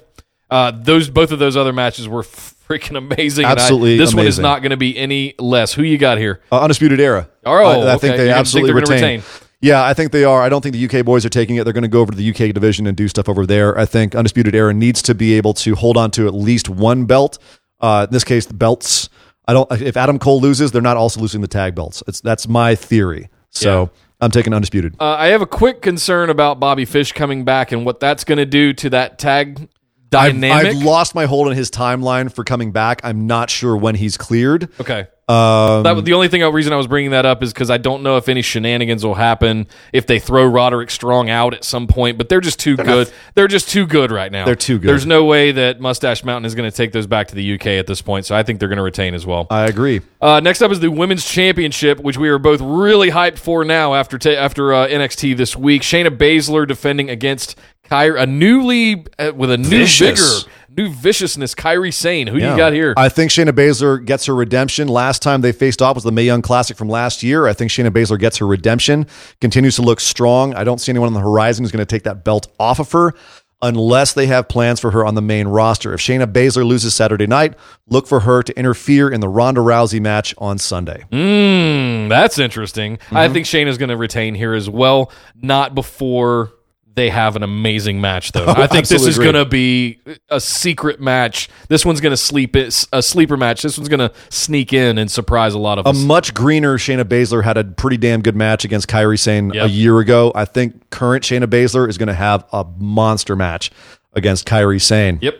uh, 0.50 0.72
those 0.72 1.08
both 1.08 1.30
of 1.30 1.38
those 1.38 1.56
other 1.56 1.72
matches 1.72 2.08
were 2.08 2.24
freaking 2.68 2.96
amazing. 2.96 3.44
and 3.44 3.58
I- 3.58 3.62
Absolutely 3.62 3.98
this 3.98 4.14
one 4.14 4.26
is 4.26 4.38
not 4.38 4.60
going 4.62 4.70
to 4.70 4.76
be 4.76 4.96
any 4.96 5.34
less. 5.38 5.72
Who 5.74 5.82
you 5.82 5.98
got 5.98 6.18
here? 6.18 6.40
Uh, 6.50 6.60
Undisputed 6.62 7.00
Era. 7.00 7.28
Oh, 7.44 7.52
I, 7.52 7.94
I 7.94 7.96
think 7.98 8.16
they 8.16 8.26
gonna- 8.26 8.38
absolutely 8.38 8.72
think 8.80 8.90
retain. 8.90 9.20
retain. 9.20 9.22
Yeah, 9.62 9.82
I 9.84 9.94
think 9.94 10.12
they 10.12 10.24
are. 10.24 10.42
I 10.42 10.48
don't 10.50 10.60
think 10.60 10.74
the 10.74 10.84
UK 10.84 11.04
boys 11.04 11.24
are 11.24 11.30
taking 11.30 11.56
it. 11.56 11.64
They're 11.64 11.72
going 11.72 11.82
to 11.82 11.88
go 11.88 12.00
over 12.02 12.12
to 12.12 12.16
the 12.16 12.28
UK 12.30 12.52
division 12.52 12.86
and 12.86 12.94
do 12.96 13.08
stuff 13.08 13.26
over 13.28 13.46
there. 13.46 13.76
I 13.78 13.86
think 13.86 14.14
Undisputed 14.14 14.54
Era 14.54 14.74
needs 14.74 15.00
to 15.02 15.14
be 15.14 15.32
able 15.34 15.54
to 15.54 15.74
hold 15.74 15.96
on 15.96 16.10
to 16.12 16.26
at 16.26 16.34
least 16.34 16.68
one 16.68 17.06
belt. 17.06 17.38
Uh, 17.80 18.06
in 18.08 18.12
this 18.12 18.22
case, 18.22 18.44
the 18.46 18.54
belts. 18.54 19.08
I 19.48 19.54
don't. 19.54 19.70
If 19.72 19.96
Adam 19.96 20.18
Cole 20.18 20.40
loses, 20.40 20.72
they're 20.72 20.82
not 20.82 20.96
also 20.98 21.20
losing 21.20 21.40
the 21.40 21.48
tag 21.48 21.74
belts. 21.74 22.02
It's 22.06 22.20
that's 22.20 22.46
my 22.46 22.74
theory. 22.74 23.28
So 23.50 23.82
Yeah. 23.84 24.00
I'm 24.20 24.30
taking 24.30 24.52
Undisputed. 24.52 24.94
Uh, 25.00 25.04
I 25.18 25.28
have 25.28 25.40
a 25.40 25.46
quick 25.46 25.80
concern 25.82 26.28
about 26.30 26.60
Bobby 26.60 26.84
Fish 26.84 27.12
coming 27.12 27.44
back 27.44 27.72
and 27.72 27.86
what 27.86 27.98
that's 27.98 28.24
going 28.24 28.38
to 28.38 28.46
do 28.46 28.72
to 28.74 28.90
that 28.90 29.18
tag 29.18 29.68
dynamic. 30.10 30.76
I've 30.76 30.82
lost 30.82 31.14
my 31.14 31.26
hold 31.26 31.48
on 31.48 31.54
his 31.54 31.70
timeline 31.70 32.32
for 32.32 32.44
coming 32.44 32.72
back. 32.72 33.00
I'm 33.04 33.26
not 33.26 33.50
sure 33.50 33.76
when 33.76 33.94
he's 33.94 34.16
cleared. 34.16 34.68
okay. 34.80 35.06
Um, 35.28 35.82
That 35.82 35.96
was 35.96 36.04
the 36.04 36.12
only 36.12 36.28
thing. 36.28 36.44
reason 36.52 36.72
I 36.72 36.76
was 36.76 36.86
bringing 36.86 37.10
that 37.10 37.26
up 37.26 37.42
is 37.42 37.52
because 37.52 37.68
I 37.68 37.78
don't 37.78 38.04
know 38.04 38.16
if 38.16 38.28
any 38.28 38.42
shenanigans 38.42 39.04
will 39.04 39.16
happen 39.16 39.66
if 39.92 40.06
they 40.06 40.20
throw 40.20 40.46
Roderick 40.46 40.88
Strong 40.88 41.30
out 41.30 41.52
at 41.52 41.64
some 41.64 41.88
point. 41.88 42.16
But 42.16 42.28
they're 42.28 42.40
just 42.40 42.60
too 42.60 42.76
good. 42.76 43.10
they're 43.34 43.48
just 43.48 43.68
too 43.68 43.88
good 43.88 44.12
right 44.12 44.30
now. 44.30 44.44
They're 44.44 44.54
too 44.54 44.78
good. 44.78 44.88
There's 44.88 45.04
no 45.04 45.24
way 45.24 45.50
that 45.50 45.80
Mustache 45.80 46.22
Mountain 46.22 46.46
is 46.46 46.54
going 46.54 46.70
to 46.70 46.76
take 46.76 46.92
those 46.92 47.08
back 47.08 47.26
to 47.28 47.34
the 47.34 47.54
UK 47.54 47.66
at 47.66 47.88
this 47.88 48.00
point. 48.02 48.24
So 48.24 48.36
I 48.36 48.44
think 48.44 48.60
they're 48.60 48.68
going 48.68 48.76
to 48.76 48.84
retain 48.84 49.14
as 49.14 49.26
well. 49.26 49.48
I 49.50 49.64
agree. 49.66 50.00
Uh, 50.20 50.38
next 50.38 50.62
up 50.62 50.70
is 50.70 50.78
the 50.78 50.92
women's 50.92 51.24
championship, 51.28 51.98
which 51.98 52.16
we 52.16 52.28
are 52.28 52.38
both 52.38 52.60
really 52.60 53.10
hyped 53.10 53.38
for 53.38 53.64
now 53.64 53.94
after 53.94 54.18
ta- 54.18 54.30
after 54.30 54.72
uh, 54.72 54.86
NXT 54.86 55.36
this 55.36 55.56
week. 55.56 55.82
Shayna 55.82 56.16
Baszler 56.16 56.68
defending 56.68 57.10
against 57.10 57.58
Kairi, 57.90 58.20
a 58.20 58.26
newly 58.26 59.06
uh, 59.18 59.32
with 59.34 59.50
a 59.50 59.56
new 59.58 59.68
Vicious. 59.68 60.42
vigor, 60.44 60.52
new 60.76 60.88
viciousness. 60.90 61.54
Kairi 61.54 61.92
Sane, 61.92 62.26
who 62.26 62.38
Yeah. 62.38 62.52
you 62.52 62.56
got 62.56 62.72
here? 62.72 62.94
I 62.96 63.08
think 63.08 63.30
Shayna 63.30 63.50
Baszler 63.50 64.04
gets 64.04 64.26
her 64.26 64.34
redemption. 64.34 64.88
Last 64.88 65.22
time 65.22 65.40
they 65.40 65.52
faced 65.52 65.80
off 65.82 65.94
was 65.94 66.04
the 66.04 66.12
Mae 66.12 66.24
Young 66.24 66.42
Classic 66.42 66.76
from 66.76 66.88
last 66.88 67.22
year. 67.22 67.46
I 67.46 67.52
think 67.52 67.70
Shayna 67.70 67.90
Baszler 67.90 68.18
gets 68.18 68.38
her 68.38 68.46
redemption, 68.46 69.06
continues 69.40 69.76
to 69.76 69.82
look 69.82 70.00
strong. 70.00 70.54
I 70.54 70.64
don't 70.64 70.80
see 70.80 70.90
anyone 70.92 71.06
on 71.08 71.14
the 71.14 71.20
horizon 71.20 71.64
who's 71.64 71.72
going 71.72 71.84
to 71.86 71.94
take 71.94 72.02
that 72.04 72.24
belt 72.24 72.48
off 72.60 72.78
of 72.78 72.92
her 72.92 73.14
unless 73.62 74.12
they 74.12 74.26
have 74.26 74.48
plans 74.48 74.78
for 74.78 74.90
her 74.90 75.06
on 75.06 75.14
the 75.14 75.22
main 75.22 75.48
roster. 75.48 75.94
If 75.94 76.00
Shayna 76.00 76.30
Baszler 76.30 76.64
loses 76.66 76.94
Saturday 76.94 77.26
night, 77.26 77.54
look 77.88 78.06
for 78.06 78.20
her 78.20 78.42
to 78.42 78.56
interfere 78.58 79.08
in 79.08 79.20
the 79.20 79.30
Ronda 79.30 79.62
Rousey 79.62 79.98
match 79.98 80.34
on 80.36 80.58
Sunday. 80.58 81.04
Mm, 81.10 82.10
that's 82.10 82.38
interesting. 82.38 82.98
Mm-hmm. 82.98 83.16
I 83.16 83.30
think 83.30 83.46
Shayna's 83.46 83.78
going 83.78 83.88
to 83.88 83.96
retain 83.96 84.34
here 84.34 84.52
as 84.52 84.68
well. 84.68 85.10
Not 85.40 85.74
before 85.74 86.52
they 86.96 87.10
have 87.10 87.36
an 87.36 87.42
amazing 87.44 88.00
match, 88.00 88.32
though. 88.32 88.46
I 88.48 88.66
think 88.66 88.88
this 88.88 89.06
is 89.06 89.18
going 89.18 89.34
to 89.34 89.44
be 89.44 90.00
a 90.28 90.40
secret 90.40 91.00
match. 91.00 91.48
This 91.68 91.84
one's 91.84 92.00
going 92.00 92.10
to 92.12 92.16
sleep 92.16 92.56
it, 92.56 92.84
a 92.92 93.02
sleeper 93.02 93.36
match. 93.36 93.62
This 93.62 93.78
one's 93.78 93.88
going 93.88 94.00
to 94.00 94.12
sneak 94.30 94.72
in 94.72 94.98
and 94.98 95.10
surprise 95.10 95.54
a 95.54 95.58
lot 95.58 95.78
of 95.78 95.86
A 95.86 95.90
us. 95.90 96.02
much 96.04 96.34
greener 96.34 96.78
Shayna 96.78 97.04
Baszler 97.04 97.44
had 97.44 97.56
a 97.56 97.64
pretty 97.64 97.96
damn 97.98 98.22
good 98.22 98.34
match 98.34 98.64
against 98.64 98.88
Kairi 98.88 99.18
Sane 99.18 99.50
Yep. 99.50 99.66
a 99.66 99.68
year 99.70 100.00
ago. 100.00 100.32
I 100.34 100.44
think 100.46 100.90
current 100.90 101.22
Shayna 101.22 101.44
Baszler 101.46 101.88
is 101.88 101.98
going 101.98 102.08
to 102.08 102.14
have 102.14 102.44
a 102.52 102.64
monster 102.78 103.36
match 103.36 103.70
against 104.14 104.46
Kairi 104.46 104.80
Sane. 104.82 105.18
Yep. 105.22 105.38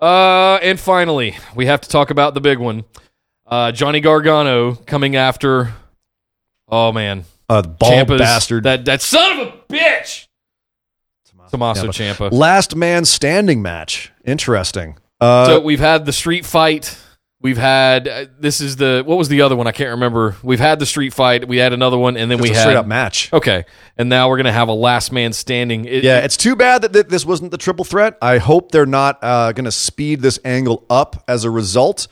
Uh, 0.00 0.58
and 0.62 0.78
finally, 0.78 1.36
we 1.54 1.66
have 1.66 1.80
to 1.82 1.88
talk 1.88 2.10
about 2.10 2.34
the 2.34 2.40
big 2.40 2.58
one. 2.58 2.84
Uh, 3.46 3.72
Johnny 3.72 4.00
Gargano 4.00 4.74
coming 4.74 5.16
after. 5.16 5.72
Oh 6.68 6.92
man, 6.92 7.24
Uh, 7.48 7.62
bald 7.62 7.92
Ciampa's- 8.08 8.18
bastard. 8.20 8.64
That 8.64 8.84
that 8.86 9.00
son 9.00 9.40
of 9.40 9.46
a 9.48 9.52
bitch. 9.72 10.26
Tommaso. 11.50 11.88
Ciampa. 11.88 12.32
Last 12.32 12.76
man 12.76 13.04
standing 13.04 13.62
match. 13.62 14.12
Interesting. 14.24 14.96
Uh, 15.20 15.46
So 15.46 15.60
we've 15.60 15.80
had 15.80 16.04
the 16.06 16.12
street 16.12 16.44
fight. 16.44 16.98
We've 17.40 17.58
had 17.58 18.08
uh, 18.08 18.24
this 18.40 18.60
is 18.60 18.76
the 18.76 19.02
what 19.06 19.18
was 19.18 19.28
the 19.28 19.42
other 19.42 19.54
one? 19.54 19.66
I 19.66 19.72
can't 19.72 19.90
remember. 19.90 20.34
We've 20.42 20.58
had 20.58 20.78
the 20.78 20.86
street 20.86 21.12
fight. 21.12 21.46
We 21.46 21.58
had 21.58 21.72
another 21.72 21.98
one, 21.98 22.16
and 22.16 22.30
then 22.30 22.38
we 22.38 22.50
a 22.50 22.54
had 22.54 22.60
straight 22.62 22.76
up 22.76 22.86
match. 22.86 23.30
Okay, 23.32 23.66
and 23.98 24.08
now 24.08 24.28
we're 24.30 24.38
gonna 24.38 24.52
have 24.52 24.68
a 24.68 24.72
last 24.74 25.12
man 25.12 25.32
standing. 25.32 25.84
It- 25.84 26.02
Yeah, 26.02 26.20
it's 26.20 26.36
too 26.36 26.56
bad 26.56 26.82
that 26.82 26.92
th- 26.94 27.06
this 27.08 27.24
wasn't 27.26 27.50
the 27.52 27.58
triple 27.58 27.84
threat. 27.84 28.16
I 28.22 28.38
hope 28.38 28.72
they're 28.72 28.86
not 28.86 29.18
uh, 29.22 29.52
going 29.52 29.66
to 29.66 29.70
speed 29.70 30.22
this 30.22 30.38
angle 30.44 30.84
up 30.90 31.22
as 31.28 31.44
a 31.44 31.50
result. 31.50 32.08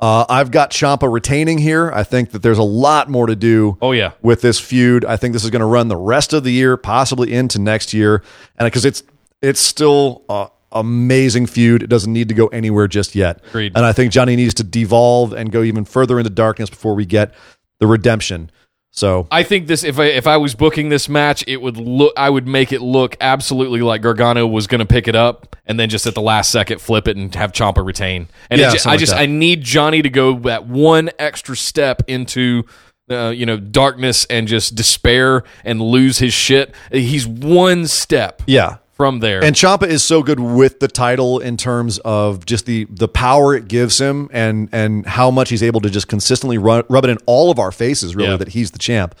Uh, 0.00 0.24
I've 0.28 0.50
got 0.50 0.70
Ciampa 0.70 1.10
retaining 1.12 1.58
here. 1.58 1.90
I 1.92 2.04
think 2.04 2.30
that 2.30 2.42
there's 2.42 2.58
a 2.58 2.62
lot 2.62 3.08
more 3.08 3.26
to 3.26 3.34
do. 3.34 3.76
Oh, 3.82 3.92
yeah. 3.92 4.12
with 4.22 4.42
this 4.42 4.60
feud. 4.60 5.04
I 5.04 5.16
think 5.16 5.32
this 5.32 5.44
is 5.44 5.50
going 5.50 5.60
to 5.60 5.66
run 5.66 5.88
the 5.88 5.96
rest 5.96 6.32
of 6.32 6.44
the 6.44 6.52
year, 6.52 6.76
possibly 6.76 7.32
into 7.32 7.58
next 7.58 7.92
year, 7.92 8.22
and 8.58 8.66
because 8.66 8.84
it's 8.84 9.02
it's 9.42 9.60
still 9.60 10.24
a 10.28 10.48
amazing 10.72 11.46
feud. 11.46 11.82
It 11.82 11.88
doesn't 11.88 12.12
need 12.12 12.28
to 12.28 12.34
go 12.34 12.46
anywhere 12.48 12.88
just 12.88 13.14
yet. 13.14 13.42
Agreed. 13.48 13.72
And 13.74 13.84
I 13.84 13.92
think 13.92 14.12
Johnny 14.12 14.36
needs 14.36 14.54
to 14.54 14.64
devolve 14.64 15.32
and 15.32 15.50
go 15.50 15.62
even 15.62 15.84
further 15.84 16.18
into 16.18 16.30
darkness 16.30 16.70
before 16.70 16.94
we 16.94 17.06
get 17.06 17.34
the 17.80 17.86
redemption. 17.86 18.50
So 18.90 19.28
I 19.30 19.42
think 19.42 19.66
this 19.66 19.84
if 19.84 19.98
I 19.98 20.06
if 20.06 20.26
I 20.26 20.38
was 20.38 20.54
booking 20.54 20.88
this 20.88 21.08
match, 21.08 21.44
it 21.46 21.60
would 21.60 21.76
look 21.76 22.12
I 22.16 22.30
would 22.30 22.46
make 22.46 22.72
it 22.72 22.80
look 22.80 23.16
absolutely 23.20 23.80
like 23.80 24.02
Gargano 24.02 24.46
was 24.46 24.66
going 24.66 24.80
to 24.80 24.86
pick 24.86 25.06
it 25.06 25.14
up 25.14 25.56
and 25.66 25.78
then 25.78 25.88
just 25.88 26.06
at 26.06 26.14
the 26.14 26.22
last 26.22 26.50
second 26.50 26.80
flip 26.80 27.06
it 27.06 27.16
and 27.16 27.32
have 27.34 27.52
Ciampa 27.52 27.84
retain. 27.84 28.28
And 28.50 28.60
Yeah, 28.60 28.70
something 28.70 28.92
I 28.92 28.96
just 28.96 29.12
that. 29.12 29.20
I 29.20 29.26
need 29.26 29.62
Johnny 29.62 30.02
to 30.02 30.10
go 30.10 30.38
that 30.40 30.66
one 30.66 31.10
extra 31.18 31.56
step 31.56 32.02
into 32.08 32.64
uh, 33.10 33.28
you 33.28 33.46
know 33.46 33.58
darkness 33.58 34.24
and 34.26 34.48
just 34.48 34.74
despair 34.74 35.44
and 35.64 35.80
lose 35.80 36.18
his 36.18 36.32
shit. 36.32 36.74
He's 36.90 37.26
one 37.26 37.86
step 37.86 38.42
yeah, 38.46 38.78
from 38.98 39.20
there. 39.20 39.42
And 39.42 39.56
Ciampa 39.56 39.84
is 39.86 40.04
so 40.04 40.22
good 40.22 40.38
with 40.40 40.80
the 40.80 40.88
title 40.88 41.38
in 41.38 41.56
terms 41.56 41.98
of 42.00 42.44
just 42.44 42.66
the 42.66 42.84
the 42.90 43.08
power 43.08 43.54
it 43.54 43.66
gives 43.68 43.98
him 43.98 44.28
and 44.32 44.68
and 44.72 45.06
how 45.06 45.30
much 45.30 45.48
he's 45.48 45.62
able 45.62 45.80
to 45.80 45.88
just 45.88 46.08
consistently 46.08 46.58
run, 46.58 46.82
rub 46.90 47.04
it 47.04 47.10
in 47.10 47.18
all 47.24 47.50
of 47.50 47.58
our 47.58 47.72
faces, 47.72 48.14
really, 48.14 48.30
Yeah. 48.32 48.36
that 48.36 48.48
he's 48.48 48.72
the 48.72 48.78
champ. 48.78 49.14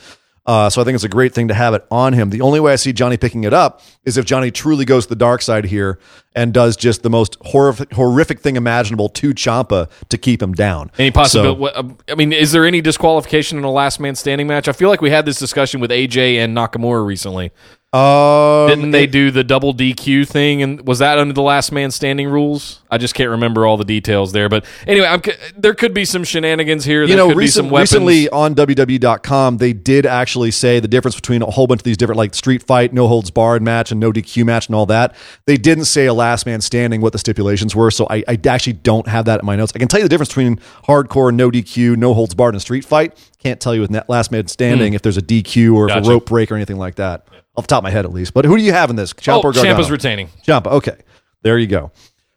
Uh, 0.46 0.70
so 0.70 0.80
I 0.80 0.84
think 0.84 0.94
it's 0.94 1.04
a 1.04 1.10
great 1.10 1.34
thing 1.34 1.48
to 1.48 1.54
have 1.54 1.74
it 1.74 1.84
on 1.90 2.14
him. 2.14 2.30
The 2.30 2.40
only 2.40 2.58
way 2.58 2.72
I 2.72 2.76
see 2.76 2.94
Johnny 2.94 3.18
picking 3.18 3.44
it 3.44 3.52
up 3.52 3.82
is 4.06 4.16
if 4.16 4.24
Johnny 4.24 4.50
truly 4.50 4.86
goes 4.86 5.04
to 5.04 5.10
the 5.10 5.14
dark 5.16 5.42
side 5.42 5.66
here 5.66 5.98
and 6.34 6.54
does 6.54 6.74
just 6.74 7.02
the 7.02 7.10
most 7.10 7.36
horrific, 7.42 7.92
horrific 7.92 8.40
thing 8.40 8.56
imaginable 8.56 9.10
to 9.10 9.34
Ciampa 9.34 9.90
to 10.08 10.16
keep 10.16 10.42
him 10.42 10.54
down. 10.54 10.90
Any 10.98 11.10
possibility? 11.10 11.74
um, 11.74 11.98
I 12.10 12.14
mean, 12.14 12.32
is 12.32 12.52
there 12.52 12.64
any 12.64 12.80
disqualification 12.80 13.58
in 13.58 13.64
a 13.64 13.70
last 13.70 14.00
man 14.00 14.14
standing 14.14 14.46
match? 14.46 14.68
I 14.68 14.72
feel 14.72 14.88
like 14.88 15.02
we 15.02 15.10
had 15.10 15.26
this 15.26 15.38
discussion 15.38 15.80
with 15.80 15.90
AJ 15.90 16.36
and 16.42 16.56
Nakamura 16.56 17.04
recently. 17.04 17.50
Um, 17.90 18.68
Didn't 18.68 18.90
they 18.90 19.06
do 19.06 19.30
the 19.30 19.42
double 19.42 19.72
DQ 19.72 20.28
thing? 20.28 20.62
And 20.62 20.86
was 20.86 20.98
that 20.98 21.18
under 21.18 21.32
the 21.32 21.40
last 21.40 21.72
man 21.72 21.90
standing 21.90 22.28
rules? 22.28 22.82
I 22.90 22.98
just 22.98 23.14
can't 23.14 23.30
remember 23.30 23.64
all 23.64 23.78
the 23.78 23.84
details 23.84 24.32
there. 24.32 24.50
But 24.50 24.66
anyway, 24.86 25.06
I'm, 25.06 25.22
there 25.56 25.72
could 25.72 25.94
be 25.94 26.04
some 26.04 26.22
shenanigans 26.22 26.84
here. 26.84 27.06
There 27.06 27.10
you 27.10 27.16
know, 27.16 27.28
could 27.28 27.36
be 27.36 27.38
recent, 27.38 27.64
some 27.64 27.70
weapons. 27.70 27.92
recently 27.92 28.28
on 28.28 28.54
WWE.com, 28.54 29.56
they 29.56 29.72
did 29.72 30.04
actually 30.04 30.50
say 30.50 30.80
the 30.80 30.88
difference 30.88 31.14
between 31.14 31.40
a 31.40 31.50
whole 31.50 31.66
bunch 31.66 31.80
of 31.80 31.84
these 31.84 31.96
different, 31.96 32.18
like 32.18 32.34
street 32.34 32.62
fight, 32.62 32.92
no 32.92 33.08
holds 33.08 33.30
barred 33.30 33.62
match, 33.62 33.90
and 33.90 33.98
no 33.98 34.12
DQ 34.12 34.44
match, 34.44 34.66
and 34.66 34.74
all 34.74 34.86
that. 34.86 35.16
They 35.46 35.56
didn't 35.56 35.86
say 35.86 36.04
a 36.04 36.14
last 36.14 36.44
man 36.44 36.60
standing 36.60 37.00
what 37.00 37.14
the 37.14 37.18
stipulations 37.18 37.74
were, 37.74 37.90
so 37.90 38.06
I, 38.10 38.22
I 38.28 38.38
actually 38.48 38.74
don't 38.74 39.08
have 39.08 39.24
that 39.24 39.40
in 39.40 39.46
my 39.46 39.56
notes. 39.56 39.72
I 39.74 39.78
can 39.78 39.88
tell 39.88 39.98
you 39.98 40.04
the 40.04 40.10
difference 40.10 40.28
between 40.28 40.58
hardcore, 40.84 41.34
no 41.34 41.50
DQ, 41.50 41.96
no 41.96 42.12
holds 42.12 42.34
barred, 42.34 42.54
and 42.54 42.60
street 42.60 42.84
fight. 42.84 43.16
Can't 43.42 43.60
tell 43.60 43.74
you 43.74 43.80
with 43.80 44.08
last 44.08 44.30
man 44.30 44.46
standing 44.48 44.92
if 44.92 45.00
there's 45.00 45.16
a 45.16 45.22
DQ 45.22 45.74
or 45.74 45.88
if. 45.88 45.94
Gotcha. 45.94 46.06
a 46.06 46.12
rope 46.12 46.26
break 46.26 46.52
or 46.52 46.56
anything 46.56 46.76
like 46.76 46.96
that. 46.96 47.26
Off 47.58 47.64
the 47.64 47.68
top 47.68 47.78
of 47.78 47.84
my 47.84 47.90
head, 47.90 48.04
at 48.04 48.12
least. 48.12 48.34
But 48.34 48.44
who 48.44 48.56
do 48.56 48.62
you 48.62 48.72
have 48.72 48.88
in 48.88 48.94
this? 48.94 49.12
oh, 49.12 49.20
Ciampa 49.20 49.44
or 49.44 49.52
Gargano? 49.52 49.76
Ciampa's 49.76 49.90
retaining. 49.90 50.28
Ciampa. 50.46 50.68
Okay, 50.68 50.96
there 51.42 51.58
you 51.58 51.66
go. 51.66 51.90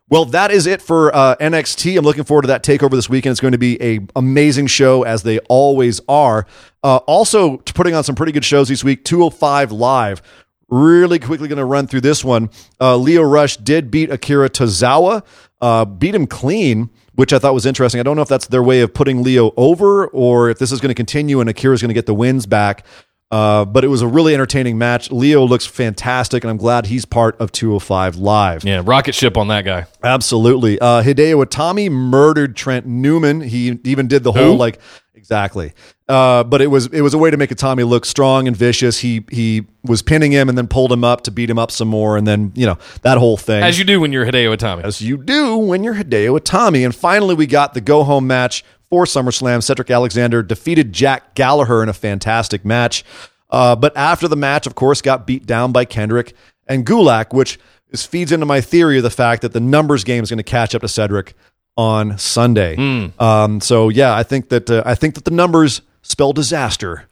Well, 0.09 0.25
that 0.25 0.49
is 0.51 0.65
it 0.65 0.81
for 0.81 1.15
uh, 1.15 1.35
NXT. 1.37 1.97
I'm 1.97 2.03
looking 2.03 2.23
forward 2.25 2.41
to 2.41 2.47
that 2.47 2.63
takeover 2.63 2.91
this 2.91 3.07
weekend. 3.07 3.31
It's 3.31 3.39
going 3.39 3.53
to 3.53 3.57
be 3.57 3.81
a 3.81 3.99
amazing 4.15 4.67
show 4.67 5.03
as 5.03 5.23
they 5.23 5.37
always 5.47 6.01
are. 6.09 6.47
Uh, 6.83 6.97
also, 7.07 7.57
putting 7.57 7.93
on 7.93 8.03
some 8.03 8.15
pretty 8.15 8.31
good 8.31 8.43
shows 8.43 8.67
this 8.67 8.83
week. 8.83 9.05
205 9.05 9.71
Live. 9.71 10.21
Really 10.67 11.19
quickly 11.19 11.47
going 11.47 11.59
to 11.59 11.65
run 11.65 11.85
through 11.85 12.01
this 12.01 12.25
one. 12.25 12.49
Uh, 12.79 12.97
Lio 12.97 13.21
Rush 13.21 13.57
did 13.57 13.91
beat 13.91 14.09
Akira 14.09 14.49
Tozawa, 14.49 15.23
uh, 15.61 15.85
beat 15.85 16.15
him 16.15 16.25
clean, 16.27 16.89
which 17.15 17.31
I 17.31 17.39
thought 17.39 17.53
was 17.53 17.65
interesting. 17.65 17.99
I 17.99 18.03
don't 18.03 18.15
know 18.15 18.21
if 18.21 18.29
that's 18.29 18.47
their 18.47 18.63
way 18.63 18.81
of 18.81 18.93
putting 18.93 19.21
Lio 19.21 19.53
over 19.55 20.07
or 20.07 20.49
if 20.49 20.59
this 20.59 20.71
is 20.71 20.81
going 20.81 20.89
to 20.89 20.95
continue 20.95 21.39
and 21.39 21.49
Akira's 21.49 21.81
going 21.81 21.89
to 21.89 21.93
get 21.93 22.05
the 22.05 22.15
wins 22.15 22.45
back. 22.45 22.85
Uh, 23.31 23.63
but 23.63 23.85
it 23.85 23.87
was 23.87 24.01
a 24.01 24.07
really 24.07 24.33
entertaining 24.33 24.77
match. 24.77 25.09
Lio 25.09 25.45
looks 25.45 25.65
fantastic, 25.65 26.43
and 26.43 26.51
I'm 26.51 26.57
glad 26.57 26.87
he's 26.87 27.05
part 27.05 27.39
of 27.39 27.51
205 27.53 28.17
Live. 28.17 28.65
Yeah, 28.65 28.81
rocket 28.83 29.15
ship 29.15 29.37
on 29.37 29.47
that 29.47 29.63
guy. 29.63 29.85
Absolutely. 30.03 30.77
Uh, 30.79 31.01
Hideo 31.01 31.43
Itami 31.45 31.89
murdered 31.89 32.57
Trent 32.57 32.85
Newman. 32.85 33.39
He 33.39 33.79
even 33.85 34.07
did 34.07 34.23
the 34.23 34.33
whole 34.33 34.55
like 34.57 34.79
exactly. 35.15 35.71
Uh, 36.09 36.43
but 36.43 36.61
it 36.61 36.67
was 36.67 36.87
it 36.87 36.99
was 36.99 37.13
a 37.13 37.17
way 37.17 37.31
to 37.31 37.37
make 37.37 37.51
Itami 37.51 37.87
look 37.87 38.05
strong 38.05 38.47
and 38.47 38.57
vicious. 38.57 38.99
He 38.99 39.23
he 39.31 39.65
was 39.83 40.01
pinning 40.01 40.33
him 40.33 40.49
and 40.49 40.57
then 40.57 40.67
pulled 40.67 40.91
him 40.91 41.05
up 41.05 41.21
to 41.21 41.31
beat 41.31 41.49
him 41.49 41.57
up 41.57 41.71
some 41.71 41.87
more, 41.87 42.17
and 42.17 42.27
then 42.27 42.51
you 42.53 42.65
know 42.65 42.77
that 43.03 43.17
whole 43.17 43.37
thing. 43.37 43.63
As 43.63 43.79
you 43.79 43.85
do 43.85 44.01
when 44.01 44.11
you're 44.11 44.25
Hideo 44.25 44.53
Itami. 44.57 44.83
as 44.83 45.01
you 45.01 45.15
do 45.15 45.55
when 45.57 45.85
you're 45.85 45.95
Hideo 45.95 46.37
Itami. 46.37 46.83
And 46.83 46.93
finally, 46.93 47.35
we 47.35 47.47
got 47.47 47.73
the 47.73 47.79
go 47.79 48.03
home 48.03 48.27
match 48.27 48.65
for 48.91 49.05
SummerSlam. 49.05 49.63
Cedric 49.63 49.89
Alexander 49.89 50.43
defeated 50.43 50.93
Jack 50.93 51.33
Gallagher 51.33 51.81
in 51.81 51.89
a 51.89 51.93
fantastic 51.93 52.63
match. 52.63 53.03
Uh, 53.49 53.75
but 53.75 53.95
after 53.97 54.27
the 54.27 54.35
match, 54.35 54.67
of 54.67 54.75
course, 54.75 55.01
got 55.01 55.25
beat 55.25 55.47
down 55.47 55.71
by 55.71 55.83
Kendrick 55.85 56.33
and 56.67 56.85
Gulak, 56.85 57.33
which 57.33 57.57
is, 57.89 58.05
feeds 58.05 58.31
into 58.31 58.45
my 58.45 58.61
theory 58.61 58.97
of 58.97 59.03
the 59.03 59.09
fact 59.09 59.41
that 59.41 59.53
the 59.53 59.59
numbers 59.59 60.03
game 60.03 60.23
is 60.23 60.29
going 60.29 60.37
to 60.37 60.43
catch 60.43 60.75
up 60.75 60.81
to 60.83 60.87
Cedric 60.87 61.33
on 61.75 62.17
Sunday. 62.17 62.75
Hmm. 62.75 63.07
Um, 63.21 63.59
so 63.61 63.89
yeah, 63.89 64.15
I 64.15 64.23
think 64.23 64.49
that 64.49 64.69
uh, 64.69 64.83
I 64.85 64.93
think 64.95 65.15
that 65.15 65.25
the 65.25 65.31
numbers 65.31 65.81
spell 66.01 66.31
disaster 66.33 67.07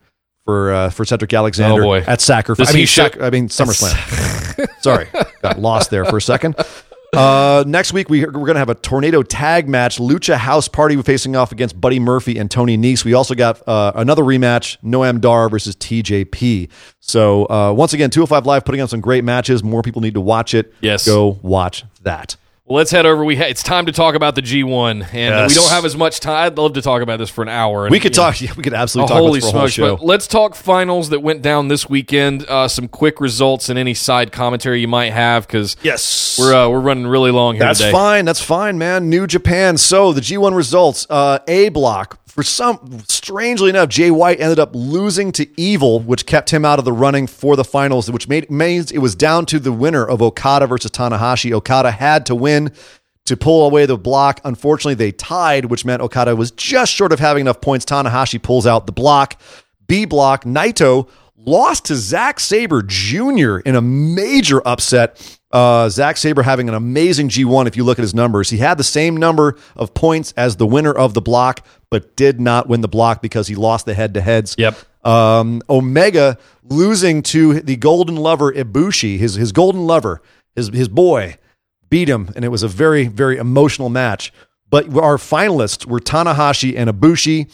for 0.45 0.72
uh, 0.73 0.89
for 0.89 1.06
Cedric 1.06 1.34
Alexander 1.34 1.84
Oh, 1.85 1.93
at 1.95 2.22
sacrifice. 2.22 2.69
I 2.69 2.73
mean, 2.73 2.88
sac- 2.88 3.22
I 3.22 3.30
mean 3.30 3.47
SummerSlam. 3.49 4.68
Sorry, 4.81 5.07
got 5.41 5.60
lost 5.60 5.89
there 5.91 6.06
for 6.06 6.18
a 6.18 6.22
second. 6.22 6.56
Uh, 7.14 7.64
next 7.65 7.94
week 7.94 8.10
we, 8.10 8.23
we're 8.26 8.31
going 8.31 8.53
to 8.53 8.60
have 8.60 8.69
a 8.69 8.76
tornado 8.76 9.23
tag 9.23 9.68
match. 9.68 9.98
Lucha 9.98 10.36
House 10.36 10.68
Party 10.68 11.02
facing 11.02 11.36
off 11.36 11.52
against 11.52 11.80
Buddy 11.80 11.99
Murphy 11.99 12.38
and 12.38 12.49
Tony 12.49 12.77
Nese. 12.77 13.03
We 13.03 13.14
also 13.14 13.36
got 13.36 13.68
uh, 13.68 13.91
another 13.95 14.23
rematch: 14.23 14.77
Noam 14.84 15.19
Dar 15.19 15.49
versus 15.49 15.76
TJP. 15.76 16.69
So 16.99 17.49
uh, 17.49 17.73
once 17.73 17.94
again, 17.94 18.10
205 18.10 18.45
Live 18.45 18.65
putting 18.65 18.81
on 18.81 18.88
some 18.88 19.02
great 19.02 19.23
matches. 19.23 19.64
More 19.64 19.81
people 19.81 20.02
need 20.02 20.14
to 20.14 20.22
watch 20.22 20.53
it. 20.53 20.73
Yes. 20.81 21.06
go 21.06 21.40
watch 21.41 21.84
that. 22.03 22.36
Well, 22.69 22.77
let's 22.77 22.91
head 22.91 23.07
over. 23.07 23.25
We 23.25 23.35
ha- 23.35 23.45
it's 23.45 23.63
time 23.63 23.87
to 23.87 23.91
talk 23.91 24.13
about 24.13 24.35
the 24.35 24.43
G1, 24.43 25.11
and 25.11 25.33
uh, 25.33 25.45
we 25.47 25.55
don't 25.55 25.71
have 25.71 25.85
as 25.85 25.97
much 25.97 26.19
time. 26.19 26.45
I'd 26.45 26.55
love 26.59 26.73
to 26.73 26.83
talk 26.83 27.01
about 27.01 27.17
this 27.17 27.27
for 27.31 27.41
an 27.41 27.49
hour. 27.49 27.87
And, 27.87 27.91
We 27.91 27.99
could 27.99 28.15
you 28.15 28.21
know, 28.21 28.27
talk. 28.29 28.41
Yeah, 28.41 28.53
we 28.55 28.61
could 28.61 28.75
absolutely 28.75 29.05
Oh, 29.11 29.15
talk 29.15 29.23
holy 29.23 29.39
about 29.39 29.45
this 29.47 29.51
for 29.51 29.57
a 29.57 29.59
whole 29.61 29.69
smokes! 29.69 29.73
show. 29.73 29.97
But 29.97 30.05
let's 30.05 30.27
talk 30.27 30.53
finals 30.53 31.09
that 31.09 31.21
went 31.21 31.41
down 31.41 31.67
this 31.67 31.89
weekend. 31.89 32.45
Uh, 32.47 32.67
some 32.67 32.87
quick 32.87 33.19
results 33.19 33.69
and 33.69 33.79
any 33.79 33.95
side 33.95 34.31
commentary 34.31 34.81
you 34.81 34.87
might 34.87 35.11
have 35.13 35.47
because 35.47 35.77
yes, 35.81 36.37
we're 36.39 36.53
uh, 36.53 36.69
we're 36.69 36.79
running 36.79 37.07
really 37.07 37.31
long 37.31 37.55
here 37.55 37.63
That's 37.63 37.79
today. 37.79 37.91
fine. 37.91 38.25
That's 38.25 38.43
fine, 38.43 38.77
man. 38.77 39.09
New 39.09 39.25
Japan. 39.25 39.75
So 39.79 40.13
the 40.13 40.21
G1 40.21 40.55
results. 40.55 41.07
Uh, 41.09 41.39
A 41.47 41.69
block. 41.69 42.19
For 42.30 42.43
some, 42.43 42.99
strangely 43.07 43.69
enough, 43.72 43.89
Jay 43.89 44.11
White 44.11 44.39
ended 44.39 44.60
up 44.60 44.69
losing 44.73 45.31
to 45.34 45.47
Evil, 45.60 45.99
which 45.99 46.27
kept 46.27 46.51
him 46.51 46.64
out 46.64 46.77
of 46.77 46.85
the 46.85 46.93
running 46.93 47.26
for 47.26 47.56
the 47.56 47.64
finals, 47.64 48.10
which 48.10 48.27
made 48.27 48.49
means 48.51 48.91
it 48.91 48.99
was 48.99 49.15
down 49.15 49.47
to 49.47 49.60
the 49.60 49.72
winner 49.72 50.06
of 50.07 50.22
Okada 50.22 50.68
versus 50.68 50.91
Tanahashi. 50.91 51.51
Okada 51.51 51.91
had 51.91 52.27
to 52.27 52.35
win 52.35 52.72
to 53.26 53.35
pull 53.35 53.65
away 53.65 53.85
the 53.88 53.97
block. 53.97 54.41
Unfortunately, 54.43 54.93
they 54.93 55.11
tied, 55.11 55.65
which 55.65 55.85
meant 55.85 56.01
Okada 56.01 56.35
was 56.35 56.51
just 56.51 56.93
short 56.93 57.11
of 57.11 57.19
having 57.19 57.41
enough 57.41 57.61
points. 57.61 57.84
Tanahashi 57.84 58.41
pulls 58.41 58.68
out 58.68 58.85
the 58.85 58.91
block. 58.91 59.41
B 59.88 60.06
block, 60.06 60.45
Naito 60.45 61.10
lost 61.45 61.85
to 61.85 61.95
Zack 61.95 62.39
Sabre 62.39 62.81
Jr. 62.81 63.57
in 63.59 63.75
a 63.75 63.81
major 63.81 64.65
upset. 64.67 65.39
Uh, 65.51 65.89
Zack 65.89 66.17
Sabre 66.17 66.43
having 66.43 66.69
an 66.69 66.75
amazing 66.75 67.29
G1 67.29 67.67
if 67.67 67.75
you 67.75 67.83
look 67.83 67.97
at 67.97 68.03
his 68.03 68.13
numbers. 68.13 68.49
He 68.49 68.57
had 68.57 68.77
the 68.77 68.83
same 68.83 69.17
number 69.17 69.57
of 69.75 69.93
points 69.93 70.33
as 70.37 70.57
the 70.57 70.67
winner 70.67 70.91
of 70.91 71.13
the 71.13 71.21
block, 71.21 71.65
but 71.89 72.15
did 72.15 72.39
not 72.39 72.67
win 72.67 72.81
the 72.81 72.87
block 72.87 73.21
because 73.21 73.47
he 73.47 73.55
lost 73.55 73.85
the 73.85 73.93
head 73.93 74.13
to 74.13 74.21
heads. 74.21 74.55
Yep. 74.57 74.77
Um, 75.03 75.61
Omega 75.69 76.37
losing 76.63 77.23
to 77.23 77.61
the 77.61 77.77
Golden 77.77 78.15
Lover 78.15 78.51
Ibushi, 78.51 79.17
his 79.17 79.35
his 79.35 79.51
Golden 79.51 79.87
Lover, 79.87 80.21
his 80.55 80.67
his 80.69 80.89
boy, 80.89 81.37
beat 81.89 82.09
him, 82.09 82.31
and 82.35 82.43
it 82.43 82.49
was 82.49 82.63
a 82.63 82.67
very 82.67 83.07
very 83.07 83.37
emotional 83.37 83.89
match. 83.89 84.33
But 84.69 84.85
our 84.95 85.17
finalists 85.17 85.85
were 85.85 85.99
Tanahashi 85.99 86.77
and 86.77 86.89
Ibushi. 86.89 87.49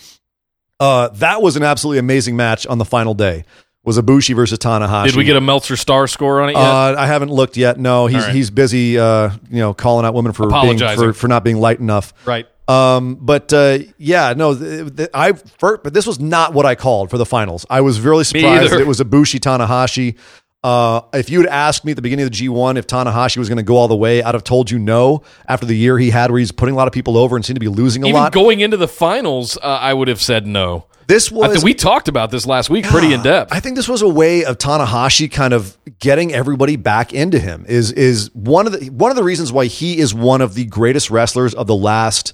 Uh, 0.79 1.07
that 1.09 1.41
was 1.41 1.55
an 1.55 1.63
absolutely 1.63 1.99
amazing 1.99 2.35
match 2.35 2.67
on 2.67 2.77
the 2.77 2.83
final 2.83 3.13
day. 3.13 3.45
Was 3.85 3.99
Ibushi 3.99 4.35
versus 4.35 4.57
Tanahashi? 4.57 5.05
Did 5.07 5.15
we 5.15 5.23
get 5.23 5.35
a 5.35 5.41
Meltzer 5.41 5.75
star 5.75 6.07
score 6.07 6.41
on 6.41 6.49
it 6.49 6.53
yet? 6.53 6.61
Uh, 6.61 6.95
I 6.97 7.05
haven't 7.05 7.29
looked 7.29 7.55
yet. 7.55 7.79
No, 7.79 8.07
he's 8.07 8.23
right. 8.23 8.33
he's 8.35 8.49
busy. 8.49 8.97
Uh, 8.97 9.29
you 9.49 9.59
know, 9.59 9.73
calling 9.73 10.05
out 10.05 10.13
women 10.15 10.33
for 10.33 10.49
being, 10.49 10.79
for 10.79 11.13
for 11.13 11.27
not 11.27 11.43
being 11.43 11.57
light 11.57 11.79
enough. 11.79 12.13
right. 12.25 12.47
Um, 12.67 13.15
but 13.21 13.53
uh, 13.53 13.77
yeah, 13.99 14.33
no, 14.35 14.55
th- 14.57 14.95
th- 14.95 15.09
I 15.13 15.33
first, 15.33 15.83
but 15.83 15.93
this 15.93 16.07
was 16.07 16.19
not 16.19 16.53
what 16.53 16.65
I 16.65 16.73
called 16.73 17.11
for 17.11 17.19
the 17.19 17.25
finals. 17.25 17.63
I 17.69 17.81
was 17.81 18.01
really 18.01 18.23
surprised 18.23 18.73
that 18.73 18.81
it 18.81 18.87
was 18.87 18.99
Ibushi 18.99 19.39
Tanahashi. 19.39 20.17
Uh, 20.63 21.01
if 21.13 21.29
you 21.29 21.41
had 21.41 21.47
asked 21.49 21.85
me 21.85 21.91
at 21.91 21.95
the 21.95 22.01
beginning 22.01 22.25
of 22.25 22.31
the 22.31 22.37
G1 22.47 22.77
if 22.77 22.87
Tanahashi 22.87 23.37
was 23.37 23.47
going 23.49 23.57
to 23.57 23.63
go 23.63 23.77
all 23.77 23.87
the 23.87 23.95
way, 23.95 24.23
I'd 24.23 24.33
have 24.33 24.43
told 24.43 24.71
you 24.71 24.79
no 24.79 25.21
after 25.47 25.63
the 25.67 25.77
year 25.77 25.99
he 25.99 26.09
had 26.09 26.31
where 26.31 26.39
he's 26.39 26.51
putting 26.51 26.73
a 26.73 26.75
lot 26.75 26.87
of 26.87 26.91
people 26.91 27.17
over 27.19 27.35
and 27.35 27.45
seemed 27.45 27.57
to 27.57 27.59
be 27.59 27.67
losing 27.67 28.03
a 28.03 28.07
Even 28.07 28.19
lot. 28.19 28.31
going 28.33 28.61
into 28.61 28.75
the 28.75 28.87
finals, 28.87 29.57
uh, 29.57 29.67
I 29.67 29.93
would 29.93 30.07
have 30.07 30.19
said 30.19 30.47
no. 30.47 30.87
This 31.07 31.31
I 31.31 31.35
was 31.35 31.51
think 31.51 31.63
we 31.63 31.73
talked 31.73 32.07
about 32.07 32.31
this 32.31 32.45
last 32.45 32.69
week 32.69 32.85
pretty 32.85 33.13
in 33.13 33.21
depth. 33.21 33.53
I 33.53 33.59
think 33.59 33.75
this 33.75 33.87
was 33.87 34.01
a 34.01 34.09
way 34.09 34.45
of 34.45 34.57
Tanahashi 34.57 35.31
kind 35.31 35.53
of 35.53 35.77
getting 35.99 36.33
everybody 36.33 36.75
back 36.75 37.13
into 37.13 37.39
him. 37.39 37.65
Is 37.67 37.91
is 37.91 38.33
one 38.33 38.67
of 38.67 38.73
the 38.73 38.89
one 38.89 39.11
of 39.11 39.17
the 39.17 39.23
reasons 39.23 39.51
why 39.51 39.65
he 39.65 39.97
is 39.97 40.13
one 40.13 40.41
of 40.41 40.53
the 40.53 40.65
greatest 40.65 41.09
wrestlers 41.09 41.53
of 41.53 41.67
the 41.67 41.75
last 41.75 42.33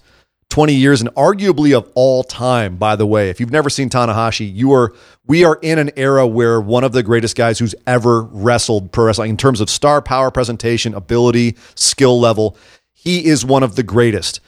20 0.51 0.73
years 0.73 0.99
and 1.01 1.09
arguably 1.15 1.75
of 1.75 1.89
all 1.95 2.23
time, 2.23 2.75
by 2.75 2.95
the 2.95 3.07
way. 3.07 3.29
If 3.29 3.39
you've 3.39 3.51
never 3.51 3.69
seen 3.69 3.89
Tanahashi, 3.89 4.53
you 4.53 4.73
are 4.73 4.93
we 5.25 5.43
are 5.45 5.57
in 5.61 5.79
an 5.79 5.91
era 5.95 6.27
where 6.27 6.59
one 6.61 6.83
of 6.83 6.91
the 6.91 7.03
greatest 7.03 7.35
guys 7.35 7.57
who's 7.57 7.73
ever 7.87 8.23
wrestled 8.23 8.91
pro 8.91 9.05
wrestling 9.05 9.31
in 9.31 9.37
terms 9.37 9.61
of 9.61 9.69
star 9.69 10.01
power, 10.01 10.29
presentation, 10.29 10.93
ability, 10.93 11.55
skill 11.75 12.19
level, 12.19 12.57
he 12.93 13.25
is 13.25 13.45
one 13.45 13.63
of 13.63 13.75
the 13.75 13.83
greatest. 13.83 14.41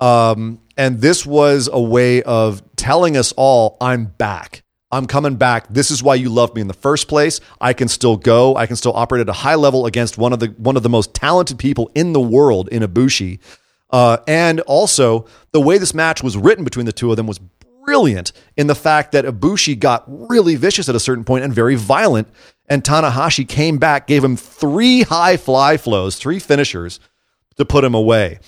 Um, 0.00 0.60
and 0.80 1.02
this 1.02 1.26
was 1.26 1.68
a 1.70 1.78
way 1.78 2.22
of 2.22 2.62
telling 2.74 3.14
us 3.14 3.32
all, 3.36 3.76
I'm 3.82 4.06
back. 4.06 4.62
I'm 4.90 5.04
coming 5.04 5.36
back. 5.36 5.68
This 5.68 5.90
is 5.90 6.02
why 6.02 6.14
you 6.14 6.30
loved 6.30 6.54
me 6.54 6.62
in 6.62 6.68
the 6.68 6.72
first 6.72 7.06
place. 7.06 7.38
I 7.60 7.74
can 7.74 7.86
still 7.86 8.16
go. 8.16 8.56
I 8.56 8.66
can 8.66 8.76
still 8.76 8.94
operate 8.94 9.20
at 9.20 9.28
a 9.28 9.34
high 9.34 9.56
level 9.56 9.84
against 9.84 10.16
one 10.16 10.32
of 10.32 10.40
the 10.40 10.46
one 10.56 10.78
of 10.78 10.82
the 10.82 10.88
most 10.88 11.12
talented 11.12 11.58
people 11.58 11.90
in 11.94 12.14
the 12.14 12.20
world 12.20 12.70
in 12.70 12.82
Ibushi. 12.82 13.40
Uh, 13.90 14.16
and 14.26 14.60
also 14.60 15.26
the 15.52 15.60
way 15.60 15.76
this 15.76 15.92
match 15.92 16.22
was 16.22 16.34
written 16.38 16.64
between 16.64 16.86
the 16.86 16.92
two 16.92 17.10
of 17.10 17.18
them 17.18 17.26
was 17.26 17.40
brilliant 17.84 18.32
in 18.56 18.66
the 18.66 18.74
fact 18.74 19.12
that 19.12 19.26
Ibushi 19.26 19.78
got 19.78 20.04
really 20.30 20.56
vicious 20.56 20.88
at 20.88 20.94
a 20.94 21.00
certain 21.00 21.24
point 21.24 21.44
and 21.44 21.52
very 21.52 21.74
violent. 21.74 22.26
And 22.70 22.82
Tanahashi 22.82 23.46
came 23.46 23.76
back, 23.76 24.06
gave 24.06 24.24
him 24.24 24.34
three 24.34 25.02
high 25.02 25.36
fly 25.36 25.76
flows, 25.76 26.16
three 26.16 26.38
finishers 26.38 27.00
to 27.58 27.66
put 27.66 27.84
him 27.84 27.94
away. 27.94 28.38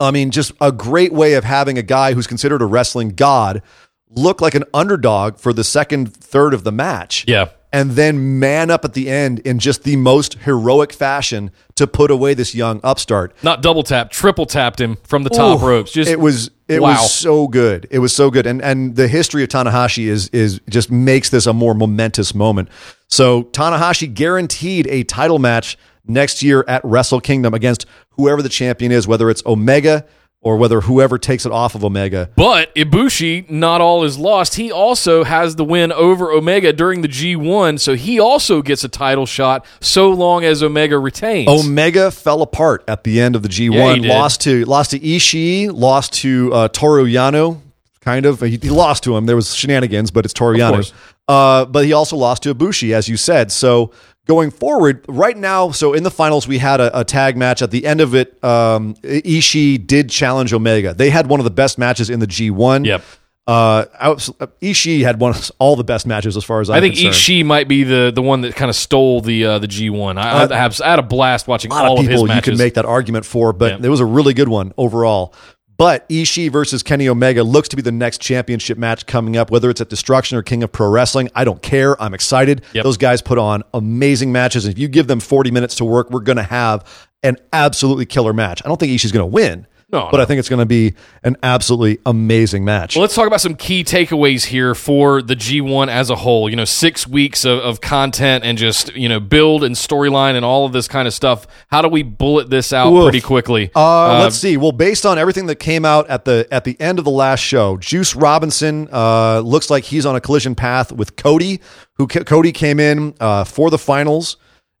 I 0.00 0.10
mean, 0.10 0.30
just 0.30 0.52
a 0.60 0.72
great 0.72 1.12
way 1.12 1.34
of 1.34 1.44
having 1.44 1.78
a 1.78 1.82
guy 1.82 2.12
who's 2.14 2.26
considered 2.26 2.62
a 2.62 2.66
wrestling 2.66 3.10
god 3.10 3.62
look 4.10 4.40
like 4.40 4.54
an 4.54 4.64
underdog 4.72 5.38
for 5.38 5.52
the 5.52 5.64
second 5.64 6.14
third 6.14 6.54
of 6.54 6.64
the 6.64 6.72
match. 6.72 7.24
Yeah. 7.28 7.50
And 7.70 7.92
then 7.92 8.38
man 8.38 8.70
up 8.70 8.86
at 8.86 8.94
the 8.94 9.10
end 9.10 9.40
in 9.40 9.58
just 9.58 9.82
the 9.84 9.96
most 9.96 10.34
heroic 10.34 10.90
fashion 10.90 11.50
to 11.74 11.86
put 11.86 12.10
away 12.10 12.32
this 12.32 12.54
young 12.54 12.80
upstart. 12.82 13.34
Not 13.42 13.60
double 13.60 13.82
tap, 13.82 14.10
triple 14.10 14.46
tapped 14.46 14.80
him 14.80 14.96
from 15.04 15.22
the 15.22 15.30
top 15.30 15.60
Ooh, 15.62 15.66
ropes. 15.66 15.92
Just 15.92 16.10
it 16.10 16.18
was 16.18 16.50
it 16.66 16.80
wow. 16.80 16.92
was 16.92 17.12
so 17.12 17.46
good. 17.46 17.86
It 17.90 17.98
was 17.98 18.16
so 18.16 18.30
good. 18.30 18.46
And 18.46 18.62
and 18.62 18.96
the 18.96 19.06
history 19.06 19.42
of 19.42 19.50
Tanahashi 19.50 20.06
is 20.06 20.28
is 20.28 20.60
just 20.70 20.90
makes 20.90 21.28
this 21.28 21.46
a 21.46 21.52
more 21.52 21.74
momentous 21.74 22.34
moment. 22.34 22.70
So 23.08 23.44
Tanahashi 23.44 24.12
guaranteed 24.14 24.86
a 24.86 25.04
title 25.04 25.38
match 25.38 25.76
next 26.06 26.42
year 26.42 26.64
at 26.66 26.82
Wrestle 26.84 27.20
Kingdom 27.20 27.52
against 27.52 27.84
whoever 28.18 28.42
the 28.42 28.48
champion 28.50 28.92
is, 28.92 29.08
whether 29.08 29.30
it's 29.30 29.42
Omega 29.46 30.04
or 30.40 30.56
whether 30.56 30.82
whoever 30.82 31.18
takes 31.18 31.46
it 31.46 31.52
off 31.52 31.74
of 31.74 31.84
Omega. 31.84 32.30
But 32.36 32.72
Ibushi, 32.74 33.50
not 33.50 33.80
all 33.80 34.04
is 34.04 34.18
lost. 34.18 34.54
He 34.54 34.70
also 34.70 35.24
has 35.24 35.56
the 35.56 35.64
win 35.64 35.90
over 35.90 36.30
Omega 36.30 36.72
during 36.72 37.00
the 37.02 37.08
G1, 37.08 37.80
so 37.80 37.94
he 37.94 38.20
also 38.20 38.62
gets 38.62 38.84
a 38.84 38.88
title 38.88 39.26
shot 39.26 39.66
so 39.80 40.10
long 40.10 40.44
as 40.44 40.62
Omega 40.62 40.98
retains. 40.98 41.48
Omega 41.48 42.10
fell 42.10 42.42
apart 42.42 42.84
at 42.86 43.04
the 43.04 43.20
end 43.20 43.34
of 43.34 43.42
the 43.42 43.48
G1. 43.48 44.04
Yeah, 44.04 44.14
lost 44.14 44.42
to 44.42 44.64
lost 44.64 44.92
to 44.92 45.00
Ishii, 45.00 45.72
lost 45.72 46.12
to 46.14 46.52
uh, 46.52 46.68
Toru 46.68 47.06
Yano. 47.06 47.60
Kind 48.00 48.24
of, 48.24 48.40
he, 48.40 48.58
he 48.62 48.70
lost 48.70 49.02
to 49.04 49.16
him. 49.16 49.26
There 49.26 49.36
was 49.36 49.54
shenanigans, 49.54 50.10
but 50.10 50.24
it's 50.24 50.32
Toru 50.32 50.56
Yano. 50.56 50.92
Uh, 51.26 51.66
but 51.66 51.84
he 51.84 51.92
also 51.92 52.16
lost 52.16 52.44
to 52.44 52.54
Ibushi, 52.54 52.94
as 52.94 53.08
you 53.08 53.16
said. 53.18 53.52
So 53.52 53.90
going 54.28 54.50
forward, 54.52 55.04
right 55.08 55.36
now, 55.36 55.70
so 55.72 55.94
in 55.94 56.04
the 56.04 56.10
finals, 56.10 56.46
we 56.46 56.58
had 56.58 56.80
a, 56.80 57.00
a 57.00 57.02
tag 57.04 57.36
match. 57.36 57.62
At 57.62 57.70
the 57.72 57.84
end 57.86 58.00
of 58.00 58.14
it, 58.14 58.42
um, 58.44 58.94
Ishii 59.02 59.84
did 59.86 60.10
challenge 60.10 60.52
Omega. 60.52 60.94
They 60.94 61.10
had 61.10 61.26
one 61.26 61.40
of 61.40 61.44
the 61.44 61.50
best 61.50 61.78
matches 61.78 62.10
in 62.10 62.20
the 62.20 62.26
G1. 62.26 62.86
Yep. 62.86 63.02
Uh, 63.46 63.86
out- 63.98 64.18
Ishii 64.60 65.02
had 65.02 65.18
one 65.18 65.30
of 65.34 65.50
all 65.58 65.74
the 65.74 65.82
best 65.82 66.06
matches 66.06 66.36
as 66.36 66.44
far 66.44 66.60
as 66.60 66.68
I'm 66.68 66.76
I 66.76 66.80
think 66.80 66.96
concerned. 66.96 67.14
Ishii 67.14 67.46
might 67.46 67.66
be 67.66 67.82
the, 67.82 68.12
the 68.14 68.20
one 68.20 68.42
that 68.42 68.54
kind 68.54 68.68
of 68.68 68.76
stole 68.76 69.22
the 69.22 69.46
uh, 69.46 69.58
the 69.58 69.66
G1. 69.66 70.18
I, 70.18 70.44
I, 70.44 70.56
have, 70.58 70.78
I 70.82 70.90
had 70.90 70.98
a 70.98 71.02
blast 71.02 71.48
watching 71.48 71.70
a 71.70 71.74
lot 71.74 71.86
all 71.86 71.94
of 71.94 72.00
of 72.00 72.04
his 72.04 72.08
people 72.20 72.28
you 72.28 72.34
matches. 72.34 72.58
can 72.58 72.58
make 72.58 72.74
that 72.74 72.84
argument 72.84 73.24
for, 73.24 73.54
but 73.54 73.82
it 73.82 73.88
was 73.88 74.00
a 74.00 74.04
really 74.04 74.34
good 74.34 74.48
one 74.48 74.74
overall. 74.76 75.32
But 75.78 76.08
Ishii 76.08 76.50
versus 76.50 76.82
Kenny 76.82 77.08
Omega 77.08 77.44
looks 77.44 77.68
to 77.68 77.76
be 77.76 77.82
the 77.82 77.92
next 77.92 78.20
championship 78.20 78.78
match 78.78 79.06
coming 79.06 79.36
up, 79.36 79.52
whether 79.52 79.70
it's 79.70 79.80
at 79.80 79.88
Destruction 79.88 80.36
or 80.36 80.42
King 80.42 80.64
of 80.64 80.72
Pro 80.72 80.88
Wrestling. 80.90 81.30
I 81.36 81.44
don't 81.44 81.62
care. 81.62 82.00
I'm 82.02 82.14
excited. 82.14 82.62
Yep. 82.72 82.82
Those 82.82 82.96
guys 82.96 83.22
put 83.22 83.38
on 83.38 83.62
amazing 83.72 84.32
matches. 84.32 84.64
And 84.64 84.74
if 84.74 84.78
you 84.78 84.88
give 84.88 85.06
them 85.06 85.20
40 85.20 85.52
minutes 85.52 85.76
to 85.76 85.84
work, 85.84 86.10
we're 86.10 86.18
going 86.18 86.36
to 86.36 86.42
have 86.42 87.08
an 87.22 87.36
absolutely 87.52 88.06
killer 88.06 88.32
match. 88.32 88.60
I 88.64 88.68
don't 88.68 88.78
think 88.78 88.90
Ishii's 88.90 89.12
going 89.12 89.22
to 89.22 89.32
win, 89.32 89.68
No, 89.90 90.08
but 90.10 90.18
no. 90.18 90.22
I 90.22 90.26
think 90.26 90.38
it's 90.38 90.50
going 90.50 90.58
to 90.58 90.66
be 90.66 90.94
an 91.22 91.36
absolutely 91.42 91.98
amazing 92.04 92.62
match. 92.62 92.94
Well, 92.94 93.00
let's 93.00 93.14
talk 93.14 93.26
about 93.26 93.40
some 93.40 93.54
key 93.54 93.84
takeaways 93.84 94.44
here 94.44 94.74
for 94.74 95.22
the 95.22 95.34
G1 95.34 95.88
as 95.88 96.10
a 96.10 96.16
whole. 96.16 96.50
You 96.50 96.56
know, 96.56 96.66
six 96.66 97.06
weeks 97.06 97.46
of, 97.46 97.58
of 97.60 97.80
content 97.80 98.44
and 98.44 98.58
just, 98.58 98.94
you 98.94 99.08
know, 99.08 99.18
build 99.18 99.64
and 99.64 99.74
storyline 99.74 100.34
and 100.34 100.44
all 100.44 100.66
of 100.66 100.74
this 100.74 100.88
kind 100.88 101.08
of 101.08 101.14
stuff. 101.14 101.46
How 101.68 101.80
do 101.80 101.88
we 101.88 102.02
bullet 102.02 102.50
this 102.50 102.70
out 102.70 102.92
Oof. 102.92 103.04
pretty 103.04 103.22
quickly? 103.22 103.70
Uh, 103.74 104.20
let's 104.20 104.36
see. 104.36 104.58
Well, 104.58 104.72
based 104.72 105.06
on 105.06 105.16
everything 105.16 105.46
that 105.46 105.56
came 105.56 105.86
out 105.86 106.06
at 106.10 106.26
the 106.26 106.46
at 106.50 106.64
the 106.64 106.78
end 106.78 106.98
of 106.98 107.06
the 107.06 107.10
last 107.10 107.40
show, 107.40 107.78
Juice 107.78 108.14
Robinson 108.14 108.88
uh, 108.92 109.40
looks 109.40 109.70
like 109.70 109.84
he's 109.84 110.04
on 110.04 110.14
a 110.16 110.20
collision 110.20 110.54
path 110.54 110.92
with 110.92 111.16
Cody. 111.16 111.60
Who 111.94 112.06
Cody 112.06 112.52
came 112.52 112.78
in 112.78 113.14
uh, 113.20 113.44
for 113.44 113.70
the 113.70 113.78
finals 113.78 114.36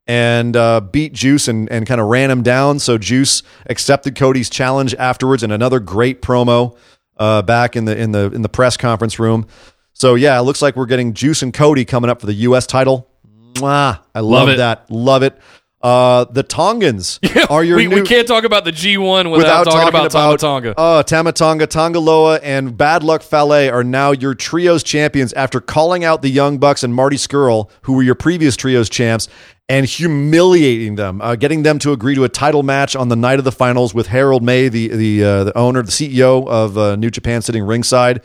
and 0.08 0.56
uh, 0.56 0.80
beat 0.80 1.12
Juice 1.12 1.46
and, 1.46 1.70
and 1.70 1.86
kind 1.86 2.00
of 2.00 2.08
ran 2.08 2.30
him 2.30 2.42
down. 2.42 2.78
So 2.78 2.96
Juice 2.96 3.42
accepted 3.66 4.16
Cody's 4.16 4.48
challenge 4.48 4.94
afterwards, 4.94 5.42
and 5.42 5.52
another 5.52 5.78
great 5.78 6.22
promo 6.22 6.76
uh, 7.18 7.42
back 7.42 7.76
in 7.76 7.84
the 7.84 7.96
in 7.96 8.12
the 8.12 8.32
in 8.32 8.42
the 8.42 8.48
press 8.48 8.76
conference 8.76 9.18
room. 9.18 9.46
So 9.92 10.14
yeah, 10.14 10.38
it 10.38 10.42
looks 10.42 10.62
like 10.62 10.74
we're 10.74 10.86
getting 10.86 11.12
Juice 11.12 11.42
and 11.42 11.52
Cody 11.52 11.84
coming 11.84 12.10
up 12.10 12.20
for 12.20 12.26
the 12.26 12.34
U.S. 12.34 12.66
title. 12.66 13.10
Mwah, 13.54 14.00
I 14.14 14.20
love, 14.20 14.30
Love 14.30 14.48
it. 14.48 14.56
that. 14.56 14.90
Love 14.90 15.22
it. 15.22 15.38
Uh, 15.80 16.24
the 16.24 16.42
Tongans 16.42 17.20
are 17.50 17.62
your 17.62 17.76
we, 17.76 17.86
new 17.86 17.96
we 17.96 18.02
can't 18.02 18.26
talk 18.26 18.42
about 18.42 18.64
the 18.64 18.72
G1 18.72 19.30
without, 19.30 19.62
talking, 19.62 19.88
about, 19.88 20.10
Tama 20.10 20.36
Tonga. 20.36 20.74
Oh, 20.76 21.02
Tama 21.02 21.30
Tonga, 21.32 21.68
Tongaloa, 21.68 22.40
and 22.42 22.76
Bad 22.76 23.04
Luck 23.04 23.22
Fale 23.22 23.70
are 23.70 23.84
now 23.84 24.10
your 24.10 24.34
trios 24.34 24.82
champions 24.82 25.32
after 25.34 25.60
calling 25.60 26.02
out 26.02 26.22
the 26.22 26.30
Young 26.30 26.58
Bucks 26.58 26.82
and 26.82 26.92
Marty 26.92 27.16
Scurll, 27.16 27.70
who 27.82 27.92
were 27.92 28.02
your 28.02 28.16
previous 28.16 28.56
trios 28.56 28.88
champs, 28.88 29.28
and 29.68 29.84
humiliating 29.86 30.94
them, 30.94 31.20
uh, 31.20 31.36
getting 31.36 31.62
them 31.62 31.78
to 31.80 31.92
agree 31.92 32.14
to 32.14 32.24
a 32.24 32.28
title 32.28 32.62
match 32.62 32.96
on 32.96 33.08
the 33.08 33.16
night 33.16 33.38
of 33.38 33.44
the 33.44 33.52
finals 33.52 33.94
with 33.94 34.06
Harold 34.06 34.42
Meij, 34.42 34.70
the 34.70 34.88
the 34.88 35.24
uh, 35.24 35.44
the 35.44 35.56
owner, 35.58 35.82
the 35.82 35.90
CEO 35.92 36.46
of 36.48 36.76
uh, 36.78 36.96
New 36.96 37.10
Japan, 37.10 37.42
sitting 37.42 37.64
ringside. 37.64 38.22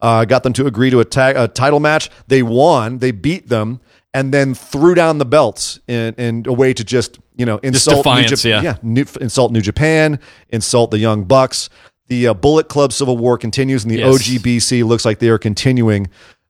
Uh, 0.00 0.24
got 0.24 0.42
them 0.42 0.54
to 0.54 0.66
agree 0.66 0.88
to 0.88 0.98
a, 1.00 1.04
tag, 1.04 1.36
a 1.36 1.46
title 1.46 1.78
match. 1.78 2.08
They 2.26 2.42
won. 2.42 2.98
They 2.98 3.10
beat 3.10 3.48
them. 3.48 3.80
And 4.12 4.34
then 4.34 4.54
threw 4.54 4.94
down 4.96 5.18
the 5.18 5.24
belts 5.24 5.78
in, 5.86 6.14
in 6.14 6.42
a 6.48 6.52
way 6.52 6.74
to 6.74 6.82
just 6.82 7.20
you 7.36 7.46
know 7.46 7.58
insult 7.58 8.04
New 8.06 8.22
defiance, 8.22 8.42
Jap- 8.42 8.62
yeah. 8.64 8.76
New, 8.82 9.04
insult 9.20 9.52
New 9.52 9.60
Japan, 9.60 10.18
insult 10.48 10.90
the 10.90 10.98
Young 10.98 11.22
Bucks. 11.24 11.68
The 12.08 12.26
uh, 12.28 12.34
Bullet 12.34 12.68
Club 12.68 12.92
Civil 12.92 13.18
War 13.18 13.38
continues, 13.38 13.84
and 13.84 13.92
the 13.92 13.98
Yes. 13.98 14.14
OGBC 14.28 14.82
looks 14.84 15.04
like 15.04 15.20
they 15.20 15.28
are 15.28 15.38
continuing 15.38 16.08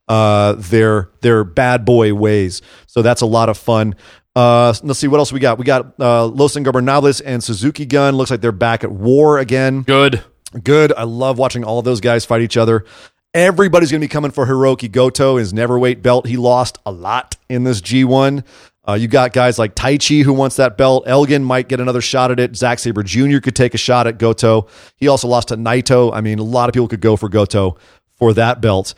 uh, 0.08 0.54
their 0.56 1.10
their 1.20 1.44
bad 1.44 1.84
boy 1.84 2.14
ways. 2.14 2.62
So 2.86 3.02
that's 3.02 3.20
a 3.20 3.26
lot 3.26 3.50
of 3.50 3.58
fun. 3.58 3.94
Uh, 4.36 4.72
let's 4.82 4.98
see 4.98 5.08
what 5.08 5.18
else 5.18 5.32
we 5.32 5.40
got. 5.40 5.58
We 5.58 5.64
got 5.64 5.98
uh, 5.98 6.26
Los 6.26 6.54
Ingobernables 6.54 7.20
and 7.24 7.42
Suzuki 7.42 7.84
Gun. 7.84 8.14
Looks 8.16 8.30
like 8.30 8.40
they're 8.40 8.52
back 8.52 8.84
at 8.84 8.92
war 8.92 9.38
again. 9.38 9.82
Good. 9.82 10.22
Good. 10.62 10.92
I 10.92 11.04
love 11.04 11.38
watching 11.38 11.64
all 11.64 11.78
of 11.78 11.84
those 11.84 12.00
guys 12.00 12.24
fight 12.24 12.42
each 12.42 12.56
other. 12.56 12.84
Everybody's 13.32 13.90
going 13.90 14.00
to 14.00 14.04
be 14.04 14.08
coming 14.08 14.30
for 14.32 14.46
Hiroki 14.46 14.90
Goto, 14.90 15.36
his 15.36 15.52
neverweight 15.52 16.02
belt. 16.02 16.26
He 16.26 16.36
lost 16.36 16.78
a 16.84 16.90
lot 16.90 17.36
in 17.48 17.62
this 17.64 17.80
G1. 17.80 18.44
Uh, 18.88 18.94
you 18.94 19.06
got 19.06 19.32
guys 19.32 19.58
like 19.58 19.74
Taichi 19.76 20.22
who 20.24 20.32
wants 20.32 20.56
that 20.56 20.76
belt. 20.76 21.04
Elgin 21.06 21.44
might 21.44 21.68
get 21.68 21.80
another 21.80 22.00
shot 22.00 22.30
at 22.32 22.40
it. 22.40 22.56
Zack 22.56 22.78
Sabre 22.80 23.02
Jr. 23.04 23.38
could 23.38 23.54
take 23.54 23.74
a 23.74 23.78
shot 23.78 24.06
at 24.06 24.18
Goto. 24.18 24.66
He 24.96 25.06
also 25.06 25.28
lost 25.28 25.48
to 25.48 25.56
Naito. 25.56 26.12
I 26.12 26.20
mean, 26.22 26.38
a 26.38 26.44
lot 26.44 26.68
of 26.68 26.72
people 26.72 26.88
could 26.88 27.00
go 27.00 27.16
for 27.16 27.28
Goto 27.28 27.76
for 28.16 28.32
that 28.34 28.60
belt. 28.60 28.94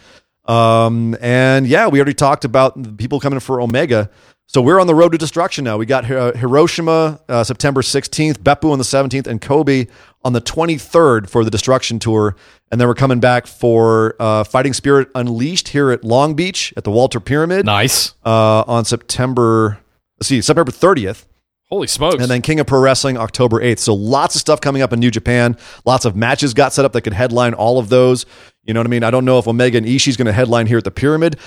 Um, 0.46 1.16
and 1.20 1.66
yeah, 1.66 1.88
we 1.88 1.98
already 1.98 2.14
talked 2.14 2.44
about 2.44 2.96
people 2.96 3.20
coming 3.20 3.40
for 3.40 3.60
Omega. 3.60 4.08
So 4.54 4.60
we're 4.60 4.78
on 4.78 4.86
the 4.86 4.94
road 4.94 5.12
to 5.12 5.18
destruction 5.18 5.64
now. 5.64 5.78
We 5.78 5.86
got 5.86 6.10
uh, 6.10 6.32
Hiroshima 6.32 7.20
uh, 7.26 7.42
September 7.42 7.80
16th, 7.80 8.34
Beppu 8.40 8.70
on 8.70 8.76
the 8.76 8.84
17th, 8.84 9.26
and 9.26 9.40
Kobe 9.40 9.86
on 10.24 10.34
the 10.34 10.42
23rd 10.42 11.30
for 11.30 11.42
the 11.42 11.50
destruction 11.50 11.98
tour. 11.98 12.36
And 12.70 12.78
then 12.78 12.86
we're 12.86 12.94
coming 12.94 13.18
back 13.18 13.46
for 13.46 14.14
uh, 14.20 14.44
Fighting 14.44 14.74
Spirit 14.74 15.08
Unleashed 15.14 15.68
here 15.68 15.90
at 15.90 16.04
Long 16.04 16.34
Beach 16.34 16.74
at 16.76 16.84
the 16.84 16.90
Walter 16.90 17.18
Pyramid 17.18 17.64
Nice. 17.64 18.12
uh, 18.26 18.62
on 18.66 18.84
September. 18.84 19.78
Let's 20.18 20.28
see, 20.28 20.42
September 20.42 20.70
30th. 20.70 21.24
Holy 21.70 21.86
smokes. 21.86 22.16
And 22.16 22.30
then 22.30 22.42
King 22.42 22.60
of 22.60 22.66
Pro 22.66 22.80
Wrestling 22.80 23.16
October 23.16 23.58
8th. 23.58 23.78
So 23.78 23.94
lots 23.94 24.34
of 24.34 24.42
stuff 24.42 24.60
coming 24.60 24.82
up 24.82 24.92
in 24.92 25.00
New 25.00 25.10
Japan. 25.10 25.56
Lots 25.86 26.04
of 26.04 26.14
matches 26.14 26.52
got 26.52 26.74
set 26.74 26.84
up 26.84 26.92
that 26.92 27.00
could 27.00 27.14
headline 27.14 27.54
all 27.54 27.78
of 27.78 27.88
those. 27.88 28.26
You 28.64 28.74
know 28.74 28.80
what 28.80 28.86
I 28.86 28.90
mean? 28.90 29.02
I 29.02 29.10
don't 29.10 29.24
know 29.24 29.38
if 29.38 29.48
Omega 29.48 29.78
and 29.78 29.86
Ishii's 29.86 30.18
going 30.18 30.26
to 30.26 30.32
headline 30.32 30.66
here 30.66 30.76
at 30.76 30.84
the 30.84 30.90
Pyramid. 30.90 31.38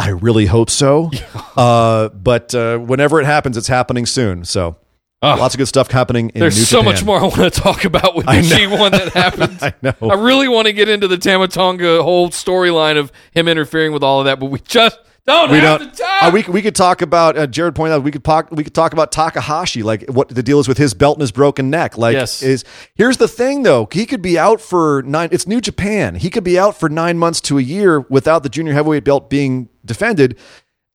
I 0.00 0.08
really 0.08 0.46
hope 0.46 0.70
so. 0.70 1.10
uh, 1.56 2.08
but 2.08 2.54
uh, 2.54 2.78
whenever 2.78 3.20
it 3.20 3.26
happens, 3.26 3.56
it's 3.56 3.68
happening 3.68 4.06
soon. 4.06 4.44
So 4.44 4.76
Oh. 5.22 5.36
lots 5.38 5.54
of 5.54 5.58
good 5.58 5.66
stuff 5.68 5.90
happening 5.90 6.30
in 6.30 6.40
There's 6.40 6.56
New 6.56 6.62
so 6.64 6.78
Japan. 6.78 6.94
much 6.94 7.04
more 7.04 7.18
I 7.18 7.24
want 7.24 7.34
to 7.34 7.50
talk 7.50 7.84
about 7.84 8.16
with 8.16 8.24
the 8.24 8.32
I. 8.32 8.40
G1 8.40 8.90
that 8.92 9.08
happened. 9.12 9.58
I 9.60 9.74
know. 9.82 10.08
I 10.10 10.14
really 10.14 10.48
want 10.48 10.66
to 10.66 10.72
get 10.72 10.88
into 10.88 11.06
the 11.08 11.18
Tama 11.18 11.46
Tonga 11.48 12.02
whole 12.02 12.30
storyline 12.30 12.96
of 12.96 13.12
him 13.32 13.46
interfering 13.46 13.92
with 13.92 14.02
all 14.02 14.20
of 14.20 14.24
that, 14.24 14.40
but 14.40 14.46
we 14.46 14.60
just 14.60 14.98
don't 15.30 15.50
we 15.50 15.60
don't. 15.60 16.00
Uh, 16.22 16.30
we 16.32 16.42
we 16.44 16.62
could 16.62 16.74
talk 16.74 17.02
about. 17.02 17.36
Uh, 17.38 17.46
Jared 17.46 17.74
pointed 17.74 17.94
out 17.94 18.02
we 18.02 18.10
could 18.10 18.24
talk. 18.24 18.50
We 18.50 18.64
could 18.64 18.74
talk 18.74 18.92
about 18.92 19.12
Takahashi, 19.12 19.82
like 19.82 20.04
what 20.08 20.28
the 20.28 20.42
deal 20.42 20.60
is 20.60 20.68
with 20.68 20.78
his 20.78 20.92
belt 20.94 21.16
and 21.16 21.20
his 21.22 21.32
broken 21.32 21.70
neck. 21.70 21.96
Like, 21.96 22.14
Yes. 22.14 22.42
is 22.42 22.64
here's 22.94 23.16
the 23.16 23.28
thing 23.28 23.62
though. 23.62 23.88
He 23.92 24.06
could 24.06 24.22
be 24.22 24.38
out 24.38 24.60
for 24.60 25.02
nine. 25.06 25.28
It's 25.32 25.46
New 25.46 25.60
Japan. 25.60 26.14
He 26.16 26.30
could 26.30 26.44
be 26.44 26.58
out 26.58 26.78
for 26.78 26.88
nine 26.88 27.18
months 27.18 27.40
to 27.42 27.58
a 27.58 27.62
year 27.62 28.00
without 28.00 28.42
the 28.42 28.48
junior 28.48 28.72
heavyweight 28.74 29.04
belt 29.04 29.30
being 29.30 29.68
defended, 29.84 30.38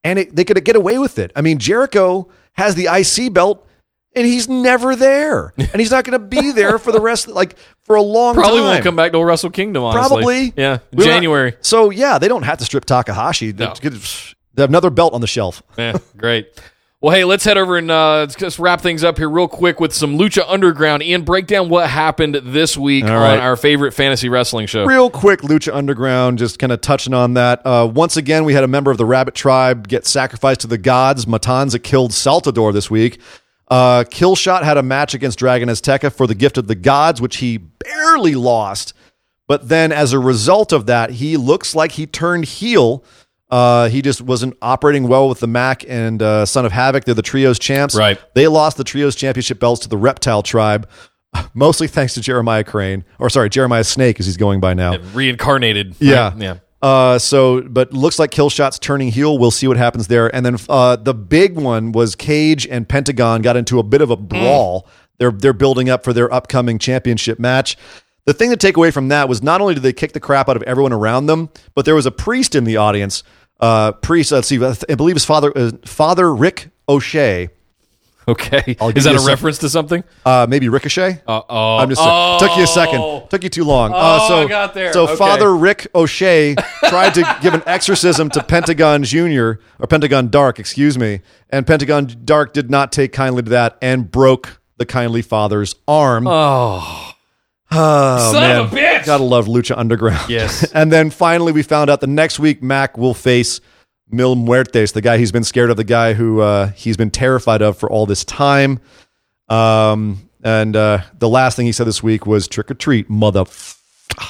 and 0.04 0.20
it, 0.20 0.36
they 0.36 0.44
could 0.44 0.64
get 0.64 0.76
away 0.76 0.98
with 1.00 1.18
it. 1.18 1.32
I 1.36 1.42
mean, 1.42 1.58
Jericho 1.58 2.28
has 2.54 2.76
the 2.76 2.88
IC 2.88 3.34
belt. 3.34 3.65
And 4.16 4.26
he's 4.26 4.48
never 4.48 4.96
there, 4.96 5.54
and 5.58 5.76
he's 5.76 5.92
not 5.92 6.06
going 6.06 6.20
to 6.20 6.26
be 6.26 6.52
there 6.54 6.80
for 6.80 6.92
the 6.94 7.02
rest, 7.02 7.28
like 7.28 7.58
for 7.84 7.96
a 7.98 8.02
long 8.02 8.34
Probably 8.36 8.60
time. 8.60 8.68
won't 8.70 8.84
come 8.84 8.96
back 8.96 9.12
to 9.12 9.22
Wrestle 9.24 9.50
Kingdom, 9.50 9.84
honestly. 9.84 10.08
Probably. 10.08 10.54
Yeah. 10.56 10.78
Not- 10.94 11.06
January. 11.06 11.56
so 11.62 11.90
yeah, 11.90 12.18
they 12.18 12.28
don't 12.30 12.44
have 12.44 12.60
to 12.60 12.66
strip 12.66 12.86
Takahashi. 12.86 13.52
They, 13.52 13.66
No. 13.66 13.74
they 13.82 13.90
have 14.62 14.70
another 14.70 14.90
belt 14.90 15.14
on 15.14 15.20
the 15.22 15.28
shelf. 15.28 15.62
Yeah, 15.78 15.98
great. 16.16 16.48
Well, 17.02 17.14
hey, 17.14 17.24
let's 17.26 17.44
head 17.44 17.58
over 17.58 17.78
and 17.78 17.92
uh, 17.92 18.20
let's 18.20 18.36
just 18.36 18.58
wrap 18.58 18.82
things 18.82 19.04
up 19.04 19.18
here 19.20 19.30
real 19.30 19.48
quick 19.50 19.80
with 19.80 19.94
some 19.94 20.18
Lucha 20.18 20.44
Underground. 20.48 21.04
Ian, 21.04 21.22
break 21.24 21.46
down 21.46 21.70
what 21.70 21.88
happened 21.88 22.36
this 22.42 22.76
week 22.78 23.04
All 23.04 23.12
on 23.12 23.16
right. 23.22 23.40
our 23.40 23.56
favorite 23.56 23.92
fantasy 23.92 24.28
wrestling 24.28 24.66
show. 24.66 24.86
Real 24.86 25.12
quick, 25.12 25.42
Lucha 25.42 25.72
Underground, 25.76 26.40
just 26.40 26.58
kind 26.58 26.72
of 26.72 26.82
touching 26.82 27.14
on 27.14 27.34
that. 27.36 27.64
Uh, 27.64 27.92
once 27.94 28.18
again, 28.18 28.44
we 28.44 28.54
had 28.54 28.64
a 28.64 28.68
member 28.68 28.90
of 28.90 28.98
the 28.98 29.06
Rabbit 29.06 29.36
Tribe 29.36 29.88
get 29.88 30.08
sacrificed 30.08 30.62
to 30.62 30.68
the 30.68 30.80
gods. 30.80 31.26
Matanza 31.28 31.84
killed 31.84 32.10
Saltador 32.12 32.74
this 32.74 32.90
week. 32.90 33.20
Uh, 33.68 34.04
Killshot 34.04 34.64
had 34.64 34.78
a 34.78 34.84
match 34.84 35.14
against 35.14 35.40
Dragon 35.40 35.70
Azteca 35.70 36.14
for 36.14 36.28
the 36.28 36.36
gift 36.36 36.58
of 36.58 36.68
the 36.68 36.76
gods, 36.76 37.20
which 37.20 37.38
he 37.38 37.58
barely 37.58 38.36
lost. 38.36 38.94
But 39.48 39.70
then, 39.70 39.92
as 39.92 40.14
a 40.14 40.20
result 40.20 40.72
of 40.72 40.86
that, 40.88 41.12
he 41.12 41.38
looks 41.38 41.76
like 41.76 41.94
he 41.94 42.06
turned 42.08 42.46
heel. 42.46 43.04
Uh, 43.50 43.90
he 43.90 44.02
just 44.02 44.22
wasn't 44.22 44.58
operating 44.62 45.08
well 45.08 45.30
with 45.30 45.40
the 45.40 45.48
Mack 45.48 45.84
and 45.88 46.22
uh, 46.22 46.46
Son 46.46 46.66
of 46.66 46.72
Havoc. 46.72 47.06
They're 47.06 47.14
the 47.14 47.22
Trios 47.22 47.60
champs. 47.60 47.96
Right. 47.96 48.20
They 48.34 48.48
lost 48.48 48.78
the 48.78 48.84
Trios 48.84 49.16
championship 49.16 49.60
belts 49.60 49.82
to 49.82 49.90
the 49.90 49.98
Reptile 49.98 50.42
Tribe, 50.42 50.90
mostly 51.54 51.88
thanks 51.88 52.16
to 52.16 52.22
Jeremiah 52.22 52.64
Crane, 52.64 53.04
or 53.20 53.30
sorry, 53.30 53.50
Jeremiah 53.50 53.84
Snake, 53.84 54.20
as 54.20 54.26
he's 54.26 54.38
going 54.38 54.60
by 54.60 54.74
now. 54.74 54.98
Reincarnated. 54.98 55.96
Yeah. 56.00 56.30
right? 56.30 56.38
Yeah. 56.42 56.58
Uh, 56.86 57.18
so, 57.18 57.64
but 57.64 57.92
looks 57.94 58.20
like 58.20 58.30
Killshot's 58.30 58.78
turning 58.78 59.08
heel. 59.08 59.40
We'll 59.40 59.50
see 59.50 59.68
what 59.68 59.76
happens 59.76 60.08
there. 60.08 60.34
And 60.36 60.46
then 60.46 60.56
uh, 60.70 60.98
the 60.98 61.16
big 61.16 61.56
one 61.56 61.92
was 61.92 62.14
Cage 62.14 62.68
and 62.68 62.88
Pentagon 62.88 63.42
got 63.42 63.58
into 63.58 63.80
a 63.80 63.84
bit 63.84 64.02
of 64.02 64.12
a 64.12 64.16
brawl. 64.16 64.88
They're 65.18 65.32
they're 65.32 65.52
building 65.52 65.90
up 65.90 66.04
for 66.04 66.14
their 66.14 66.32
upcoming 66.32 66.78
championship 66.78 67.40
match. 67.40 67.76
The 68.26 68.36
thing 68.36 68.52
to 68.52 68.56
take 68.56 68.78
away 68.78 68.92
from 68.92 69.08
that 69.08 69.28
was 69.28 69.42
not 69.42 69.62
only 69.62 69.74
did 69.74 69.82
they 69.82 69.94
kick 69.94 70.14
the 70.14 70.20
crap 70.20 70.48
out 70.48 70.58
of 70.58 70.62
everyone 70.64 70.94
around 70.94 71.26
them, 71.26 71.50
but 71.74 71.86
there 71.86 71.96
was 71.96 72.06
a 72.06 72.12
priest 72.12 72.54
in 72.54 72.66
the 72.66 72.78
audience. 72.78 73.24
Uh, 73.60 73.92
priest, 73.94 74.32
let's 74.32 74.48
see, 74.48 74.64
I 74.64 74.94
believe 74.94 75.16
his 75.16 75.26
father, 75.26 75.52
uh, 75.56 75.72
Father 75.86 76.36
Rick 76.36 76.70
O'Shea, 76.88 77.50
Okay. 78.36 78.76
I'll 78.82 78.88
give 78.90 78.98
Is 78.98 79.04
that 79.04 79.12
you 79.12 79.18
a 79.18 79.20
sec- 79.20 79.28
reference 79.30 79.58
to 79.60 79.70
something? 79.70 80.04
uh, 80.26 80.48
maybe 80.50 80.68
Ricochet. 80.68 81.22
Uh, 81.28 81.42
oh. 81.48 81.78
I'm 81.78 81.90
just 81.90 82.02
oh. 82.04 82.38
took 82.40 82.58
you 82.58 82.64
a 82.64 82.68
second. 82.68 83.30
Took 83.30 83.44
you 83.44 83.50
too 83.50 83.64
long. 83.64 83.92
uh, 83.94 83.96
Oh, 83.98 84.28
so 84.28 84.36
I 84.38 84.48
got 84.48 84.74
there. 84.74 84.94
So 84.94 85.04
Okay. 85.04 85.16
Father 85.16 85.56
Rick 85.56 85.88
O'Shea 85.94 86.56
tried 86.90 87.14
to 87.14 87.38
give 87.44 87.54
an 87.54 87.62
exorcism 87.68 88.30
to 88.32 88.42
Pentagon 88.44 89.04
Junior 89.04 89.60
or 89.80 89.86
Pentagon 89.88 90.30
Dark, 90.30 90.58
excuse 90.60 90.98
me, 90.98 91.22
and 91.52 91.68
Pentagon 91.68 92.10
Dark 92.26 92.52
did 92.54 92.72
not 92.72 92.92
take 92.92 93.14
kindly 93.14 93.44
to 93.44 93.50
that 93.52 93.78
and 93.82 94.10
broke 94.10 94.60
the 94.78 94.86
kindly 94.88 95.22
father's 95.22 95.76
arm. 95.88 96.26
Oh. 96.28 97.12
Oh, 97.72 98.32
Son 98.32 98.42
man. 98.42 98.60
of 98.62 98.74
a 98.74 98.76
bitch. 98.76 99.06
Gotta 99.06 99.24
love 99.24 99.48
Lucha 99.48 99.78
Underground. 99.78 100.30
Yes. 100.30 100.72
and 100.74 100.92
then 100.92 101.10
finally, 101.10 101.52
we 101.52 101.62
found 101.64 101.90
out 101.90 102.00
the 102.02 102.08
next 102.08 102.40
week 102.40 102.62
Mack 102.64 102.98
will 102.98 103.14
face 103.14 103.60
Mil 104.10 104.36
Muertes, 104.36 104.94
the 104.94 105.02
guy 105.02 105.18
he's 105.18 105.32
been 105.32 105.44
scared 105.44 105.70
of, 105.70 105.78
the 105.78 105.84
guy 105.84 106.14
who 106.14 106.42
uh, 106.42 106.68
he's 106.70 106.98
been 106.98 107.12
terrified 107.12 107.62
of 107.62 107.78
for 107.78 107.90
all 107.90 108.06
this 108.06 108.24
time. 108.24 108.80
Um, 109.50 110.30
and 110.44 110.76
uh, 110.76 111.00
the 111.18 111.30
last 111.30 111.56
thing 111.56 111.66
he 111.66 111.72
said 111.72 111.88
this 111.88 112.04
week 112.04 112.26
was 112.26 112.48
"trick 112.48 112.70
or 112.70 112.76
treat, 112.76 113.10
mother." 113.10 113.46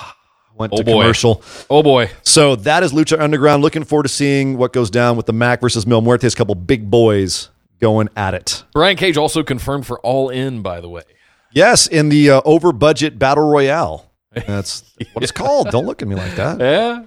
Went 0.58 0.72
Oh, 0.72 0.78
to 0.78 0.84
boy. 0.86 0.92
commercial. 1.02 1.44
Oh, 1.70 1.84
boy. 1.84 2.10
So 2.24 2.56
that 2.56 2.82
is 2.82 2.94
Lucha 2.94 3.20
Underground. 3.20 3.62
Looking 3.62 3.84
forward 3.84 4.04
to 4.04 4.10
seeing 4.10 4.58
what 4.58 4.72
goes 4.72 4.90
down 4.90 5.18
with 5.18 5.26
the 5.26 5.34
Mack 5.34 5.60
versus 5.60 5.86
Mil 5.86 6.02
Muertes. 6.02 6.34
Couple 6.34 6.56
big 6.56 6.90
boys 6.90 7.50
going 7.82 8.08
at 8.16 8.34
it. 8.34 8.64
Brian 8.72 8.96
Cage 8.96 9.18
also 9.18 9.44
confirmed 9.44 9.86
for 9.86 10.00
All 10.00 10.30
In, 10.30 10.62
by 10.62 10.80
the 10.80 10.88
way. 10.88 11.04
Yes, 11.52 11.88
in 11.88 12.08
the 12.08 12.30
uh, 12.32 12.42
over 12.46 12.72
budget 12.72 13.20
battle 13.20 13.50
royale. 13.50 14.10
That's 14.48 14.84
what 15.12 15.24
it's 15.24 15.34
called. 15.34 15.72
Don't 15.72 15.86
look 15.86 16.02
at 16.02 16.08
me 16.08 16.16
like 16.16 16.36
that. 16.36 16.60
Yeah. 16.62 17.04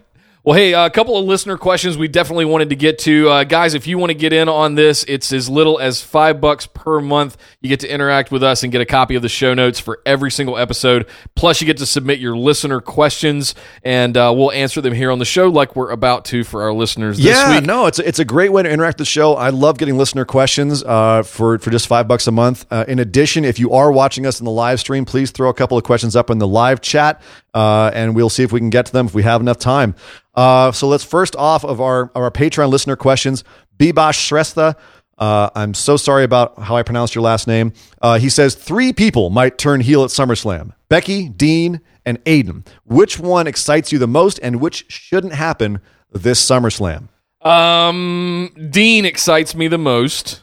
Well, 0.48 0.56
hey, 0.56 0.72
a 0.72 0.88
couple 0.88 1.18
of 1.18 1.26
listener 1.26 1.58
questions 1.58 1.98
we 1.98 2.08
definitely 2.08 2.46
wanted 2.46 2.70
to 2.70 2.74
get 2.74 3.00
to. 3.00 3.28
Uh, 3.28 3.44
guys, 3.44 3.74
if 3.74 3.86
you 3.86 3.98
want 3.98 4.08
to 4.08 4.14
get 4.14 4.32
in 4.32 4.48
on 4.48 4.76
this, 4.76 5.04
it's 5.04 5.30
as 5.30 5.50
little 5.50 5.78
as 5.78 6.00
five 6.00 6.40
bucks 6.40 6.66
per 6.66 7.02
month. 7.02 7.36
You 7.60 7.68
get 7.68 7.80
to 7.80 7.92
interact 7.92 8.30
with 8.30 8.42
us 8.42 8.62
and 8.62 8.72
get 8.72 8.80
a 8.80 8.86
copy 8.86 9.14
of 9.14 9.20
the 9.20 9.28
show 9.28 9.52
notes 9.52 9.78
for 9.78 10.00
every 10.06 10.30
single 10.30 10.56
episode. 10.56 11.06
Plus, 11.34 11.60
you 11.60 11.66
get 11.66 11.76
to 11.76 11.84
submit 11.84 12.18
your 12.18 12.34
listener 12.34 12.80
questions, 12.80 13.54
and 13.82 14.16
uh, 14.16 14.32
we'll 14.34 14.50
answer 14.52 14.80
them 14.80 14.94
here 14.94 15.10
on 15.10 15.18
the 15.18 15.26
show 15.26 15.50
like 15.50 15.76
we're 15.76 15.90
about 15.90 16.24
to 16.24 16.44
for 16.44 16.62
our 16.62 16.72
listeners 16.72 17.18
this 17.18 17.26
yeah, 17.26 17.56
week. 17.56 17.66
no, 17.66 17.84
it's 17.84 17.98
a, 17.98 18.08
it's 18.08 18.18
a 18.18 18.24
great 18.24 18.50
way 18.50 18.62
to 18.62 18.70
interact 18.70 18.94
with 18.94 19.06
the 19.06 19.10
show. 19.10 19.34
I 19.34 19.50
love 19.50 19.76
getting 19.76 19.98
listener 19.98 20.24
questions 20.24 20.82
uh, 20.82 21.24
for 21.24 21.58
for 21.58 21.70
just 21.70 21.86
five 21.88 22.08
bucks 22.08 22.26
a 22.26 22.32
month. 22.32 22.64
Uh, 22.70 22.86
in 22.88 23.00
addition, 23.00 23.44
if 23.44 23.58
you 23.58 23.72
are 23.72 23.92
watching 23.92 24.24
us 24.24 24.40
in 24.40 24.46
the 24.46 24.50
live 24.50 24.80
stream, 24.80 25.04
please 25.04 25.30
throw 25.30 25.50
a 25.50 25.54
couple 25.54 25.76
of 25.76 25.84
questions 25.84 26.16
up 26.16 26.30
in 26.30 26.38
the 26.38 26.48
live 26.48 26.80
chat, 26.80 27.20
uh, 27.54 27.90
and 27.94 28.14
we'll 28.14 28.30
see 28.30 28.42
if 28.42 28.52
we 28.52 28.60
can 28.60 28.70
get 28.70 28.86
to 28.86 28.92
them 28.92 29.06
if 29.06 29.14
we 29.14 29.22
have 29.22 29.40
enough 29.40 29.58
time. 29.58 29.94
Uh, 30.34 30.72
so 30.72 30.86
let's 30.88 31.04
first 31.04 31.34
off 31.36 31.64
of 31.64 31.80
our 31.80 32.04
of 32.14 32.16
our 32.16 32.30
Patreon 32.30 32.70
listener 32.70 32.96
questions. 32.96 33.44
Bibash 33.76 34.18
Shrestha. 34.18 34.76
Uh, 35.18 35.50
I'm 35.56 35.74
so 35.74 35.96
sorry 35.96 36.22
about 36.22 36.58
how 36.60 36.76
I 36.76 36.84
pronounced 36.84 37.16
your 37.16 37.22
last 37.22 37.48
name. 37.48 37.72
Uh, 38.00 38.18
he 38.20 38.28
says 38.28 38.54
three 38.54 38.92
people 38.92 39.30
might 39.30 39.58
turn 39.58 39.80
heel 39.80 40.04
at 40.04 40.10
SummerSlam: 40.10 40.72
Becky, 40.88 41.28
Dean, 41.28 41.80
and 42.04 42.22
Aiden. 42.24 42.66
Which 42.84 43.18
one 43.18 43.46
excites 43.46 43.90
you 43.90 43.98
the 43.98 44.06
most, 44.06 44.38
and 44.42 44.60
which 44.60 44.84
shouldn't 44.88 45.34
happen 45.34 45.80
this 46.12 46.44
SummerSlam? 46.44 47.08
Um, 47.42 48.50
Dean 48.70 49.04
excites 49.04 49.54
me 49.54 49.68
the 49.68 49.78
most. 49.78 50.42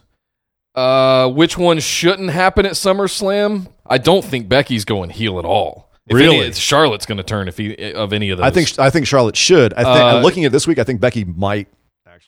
Uh, 0.73 1.29
which 1.29 1.57
one 1.57 1.79
shouldn't 1.79 2.31
happen 2.31 2.65
at 2.65 2.73
SummerSlam? 2.73 3.67
I 3.87 3.97
don't 3.97 4.25
think 4.25 4.49
Becky's 4.49 4.83
going 4.83 5.09
heel 5.09 5.39
at 5.39 5.45
all. 5.45 5.84
If 6.07 6.15
Really? 6.15 6.39
any, 6.45 6.53
Charlotte's 6.53 7.05
going 7.07 7.17
to 7.17 7.23
turn 7.23 7.47
if 7.47 7.57
he 7.57 7.93
of 7.93 8.13
any 8.13 8.29
of 8.29 8.37
those. 8.37 8.45
I 8.45 8.51
think 8.51 8.77
I 8.79 8.89
think 8.89 9.07
Charlotte 9.07 9.35
should. 9.35 9.73
I 9.73 9.83
think 9.83 9.87
Uh, 9.87 10.19
looking 10.21 10.45
at 10.45 10.51
this 10.51 10.67
week, 10.67 10.77
I 10.79 10.83
think 10.83 11.01
Becky 11.01 11.23
might. 11.23 11.67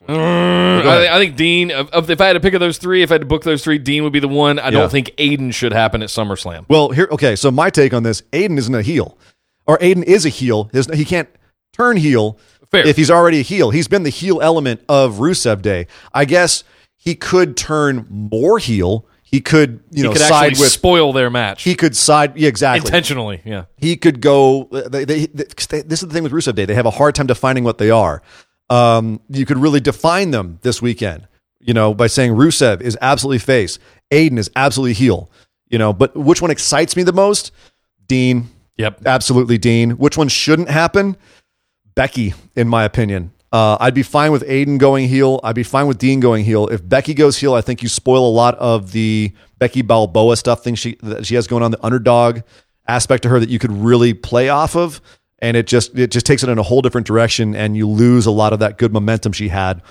Uh, 0.08 0.14
I, 0.14 1.16
I 1.16 1.20
think 1.20 1.36
Dean. 1.36 1.72
Of, 1.72 1.90
of- 1.90 2.10
if 2.10 2.20
I 2.22 2.28
had 2.28 2.34
to 2.34 2.40
pick 2.40 2.54
of 2.54 2.60
those 2.60 2.78
three, 2.78 3.02
if 3.04 3.12
I 3.12 3.16
had 3.16 3.22
to 3.22 3.28
book 3.28 3.44
those 3.44 3.64
three, 3.64 3.78
Dean 3.78 4.04
would 4.04 4.14
be 4.14 4.20
the 4.20 4.28
one. 4.28 4.60
I 4.60 4.66
Yeah. 4.66 4.72
don't 4.72 4.92
think 4.92 5.08
Aiden 5.18 5.54
should 5.54 5.74
happen 5.74 6.02
at 6.04 6.10
SummerSlam. 6.10 6.66
Well, 6.70 6.90
here, 6.90 7.08
okay. 7.12 7.36
So 7.36 7.50
my 7.52 7.70
take 7.70 7.94
on 7.94 8.04
this: 8.04 8.22
Aiden 8.34 8.58
isn't 8.58 8.74
a 8.76 8.82
heel, 8.82 9.18
or 9.66 9.78
Aiden 9.80 10.04
is 10.04 10.26
a 10.26 10.30
heel. 10.30 10.70
His, 10.74 10.88
he 10.94 11.06
can't 11.06 11.30
turn 11.74 11.98
heel 11.98 12.38
Fair. 12.72 12.86
if 12.86 12.96
he's 12.96 13.10
already 13.12 13.40
a 13.40 13.44
heel. 13.44 13.70
He's 13.72 13.88
been 13.88 14.04
the 14.04 14.10
heel 14.12 14.40
element 14.42 14.82
of 14.90 15.16
Rusev 15.16 15.62
Day. 15.62 15.88
I 16.14 16.26
guess 16.26 16.64
he 16.96 17.16
could 17.16 17.56
turn 17.58 18.06
more 18.10 18.60
heel. 18.60 19.06
He 19.30 19.42
could, 19.42 19.82
you 19.92 20.04
know, 20.04 20.14
could 20.14 20.22
side 20.22 20.54
with. 20.58 20.72
spoil 20.72 21.12
their 21.12 21.30
match 21.30 21.64
he 21.64 21.76
could 21.76 21.98
side. 21.98 22.38
Yeah, 22.38 22.48
exactly. 22.48 22.88
intentionally. 22.88 23.42
Yeah. 23.44 23.66
he 23.76 23.98
could 23.98 24.22
go. 24.22 24.70
They, 24.72 25.04
they, 25.04 25.26
they- 25.26 25.82
this 25.82 26.02
is 26.02 26.08
the 26.08 26.14
thing 26.14 26.24
with 26.24 26.32
Rusev 26.32 26.56
Day; 26.56 26.64
they 26.66 26.74
have 26.76 26.86
a 26.86 26.92
hard 26.92 27.14
time 27.14 27.28
defining 27.28 27.64
what 27.66 27.78
they 27.78 27.90
are. 27.92 28.22
Um, 28.70 29.20
you 29.30 29.46
could 29.46 29.58
really 29.58 29.80
define 29.82 30.32
them 30.32 30.60
this 30.62 30.82
weekend, 30.82 31.28
you 31.60 31.74
know, 31.74 31.94
by 31.94 32.08
saying 32.08 32.34
Rusev 32.34 32.80
is 32.82 32.98
absolutely 33.02 33.40
face, 33.40 33.80
Aiden 34.12 34.38
is 34.38 34.50
absolutely 34.56 34.94
heel, 34.94 35.30
you 35.68 35.78
know. 35.78 35.92
But 35.94 36.16
which 36.16 36.42
one 36.42 36.52
excites 36.52 36.96
me 36.96 37.04
the 37.04 37.14
most? 37.14 37.52
Dean, 38.08 38.48
Yep. 38.78 39.06
absolutely 39.06 39.58
Dean. 39.58 39.92
Which 39.92 40.18
one 40.18 40.30
shouldn't 40.30 40.70
happen? 40.70 41.18
Becky, 41.96 42.34
in 42.56 42.68
my 42.70 42.84
opinion. 42.86 43.32
Uh, 43.52 43.78
I'd 43.80 43.94
be 43.94 44.04
fine 44.04 44.32
with 44.32 44.44
Aiden 44.44 44.78
going 44.78 45.08
heel. 45.08 45.40
I'd 45.44 45.56
be 45.56 45.64
fine 45.64 45.88
with 45.88 45.98
Dean 45.98 46.20
going 46.20 46.44
heel. 46.44 46.68
If 46.68 46.88
Becky 46.88 47.14
goes 47.14 47.38
heel, 47.38 47.54
I 47.54 47.62
think 47.62 47.82
you 47.82 47.90
spoil 47.90 48.28
a 48.28 48.32
lot 48.32 48.56
of 48.56 48.92
the 48.92 49.34
Becky 49.58 49.82
Balboa 49.82 50.36
stuff 50.36 50.64
thing 50.64 50.76
she 50.76 50.98
that 51.02 51.26
she 51.26 51.36
has 51.36 51.48
going 51.48 51.64
on, 51.64 51.72
the 51.72 51.84
underdog 51.86 52.42
aspect 52.88 53.24
to 53.24 53.30
her 53.30 53.40
that 53.40 53.50
you 53.50 53.60
could 53.60 53.72
really 53.72 54.14
play 54.14 54.50
off 54.50 54.76
of, 54.76 55.02
and 55.40 55.56
it 55.56 55.66
just 55.66 55.98
it 55.98 56.12
just 56.12 56.26
takes 56.26 56.44
it 56.44 56.50
in 56.50 56.58
a 56.58 56.64
whole 56.64 56.82
different 56.82 57.08
direction, 57.08 57.56
and 57.56 57.78
you 57.78 57.88
lose 57.88 58.26
a 58.26 58.32
lot 58.32 58.52
of 58.52 58.60
that 58.60 58.78
good 58.78 58.92
momentum 58.92 59.32
she 59.32 59.48
had 59.48 59.82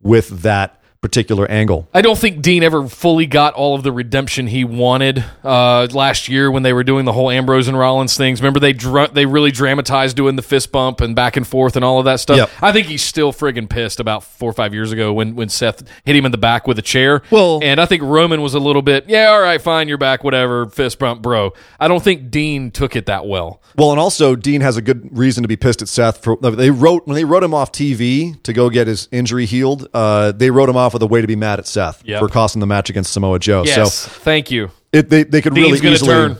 with 0.00 0.42
that 0.42 0.80
particular 1.04 1.46
angle. 1.50 1.86
I 1.92 2.00
don't 2.00 2.18
think 2.18 2.40
Dean 2.40 2.62
ever 2.62 2.88
fully 2.88 3.26
got 3.26 3.52
all 3.52 3.74
of 3.74 3.82
the 3.82 3.92
redemption 3.92 4.46
he 4.46 4.64
wanted 4.64 5.22
uh, 5.44 5.86
last 5.92 6.30
year 6.30 6.50
when 6.50 6.62
they 6.62 6.72
were 6.72 6.82
doing 6.82 7.04
the 7.04 7.12
whole 7.12 7.28
Ambrose 7.30 7.68
and 7.68 7.78
Rollins 7.78 8.16
things. 8.16 8.40
Remember 8.40 8.58
they 8.58 8.72
dr- 8.72 9.12
they 9.12 9.26
really 9.26 9.50
dramatized 9.50 10.16
doing 10.16 10.36
the 10.36 10.42
fist 10.42 10.72
bump 10.72 11.02
and 11.02 11.14
back 11.14 11.36
and 11.36 11.46
forth 11.46 11.76
and 11.76 11.84
all 11.84 11.98
of 11.98 12.06
that 12.06 12.20
stuff. 12.20 12.38
Yep. 12.38 12.50
I 12.62 12.72
think 12.72 12.86
he's 12.86 13.02
still 13.02 13.34
friggin' 13.34 13.68
pissed 13.68 14.00
about 14.00 14.24
four 14.24 14.48
or 14.48 14.54
five 14.54 14.72
years 14.72 14.92
ago 14.92 15.12
when 15.12 15.36
when 15.36 15.50
Seth 15.50 15.82
hit 16.06 16.16
him 16.16 16.24
in 16.24 16.32
the 16.32 16.38
back 16.38 16.66
with 16.66 16.78
a 16.78 16.82
chair. 16.82 17.20
Well- 17.30 17.60
and 17.62 17.82
I 17.82 17.84
think 17.84 18.02
Roman 18.02 18.40
was 18.40 18.54
a 18.54 18.58
little 18.58 18.80
bit 18.80 19.06
yeah, 19.06 19.26
all 19.26 19.42
right, 19.42 19.60
fine, 19.60 19.88
you're 19.88 19.98
back, 19.98 20.24
whatever, 20.24 20.64
fist 20.70 20.98
bump, 20.98 21.20
bro. 21.20 21.52
I 21.78 21.86
don't 21.86 22.02
think 22.02 22.30
Dean 22.30 22.70
took 22.70 22.96
it 22.96 23.04
that 23.04 23.26
well. 23.26 23.60
Well, 23.76 23.90
and 23.90 24.00
also 24.00 24.36
Dean 24.36 24.62
has 24.62 24.78
a 24.78 24.82
good 24.82 25.16
reason 25.16 25.42
to 25.42 25.48
be 25.48 25.56
pissed 25.56 25.82
at 25.82 25.88
Seth. 25.88 26.24
For 26.24 26.36
they 26.36 26.70
wrote 26.70 27.06
when 27.06 27.14
they 27.14 27.24
wrote 27.24 27.42
him 27.42 27.52
off 27.52 27.72
TV 27.72 28.40
to 28.44 28.54
go 28.54 28.70
get 28.70 28.86
his 28.86 29.06
injury 29.12 29.44
healed. 29.44 29.86
Uh, 29.92 30.32
they 30.32 30.50
wrote 30.50 30.68
him 30.70 30.76
off 30.76 30.93
with 30.94 31.02
a 31.02 31.06
way 31.06 31.20
to 31.20 31.26
be 31.26 31.36
mad 31.36 31.58
at 31.58 31.66
Seth 31.66 32.02
Yep. 32.06 32.20
for 32.20 32.28
costing 32.28 32.60
the 32.60 32.66
match 32.66 32.88
against 32.88 33.12
Samoa 33.12 33.38
Joe. 33.38 33.64
Yes, 33.66 33.92
So 33.94 34.08
thank 34.10 34.50
you. 34.50 34.70
it, 34.92 35.10
they 35.10 35.24
they 35.24 35.42
could 35.42 35.54
Dean's 35.54 35.80
really 35.82 35.94
easily 35.94 36.10
turn. 36.10 36.36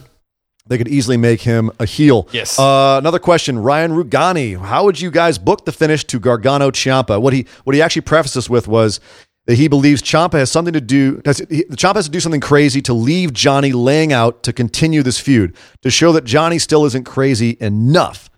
they 0.67 0.79
could 0.79 0.89
easily 0.89 1.17
make 1.19 1.43
him 1.43 1.71
a 1.79 1.85
heel. 1.87 2.27
Yes. 2.33 2.59
Uh, 2.59 2.97
another 2.99 3.19
question, 3.19 3.59
Ryan 3.59 3.93
Rugani. 3.93 4.59
How 4.59 4.85
would 4.85 4.99
you 5.01 5.11
guys 5.11 5.37
book 5.39 5.65
the 5.67 5.73
finish 5.73 6.05
to 6.05 6.19
Gargano 6.19 6.71
Ciampa? 6.71 7.21
What 7.21 7.33
he 7.35 7.47
what 7.65 7.75
he 7.77 7.83
actually 7.83 8.03
prefaced 8.03 8.35
this 8.35 8.49
with 8.49 8.67
was 8.67 9.01
that 9.47 9.57
he 9.57 9.69
believes 9.69 10.01
Ciampa 10.03 10.35
has 10.39 10.51
something 10.51 10.73
to 10.73 10.81
do. 10.81 11.21
Has, 11.27 11.39
he, 11.51 11.65
Ciampa 11.65 11.97
has 11.97 12.07
to 12.07 12.11
do 12.11 12.21
something 12.21 12.41
crazy 12.41 12.81
to 12.83 12.95
leave 12.95 13.35
Johnny 13.35 13.73
laying 13.73 14.11
out 14.11 14.43
to 14.45 14.55
continue 14.55 15.03
this 15.03 15.21
feud 15.21 15.55
to 15.83 15.91
show 15.91 16.13
that 16.13 16.25
Johnny 16.25 16.59
still 16.59 16.87
isn't 16.87 17.05
crazy 17.05 17.59
enough. 17.61 18.31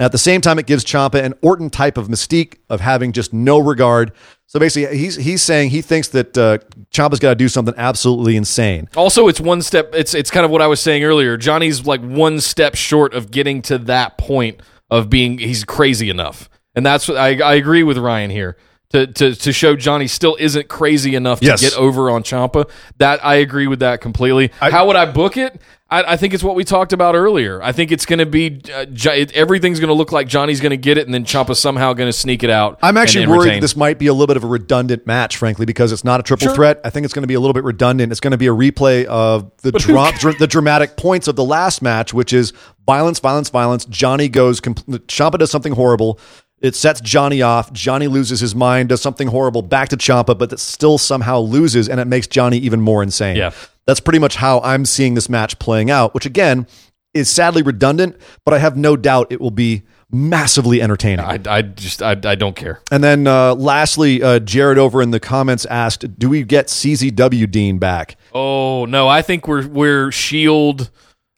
At 0.00 0.12
the 0.12 0.18
same 0.18 0.40
time, 0.40 0.58
it 0.58 0.64
gives 0.66 0.82
Ciampa 0.82 1.22
an 1.22 1.34
Orton 1.42 1.68
type 1.68 1.98
of 1.98 2.08
mystique 2.08 2.56
of 2.70 2.80
having 2.80 3.12
just 3.12 3.34
no 3.34 3.58
regard. 3.58 4.12
So 4.46 4.58
basically, 4.58 4.96
he's 4.96 5.16
he's 5.16 5.42
saying 5.42 5.70
he 5.70 5.82
thinks 5.82 6.08
that 6.08 6.38
uh, 6.38 6.58
Ciampa's 6.90 7.20
got 7.20 7.28
to 7.28 7.34
do 7.34 7.48
something 7.48 7.74
absolutely 7.76 8.34
insane. 8.34 8.88
Also, 8.96 9.28
it's 9.28 9.40
one 9.40 9.60
step. 9.60 9.94
It's 9.94 10.14
it's 10.14 10.30
kind 10.30 10.46
of 10.46 10.50
what 10.50 10.62
I 10.62 10.68
was 10.68 10.80
saying 10.80 11.04
earlier. 11.04 11.36
Johnny's 11.36 11.86
like 11.86 12.00
one 12.00 12.40
step 12.40 12.76
short 12.76 13.12
of 13.12 13.30
getting 13.30 13.60
to 13.62 13.76
that 13.76 14.16
point 14.16 14.62
of 14.90 15.10
being 15.10 15.36
he's 15.36 15.64
crazy 15.64 16.08
enough, 16.08 16.48
and 16.74 16.84
that's 16.84 17.06
what 17.06 17.18
I, 17.18 17.38
I 17.38 17.54
agree 17.54 17.82
with 17.82 17.98
Ryan 17.98 18.30
here. 18.30 18.56
To, 18.92 19.06
to, 19.06 19.36
to 19.36 19.52
show 19.52 19.76
Johnny 19.76 20.08
still 20.08 20.36
isn't 20.40 20.66
crazy 20.66 21.14
enough 21.14 21.38
to 21.38 21.56
get 21.56 21.76
over 21.76 22.10
on 22.10 22.24
Ciampa. 22.24 22.68
That 22.98 23.24
I 23.24 23.36
agree 23.36 23.68
with 23.68 23.78
that 23.78 24.00
completely. 24.00 24.50
How 24.58 24.88
would 24.88 24.96
I 24.96 25.06
book 25.06 25.36
it? 25.36 25.62
I, 25.88 26.14
I 26.14 26.16
think 26.16 26.34
it's 26.34 26.42
what 26.42 26.56
we 26.56 26.64
talked 26.64 26.92
about 26.92 27.14
earlier. 27.14 27.62
I 27.62 27.70
think 27.70 27.92
it's 27.92 28.04
going 28.04 28.18
to 28.18 28.26
be 28.26 28.60
uh, 28.74 28.86
it, 28.90 29.30
everything's 29.32 29.78
going 29.78 29.88
to 29.90 29.94
look 29.94 30.10
like 30.10 30.26
Johnny's 30.26 30.60
going 30.60 30.70
to 30.70 30.76
get 30.76 30.98
it, 30.98 31.06
and 31.06 31.14
then 31.14 31.24
Ciampa's 31.24 31.60
somehow 31.60 31.92
going 31.92 32.08
to 32.08 32.12
sneak 32.12 32.42
it 32.42 32.50
out. 32.50 32.80
I'm 32.82 32.96
actually 32.96 33.22
and- 33.22 33.30
and 33.30 33.38
worried 33.38 33.46
retain. 33.50 33.60
this 33.60 33.76
might 33.76 33.96
be 33.98 34.08
a 34.08 34.12
little 34.12 34.26
bit 34.26 34.36
of 34.36 34.42
a 34.42 34.48
redundant 34.48 35.06
match, 35.06 35.36
frankly, 35.36 35.66
because 35.66 35.92
it's 35.92 36.02
not 36.04 36.18
a 36.18 36.24
triple 36.24 36.48
Sure. 36.48 36.54
threat. 36.56 36.80
I 36.84 36.90
think 36.90 37.04
it's 37.04 37.14
going 37.14 37.22
to 37.22 37.28
be 37.28 37.34
a 37.34 37.40
little 37.40 37.54
bit 37.54 37.62
redundant. 37.64 38.10
It's 38.10 38.20
going 38.20 38.32
to 38.32 38.38
be 38.38 38.48
a 38.48 38.52
replay 38.54 39.04
of 39.04 39.52
the 39.58 39.70
dra- 39.70 40.12
dr- 40.18 40.38
the 40.38 40.48
dramatic 40.48 40.96
points 40.96 41.28
of 41.28 41.36
the 41.36 41.44
last 41.44 41.80
match, 41.80 42.12
which 42.12 42.32
is 42.32 42.52
violence, 42.86 43.20
violence, 43.20 43.50
violence. 43.50 43.84
Johnny 43.84 44.28
goes, 44.28 44.60
compl- 44.60 44.98
Ciampa 45.06 45.38
does 45.38 45.50
something 45.52 45.74
horrible. 45.74 46.18
It 46.60 46.74
sets 46.74 47.00
Johnny 47.00 47.40
off. 47.40 47.72
Johnny 47.72 48.06
loses 48.06 48.40
his 48.40 48.54
mind, 48.54 48.90
does 48.90 49.00
something 49.00 49.28
horrible 49.28 49.62
back 49.62 49.88
to 49.90 49.96
Ciampa, 49.96 50.36
but 50.36 50.50
that 50.50 50.60
still 50.60 50.98
somehow 50.98 51.40
loses, 51.40 51.88
and 51.88 51.98
it 51.98 52.06
makes 52.06 52.26
Johnny 52.26 52.58
even 52.58 52.80
more 52.80 53.02
insane. 53.02 53.36
Yeah. 53.36 53.52
That's 53.86 54.00
pretty 54.00 54.18
much 54.18 54.36
how 54.36 54.60
I'm 54.60 54.84
seeing 54.84 55.14
this 55.14 55.28
match 55.28 55.58
playing 55.58 55.90
out, 55.90 56.12
which 56.14 56.26
again 56.26 56.66
is 57.14 57.28
sadly 57.28 57.62
redundant, 57.62 58.16
but 58.44 58.54
I 58.54 58.58
have 58.58 58.76
no 58.76 58.96
doubt 58.96 59.28
it 59.32 59.40
will 59.40 59.50
be 59.50 59.82
massively 60.12 60.82
entertaining. 60.82 61.24
I, 61.24 61.40
I 61.46 61.62
just 61.62 62.02
I, 62.02 62.10
I 62.24 62.34
don't 62.34 62.56
care. 62.56 62.80
And 62.90 63.02
then 63.02 63.26
uh, 63.26 63.54
lastly, 63.54 64.22
uh, 64.22 64.38
Jared 64.40 64.78
over 64.78 65.02
in 65.02 65.10
the 65.10 65.20
comments 65.20 65.64
asked, 65.66 66.18
"Do 66.18 66.28
we 66.28 66.42
get 66.44 66.66
CZW 66.66 67.50
Dean 67.50 67.78
back?" 67.78 68.16
Oh 68.32 68.84
no, 68.84 69.08
I 69.08 69.22
think 69.22 69.48
we're 69.48 69.66
we're 69.66 70.12
Shield. 70.12 70.90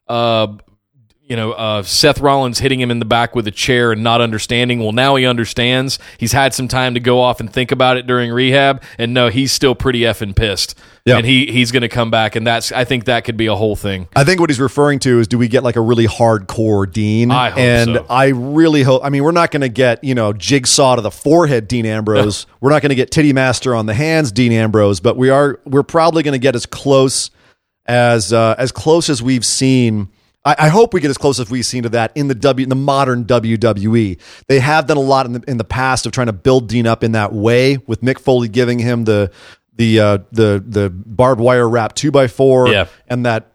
Uh, 0.07 0.57
you 1.25 1.37
know, 1.37 1.53
uh, 1.53 1.83
Seth 1.83 2.19
Rollins 2.19 2.59
hitting 2.59 2.81
him 2.81 2.91
in 2.91 2.99
the 2.99 3.05
back 3.05 3.33
with 3.33 3.47
a 3.47 3.51
chair 3.51 3.93
and 3.93 4.03
not 4.03 4.19
understanding. 4.19 4.79
Well, 4.79 4.91
now 4.91 5.15
he 5.15 5.25
understands. 5.25 5.97
He's 6.17 6.33
had 6.33 6.53
some 6.53 6.67
time 6.67 6.95
to 6.95 6.99
go 6.99 7.21
off 7.21 7.39
and 7.39 7.51
think 7.51 7.71
about 7.71 7.95
it 7.95 8.05
during 8.05 8.29
rehab, 8.31 8.83
and 8.97 9.13
no, 9.13 9.29
he's 9.29 9.51
still 9.53 9.73
pretty 9.73 10.01
effing 10.01 10.35
pissed. 10.35 10.77
Yeah. 11.05 11.17
and 11.17 11.25
he 11.25 11.51
he's 11.51 11.71
going 11.71 11.81
to 11.81 11.89
come 11.89 12.11
back, 12.11 12.35
and 12.35 12.47
that's 12.47 12.71
I 12.71 12.85
think 12.85 13.05
that 13.05 13.23
could 13.23 13.35
be 13.37 13.47
a 13.47 13.55
whole 13.55 13.75
thing. 13.75 14.07
I 14.15 14.23
think 14.23 14.39
what 14.39 14.49
he's 14.49 14.59
referring 14.59 14.99
to 14.99 15.19
is, 15.19 15.27
do 15.27 15.37
we 15.37 15.47
get 15.47 15.63
like 15.63 15.75
a 15.75 15.81
really 15.81 16.07
hardcore 16.07 16.91
Dean? 16.91 17.31
I 17.31 17.49
hope 17.49 17.59
and 17.59 17.95
so. 17.95 18.05
I 18.09 18.27
really 18.27 18.83
hope. 18.83 19.03
I 19.03 19.09
mean, 19.09 19.23
we're 19.23 19.31
not 19.31 19.51
going 19.51 19.61
to 19.61 19.69
get 19.69 20.03
you 20.03 20.15
know 20.15 20.33
jigsaw 20.33 20.95
to 20.95 21.01
the 21.01 21.11
forehead, 21.11 21.67
Dean 21.67 21.85
Ambrose. 21.85 22.45
we're 22.61 22.69
not 22.69 22.81
going 22.81 22.89
to 22.89 22.95
get 22.95 23.11
Titty 23.11 23.33
Master 23.33 23.75
on 23.75 23.85
the 23.85 23.93
hands, 23.93 24.31
Dean 24.31 24.51
Ambrose. 24.51 24.99
But 24.99 25.17
we 25.17 25.29
are. 25.29 25.59
We're 25.65 25.83
probably 25.83 26.23
going 26.23 26.33
to 26.33 26.39
get 26.39 26.55
as 26.55 26.65
close 26.65 27.31
as 27.85 28.33
uh, 28.33 28.55
as 28.57 28.71
close 28.71 29.09
as 29.09 29.23
we've 29.23 29.45
seen. 29.45 30.09
I, 30.45 30.55
I 30.59 30.69
hope 30.69 30.93
we 30.93 30.99
get 31.01 31.09
as 31.09 31.17
close 31.17 31.39
as 31.39 31.49
we've 31.49 31.65
seen 31.65 31.83
to 31.83 31.89
that 31.89 32.11
in 32.15 32.27
the 32.27 32.35
W 32.35 32.63
in 32.63 32.69
the 32.69 32.75
modern 32.75 33.25
WWE. 33.25 34.19
They 34.47 34.59
have 34.59 34.87
done 34.87 34.97
a 34.97 35.01
lot 35.01 35.25
in 35.25 35.33
the 35.33 35.43
in 35.47 35.57
the 35.57 35.63
past 35.63 36.05
of 36.05 36.11
trying 36.11 36.27
to 36.27 36.33
build 36.33 36.67
Dean 36.69 36.85
up 36.87 37.03
in 37.03 37.13
that 37.13 37.33
way, 37.33 37.77
with 37.87 38.01
Mick 38.01 38.19
Foley 38.19 38.47
giving 38.47 38.79
him 38.79 39.05
the 39.05 39.31
the 39.75 39.99
uh, 39.99 40.17
the 40.31 40.63
the 40.65 40.89
barbed 40.89 41.41
wire 41.41 41.67
wrap 41.67 41.93
two 41.95 42.11
by 42.11 42.27
four, 42.27 42.67
Yeah. 42.67 42.87
and 43.07 43.25
that 43.25 43.49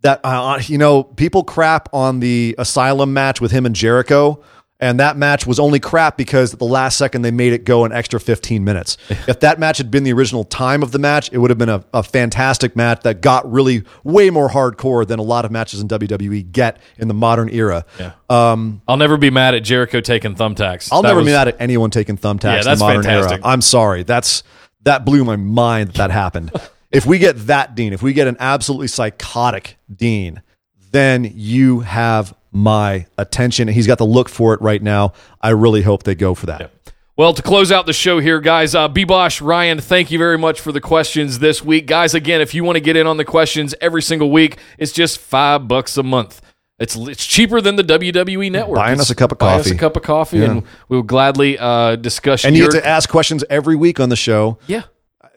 that 0.00 0.20
uh, 0.24 0.58
you 0.62 0.78
know 0.78 1.04
people 1.04 1.44
crap 1.44 1.88
on 1.92 2.20
the 2.20 2.54
asylum 2.58 3.12
match 3.12 3.40
with 3.40 3.50
him 3.52 3.66
and 3.66 3.74
Jericho. 3.74 4.42
And 4.82 4.98
that 5.00 5.16
match 5.16 5.46
was 5.46 5.58
only 5.60 5.78
crap 5.80 6.16
because 6.18 6.52
at 6.52 6.58
the 6.58 6.66
last 6.66 6.98
second 6.98 7.22
they 7.22 7.30
made 7.30 7.52
it 7.52 7.64
go 7.64 7.84
an 7.84 7.92
extra 7.92 8.18
15 8.18 8.64
minutes. 8.64 8.98
if 9.28 9.38
that 9.40 9.58
match 9.60 9.78
had 9.78 9.90
been 9.92 10.02
the 10.02 10.12
original 10.12 10.42
time 10.44 10.82
of 10.82 10.90
the 10.90 10.98
match, 10.98 11.30
it 11.32 11.38
would 11.38 11.50
have 11.50 11.56
been 11.58 11.68
a, 11.68 11.84
a 11.94 12.02
fantastic 12.02 12.74
match 12.74 13.00
that 13.02 13.20
got 13.22 13.50
really 13.50 13.84
way 14.02 14.28
more 14.28 14.50
hardcore 14.50 15.06
than 15.06 15.20
a 15.20 15.22
lot 15.22 15.44
of 15.44 15.52
matches 15.52 15.80
in 15.80 15.86
WWE 15.88 16.50
get 16.50 16.78
in 16.98 17.06
the 17.06 17.14
modern 17.14 17.48
era. 17.48 17.84
Yeah. 18.00 18.12
Um, 18.28 18.82
I'll 18.88 18.96
never 18.96 19.16
be 19.16 19.30
mad 19.30 19.54
at 19.54 19.62
Jericho 19.62 20.00
taking 20.00 20.34
thumbtacks. 20.34 20.88
I'll 20.90 21.00
That 21.02 21.08
never 21.10 21.20
was- 21.20 21.26
be 21.26 21.32
mad 21.32 21.46
at 21.48 21.56
anyone 21.60 21.90
taking 21.90 22.18
thumbtacks 22.18 22.42
Yeah, 22.42 22.58
in 22.58 22.64
that's 22.64 22.80
the 22.80 22.86
modern 22.86 23.02
fantastic. 23.04 23.32
era. 23.38 23.40
I'm 23.44 23.60
sorry. 23.62 24.02
That's 24.02 24.42
that 24.82 25.04
blew 25.04 25.24
my 25.24 25.36
mind 25.36 25.90
that 25.90 25.94
that 25.98 26.10
happened. 26.10 26.50
if 26.90 27.06
we 27.06 27.18
get 27.18 27.36
that 27.46 27.76
Dean, 27.76 27.92
if 27.92 28.02
we 28.02 28.12
get 28.14 28.26
an 28.26 28.36
absolutely 28.40 28.88
psychotic 28.88 29.78
Dean, 29.94 30.42
then 30.90 31.30
you 31.36 31.80
have 31.80 32.34
my 32.52 33.06
attention. 33.18 33.68
He's 33.68 33.86
got 33.86 33.98
the 33.98 34.06
look 34.06 34.28
for 34.28 34.54
it 34.54 34.60
right 34.60 34.82
now. 34.82 35.12
I 35.40 35.50
really 35.50 35.82
hope 35.82 36.02
they 36.04 36.14
go 36.14 36.34
for 36.34 36.46
that. 36.46 36.70
Well, 37.16 37.34
to 37.34 37.42
close 37.42 37.70
out 37.70 37.84
the 37.86 37.92
show 37.92 38.20
here, 38.20 38.40
guys, 38.40 38.74
uh, 38.74 38.88
Bosh, 38.88 39.40
Ryan, 39.42 39.80
thank 39.80 40.10
you 40.10 40.18
very 40.18 40.38
much 40.38 40.60
for 40.60 40.72
the 40.72 40.80
questions 40.80 41.40
this 41.40 41.62
week. 41.62 41.86
Guys, 41.86 42.14
again, 42.14 42.40
if 42.40 42.54
you 42.54 42.64
want 42.64 42.76
to 42.76 42.80
get 42.80 42.96
in 42.96 43.06
on 43.06 43.18
the 43.18 43.24
questions 43.24 43.74
every 43.82 44.00
single 44.02 44.30
week, 44.30 44.56
it's 44.78 44.92
just 44.92 45.18
five 45.18 45.68
bucks 45.68 45.96
a 45.98 46.02
month. 46.02 46.40
It's, 46.78 46.96
it's 46.96 47.24
cheaper 47.26 47.60
than 47.60 47.76
the 47.76 47.84
WWE 47.84 48.50
network. 48.50 48.76
Buying 48.76 48.92
It's- 48.94 49.06
us 49.06 49.10
a 49.10 49.14
cup 49.14 49.30
of 49.30 49.38
buy 49.38 49.54
us 49.54 49.64
coffee. 49.64 49.76
a 49.76 49.78
cup 49.78 49.96
of 49.96 50.02
coffee, 50.02 50.38
Yeah. 50.38 50.50
and 50.50 50.62
we'll 50.88 51.02
gladly 51.02 51.58
uh, 51.58 51.96
discuss 51.96 52.44
And 52.46 52.56
you 52.56 52.64
get 52.64 52.80
to 52.80 52.88
ask 52.88 53.08
questions 53.10 53.44
every 53.50 53.76
week 53.76 54.00
on 54.00 54.08
the 54.08 54.16
show. 54.16 54.58
yeah. 54.66 54.82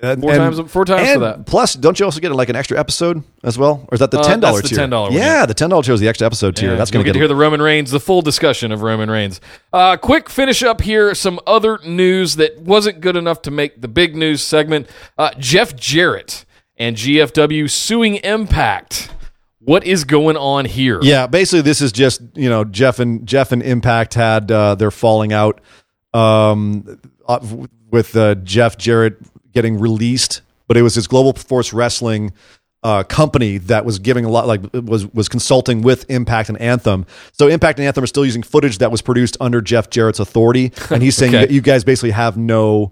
And- 0.02 0.22
Four 0.22 0.32
and- 0.32 0.56
times- 0.56 0.72
four 0.72 0.86
times 0.86 1.10
for 1.14 1.20
that. 1.20 1.46
Plus, 1.46 1.74
don't 1.74 1.98
you 2.00 2.06
also 2.06 2.20
get 2.20 2.32
like 2.34 2.50
an 2.50 2.56
extra 2.56 2.78
episode 2.78 3.24
as 3.44 3.58
well, 3.58 3.86
or 3.88 3.96
is 3.96 4.00
that 4.00 4.12
the 4.12 4.20
Uh, 4.20 4.24
ten 4.24 4.40
dollar 4.42 4.62
the 4.62 4.68
tier? 4.68 4.78
$10 4.78 5.10
one, 5.12 5.14
Yeah, 5.14 5.46
the 5.46 5.54
ten 5.54 5.70
dollar 5.70 5.84
tier 5.84 5.94
is 5.94 6.00
the 6.02 6.08
extra 6.10 6.26
episode 6.26 6.56
tier. 6.56 6.72
Yeah, 6.72 6.76
That's 6.76 6.92
going 6.92 7.04
get 7.06 7.14
to 7.14 7.14
get 7.14 7.20
hear 7.20 7.28
the 7.30 7.36
Roman 7.36 7.62
Reigns, 7.62 7.92
the 7.92 8.00
full 8.02 8.22
discussion 8.22 8.72
of 8.74 8.82
Roman 8.82 9.10
Reigns. 9.10 9.40
Uh, 9.72 9.96
quick 9.98 10.30
finish 10.30 10.62
up 10.64 10.82
here. 10.82 11.16
Some 11.16 11.40
other 11.48 11.80
news 11.86 12.36
that 12.36 12.60
wasn't 12.62 13.00
good 13.00 13.16
enough 13.16 13.42
to 13.44 13.52
make 13.52 13.82
the 13.82 13.88
big 13.88 14.16
news 14.18 14.42
segment. 14.44 14.88
Uh, 15.18 15.32
Jeff 15.40 15.76
Jarrett 15.78 16.44
and 16.78 16.98
GFW 16.98 17.70
suing 17.70 18.16
Impact. 18.16 19.12
What 19.60 19.84
is 19.86 20.04
going 20.04 20.36
on 20.38 20.66
here? 20.66 21.00
Yeah, 21.02 21.26
basically, 21.26 21.62
this 21.62 21.82
is 21.82 21.92
just 21.92 22.22
you 22.36 22.50
know 22.50 22.66
Jeff 22.66 23.00
and 23.00 23.26
Jeff 23.26 23.52
and 23.54 23.64
Impact 23.64 24.14
had 24.14 24.52
uh, 24.52 24.76
their 24.76 24.92
falling 24.92 25.32
out 25.34 25.62
um, 26.14 27.00
uh, 27.28 27.40
with 27.90 28.16
uh, 28.16 28.36
Jeff 28.36 28.78
Jarrett 28.78 29.16
getting 29.56 29.80
released, 29.80 30.42
but 30.68 30.78
it 30.78 30.84
was 30.84 30.94
his 30.94 31.08
Global 31.08 31.34
Force 31.34 31.74
Wrestling 31.74 32.32
uh, 32.84 33.02
company 33.04 33.58
that 33.58 33.84
was 33.84 33.98
giving 33.98 34.26
a 34.26 34.30
lot 34.30 34.46
like 34.46 34.62
was 34.74 35.08
was 35.12 35.28
consulting 35.28 35.82
with 35.82 36.08
Impact 36.08 36.50
and 36.50 36.62
Anthem. 36.62 37.08
So 37.32 37.48
Impact 37.48 37.80
and 37.80 37.88
Anthem 37.88 38.04
are 38.04 38.08
still 38.08 38.26
using 38.26 38.44
footage 38.44 38.78
that 38.78 38.92
was 38.92 39.02
produced 39.02 39.38
under 39.42 39.60
Jeff 39.62 39.90
Jarrett's 39.90 40.20
authority, 40.20 40.72
and 40.92 41.02
he's 41.02 41.16
saying 41.18 41.34
Okay. 41.34 41.46
that 41.48 41.52
you 41.52 41.62
guys 41.62 41.84
basically 41.84 42.12
have 42.12 42.38
no. 42.38 42.92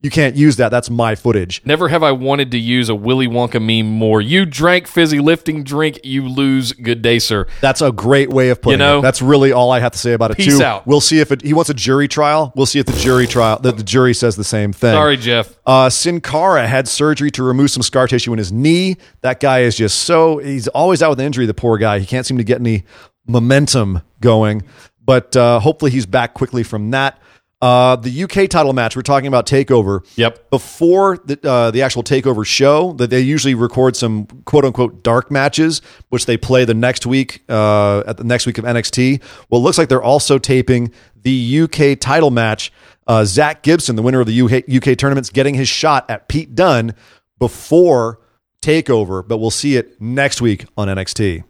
You 0.00 0.10
can't 0.10 0.36
use 0.36 0.56
that. 0.58 0.68
That's 0.68 0.88
my 0.90 1.16
footage. 1.16 1.60
Never 1.64 1.88
have 1.88 2.04
I 2.04 2.12
wanted 2.12 2.52
to 2.52 2.58
use 2.58 2.88
a 2.88 2.94
Willy 2.94 3.26
Wonka 3.26 3.60
meme 3.60 3.90
more. 3.90 4.20
You 4.20 4.46
drank 4.46 4.86
fizzy 4.86 5.18
lifting 5.18 5.64
drink, 5.64 5.98
you 6.04 6.28
lose. 6.28 6.72
Good 6.72 7.02
day, 7.02 7.18
sir. 7.18 7.48
That's 7.60 7.82
a 7.82 7.90
great 7.90 8.30
way 8.30 8.50
of 8.50 8.62
putting 8.62 8.78
You 8.78 8.86
know? 8.86 8.98
it. 9.00 9.02
That's 9.02 9.20
really 9.20 9.50
all 9.50 9.72
I 9.72 9.80
have 9.80 9.90
to 9.90 9.98
say 9.98 10.12
about 10.12 10.30
it. 10.30 10.36
Peace 10.36 10.58
too. 10.58 10.64
out. 10.64 10.86
We'll 10.86 11.00
see 11.00 11.18
if 11.18 11.32
it, 11.32 11.42
he 11.42 11.52
wants 11.52 11.68
a 11.68 11.74
jury 11.74 12.06
trial. 12.06 12.52
We'll 12.54 12.66
see 12.66 12.78
if 12.78 12.86
the 12.86 12.92
jury 12.92 13.26
trial 13.26 13.58
that 13.62 13.76
the 13.76 13.82
jury 13.82 14.14
says 14.14 14.36
the 14.36 14.44
same 14.44 14.72
thing. 14.72 14.92
Sorry, 14.94 15.16
Jeff. 15.16 15.58
Uh, 15.66 15.90
Sin 15.90 16.20
Cara 16.20 16.68
had 16.68 16.86
surgery 16.86 17.32
to 17.32 17.42
remove 17.42 17.72
some 17.72 17.82
scar 17.82 18.06
tissue 18.06 18.32
in 18.32 18.38
his 18.38 18.52
knee. 18.52 18.98
That 19.22 19.40
guy 19.40 19.62
is 19.62 19.76
just 19.76 20.02
so 20.02 20.38
he's 20.38 20.68
always 20.68 21.02
out 21.02 21.10
with 21.10 21.18
an 21.18 21.26
injury. 21.26 21.46
The 21.46 21.54
poor 21.54 21.76
guy. 21.76 21.98
He 21.98 22.06
can't 22.06 22.24
seem 22.24 22.38
to 22.38 22.44
get 22.44 22.60
any 22.60 22.84
momentum 23.26 24.02
going. 24.20 24.62
But 25.04 25.34
uh, 25.36 25.58
hopefully 25.58 25.90
he's 25.90 26.06
back 26.06 26.34
quickly 26.34 26.62
from 26.62 26.90
that. 26.92 27.20
Uh, 27.60 27.96
the 27.96 28.22
UK 28.22 28.48
title 28.48 28.72
match, 28.72 28.94
we're 28.94 29.02
talking 29.02 29.26
about 29.26 29.44
Takeover. 29.44 30.06
Yep. 30.16 30.50
Before 30.50 31.18
the 31.18 31.38
uh, 31.48 31.72
the 31.72 31.82
actual 31.82 32.04
Takeover 32.04 32.46
show, 32.46 32.92
that 32.94 33.10
they 33.10 33.20
usually 33.20 33.54
record 33.54 33.96
some 33.96 34.26
quote 34.44 34.64
unquote 34.64 35.02
dark 35.02 35.30
matches, 35.30 35.82
which 36.10 36.26
they 36.26 36.36
play 36.36 36.64
the 36.64 36.74
next 36.74 37.04
week 37.04 37.42
uh, 37.48 38.04
at 38.06 38.16
the 38.16 38.24
next 38.24 38.46
week 38.46 38.58
of 38.58 38.64
NXT. 38.64 39.20
Well, 39.50 39.60
it 39.60 39.64
looks 39.64 39.76
like 39.76 39.88
they're 39.88 40.02
also 40.02 40.38
taping 40.38 40.92
the 41.22 41.62
UK 41.62 41.98
title 41.98 42.30
match. 42.30 42.72
Uh, 43.08 43.24
Zack 43.24 43.62
Gibson, 43.62 43.96
the 43.96 44.02
winner 44.02 44.20
of 44.20 44.26
the 44.28 44.40
UK, 44.40 44.64
UK 44.68 44.96
tournaments, 44.96 45.30
getting 45.30 45.54
his 45.54 45.68
shot 45.68 46.08
at 46.08 46.28
Pete 46.28 46.54
Dunne 46.54 46.94
before 47.40 48.20
Takeover, 48.60 49.26
but 49.26 49.38
we'll 49.38 49.52
see 49.52 49.76
it 49.76 50.00
next 50.02 50.40
week 50.40 50.66
on 50.76 50.88
NXT. 50.88 51.44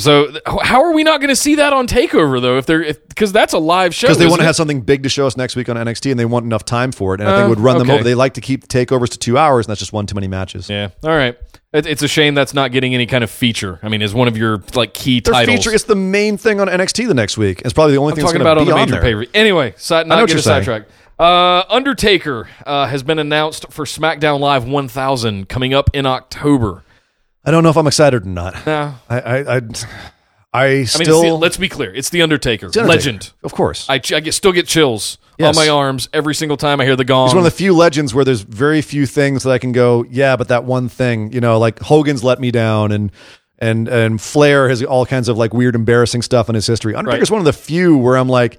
So 0.00 0.28
th- 0.30 0.42
how 0.62 0.82
are 0.82 0.92
we 0.94 1.04
not 1.04 1.20
going 1.20 1.28
to 1.28 1.36
see 1.36 1.56
that 1.56 1.74
on 1.74 1.86
Takeover 1.86 2.40
though? 2.40 2.56
If 2.56 2.64
they're 2.64 2.94
because 2.94 3.30
that's 3.30 3.52
a 3.52 3.58
live 3.58 3.94
show. 3.94 4.06
because 4.06 4.16
they 4.16 4.26
want 4.26 4.40
to 4.40 4.46
have 4.46 4.56
something 4.56 4.80
big 4.80 5.02
to 5.02 5.10
show 5.10 5.26
us 5.26 5.36
next 5.36 5.54
week 5.54 5.68
on 5.68 5.76
NXT, 5.76 6.10
and 6.10 6.18
they 6.18 6.24
want 6.24 6.46
enough 6.46 6.64
time 6.64 6.92
for 6.92 7.14
it. 7.14 7.20
And 7.20 7.28
I 7.28 7.32
think 7.36 7.42
Uh, 7.42 7.46
it 7.46 7.48
would 7.50 7.60
run 7.60 7.76
them 7.78 7.90
over. 7.90 8.02
They 8.02 8.14
like 8.14 8.34
to 8.34 8.40
keep 8.40 8.66
takeovers 8.68 9.10
to 9.10 9.18
two 9.18 9.36
hours, 9.36 9.66
and 9.66 9.70
that's 9.70 9.80
just 9.80 9.92
one 9.92 10.06
too 10.06 10.14
many 10.14 10.28
matches. 10.28 10.70
Yeah. 10.70 10.88
All 11.04 11.10
right. 11.10 11.36
It, 11.74 11.86
it's 11.86 12.02
a 12.02 12.08
shame 12.08 12.34
that's 12.34 12.54
not 12.54 12.72
getting 12.72 12.94
any 12.94 13.06
kind 13.06 13.22
of 13.22 13.30
feature. 13.30 13.78
I 13.82 13.88
mean, 13.90 14.00
is 14.00 14.14
one 14.14 14.26
of 14.26 14.36
your 14.38 14.62
like 14.74 14.94
key 14.94 15.20
Their 15.20 15.34
titles. 15.34 15.58
feature, 15.58 15.74
it's 15.74 15.84
the 15.84 15.94
main 15.94 16.38
thing 16.38 16.58
on 16.58 16.68
NXT 16.68 17.06
the 17.06 17.14
next 17.14 17.36
week. 17.36 17.60
It's 17.66 17.74
probably 17.74 17.92
the 17.92 17.98
only 18.00 18.12
I'm 18.12 18.16
thing 18.16 18.24
that's 18.24 18.32
talking 18.32 18.44
going 18.44 18.52
about 18.52 18.54
to 18.54 18.60
on 18.60 18.66
be 18.86 18.90
the 18.90 18.96
on 18.96 19.02
major 19.02 19.16
there. 19.16 19.26
pay 19.26 19.38
Anyway, 19.38 19.74
know 19.90 20.02
not 20.04 20.08
what 20.08 20.26
get 20.26 20.28
you're 20.30 20.38
a 20.38 20.42
saying. 20.42 20.64
sidetrack. 20.64 20.88
Uh, 21.20 21.64
Undertaker 21.68 22.48
uh, 22.64 22.86
has 22.86 23.02
been 23.02 23.18
announced 23.18 23.66
for 23.70 23.84
SmackDown 23.84 24.40
Live 24.40 24.64
1000 24.66 25.48
coming 25.50 25.74
up 25.74 25.90
in 25.92 26.06
October. 26.06 26.82
I 27.44 27.50
don't 27.50 27.62
know 27.62 27.68
if 27.68 27.76
I'm 27.76 27.86
excited 27.86 28.24
or 28.24 28.28
not. 28.28 28.64
Nah. 28.66 28.94
I, 29.08 29.20
I, 29.20 29.36
I, 29.38 29.56
I 29.56 29.60
I 30.52 30.74
mean, 30.76 30.86
still. 30.86 31.22
the- 31.22 31.34
let's 31.34 31.58
be 31.58 31.68
clear. 31.68 31.94
It's 31.94 32.08
the 32.10 32.22
Undertaker, 32.22 32.68
It's 32.68 32.76
Undertaker. 32.78 32.96
legend. 33.10 33.32
of 33.42 33.52
course. 33.52 33.88
I, 33.88 33.94
I 33.94 33.98
get, 33.98 34.32
still 34.32 34.52
get 34.52 34.66
chills 34.66 35.18
Yes. 35.38 35.56
on 35.56 35.62
my 35.64 35.70
arms 35.70 36.08
every 36.12 36.34
single 36.34 36.56
time 36.58 36.80
I 36.82 36.84
hear 36.84 36.96
the 36.96 37.04
gong. 37.04 37.28
He's 37.28 37.34
one 37.34 37.46
of 37.46 37.50
the 37.50 37.56
few 37.56 37.74
legends 37.74 38.12
where 38.14 38.24
there's 38.26 38.42
very 38.42 38.82
few 38.82 39.06
things 39.06 39.42
that 39.44 39.50
I 39.50 39.58
can 39.58 39.72
go, 39.72 40.04
yeah, 40.10 40.36
but 40.36 40.48
that 40.48 40.64
one 40.64 40.88
thing, 40.90 41.32
you 41.32 41.40
know, 41.40 41.58
like 41.58 41.78
Hogan's 41.80 42.22
let 42.24 42.40
me 42.40 42.50
down 42.50 42.92
and 42.92 43.10
and 43.58 43.88
and 43.88 44.20
Flair 44.20 44.68
has 44.68 44.82
all 44.82 45.06
kinds 45.06 45.28
of 45.30 45.38
like 45.38 45.54
weird, 45.54 45.74
embarrassing 45.74 46.20
stuff 46.22 46.48
in 46.50 46.54
his 46.54 46.66
history. 46.66 46.94
Undertaker's 46.94 47.30
one 47.30 47.40
of 47.40 47.46
the 47.46 47.52
few 47.54 47.96
where 47.96 48.16
I'm 48.18 48.28
like, 48.28 48.58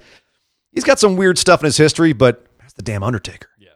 he's 0.72 0.82
got 0.84 0.98
some 0.98 1.16
weird 1.16 1.38
stuff 1.38 1.60
in 1.60 1.66
his 1.66 1.76
history, 1.76 2.12
but 2.12 2.44
that's 2.72 2.86
the 2.86 2.90
damn 2.90 3.02
Undertaker. 3.02 3.48
Yeah. 3.58 3.70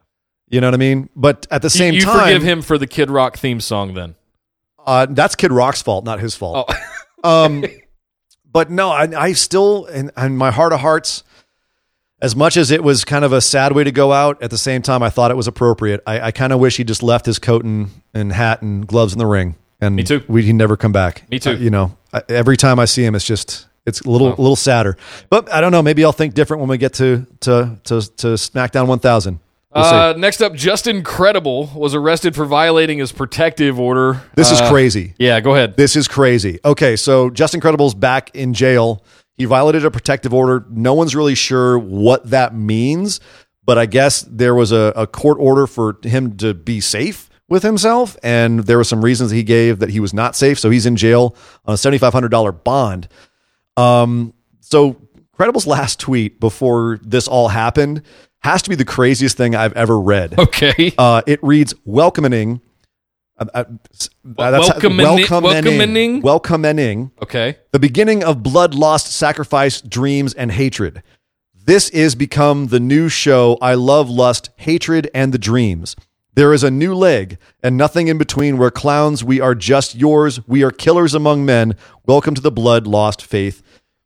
You 0.49 0.61
know 0.61 0.69
what 0.69 0.75
I 0.75 0.79
mean? 0.79 1.09
But 1.15 1.47
at 1.51 1.63
the 1.63 1.67
you, 1.67 1.71
same 1.71 1.95
you 1.95 2.03
time, 2.03 2.21
forgive 2.21 2.43
him 2.43 2.63
for 2.63 2.79
the 2.79 2.87
Kid 2.87 3.11
Rock 3.11 3.37
theme 3.37 3.61
song 3.61 3.95
then. 3.95 4.15
Uh, 4.85 5.07
that's 5.07 5.35
Kid 5.35 5.53
Rock's 5.53 5.83
fault, 5.83 6.05
not 6.05 6.21
his 6.21 6.35
fault. 6.35 6.73
Oh. 7.25 7.47
Um, 7.47 7.65
but 8.51 8.71
no, 8.71 8.91
I, 8.91 9.09
I 9.17 9.33
still, 9.33 9.87
in, 9.87 10.11
in 10.17 10.37
my 10.37 10.51
heart 10.51 10.73
of 10.73 10.81
hearts, 10.81 11.25
as 12.23 12.35
much 12.35 12.57
as 12.57 12.71
it 12.71 12.83
was 12.83 13.05
kind 13.05 13.25
of 13.25 13.33
a 13.33 13.41
sad 13.41 13.73
way 13.73 13.85
to 13.85 13.93
go 13.93 14.13
out, 14.13 14.43
at 14.43 14.51
the 14.51 14.59
same 14.59 14.83
time, 14.83 15.03
I 15.03 15.11
thought 15.11 15.31
it 15.31 15.37
was 15.37 15.49
appropriate. 15.49 16.03
I, 16.07 16.21
I 16.21 16.31
kind 16.31 16.53
of 16.53 16.61
wish 16.61 16.77
he 16.77 16.85
just 16.85 17.03
left 17.03 17.27
his 17.27 17.39
coat 17.39 17.65
and, 17.65 17.91
and 18.15 18.33
hat 18.33 18.63
and 18.63 18.87
gloves 18.87 19.13
in 19.13 19.19
the 19.19 19.27
ring, 19.27 19.57
and 19.81 19.97
Me 19.97 20.05
too. 20.05 20.23
We, 20.29 20.43
he'd 20.45 20.55
never 20.55 20.77
come 20.77 20.93
back. 20.93 21.29
Me 21.29 21.39
too. 21.39 21.51
Uh, 21.51 21.55
you 21.55 21.71
know, 21.71 21.97
I, 22.13 22.23
every 22.29 22.57
time 22.57 22.79
I 22.79 22.85
see 22.87 23.05
him, 23.05 23.15
it's 23.15 23.27
just 23.27 23.67
it's 23.87 24.01
a 24.03 24.11
little 24.11 24.29
a 24.29 24.41
little 24.41 24.57
sadder. 24.57 24.97
But 25.31 25.53
I 25.53 25.61
don't 25.61 25.73
know. 25.73 25.83
Maybe 25.83 26.05
I'll 26.05 26.13
think 26.13 26.35
different 26.35 26.61
when 26.61 26.69
we 26.69 26.79
get 26.79 26.95
to 26.95 27.27
to 27.41 27.79
to, 27.85 28.01
to 28.01 28.27
SmackDown 28.35 28.87
1000. 28.87 29.41
We'll. 29.75 29.85
Uh, 29.85 30.15
next 30.17 30.41
up, 30.41 30.55
Justin 30.55 31.03
Credible 31.03 31.67
was 31.75 31.95
arrested 31.95 32.35
for 32.35 32.47
violating 32.47 32.99
his 32.99 33.13
protective 33.13 33.79
order. 33.79 34.23
This 34.35 34.51
is 34.51 34.61
Uh, 34.61 34.71
crazy. 34.71 35.15
Yeah, 35.19 35.41
go 35.41 35.55
ahead. 35.55 35.77
This 35.77 35.97
is 35.97 36.09
crazy. 36.09 36.59
Okay, 36.65 36.97
so 36.97 37.29
Justin 37.29 37.61
Credible's 37.61 37.95
back 37.95 38.31
in 38.35 38.55
jail. 38.55 39.05
He 39.37 39.45
violated 39.45 39.85
a 39.85 39.91
protective 39.91 40.33
order. 40.33 40.65
No 40.71 40.95
one's 40.95 41.15
really 41.15 41.35
sure 41.35 41.79
what 41.79 42.31
that 42.31 42.55
means, 42.55 43.21
but 43.67 43.77
I 43.77 43.85
guess 43.85 44.23
there 44.23 44.55
was 44.55 44.73
a, 44.73 44.95
a 44.97 45.07
court 45.07 45.37
order 45.39 45.67
for 45.67 45.99
him 46.05 46.39
to 46.39 46.55
be 46.55 46.81
safe 46.81 47.29
with 47.47 47.63
himself, 47.63 48.17
and 48.23 48.61
there 48.61 48.79
were 48.79 48.85
some 48.85 49.05
reasons 49.05 49.31
he 49.31 49.43
gave 49.43 49.79
that 49.81 49.91
he 49.91 50.01
was 50.01 50.15
not 50.15 50.35
safe. 50.37 50.59
So 50.59 50.71
he's 50.71 50.87
in 50.87 50.97
jail 50.97 51.37
on 51.67 51.75
a 51.75 51.77
seventy 51.77 51.99
five 51.99 52.15
hundred 52.15 52.31
dollar 52.31 52.51
bond. 52.51 53.09
Um, 53.77 54.33
so 54.61 54.97
Credible's 55.33 55.67
last 55.67 56.01
tweet 56.01 56.41
before 56.41 56.99
this 57.03 57.29
all 57.29 57.49
happened 57.49 58.03
has 58.41 58.63
to 58.63 58.71
be 58.71 58.77
the 58.77 58.85
craziest 58.85 59.37
thing 59.37 59.55
I've 59.55 59.73
ever 59.75 59.99
read. 60.01 60.39
Okay. 60.39 60.93
Uh, 60.97 61.23
it 61.27 61.41
reads 61.43 61.75
welcoming. 61.85 62.61
Uh, 63.39 63.45
uh, 63.53 63.59
uh, 63.59 63.65
Welcoming- 64.35 64.97
welcoming? 64.99 66.23
welcoming 66.23 67.11
Okay. 67.23 67.57
the 67.73 67.79
beginning 67.79 68.25
of 68.25 68.43
blood, 68.43 68.75
lost, 68.75 69.13
sacrifice, 69.13 69.83
dreams, 69.83 70.33
and 70.33 70.53
hatred. 70.53 71.03
This 71.55 71.91
is 71.91 72.15
become 72.15 72.69
the 72.69 72.81
new 72.81 73.09
show. 73.11 73.59
I 73.61 73.75
love 73.75 74.09
lust, 74.09 74.49
hatred, 74.57 75.11
and 75.13 75.35
the 75.35 75.39
dreams. 75.39 75.97
There 76.37 76.53
is 76.53 76.63
a 76.63 76.71
new 76.71 76.95
leg 76.95 77.39
and 77.63 77.77
nothing 77.79 78.09
in 78.09 78.19
between. 78.19 78.59
Where 78.59 78.71
clowns, 78.71 79.25
we 79.25 79.41
are 79.41 79.55
just 79.55 79.95
yours. 79.95 80.47
We 80.47 80.63
are 80.63 80.71
killers 80.71 81.15
among 81.15 81.47
men. 81.47 81.75
Welcome 82.07 82.35
to 82.35 82.43
the 82.43 82.51
blood, 82.53 82.87
lost, 82.87 83.25
faith, 83.25 83.63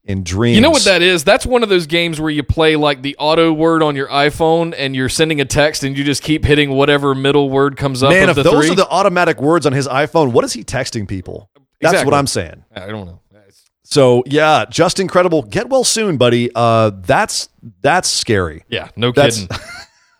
and 0.06 0.24
dreams. 0.24 0.54
You 0.54 0.62
know 0.62 0.70
what 0.70 0.84
that 0.84 1.02
is? 1.02 1.24
That's 1.24 1.44
one 1.44 1.64
of 1.64 1.68
those 1.68 1.88
games 1.88 2.20
where 2.20 2.30
you 2.30 2.44
play 2.44 2.76
like 2.76 3.02
the 3.02 3.16
auto 3.18 3.52
word 3.52 3.82
on 3.82 3.96
your 3.96 4.06
iPhone 4.06 4.74
and 4.78 4.94
you're 4.94 5.08
sending 5.08 5.40
a 5.40 5.44
text 5.44 5.82
and 5.82 5.98
you 5.98 6.04
just 6.04 6.22
keep 6.22 6.44
hitting 6.44 6.70
whatever 6.70 7.16
middle 7.16 7.50
word 7.50 7.76
comes 7.76 8.00
up 8.00 8.10
Man, 8.10 8.28
if 8.28 8.36
the 8.36 8.44
those 8.44 8.64
three. 8.66 8.70
are 8.70 8.76
the 8.76 8.88
automatic 8.88 9.40
words 9.40 9.66
on 9.66 9.72
his 9.72 9.88
iPhone, 9.88 10.30
what 10.30 10.44
is 10.44 10.52
he 10.52 10.62
texting 10.62 11.08
people? 11.08 11.50
That's 11.80 11.94
Exactly. 11.94 12.12
what 12.12 12.16
I'm 12.16 12.26
saying. 12.28 12.64
I 12.74 12.86
don't 12.86 13.06
know. 13.06 13.20
So 13.82 14.22
yeah, 14.24 14.66
just 14.70 15.00
incredible. 15.00 15.42
Get 15.42 15.68
well 15.68 15.82
soon, 15.82 16.16
buddy. 16.16 16.48
Uh, 16.54 16.92
that's 16.94 17.48
that's 17.82 18.08
scary. 18.08 18.62
Yeah, 18.68 18.88
no 18.94 19.10
That's- 19.10 19.40
kidding. 19.40 19.58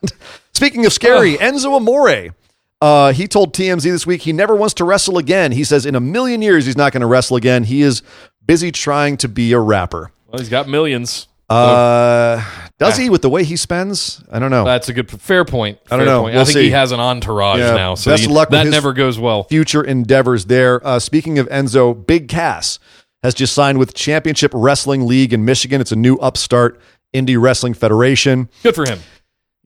Speaking 0.60 0.84
of 0.84 0.92
scary, 0.92 1.38
Enzo 1.38 1.74
Amore. 1.74 2.34
Uh, 2.82 3.14
he 3.14 3.26
told 3.26 3.54
TMZ 3.54 3.82
this 3.82 4.06
week 4.06 4.20
he 4.20 4.34
never 4.34 4.54
wants 4.54 4.74
to 4.74 4.84
wrestle 4.84 5.16
again. 5.16 5.52
He 5.52 5.64
says 5.64 5.86
in 5.86 5.94
a 5.94 6.00
million 6.00 6.42
years 6.42 6.66
he's 6.66 6.76
not 6.76 6.92
going 6.92 7.00
to 7.00 7.06
wrestle 7.06 7.38
again. 7.38 7.64
He 7.64 7.80
is 7.80 8.02
busy 8.44 8.70
trying 8.70 9.16
to 9.18 9.28
be 9.28 9.52
a 9.54 9.58
rapper. 9.58 10.12
Well, 10.26 10.38
he's 10.38 10.50
got 10.50 10.68
millions. 10.68 11.28
Uh, 11.48 12.44
does 12.78 12.98
he 12.98 13.08
with 13.08 13.22
the 13.22 13.30
way 13.30 13.42
he 13.42 13.56
spends? 13.56 14.22
I 14.30 14.38
don't 14.38 14.50
know. 14.50 14.66
That's 14.66 14.90
a 14.90 14.92
good, 14.92 15.10
fair 15.10 15.46
point. 15.46 15.78
I 15.90 15.96
don't 15.96 16.04
know. 16.04 16.24
point. 16.24 16.34
We'll 16.34 16.42
I 16.42 16.44
think 16.44 16.54
see. 16.58 16.64
he 16.64 16.70
has 16.72 16.92
an 16.92 17.00
entourage 17.00 17.58
Yeah, 17.58 17.72
now, 17.72 17.94
so 17.94 18.10
best 18.10 18.26
of 18.26 18.30
luck 18.30 18.50
that 18.50 18.66
never 18.66 18.92
goes 18.92 19.18
well. 19.18 19.44
Future 19.44 19.82
endeavors 19.82 20.44
there. 20.44 20.86
Uh, 20.86 20.98
speaking 20.98 21.38
of 21.38 21.48
Enzo, 21.48 22.06
Big 22.06 22.28
Cass 22.28 22.78
has 23.22 23.32
just 23.32 23.54
signed 23.54 23.78
with 23.78 23.94
Championship 23.94 24.52
Wrestling 24.54 25.06
League 25.06 25.32
in 25.32 25.46
Michigan. 25.46 25.80
It's 25.80 25.92
a 25.92 25.96
new 25.96 26.16
upstart 26.16 26.78
indie 27.14 27.40
wrestling 27.40 27.72
federation. 27.72 28.50
Good 28.62 28.74
for 28.74 28.84
him. 28.84 28.98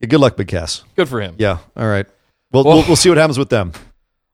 Good 0.07 0.21
luck, 0.21 0.37
Big 0.37 0.49
Cass. 0.49 0.85
Good 0.97 1.09
for 1.09 1.21
him. 1.21 1.35
Yeah. 1.39 1.59
All 1.77 1.87
right. 1.89 2.07
We'll, 2.53 2.65
Well- 2.65 2.77
we'll, 2.79 2.87
we'll 2.89 2.97
see 2.97 3.09
what 3.09 3.19
happens 3.19 3.39
with 3.39 3.49
them. 3.51 3.73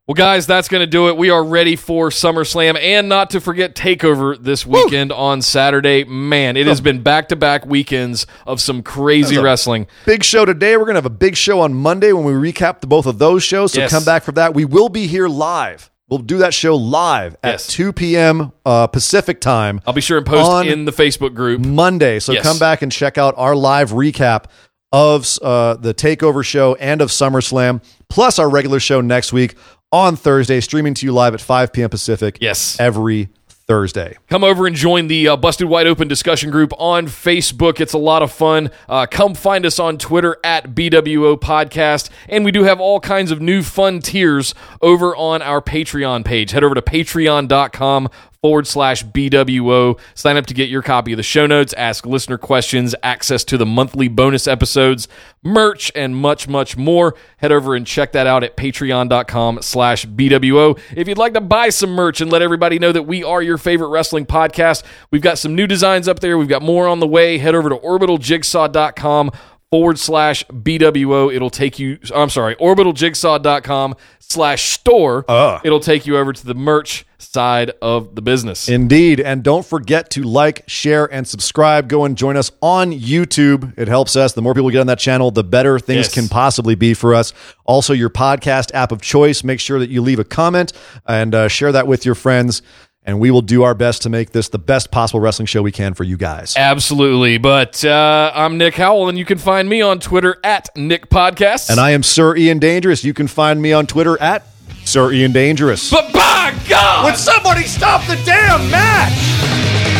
Well, 0.07 0.15
guys, 0.17 0.45
that's 0.45 0.67
going 0.67 0.81
to 0.81 0.89
do 0.89 1.07
it. 1.09 1.17
We 1.17 1.31
are 1.31 1.45
ready 1.45 1.77
for 1.77 2.11
SummerSlam 2.11 2.77
and 2.81 3.09
not 3.09 3.31
to 3.31 3.41
forget 3.41 3.77
TakeOver 3.77 4.43
this 4.43 4.67
weekend 4.67 5.13
on 5.13 5.41
Saturday. 5.41 6.03
Man, 6.03 6.57
it 6.57 6.67
has 6.67 6.81
been 6.81 7.01
back 7.05 7.29
to 7.29 7.37
back 7.37 7.65
weekends 7.65 8.27
of 8.45 8.61
some 8.61 8.83
crazy 8.83 9.39
wrestling. 9.39 9.87
Big 10.07 10.25
show 10.25 10.45
today. 10.45 10.77
We're 10.77 10.85
going 10.87 10.95
to 10.95 10.99
have 10.99 11.07
a 11.07 11.11
big 11.11 11.37
show 11.37 11.61
on 11.61 11.75
Monday 11.75 12.13
when 12.13 12.25
we 12.25 12.33
recap 12.33 12.81
the, 12.81 12.89
both 12.89 13.07
of 13.07 13.19
those 13.21 13.45
shows. 13.45 13.73
So 13.73 13.83
Yes. 13.83 13.93
come 13.93 14.05
back 14.05 14.25
for 14.25 14.33
that. 14.33 14.53
We 14.53 14.65
will 14.65 14.89
be 14.89 15.07
here 15.07 15.29
live. 15.29 15.93
We'll 16.09 16.19
do 16.19 16.39
that 16.39 16.55
show 16.55 16.75
live 16.75 17.37
at 17.45 17.53
Yes. 17.53 17.67
2 17.69 17.93
p.m. 17.93 18.51
Uh, 18.67 18.89
Pacific 18.89 19.41
time 19.41 19.81
I'll 19.87 19.93
be 19.93 20.01
sure 20.01 20.17
and 20.19 20.27
post 20.27 20.67
in 20.67 20.87
the 20.87 20.93
Facebook 20.93 21.35
group. 21.37 21.61
Monday. 21.65 22.19
So 22.19 22.33
Yes. 22.33 22.43
come 22.43 22.59
back 22.59 22.83
and 22.83 22.91
check 22.91 23.17
out 23.17 23.35
our 23.37 23.55
live 23.55 23.93
recap 23.93 24.47
of 24.93 25.39
uh, 25.43 25.75
the 25.75 25.95
Takeover 25.95 26.45
show 26.45 26.75
and 26.77 27.01
of 27.01 27.11
SummerSlam, 27.11 27.83
plus 28.09 28.39
our 28.39 28.49
regular 28.49 28.81
show 28.81 29.01
next 29.01 29.33
week 29.33 29.57
on 29.93 30.17
Thursday, 30.17 30.61
streaming 30.61 30.95
to 30.95 31.07
you 31.07 31.13
live 31.13 31.35
at 31.35 31.41
5 31.41 31.73
p.m. 31.73 31.91
Pacific. 31.91 32.39
Yes. 32.41 32.79
Every 32.79 33.29
Thursday. 33.71 34.17
Come 34.29 34.43
over 34.43 34.67
and 34.67 34.75
join 34.75 35.07
the 35.07 35.29
uh, 35.29 35.37
Busted 35.37 35.69
Wide 35.69 35.87
Open 35.87 36.09
discussion 36.09 36.51
group 36.51 36.73
on 36.77 37.07
Facebook. 37.07 37.79
It's 37.81 37.93
a 37.93 37.99
lot 37.99 38.21
of 38.21 38.33
fun. 38.33 38.71
Uh, 38.89 39.07
come 39.09 39.33
find 39.33 39.65
us 39.65 39.79
on 39.79 39.97
Twitter 39.97 40.37
at 40.43 40.75
BWO 40.75 41.39
Podcast. 41.39 42.11
And 42.29 42.45
we 42.45 42.51
do 42.51 42.65
have 42.65 42.81
all 42.81 42.99
kinds 42.99 43.31
of 43.31 43.41
new 43.41 43.63
fun 43.63 44.01
tiers 44.01 44.57
over 44.83 45.15
on 45.15 45.41
our 45.41 45.61
Patreon 45.63 46.25
page. 46.25 46.51
Head 46.51 46.65
over 46.65 46.75
to 46.75 46.83
patreon.com 46.83 48.09
forward 48.43 48.67
slash 48.67 49.05
BWO. 49.05 49.99
Sign 50.15 50.37
up 50.37 50.47
to 50.47 50.55
get 50.55 50.71
your 50.71 50.83
copy 50.83 51.13
of 51.13 51.19
the 51.19 51.23
show 51.23 51.47
notes, 51.47 51.75
ask 51.75 52.07
listener 52.07 52.39
questions, 52.39 52.95
access 53.03 53.45
to 53.45 53.59
the 53.59 53.67
monthly 53.67 54.09
bonus 54.09 54.47
episodes, 54.47 55.09
merch, 55.43 55.93
and 55.95 56.17
much, 56.17 56.49
much 56.49 56.77
more. 56.77 57.15
Head 57.37 57.53
over 57.53 57.75
and 57.75 57.87
check 57.87 58.13
that 58.13 58.27
out 58.27 58.43
at 58.43 58.57
patreon.com 58.57 59.61
slash 59.63 60.07
BWO. 60.07 60.79
If 60.97 61.07
you'd 61.07 61.19
like 61.19 61.35
to 61.35 61.41
buy 61.41 61.69
some 61.69 61.91
merch 61.91 62.21
and 62.21 62.33
let 62.33 62.43
everybody 62.43 62.79
know 62.79 62.93
that 62.93 63.03
we 63.03 63.23
are 63.23 63.43
your 63.43 63.59
favorite 63.59 63.89
wrestling 63.89 64.25
podcast, 64.25 64.85
we've 65.11 65.23
got 65.23 65.39
some 65.39 65.55
new 65.55 65.67
designs 65.67 66.09
up 66.09 66.21
there. 66.21 66.39
We've 66.39 66.49
got 66.49 66.63
more 66.63 66.89
on 66.89 67.01
the 67.01 67.07
way. 67.07 67.39
Head 67.39 67.55
over 67.55 67.69
to 67.69 67.77
orbitaljigsaw.com 67.77 69.33
forward 69.71 69.99
slash 69.99 70.45
BWO. 70.47 71.35
It'll 71.35 71.51
take 71.51 71.79
you, 71.79 71.99
I'm 72.15 72.31
sorry, 72.31 72.57
orbitaljigsaw.com 72.57 73.95
slash 74.19 74.71
store. 74.73 75.25
Uh. 75.29 75.61
It'll 75.65 75.81
take 75.81 76.07
you 76.07 76.17
over 76.17 76.33
to 76.33 76.47
the 76.47 76.55
merch 76.55 77.07
side 77.19 77.71
of 77.83 78.15
the 78.15 78.23
business. 78.23 78.69
Indeed. 78.69 79.21
And 79.21 79.43
don't 79.43 79.65
forget 79.65 80.11
to 80.11 80.23
like, 80.23 80.65
share, 80.69 81.05
and 81.13 81.27
subscribe. 81.29 81.89
Go 81.89 82.05
and 82.05 82.17
join 82.17 82.37
us 82.37 82.51
on 82.63 82.93
YouTube. 82.93 83.77
It 83.79 83.89
helps 83.89 84.17
us. 84.17 84.33
The 84.33 84.43
more 84.43 84.55
people 84.55 84.71
get 84.71 84.81
on 84.81 84.87
that 84.89 84.99
channel, 84.99 85.31
the 85.31 85.45
better 85.45 85.79
things 85.79 86.07
Yes. 86.07 86.15
can 86.15 86.29
possibly 86.29 86.75
be 86.75 86.95
for 86.95 87.15
us. 87.15 87.33
Also, 87.65 87.93
your 87.93 88.11
podcast 88.11 88.73
app 88.75 88.91
of 88.91 89.01
choice. 89.03 89.45
Make 89.45 89.61
sure 89.61 89.79
that 89.79 89.91
you 89.91 90.01
leave 90.03 90.19
a 90.19 90.25
comment 90.25 90.73
and 91.07 91.35
uh, 91.35 91.49
share 91.49 91.73
that 91.73 91.87
with 91.87 92.05
your 92.05 92.15
friends. 92.15 92.63
And 93.05 93.19
we 93.19 93.31
will 93.31 93.41
do 93.43 93.63
our 93.63 93.75
best 93.75 94.03
to 94.03 94.11
make 94.11 94.33
this 94.33 94.51
the 94.51 94.59
best 94.59 94.91
possible 94.91 95.21
wrestling 95.21 95.47
show 95.47 95.63
we 95.63 95.73
can 95.73 95.95
for 95.95 96.05
you 96.05 96.19
guys. 96.19 96.55
Absolutely. 96.57 97.39
But 97.39 97.83
uh, 97.85 98.31
I'm 98.35 98.59
Nick 98.59 98.75
Howell, 98.75 99.09
and 99.09 99.17
you 99.19 99.25
can 99.25 99.39
find 99.39 99.69
me 99.69 99.81
on 99.81 100.01
Twitter 100.01 100.37
at 100.45 100.69
Nick 100.77 101.09
Podcasts. 101.09 101.71
And 101.71 101.81
I 101.81 101.91
am 101.93 102.03
Sir 102.03 102.37
Ian 102.37 102.59
Dangerous. 102.59 103.03
You 103.03 103.15
can 103.15 103.27
find 103.27 103.63
me 103.63 103.73
on 103.73 103.87
Twitter 103.87 104.21
at 104.21 104.47
Sir 104.85 105.13
Ian 105.13 105.33
Dangerous. 105.33 105.91
but 105.91 106.13
by 106.13 106.55
God! 106.69 107.07
Would 107.07 107.17
somebody 107.17 107.63
stop 107.63 108.07
the 108.07 108.17
damn 108.27 108.71
match? 108.71 110.00